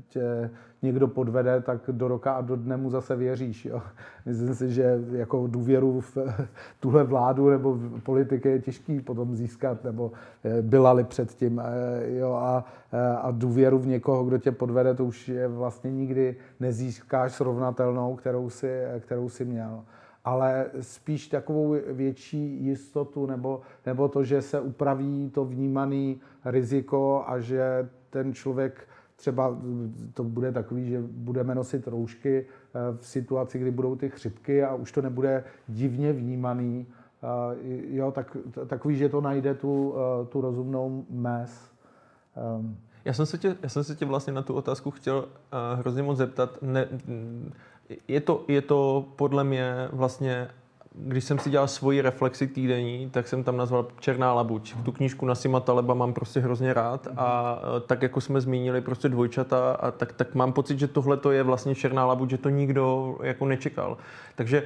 tě 0.09 0.49
někdo 0.81 1.07
podvede, 1.07 1.61
tak 1.61 1.81
do 1.91 2.07
roka 2.07 2.33
a 2.33 2.41
do 2.41 2.55
dne 2.55 2.77
mu 2.77 2.89
zase 2.89 3.15
věříš. 3.15 3.65
Jo. 3.65 3.81
Myslím 4.25 4.55
si, 4.55 4.73
že 4.73 4.99
jako 5.11 5.47
důvěru 5.47 6.01
v 6.01 6.17
tuhle 6.79 7.03
vládu 7.03 7.49
nebo 7.49 7.73
v 7.73 8.01
politiky 8.01 8.49
je 8.49 8.59
těžký 8.59 8.99
potom 8.99 9.35
získat, 9.35 9.83
nebo 9.83 10.11
eh, 10.43 10.61
byla-li 10.61 11.03
předtím. 11.03 11.59
Eh, 11.59 12.17
jo, 12.17 12.33
a, 12.33 12.65
eh, 12.93 13.17
a 13.21 13.31
důvěru 13.31 13.79
v 13.79 13.87
někoho, 13.87 14.23
kdo 14.23 14.37
tě 14.37 14.51
podvede, 14.51 14.93
to 14.93 15.05
už 15.05 15.29
je 15.29 15.47
vlastně 15.47 15.91
nikdy 15.91 16.35
nezískáš 16.59 17.33
srovnatelnou, 17.33 18.15
kterou 18.15 18.49
si, 18.49 18.83
kterou 18.99 19.29
si 19.29 19.45
měl 19.45 19.83
ale 20.29 20.65
spíš 20.81 21.27
takovou 21.27 21.75
větší 21.87 22.65
jistotu 22.65 23.25
nebo, 23.25 23.61
nebo 23.85 24.07
to, 24.07 24.23
že 24.23 24.41
se 24.41 24.59
upraví 24.59 25.31
to 25.33 25.45
vnímané 25.45 26.15
riziko 26.45 27.23
a 27.27 27.39
že 27.39 27.89
ten 28.09 28.33
člověk 28.33 28.87
třeba 29.15 29.57
to 30.13 30.23
bude 30.23 30.51
takový, 30.51 30.89
že 30.89 31.01
budeme 31.01 31.55
nosit 31.55 31.87
roušky 31.87 32.45
eh, 32.45 32.97
v 32.97 33.05
situaci, 33.05 33.59
kdy 33.59 33.71
budou 33.71 33.95
ty 33.95 34.09
chřipky 34.09 34.63
a 34.63 34.75
už 34.75 34.91
to 34.91 35.01
nebude 35.01 35.43
divně 35.67 36.13
vnímaný, 36.13 36.87
eh, 36.87 37.95
jo, 37.95 38.11
tak, 38.11 38.37
takový, 38.67 38.97
že 38.97 39.09
to 39.09 39.21
najde 39.21 39.53
tu, 39.53 39.95
eh, 39.95 40.25
tu 40.25 40.41
rozumnou 40.41 41.05
mez. 41.09 41.71
Ehm. 42.37 42.77
Já 43.05 43.13
jsem, 43.13 43.25
se 43.25 43.37
tě, 43.37 43.55
já 43.63 43.69
jsem 43.69 43.83
se 43.83 43.95
tě 43.95 44.05
vlastně 44.05 44.33
na 44.33 44.41
tu 44.41 44.53
otázku 44.53 44.91
chtěl 44.91 45.17
uh, 45.17 45.79
hrozně 45.79 46.03
moc 46.03 46.17
zeptat. 46.17 46.61
Ne, 46.61 46.87
je 48.07 48.21
to, 48.21 48.43
je 48.47 48.61
to 48.61 49.05
podle 49.15 49.43
mě 49.43 49.87
vlastně 49.91 50.47
když 50.95 51.23
jsem 51.23 51.39
si 51.39 51.49
dělal 51.49 51.67
svoji 51.67 52.01
reflexi 52.01 52.47
týdenní, 52.47 53.09
tak 53.09 53.27
jsem 53.27 53.43
tam 53.43 53.57
nazval 53.57 53.87
Černá 53.99 54.33
labuť. 54.33 54.75
Tu 54.83 54.91
knížku 54.91 55.25
Nasima 55.25 55.59
Taleba 55.59 55.93
mám 55.93 56.13
prostě 56.13 56.39
hrozně 56.39 56.73
rád 56.73 57.07
a 57.17 57.59
e, 57.77 57.79
tak 57.79 58.01
jako 58.01 58.21
jsme 58.21 58.41
zmínili 58.41 58.81
prostě 58.81 59.09
dvojčata, 59.09 59.71
a 59.71 59.91
tak, 59.91 60.13
tak 60.13 60.35
mám 60.35 60.53
pocit, 60.53 60.79
že 60.79 60.87
tohle 60.87 61.17
to 61.17 61.31
je 61.31 61.43
vlastně 61.43 61.75
Černá 61.75 62.05
labuť, 62.05 62.29
že 62.29 62.37
to 62.37 62.49
nikdo 62.49 63.17
jako 63.23 63.45
nečekal. 63.45 63.97
Takže 64.35 64.63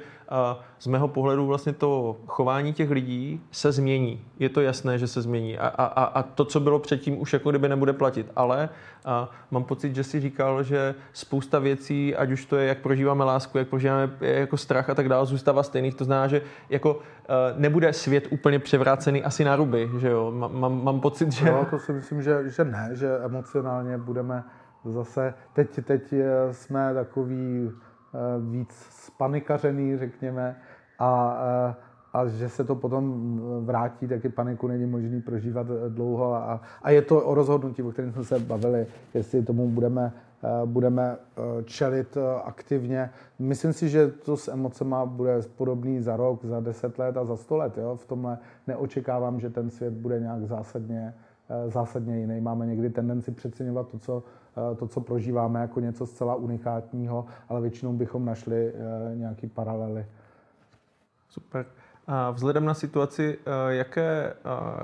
z 0.79 0.87
mého 0.87 1.07
pohledu 1.07 1.47
vlastně 1.47 1.73
to 1.73 2.17
chování 2.27 2.73
těch 2.73 2.91
lidí 2.91 3.41
se 3.51 3.71
změní. 3.71 4.25
Je 4.39 4.49
to 4.49 4.61
jasné, 4.61 4.97
že 4.97 5.07
se 5.07 5.21
změní. 5.21 5.57
A, 5.57 5.67
a, 5.67 6.03
a 6.03 6.23
to, 6.23 6.45
co 6.45 6.59
bylo 6.59 6.79
předtím, 6.79 7.21
už 7.21 7.33
jako 7.33 7.49
kdyby 7.49 7.69
nebude 7.69 7.93
platit. 7.93 8.31
Ale 8.35 8.69
a 9.05 9.29
mám 9.51 9.63
pocit, 9.63 9.95
že 9.95 10.03
si 10.03 10.19
říkal, 10.19 10.63
že 10.63 10.95
spousta 11.13 11.59
věcí, 11.59 12.15
ať 12.15 12.31
už 12.31 12.45
to 12.45 12.55
je, 12.55 12.67
jak 12.67 12.77
prožíváme 12.77 13.23
lásku, 13.23 13.57
jak 13.57 13.67
prožíváme 13.67 14.09
jako 14.21 14.57
strach 14.57 14.89
a 14.89 14.95
tak 14.95 15.09
dále, 15.09 15.25
zůstává 15.25 15.63
stejných. 15.63 15.95
To 15.95 16.05
znamená, 16.05 16.27
že 16.27 16.41
jako 16.69 16.99
nebude 17.55 17.93
svět 17.93 18.27
úplně 18.29 18.59
převrácený 18.59 19.23
asi 19.23 19.43
na 19.43 19.55
ruby, 19.55 19.89
že 19.99 20.09
jo? 20.09 20.31
Mám, 20.31 20.83
mám 20.83 20.99
pocit, 20.99 21.31
že... 21.31 21.51
No, 21.51 21.65
to 21.69 21.79
si 21.79 21.93
myslím, 21.93 22.21
že, 22.21 22.49
že 22.49 22.63
ne, 22.63 22.89
že 22.93 23.17
emocionálně 23.25 23.97
budeme 23.97 24.43
zase... 24.85 25.33
Teď, 25.53 25.79
teď 25.85 26.13
jsme 26.51 26.93
takový 26.93 27.71
víc 28.51 28.69
spanikařený, 28.89 29.97
řekněme, 29.97 30.55
a, 30.99 31.37
eh, 31.69 31.75
a 32.13 32.27
že 32.27 32.49
se 32.49 32.63
to 32.63 32.75
potom 32.75 33.39
vrátí, 33.65 34.07
taky 34.07 34.29
paniku 34.29 34.67
není 34.67 34.85
možný 34.85 35.21
prožívat 35.21 35.67
dlouho. 35.89 36.33
A, 36.35 36.61
a 36.81 36.89
je 36.89 37.01
to 37.01 37.21
o 37.21 37.33
rozhodnutí, 37.33 37.83
o 37.83 37.91
kterém 37.91 38.11
jsme 38.11 38.23
se 38.23 38.39
bavili, 38.39 38.87
jestli 39.13 39.43
tomu 39.43 39.69
budeme, 39.69 40.13
eh, 40.43 40.65
budeme 40.65 41.17
čelit 41.65 42.17
aktivně. 42.43 43.09
Myslím 43.39 43.73
si, 43.73 43.89
že 43.89 44.07
to 44.07 44.37
s 44.37 44.47
emocema 44.47 45.05
bude 45.05 45.41
podobný 45.57 46.01
za 46.01 46.17
rok, 46.17 46.45
za 46.45 46.59
deset 46.59 46.99
let 46.99 47.17
a 47.17 47.25
za 47.25 47.35
sto 47.35 47.57
let. 47.57 47.77
Jo? 47.77 47.95
V 47.95 48.05
tomhle 48.05 48.37
neočekávám, 48.67 49.39
že 49.39 49.49
ten 49.49 49.69
svět 49.69 49.93
bude 49.93 50.19
nějak 50.19 50.45
zásadně, 50.45 51.13
zásadně 51.67 52.19
jiný. 52.19 52.41
Máme 52.41 52.65
někdy 52.65 52.89
tendenci 52.89 53.31
přeceňovat 53.31 53.87
to, 53.87 53.99
co 53.99 54.23
Eh, 54.23 54.42
to, 54.75 54.87
co 54.87 55.01
prožíváme 55.01 55.61
jako 55.61 55.79
něco 55.79 56.05
zcela 56.05 56.35
unikátního, 56.35 57.25
ale 57.49 57.61
většinou 57.61 57.93
bychom 57.93 58.25
našli 58.25 58.67
eh, 58.67 59.15
nějaký 59.15 59.47
paralely. 59.47 60.05
Super. 61.29 61.65
A 62.07 62.31
vzhledem 62.31 62.65
na 62.65 62.73
situaci, 62.73 63.37
eh, 63.45 63.73
jaké 63.73 64.33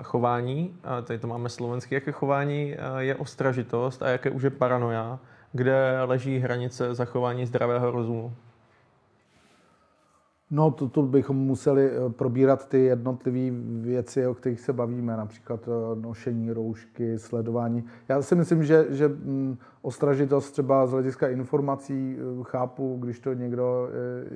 chování, 0.03 0.75
tady 1.03 1.19
to 1.19 1.27
máme 1.27 1.49
slovenský, 1.49 1.95
jaké 1.95 2.11
chování 2.11 2.75
je 2.97 3.15
ostražitost 3.15 4.03
a 4.03 4.09
jaké 4.09 4.29
už 4.29 4.43
je 4.43 4.49
paranoja, 4.49 5.19
kde 5.51 6.03
leží 6.03 6.39
hranice 6.39 6.95
zachování 6.95 7.45
zdravého 7.45 7.91
rozumu? 7.91 8.33
No, 10.51 10.71
to, 10.71 10.89
to 10.89 11.01
bychom 11.01 11.37
museli 11.37 11.89
eh, 11.91 12.09
probírat 12.09 12.69
ty 12.69 12.79
jednotlivé 12.79 13.57
věci, 13.81 14.27
o 14.27 14.33
kterých 14.33 14.59
se 14.59 14.73
bavíme, 14.73 15.17
například 15.17 15.67
eh, 15.67 16.01
nošení 16.01 16.51
roušky, 16.51 17.19
sledování. 17.19 17.83
Já 18.07 18.21
si 18.21 18.35
myslím, 18.35 18.63
že, 18.63 18.85
že 18.89 19.07
mm, 19.07 19.57
ostražitost 19.81 20.51
třeba 20.51 20.87
z 20.87 20.91
hlediska 20.91 21.27
informací 21.27 22.17
eh, 22.17 22.43
chápu, 22.43 22.97
když 23.01 23.19
to 23.19 23.33
někdo 23.33 23.89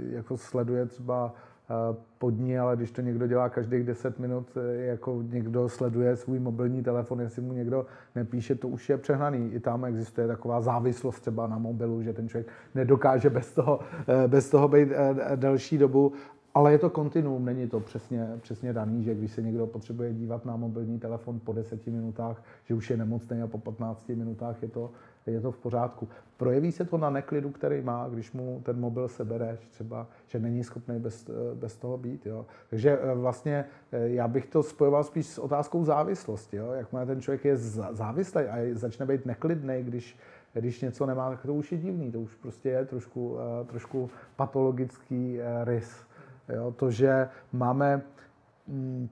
jako 0.09 0.37
sleduje 0.37 0.85
třeba 0.85 1.33
pod 2.17 2.39
ní, 2.39 2.59
ale 2.59 2.75
když 2.75 2.91
to 2.91 3.01
někdo 3.01 3.27
dělá 3.27 3.49
každých 3.49 3.83
10 3.83 4.19
minut, 4.19 4.47
eh, 4.57 4.83
jako 4.83 5.21
někdo 5.21 5.69
sleduje 5.69 6.15
svůj 6.15 6.39
mobilní 6.39 6.83
telefon, 6.83 7.21
jestli 7.21 7.41
mu 7.41 7.53
někdo 7.53 7.85
nepíše, 8.15 8.55
to 8.55 8.67
už 8.67 8.89
je 8.89 8.97
přehnaný. 8.97 9.51
I 9.53 9.59
tam 9.59 9.85
existuje 9.85 10.27
taková 10.27 10.61
závislost 10.61 11.19
třeba 11.19 11.47
na 11.47 11.57
mobilu, 11.57 12.01
že 12.01 12.13
ten 12.13 12.29
člověk 12.29 12.47
nedokáže 12.75 13.29
bez 13.29 13.51
toho, 13.53 13.79
eh, 14.07 14.27
bez 14.27 14.49
toho 14.49 14.67
být 14.67 14.89
eh, 14.91 15.35
delší 15.35 15.77
dobu. 15.77 16.13
ale 16.55 16.71
je 16.71 16.79
to 16.79 16.89
kontinuum, 16.89 17.45
není 17.45 17.67
to 17.67 17.79
přesně, 17.79 18.27
přesně 18.41 18.73
daný, 18.73 19.03
že 19.03 19.15
když 19.15 19.31
se 19.31 19.41
někdo 19.41 19.67
potřebuje 19.67 20.13
dívat 20.13 20.45
na 20.45 20.55
mobilní 20.55 20.99
telefon 20.99 21.39
po 21.39 21.53
10 21.53 21.91
minutách, 21.91 22.43
že 22.65 22.73
už 22.73 22.89
je 22.89 22.97
nemocný 22.97 23.41
a 23.41 23.47
po 23.47 23.57
15 23.57 24.09
minutách 24.09 24.61
je 24.61 24.69
to, 24.69 24.91
je 25.25 25.41
to 25.41 25.51
v 25.51 25.57
pořádku. 25.57 26.07
Projeví 26.37 26.71
se 26.71 26.85
to 26.85 26.97
na 26.97 27.09
neklidu, 27.09 27.49
který 27.49 27.81
má, 27.81 28.07
když 28.09 28.31
mu 28.31 28.61
ten 28.63 28.79
mobil 28.79 29.07
sebereš, 29.07 29.59
třeba, 29.59 30.07
že 30.27 30.39
není 30.39 30.63
schopný 30.63 30.99
bez, 30.99 31.29
bez 31.53 31.77
toho 31.77 31.97
být. 31.97 32.25
Jo. 32.25 32.45
Takže 32.69 32.99
eh, 33.01 33.15
vlastně 33.15 33.65
eh, 33.91 34.09
já 34.09 34.27
bych 34.27 34.45
to 34.45 34.63
spojoval 34.63 35.03
spíš 35.03 35.25
s 35.25 35.37
otázkou 35.37 35.85
závislosti. 35.85 36.57
Jo. 36.57 36.71
Jakmile 36.71 37.05
ten 37.05 37.21
člověk 37.21 37.45
je 37.45 37.57
závislý 37.91 38.41
a 38.41 38.57
začne 38.73 39.05
být 39.05 39.25
neklidný, 39.25 39.83
když, 39.83 40.17
když 40.53 40.81
něco 40.81 41.05
nemá, 41.05 41.29
tak 41.29 41.41
to 41.41 41.53
už 41.53 41.71
je 41.71 41.77
divný, 41.77 42.11
to 42.11 42.19
už 42.19 42.35
prostě 42.35 42.69
je 42.69 42.85
trošku, 42.85 43.37
eh, 43.39 43.65
trošku 43.65 44.09
patologický 44.35 45.39
rys. 45.63 46.05
Jo, 46.49 46.71
to, 46.77 46.91
že 46.91 47.29
máme 47.53 48.01
mm, 48.67 49.09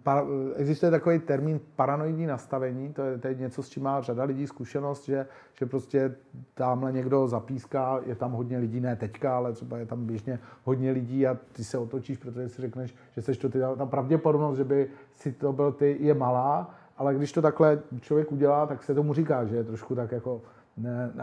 existuje 0.55 0.91
takový 0.91 1.19
termín 1.19 1.59
paranoidní 1.75 2.25
nastavení, 2.25 2.93
to 2.93 3.01
je, 3.01 3.17
to 3.17 3.27
je 3.27 3.35
něco, 3.35 3.63
s 3.63 3.69
čím 3.69 3.83
má 3.83 4.01
řada 4.01 4.23
lidí 4.23 4.47
zkušenost, 4.47 5.05
že, 5.05 5.25
že 5.53 5.65
prostě 5.65 6.15
tamhle 6.53 6.91
někdo 6.91 7.27
zapíská, 7.27 7.99
je 8.05 8.15
tam 8.15 8.31
hodně 8.31 8.57
lidí, 8.57 8.79
ne 8.79 8.95
teďka, 8.95 9.35
ale 9.35 9.53
třeba 9.53 9.77
je 9.77 9.85
tam 9.85 10.05
běžně 10.05 10.39
hodně 10.63 10.91
lidí 10.91 11.27
a 11.27 11.37
ty 11.51 11.63
se 11.63 11.77
otočíš, 11.77 12.17
protože 12.17 12.49
si 12.49 12.61
řekneš, 12.61 12.95
že 13.15 13.21
seš 13.21 13.37
to 13.37 13.49
ty, 13.49 13.59
ta 13.77 13.85
pravděpodobnost, 13.85 14.57
že 14.57 14.63
by 14.63 14.89
si 15.15 15.31
to 15.31 15.53
byl 15.53 15.71
ty, 15.71 15.97
je 15.99 16.13
malá, 16.13 16.75
ale 16.97 17.15
když 17.15 17.31
to 17.31 17.41
takhle 17.41 17.79
člověk 18.01 18.31
udělá, 18.31 18.65
tak 18.65 18.83
se 18.83 18.93
tomu 18.93 19.13
říká, 19.13 19.45
že 19.45 19.55
je 19.55 19.63
trošku 19.63 19.95
tak 19.95 20.11
jako 20.11 20.41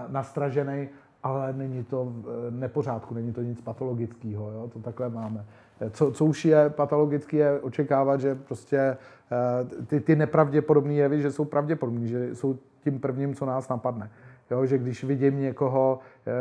nastražený, 0.09 0.89
ale 1.23 1.53
není 1.53 1.85
to 1.85 2.05
v 2.05 2.51
nepořádku, 2.51 3.15
není 3.15 3.33
to 3.33 3.43
nic 3.43 3.61
patologického, 3.61 4.51
jo? 4.51 4.71
to 4.73 4.79
takhle 4.79 5.09
máme. 5.09 5.45
Co, 5.91 6.13
co 6.13 6.25
už 6.25 6.45
je 6.45 6.71
patologicky, 6.71 7.37
je 7.37 7.61
očekávat, 7.61 8.21
že 8.21 8.35
prostě 8.35 8.79
eh, 8.79 9.85
ty, 9.87 10.01
ty 10.01 10.17
nepravděpodobné 10.17 10.95
jevy, 10.95 11.23
že 11.23 11.33
jsou 11.33 11.45
pravděpodobné, 11.45 12.07
že 12.07 12.35
jsou 12.35 12.59
tím 12.85 13.01
prvním, 13.01 13.35
co 13.35 13.47
nás 13.47 13.69
napadne. 13.69 14.11
Jo, 14.51 14.67
že 14.67 14.79
když 14.79 15.05
vidím 15.05 15.41
někoho, 15.41 15.99
eh, 16.27 16.33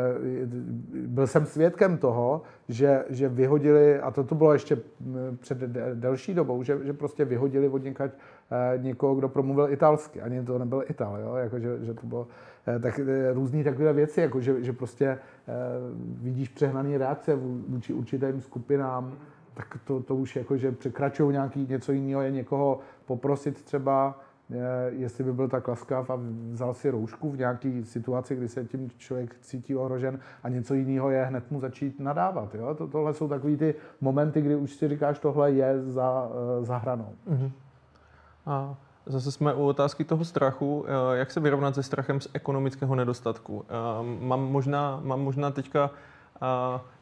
byl 1.06 1.26
jsem 1.26 1.46
svědkem 1.46 1.98
toho, 1.98 2.42
že, 2.68 3.04
že 3.08 3.28
vyhodili, 3.28 4.00
a 4.00 4.10
to, 4.10 4.24
to 4.24 4.34
bylo 4.34 4.52
ještě 4.52 4.78
před 5.40 5.58
delší 5.94 6.34
dobou, 6.34 6.62
že, 6.62 6.78
že 6.84 6.92
prostě 6.92 7.24
vyhodili 7.24 7.68
od 7.68 7.84
někať 7.84 8.10
eh, 8.14 8.78
někoho, 8.78 9.14
kdo 9.14 9.28
promluvil 9.28 9.72
italsky. 9.72 10.20
Ani 10.20 10.44
to 10.44 10.58
nebyl 10.58 10.84
Ital, 10.88 11.18
jo? 11.20 11.34
Jako, 11.34 11.58
že, 11.58 11.84
že 11.84 11.94
to 11.94 12.06
bylo 12.06 12.26
tak 12.82 13.00
různé 13.32 13.64
takové 13.64 13.92
věci, 13.92 14.20
jako 14.20 14.40
že, 14.40 14.62
že 14.62 14.72
prostě 14.72 15.18
vidíš 15.98 16.48
přehnané 16.48 16.98
reakce 16.98 17.36
vůči 17.68 17.92
určitým 17.92 18.40
skupinám, 18.40 19.18
tak 19.54 19.78
to, 19.84 20.02
to 20.02 20.16
už 20.16 20.36
jako, 20.36 20.56
že 20.56 20.72
překračují 20.72 21.32
nějaký 21.32 21.66
něco 21.66 21.92
jiného, 21.92 22.22
je 22.22 22.30
někoho 22.30 22.80
poprosit 23.06 23.62
třeba, 23.62 24.20
jestli 24.88 25.24
by 25.24 25.32
byl 25.32 25.48
tak 25.48 25.68
laskav 25.68 26.10
a 26.10 26.18
vzal 26.52 26.74
si 26.74 26.90
roušku 26.90 27.30
v 27.30 27.38
nějaké 27.38 27.84
situaci, 27.84 28.36
kdy 28.36 28.48
se 28.48 28.64
tím 28.64 28.90
člověk 28.96 29.36
cítí 29.40 29.76
ohrožen 29.76 30.18
a 30.42 30.48
něco 30.48 30.74
jiného 30.74 31.10
je 31.10 31.24
hned 31.24 31.50
mu 31.50 31.60
začít 31.60 32.00
nadávat. 32.00 32.54
Jo? 32.54 32.74
To, 32.74 32.86
tohle 32.86 33.14
jsou 33.14 33.28
takové 33.28 33.56
ty 33.56 33.74
momenty, 34.00 34.40
kdy 34.40 34.56
už 34.56 34.74
si 34.74 34.88
říkáš, 34.88 35.18
tohle 35.18 35.52
je 35.52 35.82
za, 35.82 36.28
eh, 36.30 36.64
za 36.64 36.76
hranou. 36.76 37.12
Uh-huh. 37.30 37.50
A 38.46 38.76
zase 39.06 39.32
jsme 39.32 39.54
u 39.54 39.66
otázky 39.66 40.04
toho 40.04 40.24
strachu. 40.24 40.84
Eh, 40.86 41.16
jak 41.16 41.30
se 41.30 41.40
vyrovnat 41.40 41.74
se 41.74 41.82
strachem 41.82 42.20
z 42.20 42.28
ekonomického 42.32 42.94
nedostatku? 42.94 43.64
Eh, 43.68 43.72
mám 44.20 44.40
možná, 44.40 45.00
mám 45.04 45.20
možná 45.20 45.50
teďka 45.50 45.90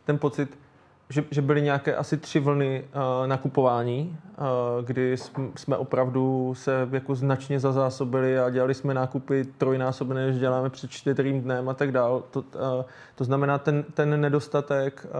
ten 0.05 0.19
pocit, 0.19 0.59
že, 1.09 1.25
že 1.31 1.43
byly 1.43 1.63
nějaké 1.63 1.97
asi 1.97 2.17
tři 2.17 2.41
vlny 2.41 2.85
uh, 2.85 3.27
nakupování, 3.27 4.19
uh, 4.39 4.85
kdy 4.85 5.17
jsme 5.57 5.77
opravdu 5.77 6.55
se 6.57 6.89
jako 6.93 7.15
značně 7.15 7.61
zazásobili 7.61 8.39
a 8.39 8.51
dělali 8.51 8.75
jsme 8.75 8.95
nákupy 8.95 9.45
trojnásobné, 9.59 10.27
než 10.27 10.39
děláme 10.39 10.71
před 10.71 10.91
čtyřím 10.91 11.41
dnem 11.41 11.69
a 11.69 11.75
tak 11.75 11.93
dál. 11.93 12.23
To, 12.31 12.41
uh, 12.41 12.45
to 13.15 13.25
znamená 13.25 13.59
ten, 13.59 13.85
ten 13.95 14.21
nedostatek 14.21 15.07
uh, 15.07 15.11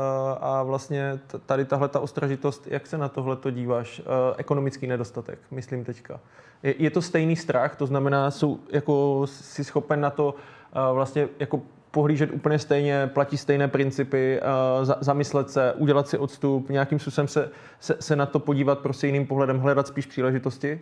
a 0.41 0.63
vlastně 0.63 1.19
tady 1.47 1.65
tahle 1.65 1.89
ta 1.89 2.01
ostražitost, 2.01 2.67
jak 2.67 2.87
se 2.87 2.99
na 2.99 3.09
tohle 3.09 3.37
to 3.37 3.51
díváš? 3.51 4.01
Uh, 4.01 4.05
ekonomický 4.37 4.87
nedostatek, 4.87 5.39
myslím 5.51 5.85
teďka. 5.85 6.21
Je, 6.63 6.75
je 6.79 6.91
to 6.91 7.03
stejný 7.03 7.37
strach, 7.37 7.77
to 7.77 7.87
znamená, 7.87 8.31
jsou 8.31 8.59
jako 8.73 9.23
si 9.27 9.65
schopen 9.65 10.01
na 10.01 10.11
to 10.11 10.35
uh, 10.35 10.95
vlastně 10.95 11.29
jako 11.39 11.61
pohlížet 11.91 12.31
úplně 12.33 12.59
stejně, 12.59 13.11
platí 13.13 13.37
stejné 13.37 13.69
principy, 13.69 14.41
uh, 14.81 14.95
zamyslet 15.01 15.51
se, 15.51 15.73
udělat 15.73 16.09
si 16.09 16.19
odstup, 16.19 16.69
nějakým 16.69 16.99
způsobem 16.99 17.29
se, 17.29 17.51
se, 17.81 17.97
se 18.01 18.17
na 18.17 18.27
to 18.27 18.39
podívat 18.39 18.79
prostě 18.79 19.07
jiným 19.07 19.27
pohledem, 19.27 19.59
hledat 19.59 19.87
spíš 19.87 20.07
příležitosti? 20.07 20.81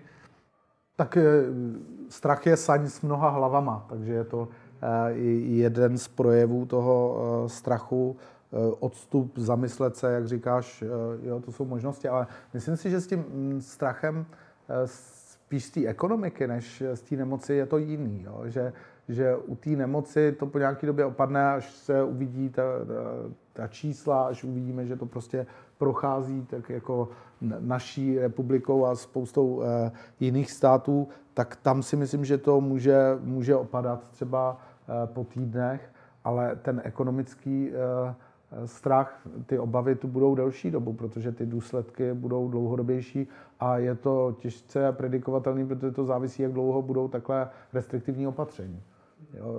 Tak 0.97 1.16
eh, 1.16 1.22
strach 2.09 2.47
je 2.47 2.56
saň 2.56 2.89
s 2.89 3.01
mnoha 3.01 3.28
hlavama, 3.28 3.86
takže 3.89 4.12
je 4.12 4.24
to 4.24 4.48
eh, 4.82 5.12
jeden 5.48 5.98
z 5.98 6.09
projevů 6.09 6.66
toho 6.66 7.44
strachu, 7.47 8.16
odstup, 8.81 9.39
zamyslet 9.39 9.97
se, 9.97 10.12
jak 10.12 10.28
říkáš, 10.28 10.85
jo, 11.22 11.40
to 11.40 11.52
jsou 11.52 11.64
možnosti, 11.64 12.09
ale 12.09 12.26
myslím 12.55 12.76
si, 12.76 12.90
že 12.90 13.01
s 13.01 13.06
tím 13.06 13.18
mm, 13.18 13.60
strachem 13.60 14.26
spíš 14.85 15.64
z 15.64 15.70
té 15.70 15.86
ekonomiky, 15.86 16.47
než 16.47 16.82
z 16.94 17.01
té 17.01 17.16
nemoci 17.16 17.55
je 17.55 17.66
to 17.66 17.78
jiný. 17.78 18.22
Jo? 18.22 18.43
Že 18.44 18.72
že 19.09 19.36
u 19.36 19.56
té 19.56 19.70
nemoci 19.70 20.32
to 20.32 20.47
po 20.47 20.59
nějaké 20.59 20.86
době 20.86 21.05
opadne, 21.05 21.52
až 21.52 21.70
se 21.70 22.02
uvidí 22.02 22.48
ta, 22.48 22.62
ta, 22.62 22.94
ta 23.52 23.68
čísla, 23.68 24.26
až 24.26 24.44
uvidíme, 24.44 24.86
že 24.86 24.97
to 24.97 25.06
prostě 25.06 25.47
prochází 25.78 26.47
tak 26.47 26.70
jako 26.70 27.09
naší 27.59 28.18
republikou 28.18 28.86
a 28.86 28.94
spoustou 28.94 29.62
eh, 29.62 29.93
jiných 30.20 30.51
států, 30.51 31.09
tak 31.35 31.56
tam 31.56 31.82
si 31.82 31.97
myslím, 31.97 32.24
že 32.24 32.39
to 32.39 32.60
může, 32.60 33.18
může 33.20 33.56
opadat 33.56 34.09
třeba 34.10 34.56
eh, 34.56 35.06
po 35.06 35.24
týdnech, 35.24 35.93
ale 36.24 36.56
ten 36.56 36.82
ekonomický 36.85 37.70
eh, 37.70 38.14
strach, 38.66 39.26
ty 39.47 39.59
obavy 39.59 39.94
tu 39.94 40.09
budou 40.09 40.35
delší 40.35 40.70
dobu, 40.70 40.93
protože 40.93 41.32
ty 41.32 41.47
důsledky 41.47 42.14
budou 42.14 42.48
dlouhodobější 42.48 43.28
a 43.60 43.78
je 43.78 43.94
to 43.94 44.36
těžce 44.39 44.93
predikovatelné, 44.93 45.66
protože 45.66 45.90
to 45.90 46.05
závisí, 46.05 46.43
jak 46.43 46.52
dlouho 46.52 46.82
budou 46.82 47.09
takhle 47.09 47.48
restriktivní 47.72 48.26
opatření. 48.26 48.82
Jo, 49.39 49.55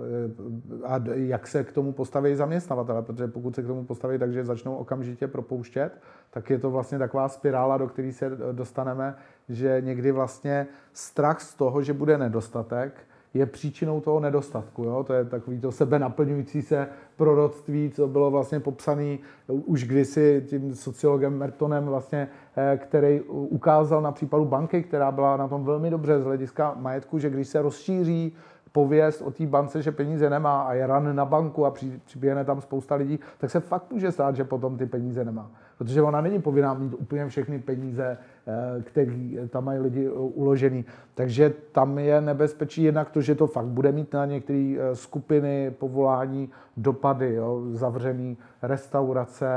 a 0.83 1.01
jak 1.13 1.47
se 1.47 1.63
k 1.63 1.71
tomu 1.71 1.91
postaví 1.91 2.35
zaměstnavatele, 2.35 3.01
protože 3.01 3.27
pokud 3.27 3.55
se 3.55 3.63
k 3.63 3.67
tomu 3.67 3.85
postaví 3.85 4.19
tak, 4.19 4.33
že 4.33 4.43
začnou 4.43 4.75
okamžitě 4.75 5.27
propouštět, 5.27 5.91
tak 6.29 6.49
je 6.49 6.59
to 6.59 6.71
vlastně 6.71 6.99
taková 6.99 7.29
spirála, 7.29 7.77
do 7.77 7.87
které 7.87 8.13
se 8.13 8.31
dostaneme, 8.51 9.15
že 9.49 9.81
někdy 9.85 10.11
vlastně 10.11 10.67
strach 10.93 11.41
z 11.41 11.53
toho, 11.53 11.81
že 11.81 11.93
bude 11.93 12.17
nedostatek, 12.17 12.93
je 13.35 13.45
příčinou 13.45 14.01
toho 14.01 14.19
nedostatku. 14.19 14.83
Jo? 14.83 15.03
To 15.03 15.13
je 15.13 15.25
takový 15.25 15.59
to 15.59 15.71
sebe 15.71 15.99
naplňující 15.99 16.61
se 16.61 16.87
proroctví, 17.15 17.91
co 17.95 18.07
bylo 18.07 18.31
vlastně 18.31 18.59
popsané 18.59 19.17
už 19.47 19.83
kdysi 19.83 20.43
tím 20.47 20.75
sociologem 20.75 21.37
Mertonem, 21.37 21.85
vlastně, 21.85 22.27
eh, 22.57 22.77
který 22.77 23.21
ukázal 23.29 24.01
na 24.01 24.11
případu 24.11 24.45
banky, 24.45 24.83
která 24.83 25.11
byla 25.11 25.37
na 25.37 25.47
tom 25.47 25.63
velmi 25.63 25.89
dobře 25.89 26.19
z 26.19 26.23
hlediska 26.23 26.75
majetku, 26.79 27.19
že 27.19 27.29
když 27.29 27.47
se 27.47 27.61
rozšíří 27.61 28.35
pověst 28.75 29.21
o 29.21 29.31
té 29.31 29.45
bance, 29.47 29.81
že 29.81 29.91
peníze 29.91 30.29
nemá 30.29 30.61
a 30.61 30.73
je 30.73 30.87
ran 30.87 31.15
na 31.15 31.25
banku 31.25 31.65
a 31.65 31.73
přiběhne 32.05 32.45
tam 32.45 32.61
spousta 32.61 32.95
lidí, 32.95 33.19
tak 33.37 33.49
se 33.49 33.59
fakt 33.59 33.91
může 33.91 34.11
stát, 34.11 34.35
že 34.35 34.43
potom 34.43 34.77
ty 34.77 34.85
peníze 34.85 35.25
nemá. 35.25 35.51
Protože 35.77 36.01
ona 36.01 36.21
není 36.21 36.41
povinná 36.41 36.73
mít 36.73 36.93
úplně 36.93 37.27
všechny 37.27 37.59
peníze, 37.59 38.17
eh, 38.47 38.81
které 38.83 39.47
tam 39.49 39.65
mají 39.65 39.79
lidi 39.79 40.09
uložený. 40.09 40.85
Takže 41.15 41.53
tam 41.71 41.99
je 41.99 42.21
nebezpečí 42.21 42.83
jednak 42.83 43.09
to, 43.09 43.21
že 43.21 43.35
to 43.35 43.47
fakt 43.47 43.65
bude 43.65 43.91
mít 43.91 44.13
na 44.13 44.25
některé 44.25 44.75
eh, 44.77 44.95
skupiny, 44.95 45.71
povolání, 45.71 46.49
dopady, 46.77 47.33
jo, 47.33 47.61
zavřený 47.71 48.37
restaurace, 48.61 49.47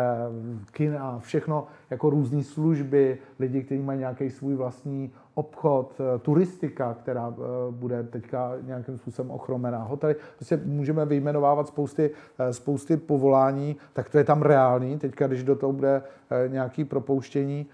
kina, 0.73 1.19
všechno 1.19 1.67
jako 1.91 2.11
různé 2.11 2.45
služby, 2.45 3.19
lidi, 3.39 3.63
kteří 3.63 3.83
mají 3.83 3.99
nějaký 3.99 4.31
svůj 4.31 4.55
vlastní 4.55 5.13
obchod, 5.39 6.01
eh, 6.01 6.19
turistika, 6.19 6.95
která 6.95 7.35
eh, 7.39 7.43
bude 7.71 8.03
teďka 8.03 8.53
nějakým 8.63 8.99
způsobem 8.99 9.31
ochromená, 9.31 9.83
hotely. 9.83 10.17
Prostě 10.37 10.61
můžeme 10.65 11.07
vyjmenovávat 11.07 11.69
spousty, 11.69 12.11
eh, 12.39 12.53
spousty 12.53 12.97
povolání, 12.97 13.77
tak 13.93 14.11
to 14.11 14.19
je 14.19 14.25
tam 14.25 14.43
reálný. 14.43 14.99
Teďka, 14.99 15.27
když 15.27 15.45
do 15.45 15.57
toho 15.57 15.73
bude 15.73 16.03
nějaký 16.49 16.85
propouštění, 16.85 17.67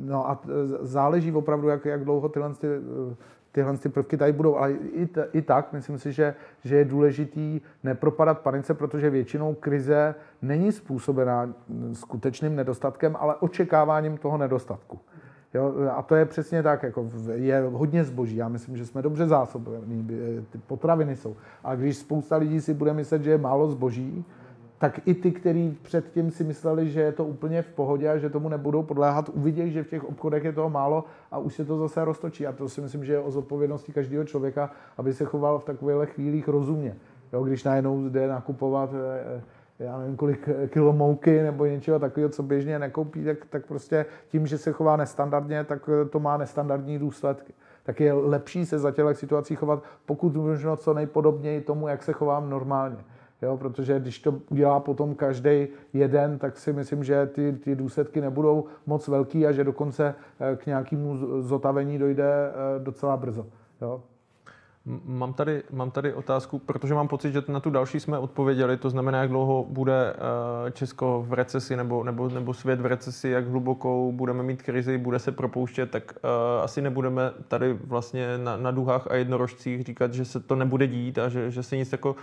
no 0.00 0.30
a 0.30 0.40
záleží 0.80 1.32
opravdu, 1.32 1.68
jak, 1.68 1.84
jak 1.84 2.04
dlouho 2.04 2.28
tyhle, 2.28 2.54
ty, 2.54 2.66
tyhle 3.52 3.78
ty 3.78 3.88
prvky 3.88 4.16
tady 4.16 4.32
budou. 4.32 4.56
Ale 4.56 4.72
i, 4.72 5.06
t, 5.06 5.28
i 5.32 5.42
tak, 5.42 5.72
myslím 5.72 5.98
si, 5.98 6.12
že, 6.12 6.34
že 6.64 6.76
je 6.76 6.84
důležitý 6.84 7.60
nepropadat 7.84 8.38
panice, 8.38 8.74
protože 8.74 9.10
většinou 9.10 9.54
krize 9.54 10.14
není 10.42 10.72
způsobená 10.72 11.54
skutečným 11.92 12.56
nedostatkem, 12.56 13.16
ale 13.20 13.34
očekáváním 13.34 14.16
toho 14.16 14.38
nedostatku. 14.38 14.98
Jo, 15.54 15.74
a 15.96 16.02
to 16.02 16.14
je 16.14 16.24
přesně 16.24 16.62
tak, 16.62 16.82
jako 16.82 17.10
je 17.32 17.62
hodně 17.72 18.04
zboží. 18.04 18.36
Já 18.36 18.48
myslím, 18.48 18.76
že 18.76 18.86
jsme 18.86 19.02
dobře 19.02 19.26
zásobení, 19.26 20.08
ty 20.50 20.58
potraviny 20.58 21.16
jsou. 21.16 21.36
A 21.64 21.74
když 21.74 21.96
spousta 21.96 22.36
lidí 22.36 22.60
si 22.60 22.74
bude 22.74 22.92
myslet, 22.92 23.22
že 23.22 23.30
je 23.30 23.38
málo 23.38 23.68
zboží, 23.68 24.24
tak 24.80 25.08
i 25.08 25.14
ty, 25.14 25.30
kteří 25.30 25.78
předtím 25.82 26.30
si 26.30 26.44
mysleli, 26.44 26.90
že 26.90 27.00
je 27.00 27.12
to 27.12 27.24
úplně 27.24 27.62
v 27.62 27.68
pohodě 27.68 28.08
a 28.08 28.18
že 28.18 28.30
tomu 28.30 28.48
nebudou 28.48 28.82
podléhat, 28.82 29.28
uvidějí, 29.28 29.72
že 29.72 29.82
v 29.82 29.88
těch 29.88 30.04
obchodech 30.04 30.44
je 30.44 30.52
toho 30.52 30.70
málo 30.70 31.04
a 31.30 31.38
už 31.38 31.54
se 31.54 31.64
to 31.64 31.78
zase 31.78 32.04
roztočí. 32.04 32.46
A 32.46 32.52
to 32.52 32.68
si 32.68 32.80
myslím, 32.80 33.04
že 33.04 33.12
je 33.12 33.18
o 33.18 33.30
zodpovědnosti 33.30 33.92
každého 33.92 34.24
člověka, 34.24 34.70
aby 34.98 35.12
se 35.12 35.24
choval 35.24 35.58
v 35.58 35.64
takových 35.64 36.08
chvílích 36.08 36.48
rozumně. 36.48 36.96
Jo, 37.32 37.44
když 37.44 37.64
najednou 37.64 38.08
jde 38.08 38.28
nakupovat 38.28 38.90
eh, 38.94 39.42
já 39.78 39.98
nevím, 39.98 40.16
kolik 40.16 40.48
kilo 40.68 40.92
mouky 40.92 41.42
nebo 41.42 41.66
něčeho 41.66 41.98
takového, 41.98 42.30
co 42.30 42.42
běžně 42.42 42.78
nekoupí, 42.78 43.24
tak, 43.24 43.38
tak 43.50 43.66
prostě 43.66 44.06
tím, 44.28 44.46
že 44.46 44.58
se 44.58 44.72
chová 44.72 44.96
nestandardně, 44.96 45.64
tak 45.64 45.90
to 46.10 46.20
má 46.20 46.36
nestandardní 46.36 46.98
důsledky. 46.98 47.52
Tak 47.82 48.00
je 48.00 48.12
lepší 48.12 48.66
se 48.66 48.78
za 48.78 48.90
těchto 48.90 49.14
situací 49.14 49.56
chovat, 49.56 49.82
pokud 50.06 50.36
možno 50.36 50.76
co 50.76 50.94
nejpodobněji 50.94 51.60
tomu, 51.60 51.88
jak 51.88 52.02
se 52.02 52.12
chovám 52.12 52.50
normálně. 52.50 52.96
Jo, 53.42 53.56
protože 53.56 54.00
když 54.00 54.18
to 54.18 54.40
udělá 54.50 54.80
potom 54.80 55.14
každý 55.14 55.68
jeden, 55.92 56.38
tak 56.38 56.58
si 56.58 56.72
myslím, 56.72 57.04
že 57.04 57.26
ty, 57.26 57.52
ty 57.52 57.76
důsledky 57.76 58.20
nebudou 58.20 58.64
moc 58.86 59.08
velký 59.08 59.46
a 59.46 59.52
že 59.52 59.64
dokonce 59.64 60.14
eh, 60.40 60.56
k 60.56 60.66
nějakému 60.66 61.16
zotavení 61.42 61.98
dojde 61.98 62.24
eh, 62.24 62.78
docela 62.78 63.16
brzo. 63.16 63.46
Jo. 63.80 64.02
Mám 65.04 65.32
tady, 65.32 65.62
mám 65.70 65.90
tady 65.90 66.14
otázku, 66.14 66.58
protože 66.58 66.94
mám 66.94 67.08
pocit, 67.08 67.32
že 67.32 67.42
na 67.48 67.60
tu 67.60 67.70
další 67.70 68.00
jsme 68.00 68.18
odpověděli, 68.18 68.76
to 68.76 68.90
znamená, 68.90 69.20
jak 69.20 69.30
dlouho 69.30 69.66
bude 69.68 70.14
eh, 70.14 70.70
Česko 70.70 71.24
v 71.28 71.32
recesi 71.32 71.76
nebo, 71.76 72.04
nebo, 72.04 72.28
nebo 72.28 72.54
svět 72.54 72.80
v 72.80 72.86
recesi, 72.86 73.28
jak 73.28 73.48
hlubokou 73.48 74.12
budeme 74.12 74.42
mít 74.42 74.62
krizi, 74.62 74.98
bude 74.98 75.18
se 75.18 75.32
propouštět, 75.32 75.90
tak 75.90 76.12
uh, 76.12 76.64
asi 76.64 76.82
nebudeme 76.82 77.30
tady 77.48 77.72
vlastně 77.72 78.38
na, 78.38 78.56
na 78.56 78.70
duhách 78.70 79.06
a 79.10 79.14
jednorožcích 79.14 79.82
říkat, 79.82 80.14
že 80.14 80.24
se 80.24 80.40
to 80.40 80.54
nebude 80.54 80.86
dít 80.86 81.18
a 81.18 81.28
že, 81.28 81.50
že 81.50 81.62
se 81.62 81.76
nic 81.76 81.92
jako... 81.92 82.16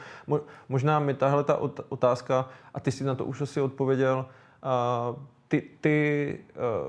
Možná 0.69 0.99
mi 0.99 1.13
tahle 1.13 1.43
ta 1.43 1.59
otázka, 1.89 2.49
a 2.73 2.79
ty 2.79 2.91
si 2.91 3.03
na 3.03 3.15
to 3.15 3.25
už 3.25 3.41
asi 3.41 3.61
odpověděl, 3.61 4.25
uh, 5.09 5.23
ty, 5.47 5.63
ty 5.81 6.39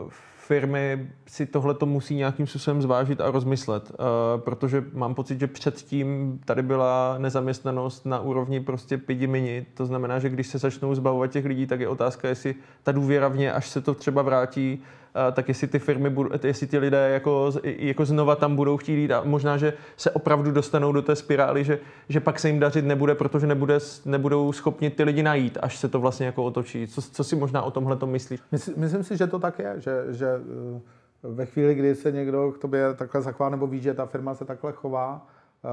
uh, 0.05 0.11
firmy 0.49 1.09
si 1.27 1.47
tohle 1.47 1.75
to 1.75 1.87
musí 1.87 2.15
nějakým 2.15 2.47
způsobem 2.47 2.83
zvážit 2.83 3.21
a 3.21 3.31
rozmyslet, 3.31 3.91
uh, 3.91 4.41
protože 4.41 4.85
mám 4.93 5.15
pocit, 5.15 5.41
že 5.41 5.47
předtím 5.47 6.41
tady 6.45 6.63
byla 6.63 7.15
nezaměstnanost 7.19 8.07
na 8.07 8.21
úrovni 8.21 8.61
prostě 8.61 8.99
pidi 8.99 9.27
mini. 9.27 9.67
To 9.75 9.87
znamená, 9.87 10.19
že 10.19 10.29
když 10.29 10.47
se 10.47 10.59
začnou 10.59 10.95
zbavovat 10.95 11.31
těch 11.31 11.45
lidí, 11.45 11.67
tak 11.67 11.81
je 11.81 11.89
otázka, 11.89 12.29
jestli 12.29 12.55
ta 12.83 12.93
důvěra 12.93 13.29
v 13.29 13.37
ně, 13.37 13.53
až 13.53 13.69
se 13.69 13.81
to 13.81 13.95
třeba 13.95 14.23
vrátí, 14.23 14.83
tak 15.33 15.49
jestli 15.49 15.67
ty 15.67 15.79
firmy, 15.79 16.17
jestli 16.43 16.67
ty 16.67 16.79
lidé 16.79 17.11
jako, 17.11 17.53
jako 17.65 18.05
znova 18.05 18.37
tam 18.37 18.57
budou 18.57 18.77
chtít 18.77 18.97
jít 18.97 19.13
a 19.13 19.23
možná, 19.25 19.57
že 19.57 19.73
se 19.97 20.11
opravdu 20.11 20.51
dostanou 20.51 20.93
do 20.93 21.03
té 21.03 21.17
spirály, 21.17 21.65
že, 21.65 21.79
že 22.09 22.21
pak 22.21 22.39
se 22.39 22.49
jim 22.49 22.61
dařit 22.61 22.85
nebude, 22.85 23.15
protože 23.15 23.47
nebude, 23.47 23.79
nebudou 24.05 24.53
schopni 24.53 24.91
ty 24.91 25.05
lidi 25.05 25.23
najít, 25.23 25.59
až 25.61 25.79
se 25.79 25.89
to 25.89 26.01
vlastně 26.01 26.27
jako 26.27 26.45
otočí. 26.45 26.87
Co, 26.87 27.03
co 27.03 27.25
si 27.25 27.37
možná 27.37 27.63
o 27.63 27.71
tomhle 27.71 27.97
to 27.97 28.07
myslíš? 28.07 28.41
Myslím, 28.77 29.05
si, 29.05 29.17
že 29.17 29.27
to 29.27 29.39
tak 29.39 29.59
je, 29.59 29.75
že, 29.77 30.05
že 30.09 30.27
eh, 30.27 30.81
ve 31.23 31.47
chvíli, 31.47 31.75
kdy 31.75 31.95
se 31.95 32.13
někdo 32.13 32.53
k 32.53 32.59
tobě 32.59 32.95
takhle 32.95 33.23
zachová 33.23 33.49
nebo 33.51 33.67
ví, 33.67 33.81
že 33.81 33.95
ta 33.95 34.07
firma 34.07 34.35
se 34.35 34.45
takhle 34.45 34.73
chová, 34.73 35.27
eh, 35.65 35.69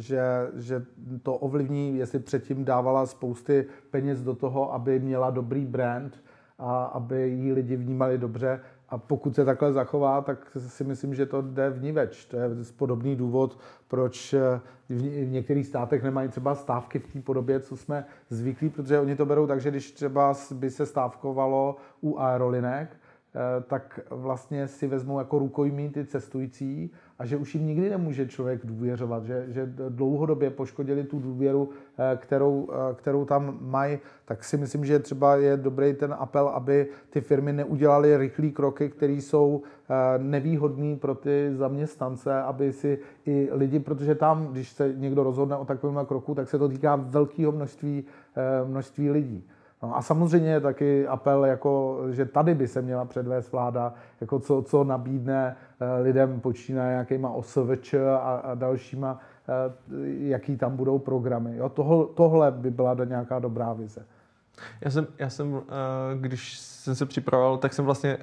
že, 0.00 0.22
že 0.54 0.84
to 1.22 1.34
ovlivní, 1.34 1.98
jestli 1.98 2.18
předtím 2.18 2.64
dávala 2.64 3.06
spousty 3.06 3.66
peněz 3.90 4.22
do 4.22 4.34
toho, 4.34 4.74
aby 4.74 5.00
měla 5.00 5.30
dobrý 5.30 5.66
brand, 5.66 6.20
a 6.58 6.84
aby 6.84 7.28
ji 7.28 7.52
lidi 7.52 7.76
vnímali 7.76 8.18
dobře. 8.18 8.60
A 8.88 8.98
pokud 8.98 9.34
se 9.34 9.44
takhle 9.44 9.72
zachová, 9.72 10.20
tak 10.20 10.56
si 10.56 10.84
myslím, 10.84 11.14
že 11.14 11.26
to 11.26 11.42
jde 11.42 11.70
v 11.70 11.82
ní 11.82 11.92
več. 11.92 12.24
To 12.24 12.36
je 12.36 12.48
podobný 12.76 13.16
důvod, 13.16 13.58
proč 13.88 14.34
eh, 14.34 14.60
v 14.88 15.30
některých 15.30 15.66
státech 15.66 16.02
nemají 16.02 16.28
třeba 16.28 16.54
stávky 16.54 16.98
v 16.98 17.12
té 17.12 17.20
podobě, 17.20 17.60
co 17.60 17.76
jsme 17.76 18.04
zvyklí, 18.30 18.68
protože 18.68 19.00
oni 19.00 19.16
to 19.16 19.26
berou 19.26 19.46
tak, 19.46 19.60
že 19.60 19.70
když 19.70 19.92
třeba 19.92 20.34
by 20.54 20.70
se 20.70 20.86
stávkovalo 20.86 21.76
u 22.00 22.18
aerolinek, 22.18 22.96
Eh, 23.34 23.62
tak 23.62 24.00
vlastně 24.10 24.68
si 24.68 24.86
vezmou 24.86 25.18
jako 25.18 25.38
rukojmí 25.38 25.88
ty 25.88 26.04
cestující 26.04 26.90
a 27.18 27.26
že 27.26 27.36
už 27.36 27.54
jim 27.54 27.66
nikdy 27.66 27.90
nemůže 27.90 28.28
člověk 28.28 28.66
důvěřovat, 28.66 29.24
že, 29.24 29.44
že 29.48 29.66
dlouhodobě 29.88 30.50
poškodili 30.50 31.04
tu 31.04 31.18
důvěru, 31.18 31.70
eh, 31.98 32.16
kterou, 32.16 32.68
eh, 32.72 32.94
kterou 32.94 33.24
tam 33.24 33.58
mají, 33.60 33.98
tak 34.24 34.44
si 34.44 34.56
myslím, 34.56 34.84
že 34.84 34.98
třeba 34.98 35.36
je 35.36 35.56
dobrý 35.56 35.94
ten 35.94 36.14
apel, 36.18 36.48
aby 36.48 36.88
ty 37.10 37.20
firmy 37.20 37.52
neudělaly 37.52 38.16
rychlé 38.16 38.48
kroky, 38.48 38.88
které 38.88 39.12
jsou 39.12 39.62
nevýhodné 40.18 40.96
pro 40.96 41.14
ty 41.14 41.50
zaměstnance, 41.54 42.42
aby 42.42 42.72
si 42.72 42.98
i 43.26 43.48
lidi, 43.52 43.80
protože 43.80 44.14
tam, 44.14 44.46
když 44.46 44.68
se 44.68 44.94
někdo 44.96 45.22
rozhodne 45.22 45.56
o 45.56 45.64
takovém 45.64 46.06
kroku, 46.06 46.34
tak 46.34 46.48
se 46.48 46.58
to 46.58 46.68
týká 46.68 46.96
velkého 46.96 47.52
množství, 47.52 48.04
množství 48.66 49.10
lidí. 49.10 49.44
No 49.82 49.96
a 49.96 50.02
samozřejmě 50.02 50.60
taky 50.60 51.06
apel, 51.06 51.44
jako, 51.44 52.02
že 52.10 52.24
tady 52.24 52.54
by 52.54 52.68
se 52.68 52.82
měla 52.82 53.04
předvést 53.04 53.52
vláda, 53.52 53.94
jako 54.20 54.38
co, 54.38 54.62
co 54.62 54.84
nabídne 54.84 55.56
eh, 55.80 56.02
lidem 56.02 56.40
počínaje 56.40 56.90
nějakýma 56.90 57.30
OSVČ 57.30 57.94
a, 57.94 58.16
a 58.18 58.54
dalšíma, 58.54 59.18
eh, 59.48 59.72
jaký 60.28 60.56
tam 60.56 60.76
budou 60.76 60.98
programy. 60.98 61.56
Jo, 61.56 61.68
tohle, 61.68 62.06
tohle 62.14 62.50
by 62.50 62.70
byla 62.70 62.96
nějaká 63.04 63.38
dobrá 63.38 63.72
vize. 63.72 64.06
Já 64.80 64.90
jsem, 64.90 65.06
já 65.18 65.30
jsem, 65.30 65.54
eh, 65.56 66.18
když 66.20 66.58
jsem 66.78 66.94
se 66.94 67.06
připravoval, 67.06 67.58
tak 67.58 67.72
jsem 67.72 67.84
vlastně, 67.84 68.18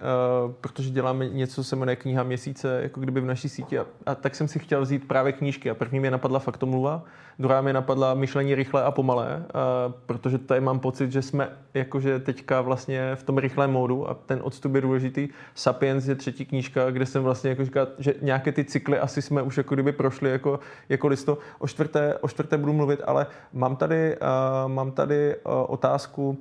protože 0.62 0.90
děláme 0.90 1.30
něco, 1.30 1.64
se 1.64 1.76
jmenuje 1.76 1.96
kniha 1.96 2.24
měsíce, 2.24 2.80
jako 2.84 3.00
kdyby 3.00 3.22
v 3.22 3.26
naší 3.26 3.50
síti, 3.50 3.80
a, 3.80 3.86
a 4.06 4.16
tak 4.16 4.36
jsem 4.36 4.48
si 4.48 4.60
chtěl 4.60 4.82
vzít 4.82 5.08
právě 5.08 5.34
knížky. 5.34 5.70
A 5.70 5.74
první 5.74 6.00
mě 6.00 6.12
napadla 6.12 6.40
Faktomluva, 6.40 7.04
Druhá 7.40 7.62
mi 7.62 7.74
napadla 7.74 8.14
myšlení 8.14 8.56
rychle 8.56 8.84
a 8.84 8.92
pomalé, 8.92 9.46
a 9.54 9.94
protože 10.06 10.38
tady 10.38 10.62
mám 10.62 10.80
pocit, 10.80 11.12
že 11.12 11.22
jsme 11.22 11.50
jakože 11.74 12.20
teďka 12.20 12.62
vlastně 12.62 13.16
v 13.16 13.24
tom 13.24 13.38
rychlém 13.38 13.72
módu 13.72 14.10
a 14.10 14.14
ten 14.14 14.40
odstup 14.44 14.76
je 14.76 14.82
důležitý. 14.82 15.30
Sapiens 15.56 16.08
je 16.08 16.16
třetí 16.16 16.46
knížka, 16.46 16.92
kde 16.92 17.06
jsem 17.06 17.24
vlastně 17.24 17.50
jako 17.50 17.66
říkal, 17.66 17.88
že 17.98 18.14
nějaké 18.22 18.52
ty 18.52 18.64
cykly 18.64 19.00
asi 19.00 19.22
jsme 19.22 19.42
už 19.42 19.58
jako 19.58 19.76
kdyby 19.76 19.92
prošli 19.92 20.30
jako, 20.30 20.60
jako 20.90 21.08
listo. 21.08 21.38
O 21.60 21.68
čtvrté, 21.68 22.18
o 22.22 22.28
čtvrté 22.28 22.58
budu 22.58 22.74
mluvit, 22.74 23.02
ale 23.06 23.28
mám 23.54 23.76
tady, 23.76 24.18
uh, 24.18 24.72
mám 24.72 24.92
tady 24.92 25.36
uh, 25.36 25.52
otázku, 25.68 26.38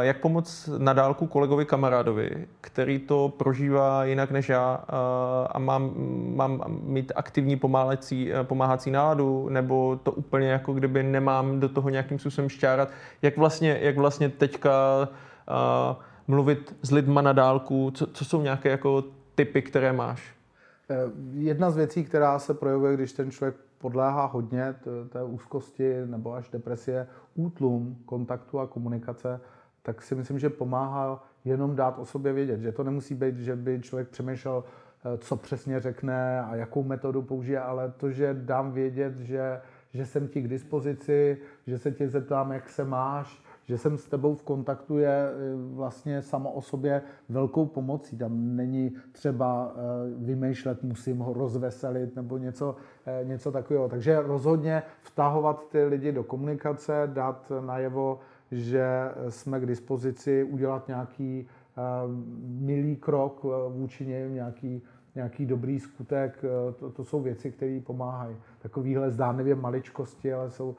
jak 0.00 0.20
pomoct 0.20 0.70
na 0.78 0.92
dálku 0.92 1.26
kolegovi 1.26 1.64
kamarádovi, 1.64 2.48
který 2.60 2.98
to 2.98 3.32
prožívá 3.36 4.04
jinak 4.04 4.30
než 4.30 4.48
já 4.48 4.74
a 5.50 5.58
mám, 5.58 5.92
mám 6.36 6.64
mít 6.82 7.12
aktivní 7.14 7.56
pomáhací, 7.56 8.30
pomáhací 8.42 8.90
náladu, 8.90 9.48
nebo 9.48 10.00
to 10.02 10.12
úplně 10.12 10.48
jako 10.48 10.72
kdyby 10.72 11.02
nemám 11.02 11.60
do 11.60 11.68
toho 11.68 11.88
nějakým 11.88 12.18
způsobem 12.18 12.48
šťárat. 12.48 12.88
Jak 13.22 13.36
vlastně, 13.36 13.78
jak 13.82 13.96
vlastně 13.96 14.28
teďka 14.28 15.08
mluvit 16.28 16.76
s 16.82 16.90
lidma 16.90 17.22
na 17.22 17.32
dálku, 17.32 17.90
co, 17.90 18.06
co 18.06 18.24
jsou 18.24 18.42
nějaké 18.42 18.68
jako 18.68 19.04
typy, 19.34 19.62
které 19.62 19.92
máš? 19.92 20.34
Eh, 20.90 20.96
jedna 21.32 21.70
z 21.70 21.76
věcí, 21.76 22.04
která 22.04 22.38
se 22.38 22.54
projevuje, 22.54 22.94
když 22.94 23.12
ten 23.12 23.30
člověk 23.30 23.56
podléhá 23.78 24.24
hodně 24.24 24.74
té 25.08 25.22
úzkosti 25.22 25.94
nebo 26.06 26.34
až 26.34 26.48
depresie, 26.50 27.06
útlum 27.34 27.96
kontaktu 28.04 28.58
a 28.58 28.66
komunikace, 28.66 29.40
tak 29.82 30.02
si 30.02 30.14
myslím, 30.14 30.38
že 30.38 30.50
pomáhá 30.50 31.24
jenom 31.44 31.76
dát 31.76 31.98
o 31.98 32.04
sobě 32.04 32.32
vědět. 32.32 32.60
Že 32.60 32.72
to 32.72 32.84
nemusí 32.84 33.14
být, 33.14 33.38
že 33.38 33.56
by 33.56 33.80
člověk 33.80 34.08
přemýšlel, 34.08 34.64
eh, 34.64 35.18
co 35.18 35.36
přesně 35.36 35.80
řekne 35.80 36.40
a 36.40 36.56
jakou 36.56 36.82
metodu 36.82 37.22
použije, 37.22 37.60
ale 37.60 37.92
to, 37.96 38.10
že 38.10 38.34
dám 38.34 38.72
vědět, 38.72 39.18
že, 39.18 39.60
že 39.92 40.06
jsem 40.06 40.28
ti 40.28 40.42
k 40.42 40.48
dispozici, 40.48 41.38
že 41.66 41.78
se 41.78 41.92
tě 41.92 42.08
zeptám, 42.08 42.52
jak 42.52 42.68
se 42.68 42.84
máš, 42.84 43.42
že 43.64 43.78
jsem 43.78 43.98
s 43.98 44.08
tebou 44.08 44.34
v 44.34 44.42
kontaktu 44.42 44.98
je 44.98 45.08
eh, 45.08 45.32
vlastně 45.74 46.22
samo 46.22 46.52
o 46.52 46.62
sobě 46.62 47.02
velkou 47.28 47.66
pomocí. 47.66 48.18
Tam 48.18 48.56
není 48.56 48.92
třeba 49.12 49.74
eh, 49.74 49.80
vymýšlet, 50.24 50.82
musím 50.82 51.18
ho 51.18 51.32
rozveselit 51.32 52.16
nebo 52.16 52.38
něco, 52.38 52.76
něco 53.22 53.52
takového. 53.52 53.88
Takže 53.88 54.20
rozhodně 54.20 54.82
vtahovat 55.02 55.68
ty 55.68 55.84
lidi 55.84 56.12
do 56.12 56.24
komunikace, 56.24 57.10
dát 57.12 57.52
najevo, 57.60 58.20
že 58.52 59.10
jsme 59.28 59.60
k 59.60 59.66
dispozici 59.66 60.44
udělat 60.44 60.88
nějaký 60.88 61.46
eh, 61.46 61.80
milý 62.44 62.96
krok 62.96 63.44
eh, 63.44 63.48
vůči 63.72 64.06
něm, 64.06 64.34
nějaký, 64.34 64.82
nějaký 65.14 65.46
dobrý 65.46 65.80
skutek. 65.80 66.44
Eh, 66.44 66.72
to, 66.72 66.90
to 66.90 67.04
jsou 67.04 67.20
věci, 67.20 67.50
které 67.50 67.80
pomáhají. 67.80 68.36
Takovýhle 68.58 69.10
zdánlivě 69.10 69.54
maličkosti, 69.54 70.32
ale 70.32 70.50
jsou, 70.50 70.76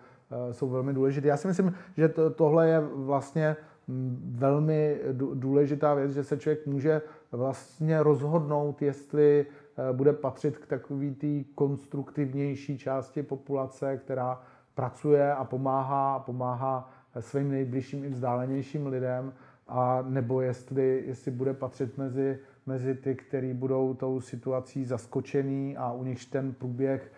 jsou 0.51 0.69
velmi 0.69 0.93
důležité. 0.93 1.27
Já 1.27 1.37
si 1.37 1.47
myslím, 1.47 1.73
že 1.97 2.09
to, 2.09 2.29
tohle 2.29 2.69
je 2.69 2.79
vlastně 2.79 3.55
mm, 3.87 4.33
velmi 4.35 4.99
důležitá 5.33 5.93
věc, 5.93 6.11
že 6.11 6.23
se 6.23 6.37
člověk 6.37 6.67
může 6.67 7.01
vlastně 7.31 8.03
rozhodnout, 8.03 8.81
jestli 8.81 9.45
bude 9.91 10.13
patřit 10.13 10.57
k 10.57 10.65
takové 10.65 11.11
té 11.11 11.43
konstruktivnější 11.55 12.77
části 12.77 13.23
populace, 13.23 13.97
která 13.97 14.41
pracuje 14.75 15.33
a 15.33 15.43
pomáhá, 15.43 16.19
pomáhá 16.19 16.92
svým 17.19 17.51
nejbližším 17.51 18.05
i 18.05 18.09
vzdálenějším 18.09 18.87
lidem, 18.87 19.33
a 19.67 20.01
nebo 20.01 20.41
jestli, 20.41 21.03
jestli 21.07 21.31
bude 21.31 21.53
patřit 21.53 21.97
mezi, 21.97 22.39
mezi 22.65 22.95
ty, 22.95 23.15
kteří 23.15 23.53
budou 23.53 23.93
tou 23.93 24.21
situací 24.21 24.85
zaskočený 24.85 25.77
a 25.77 25.91
u 25.91 26.03
nich 26.03 26.25
ten 26.25 26.53
průběh 26.53 27.11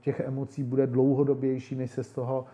těch 0.00 0.20
emocí 0.20 0.62
bude 0.62 0.86
dlouhodobější, 0.86 1.74
než 1.74 1.90
se 1.90 2.04
z 2.04 2.12
toho, 2.12 2.46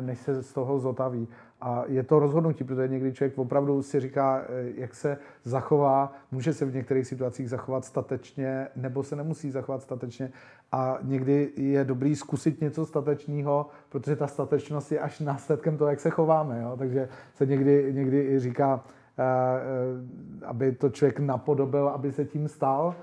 než 0.00 0.18
se 0.18 0.42
z 0.42 0.52
toho 0.52 0.78
zotaví. 0.78 1.28
A 1.64 1.84
je 1.86 2.02
to 2.02 2.18
rozhodnutí, 2.18 2.64
protože 2.64 2.88
někdy 2.88 3.12
člověk 3.12 3.38
opravdu 3.38 3.82
si 3.82 4.00
říká, 4.00 4.42
jak 4.76 4.94
se 4.94 5.18
zachová, 5.44 6.12
může 6.32 6.52
se 6.52 6.64
v 6.64 6.74
některých 6.74 7.06
situacích 7.06 7.50
zachovat 7.50 7.84
statečně, 7.84 8.68
nebo 8.76 9.02
se 9.02 9.16
nemusí 9.16 9.50
zachovat 9.50 9.82
statečně. 9.82 10.32
A 10.72 10.98
někdy 11.02 11.52
je 11.56 11.84
dobrý 11.84 12.16
zkusit 12.16 12.60
něco 12.60 12.86
statečného, 12.86 13.66
protože 13.88 14.16
ta 14.16 14.26
statečnost 14.26 14.92
je 14.92 15.00
až 15.00 15.20
následkem 15.20 15.76
toho, 15.76 15.90
jak 15.90 16.00
se 16.00 16.10
chováme. 16.10 16.62
Jo? 16.62 16.74
Takže 16.78 17.08
se 17.34 17.46
někdy, 17.46 17.92
někdy 17.92 18.40
říká, 18.40 18.84
aby 20.44 20.72
to 20.72 20.90
člověk 20.90 21.20
napodobil, 21.20 21.88
aby 21.88 22.12
se 22.12 22.24
tím 22.24 22.48
stal. 22.48 22.94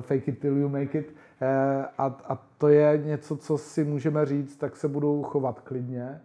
Fake 0.00 0.28
it 0.28 0.38
till 0.38 0.56
you 0.56 0.68
make 0.68 0.98
it. 0.98 1.14
A, 1.98 2.04
a 2.28 2.38
to 2.58 2.68
je 2.68 3.02
něco, 3.04 3.36
co 3.36 3.58
si 3.58 3.84
můžeme 3.84 4.26
říct, 4.26 4.56
tak 4.56 4.76
se 4.76 4.88
budou 4.88 5.22
chovat 5.22 5.60
klidně, 5.60 6.20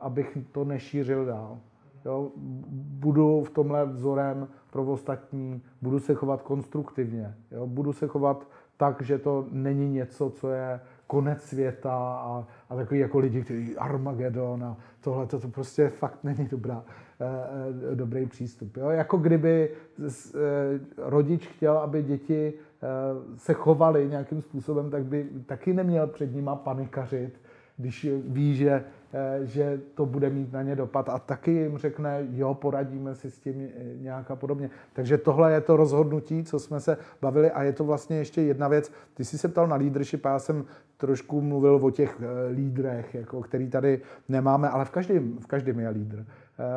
abych 0.00 0.38
to 0.52 0.64
nešířil 0.64 1.24
dál. 1.24 1.58
Jo? 2.04 2.30
Budu 2.76 3.44
v 3.44 3.50
tomhle 3.50 3.86
vzorem 3.86 4.48
pro 4.70 4.84
ostatní, 4.84 5.62
budu 5.82 6.00
se 6.00 6.14
chovat 6.14 6.42
konstruktivně, 6.42 7.34
jo? 7.50 7.66
budu 7.66 7.92
se 7.92 8.06
chovat 8.06 8.46
tak, 8.76 9.02
že 9.02 9.18
to 9.18 9.46
není 9.50 9.90
něco, 9.90 10.30
co 10.30 10.50
je 10.50 10.80
konec 11.06 11.42
světa 11.42 11.94
a, 11.94 12.46
a 12.70 12.76
takový 12.76 13.00
jako 13.00 13.18
lidi, 13.18 13.42
kteří 13.42 13.76
Armagedon 13.76 14.64
a 14.64 14.76
tohle, 15.00 15.26
to, 15.26 15.38
prostě 15.38 15.88
fakt 15.88 16.24
není 16.24 16.48
dobrá, 16.50 16.84
eh, 17.20 17.26
eh, 17.92 17.94
dobrý 17.94 18.26
přístup. 18.26 18.76
Jo? 18.76 18.88
Jako 18.88 19.16
kdyby 19.16 19.70
eh, 19.70 20.10
rodič 20.96 21.46
chtěl, 21.48 21.78
aby 21.78 22.02
děti 22.02 22.52
eh, 22.52 22.86
se 23.36 23.52
chovaly 23.52 24.08
nějakým 24.08 24.42
způsobem, 24.42 24.90
tak 24.90 25.04
by 25.04 25.28
taky 25.46 25.72
neměl 25.72 26.06
před 26.06 26.34
nima 26.34 26.56
panikařit, 26.56 27.40
když 27.76 28.08
ví, 28.26 28.56
že, 28.56 28.70
eh, 28.70 28.84
že 29.42 29.80
to 29.94 30.06
bude 30.06 30.30
mít 30.30 30.52
na 30.52 30.62
ně 30.62 30.76
dopad 30.76 31.08
a 31.08 31.18
taky 31.18 31.50
jim 31.50 31.78
řekne, 31.78 32.26
jo, 32.30 32.54
poradíme 32.54 33.14
si 33.14 33.30
s 33.30 33.38
tím 33.38 33.54
eh, 33.60 33.84
nějak 34.00 34.30
a 34.30 34.36
podobně. 34.36 34.70
Takže 34.92 35.18
tohle 35.18 35.52
je 35.52 35.60
to 35.60 35.76
rozhodnutí, 35.76 36.44
co 36.44 36.58
jsme 36.58 36.80
se 36.80 36.96
bavili 37.22 37.50
a 37.50 37.62
je 37.62 37.72
to 37.72 37.84
vlastně 37.84 38.16
ještě 38.16 38.42
jedna 38.42 38.68
věc. 38.68 38.92
Ty 39.14 39.24
jsi 39.24 39.38
se 39.38 39.48
ptal 39.48 39.66
na 39.66 39.76
leadership 39.76 40.26
a 40.26 40.28
já 40.28 40.38
jsem 40.38 40.64
trošku 40.96 41.40
mluvil 41.40 41.80
o 41.82 41.90
těch 41.90 42.18
eh, 42.20 42.52
lídrech, 42.52 43.14
jako, 43.14 43.42
který 43.42 43.70
tady 43.70 44.00
nemáme, 44.28 44.68
ale 44.68 44.84
v 44.84 44.90
každém, 44.90 45.38
v 45.38 45.46
každém 45.46 45.80
je 45.80 45.88
lídr 45.88 46.26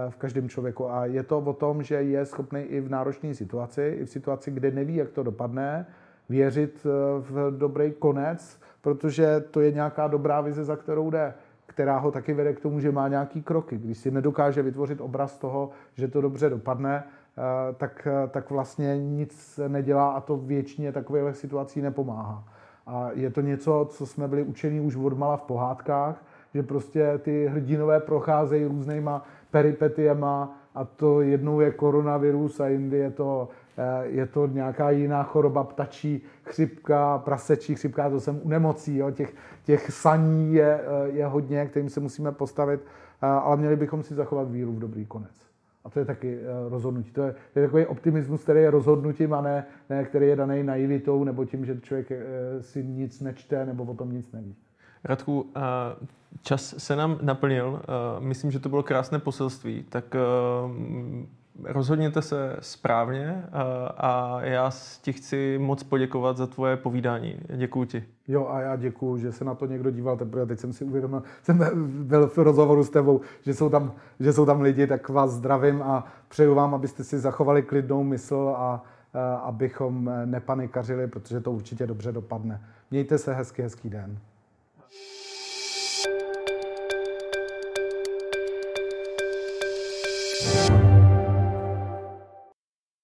v 0.10 0.16
každém 0.16 0.50
člověku. 0.50 0.92
A 0.92 1.06
je 1.06 1.24
to 1.24 1.40
o 1.40 1.54
tom, 1.54 1.84
že 1.84 1.96
je 1.96 2.26
schopný 2.26 2.62
i 2.62 2.82
v 2.82 2.90
náročné 2.90 3.34
situaci, 3.34 3.98
i 4.02 4.06
v 4.06 4.10
situaci, 4.10 4.52
kde 4.52 4.72
neví, 4.72 4.96
jak 4.96 5.10
to 5.10 5.24
dopadne, 5.24 5.86
věřit 6.30 6.88
v 7.20 7.58
dobrý 7.58 7.92
konec, 7.92 8.60
protože 8.82 9.44
to 9.52 9.62
je 9.62 9.72
nějaká 9.72 10.08
dobrá 10.08 10.42
vize, 10.42 10.64
za 10.64 10.76
kterou 10.76 11.10
jde, 11.10 11.34
která 11.78 11.98
ho 11.98 12.12
taky 12.12 12.34
vede 12.34 12.54
k 12.54 12.60
tomu, 12.60 12.80
že 12.80 12.92
má 12.92 13.08
nějaký 13.08 13.42
kroky. 13.42 13.78
Když 13.78 13.98
si 13.98 14.12
nedokáže 14.12 14.62
vytvořit 14.62 15.02
obraz 15.02 15.38
toho, 15.38 15.70
že 15.94 16.08
to 16.08 16.22
dobře 16.22 16.50
dopadne, 16.50 17.04
eh, 17.04 17.74
tak, 17.74 18.08
eh, 18.08 18.28
tak 18.28 18.50
vlastně 18.50 18.98
nic 18.98 19.60
nedělá 19.68 20.12
a 20.12 20.22
to 20.22 20.38
většině 20.38 20.92
takových 20.92 21.36
situací 21.36 21.82
nepomáhá. 21.82 22.44
A 22.88 23.10
je 23.14 23.30
to 23.30 23.42
něco, 23.42 23.88
co 23.90 24.06
jsme 24.06 24.28
byli 24.28 24.44
učeni 24.44 24.80
už 24.80 24.96
od 24.96 25.18
mala 25.18 25.38
v 25.38 25.42
pohádkách, 25.42 26.24
že 26.54 26.64
prostě 26.64 27.18
ty 27.18 27.48
hrdinové 27.48 28.00
procházejí 28.00 28.66
různýma 28.66 29.26
peripetiema 29.52 30.58
a 30.76 30.86
to 30.86 31.22
jednou 31.22 31.60
je 31.60 31.72
koronavirus 31.72 32.60
a 32.60 32.68
jindy 32.68 32.98
je 32.98 33.12
to 33.12 33.50
je 34.04 34.26
to 34.26 34.48
nějaká 34.48 34.90
jiná 34.90 35.24
choroba, 35.24 35.64
ptačí 35.64 36.22
chřipka, 36.44 37.18
prasečí 37.18 37.76
chřipka, 37.76 38.10
to 38.10 38.20
jsem 38.20 38.40
u 38.44 38.50
nemocí, 38.50 38.98
jo. 38.98 39.12
Těch, 39.12 39.36
těch 39.64 39.92
saní 39.92 40.54
je, 40.54 40.82
eh, 40.82 41.10
je 41.10 41.26
hodně, 41.26 41.66
kterým 41.66 41.90
se 41.90 42.00
musíme 42.00 42.32
postavit, 42.32 42.82
eh, 43.22 43.28
ale 43.28 43.58
měli 43.58 43.76
bychom 43.76 44.04
si 44.04 44.16
zachovat 44.16 44.52
víru 44.52 44.74
v 44.74 44.80
dobrý 44.80 45.06
konec. 45.06 45.48
A 45.86 45.90
to 45.90 46.00
je 46.00 46.06
taky 46.06 46.40
rozhodnutí. 46.70 47.12
To 47.12 47.24
je, 47.24 47.36
to 47.54 47.60
je 47.60 47.66
takový 47.66 47.86
optimismus, 47.86 48.44
který 48.44 48.60
je 48.60 48.72
rozhodnutím 48.72 49.34
a 49.34 49.42
ne, 49.42 49.66
ne 49.90 50.04
který 50.04 50.28
je 50.28 50.36
daný 50.36 50.64
naivitou 50.64 51.24
nebo 51.24 51.46
tím, 51.46 51.66
že 51.66 51.80
člověk 51.82 52.08
si 52.62 52.84
nic 52.84 53.22
nečte 53.22 53.66
nebo 53.66 53.84
o 53.84 53.94
tom 53.94 54.12
nic 54.12 54.32
neví. 54.32 54.56
Radku, 55.04 55.52
čas 56.42 56.76
se 56.78 56.96
nám 56.96 57.20
naplnil. 57.22 57.82
Myslím, 58.20 58.52
že 58.52 58.60
to 58.60 58.70
bylo 58.70 58.84
krásné 58.84 59.20
poselství. 59.20 59.86
Tak 59.90 60.16
rozhodněte 61.64 62.22
se 62.22 62.56
správně 62.60 63.44
a 63.98 64.40
já 64.42 64.72
ti 65.02 65.14
chci 65.14 65.58
moc 65.62 65.84
poděkovat 65.84 66.38
za 66.38 66.48
tvoje 66.48 66.78
povídání. 66.78 67.40
Děkuji 67.56 67.86
ti. 67.86 68.04
Jo 68.28 68.48
a 68.48 68.62
já 68.62 68.76
děkuji, 68.76 69.18
že 69.18 69.32
se 69.32 69.46
na 69.46 69.56
to 69.56 69.66
někdo 69.66 69.92
díval, 69.92 70.18
teprve 70.18 70.46
teď 70.46 70.60
jsem 70.60 70.74
si 70.74 70.86
uvědomil, 70.86 71.24
jsem 71.44 71.60
byl 72.08 72.28
v 72.28 72.38
rozhovoru 72.38 72.84
s 72.84 72.90
tebou, 72.90 73.22
že 73.42 73.54
jsou 73.54 73.70
tam, 73.70 73.92
že 74.20 74.34
jsou 74.34 74.46
tam 74.46 74.62
lidi, 74.62 74.88
tak 74.88 75.10
vás 75.10 75.32
zdravím 75.32 75.82
a 75.82 76.06
přeju 76.28 76.56
vám, 76.56 76.74
abyste 76.74 77.04
si 77.04 77.20
zachovali 77.20 77.64
klidnou 77.64 78.04
mysl 78.04 78.54
a, 78.58 78.84
a 79.14 79.36
abychom 79.36 80.12
nepanikařili, 80.26 81.08
protože 81.08 81.40
to 81.42 81.52
určitě 81.52 81.88
dobře 81.88 82.12
dopadne. 82.12 82.62
Mějte 82.92 83.18
se 83.18 83.34
hezky, 83.34 83.62
hezký 83.62 83.90
den. 83.90 84.18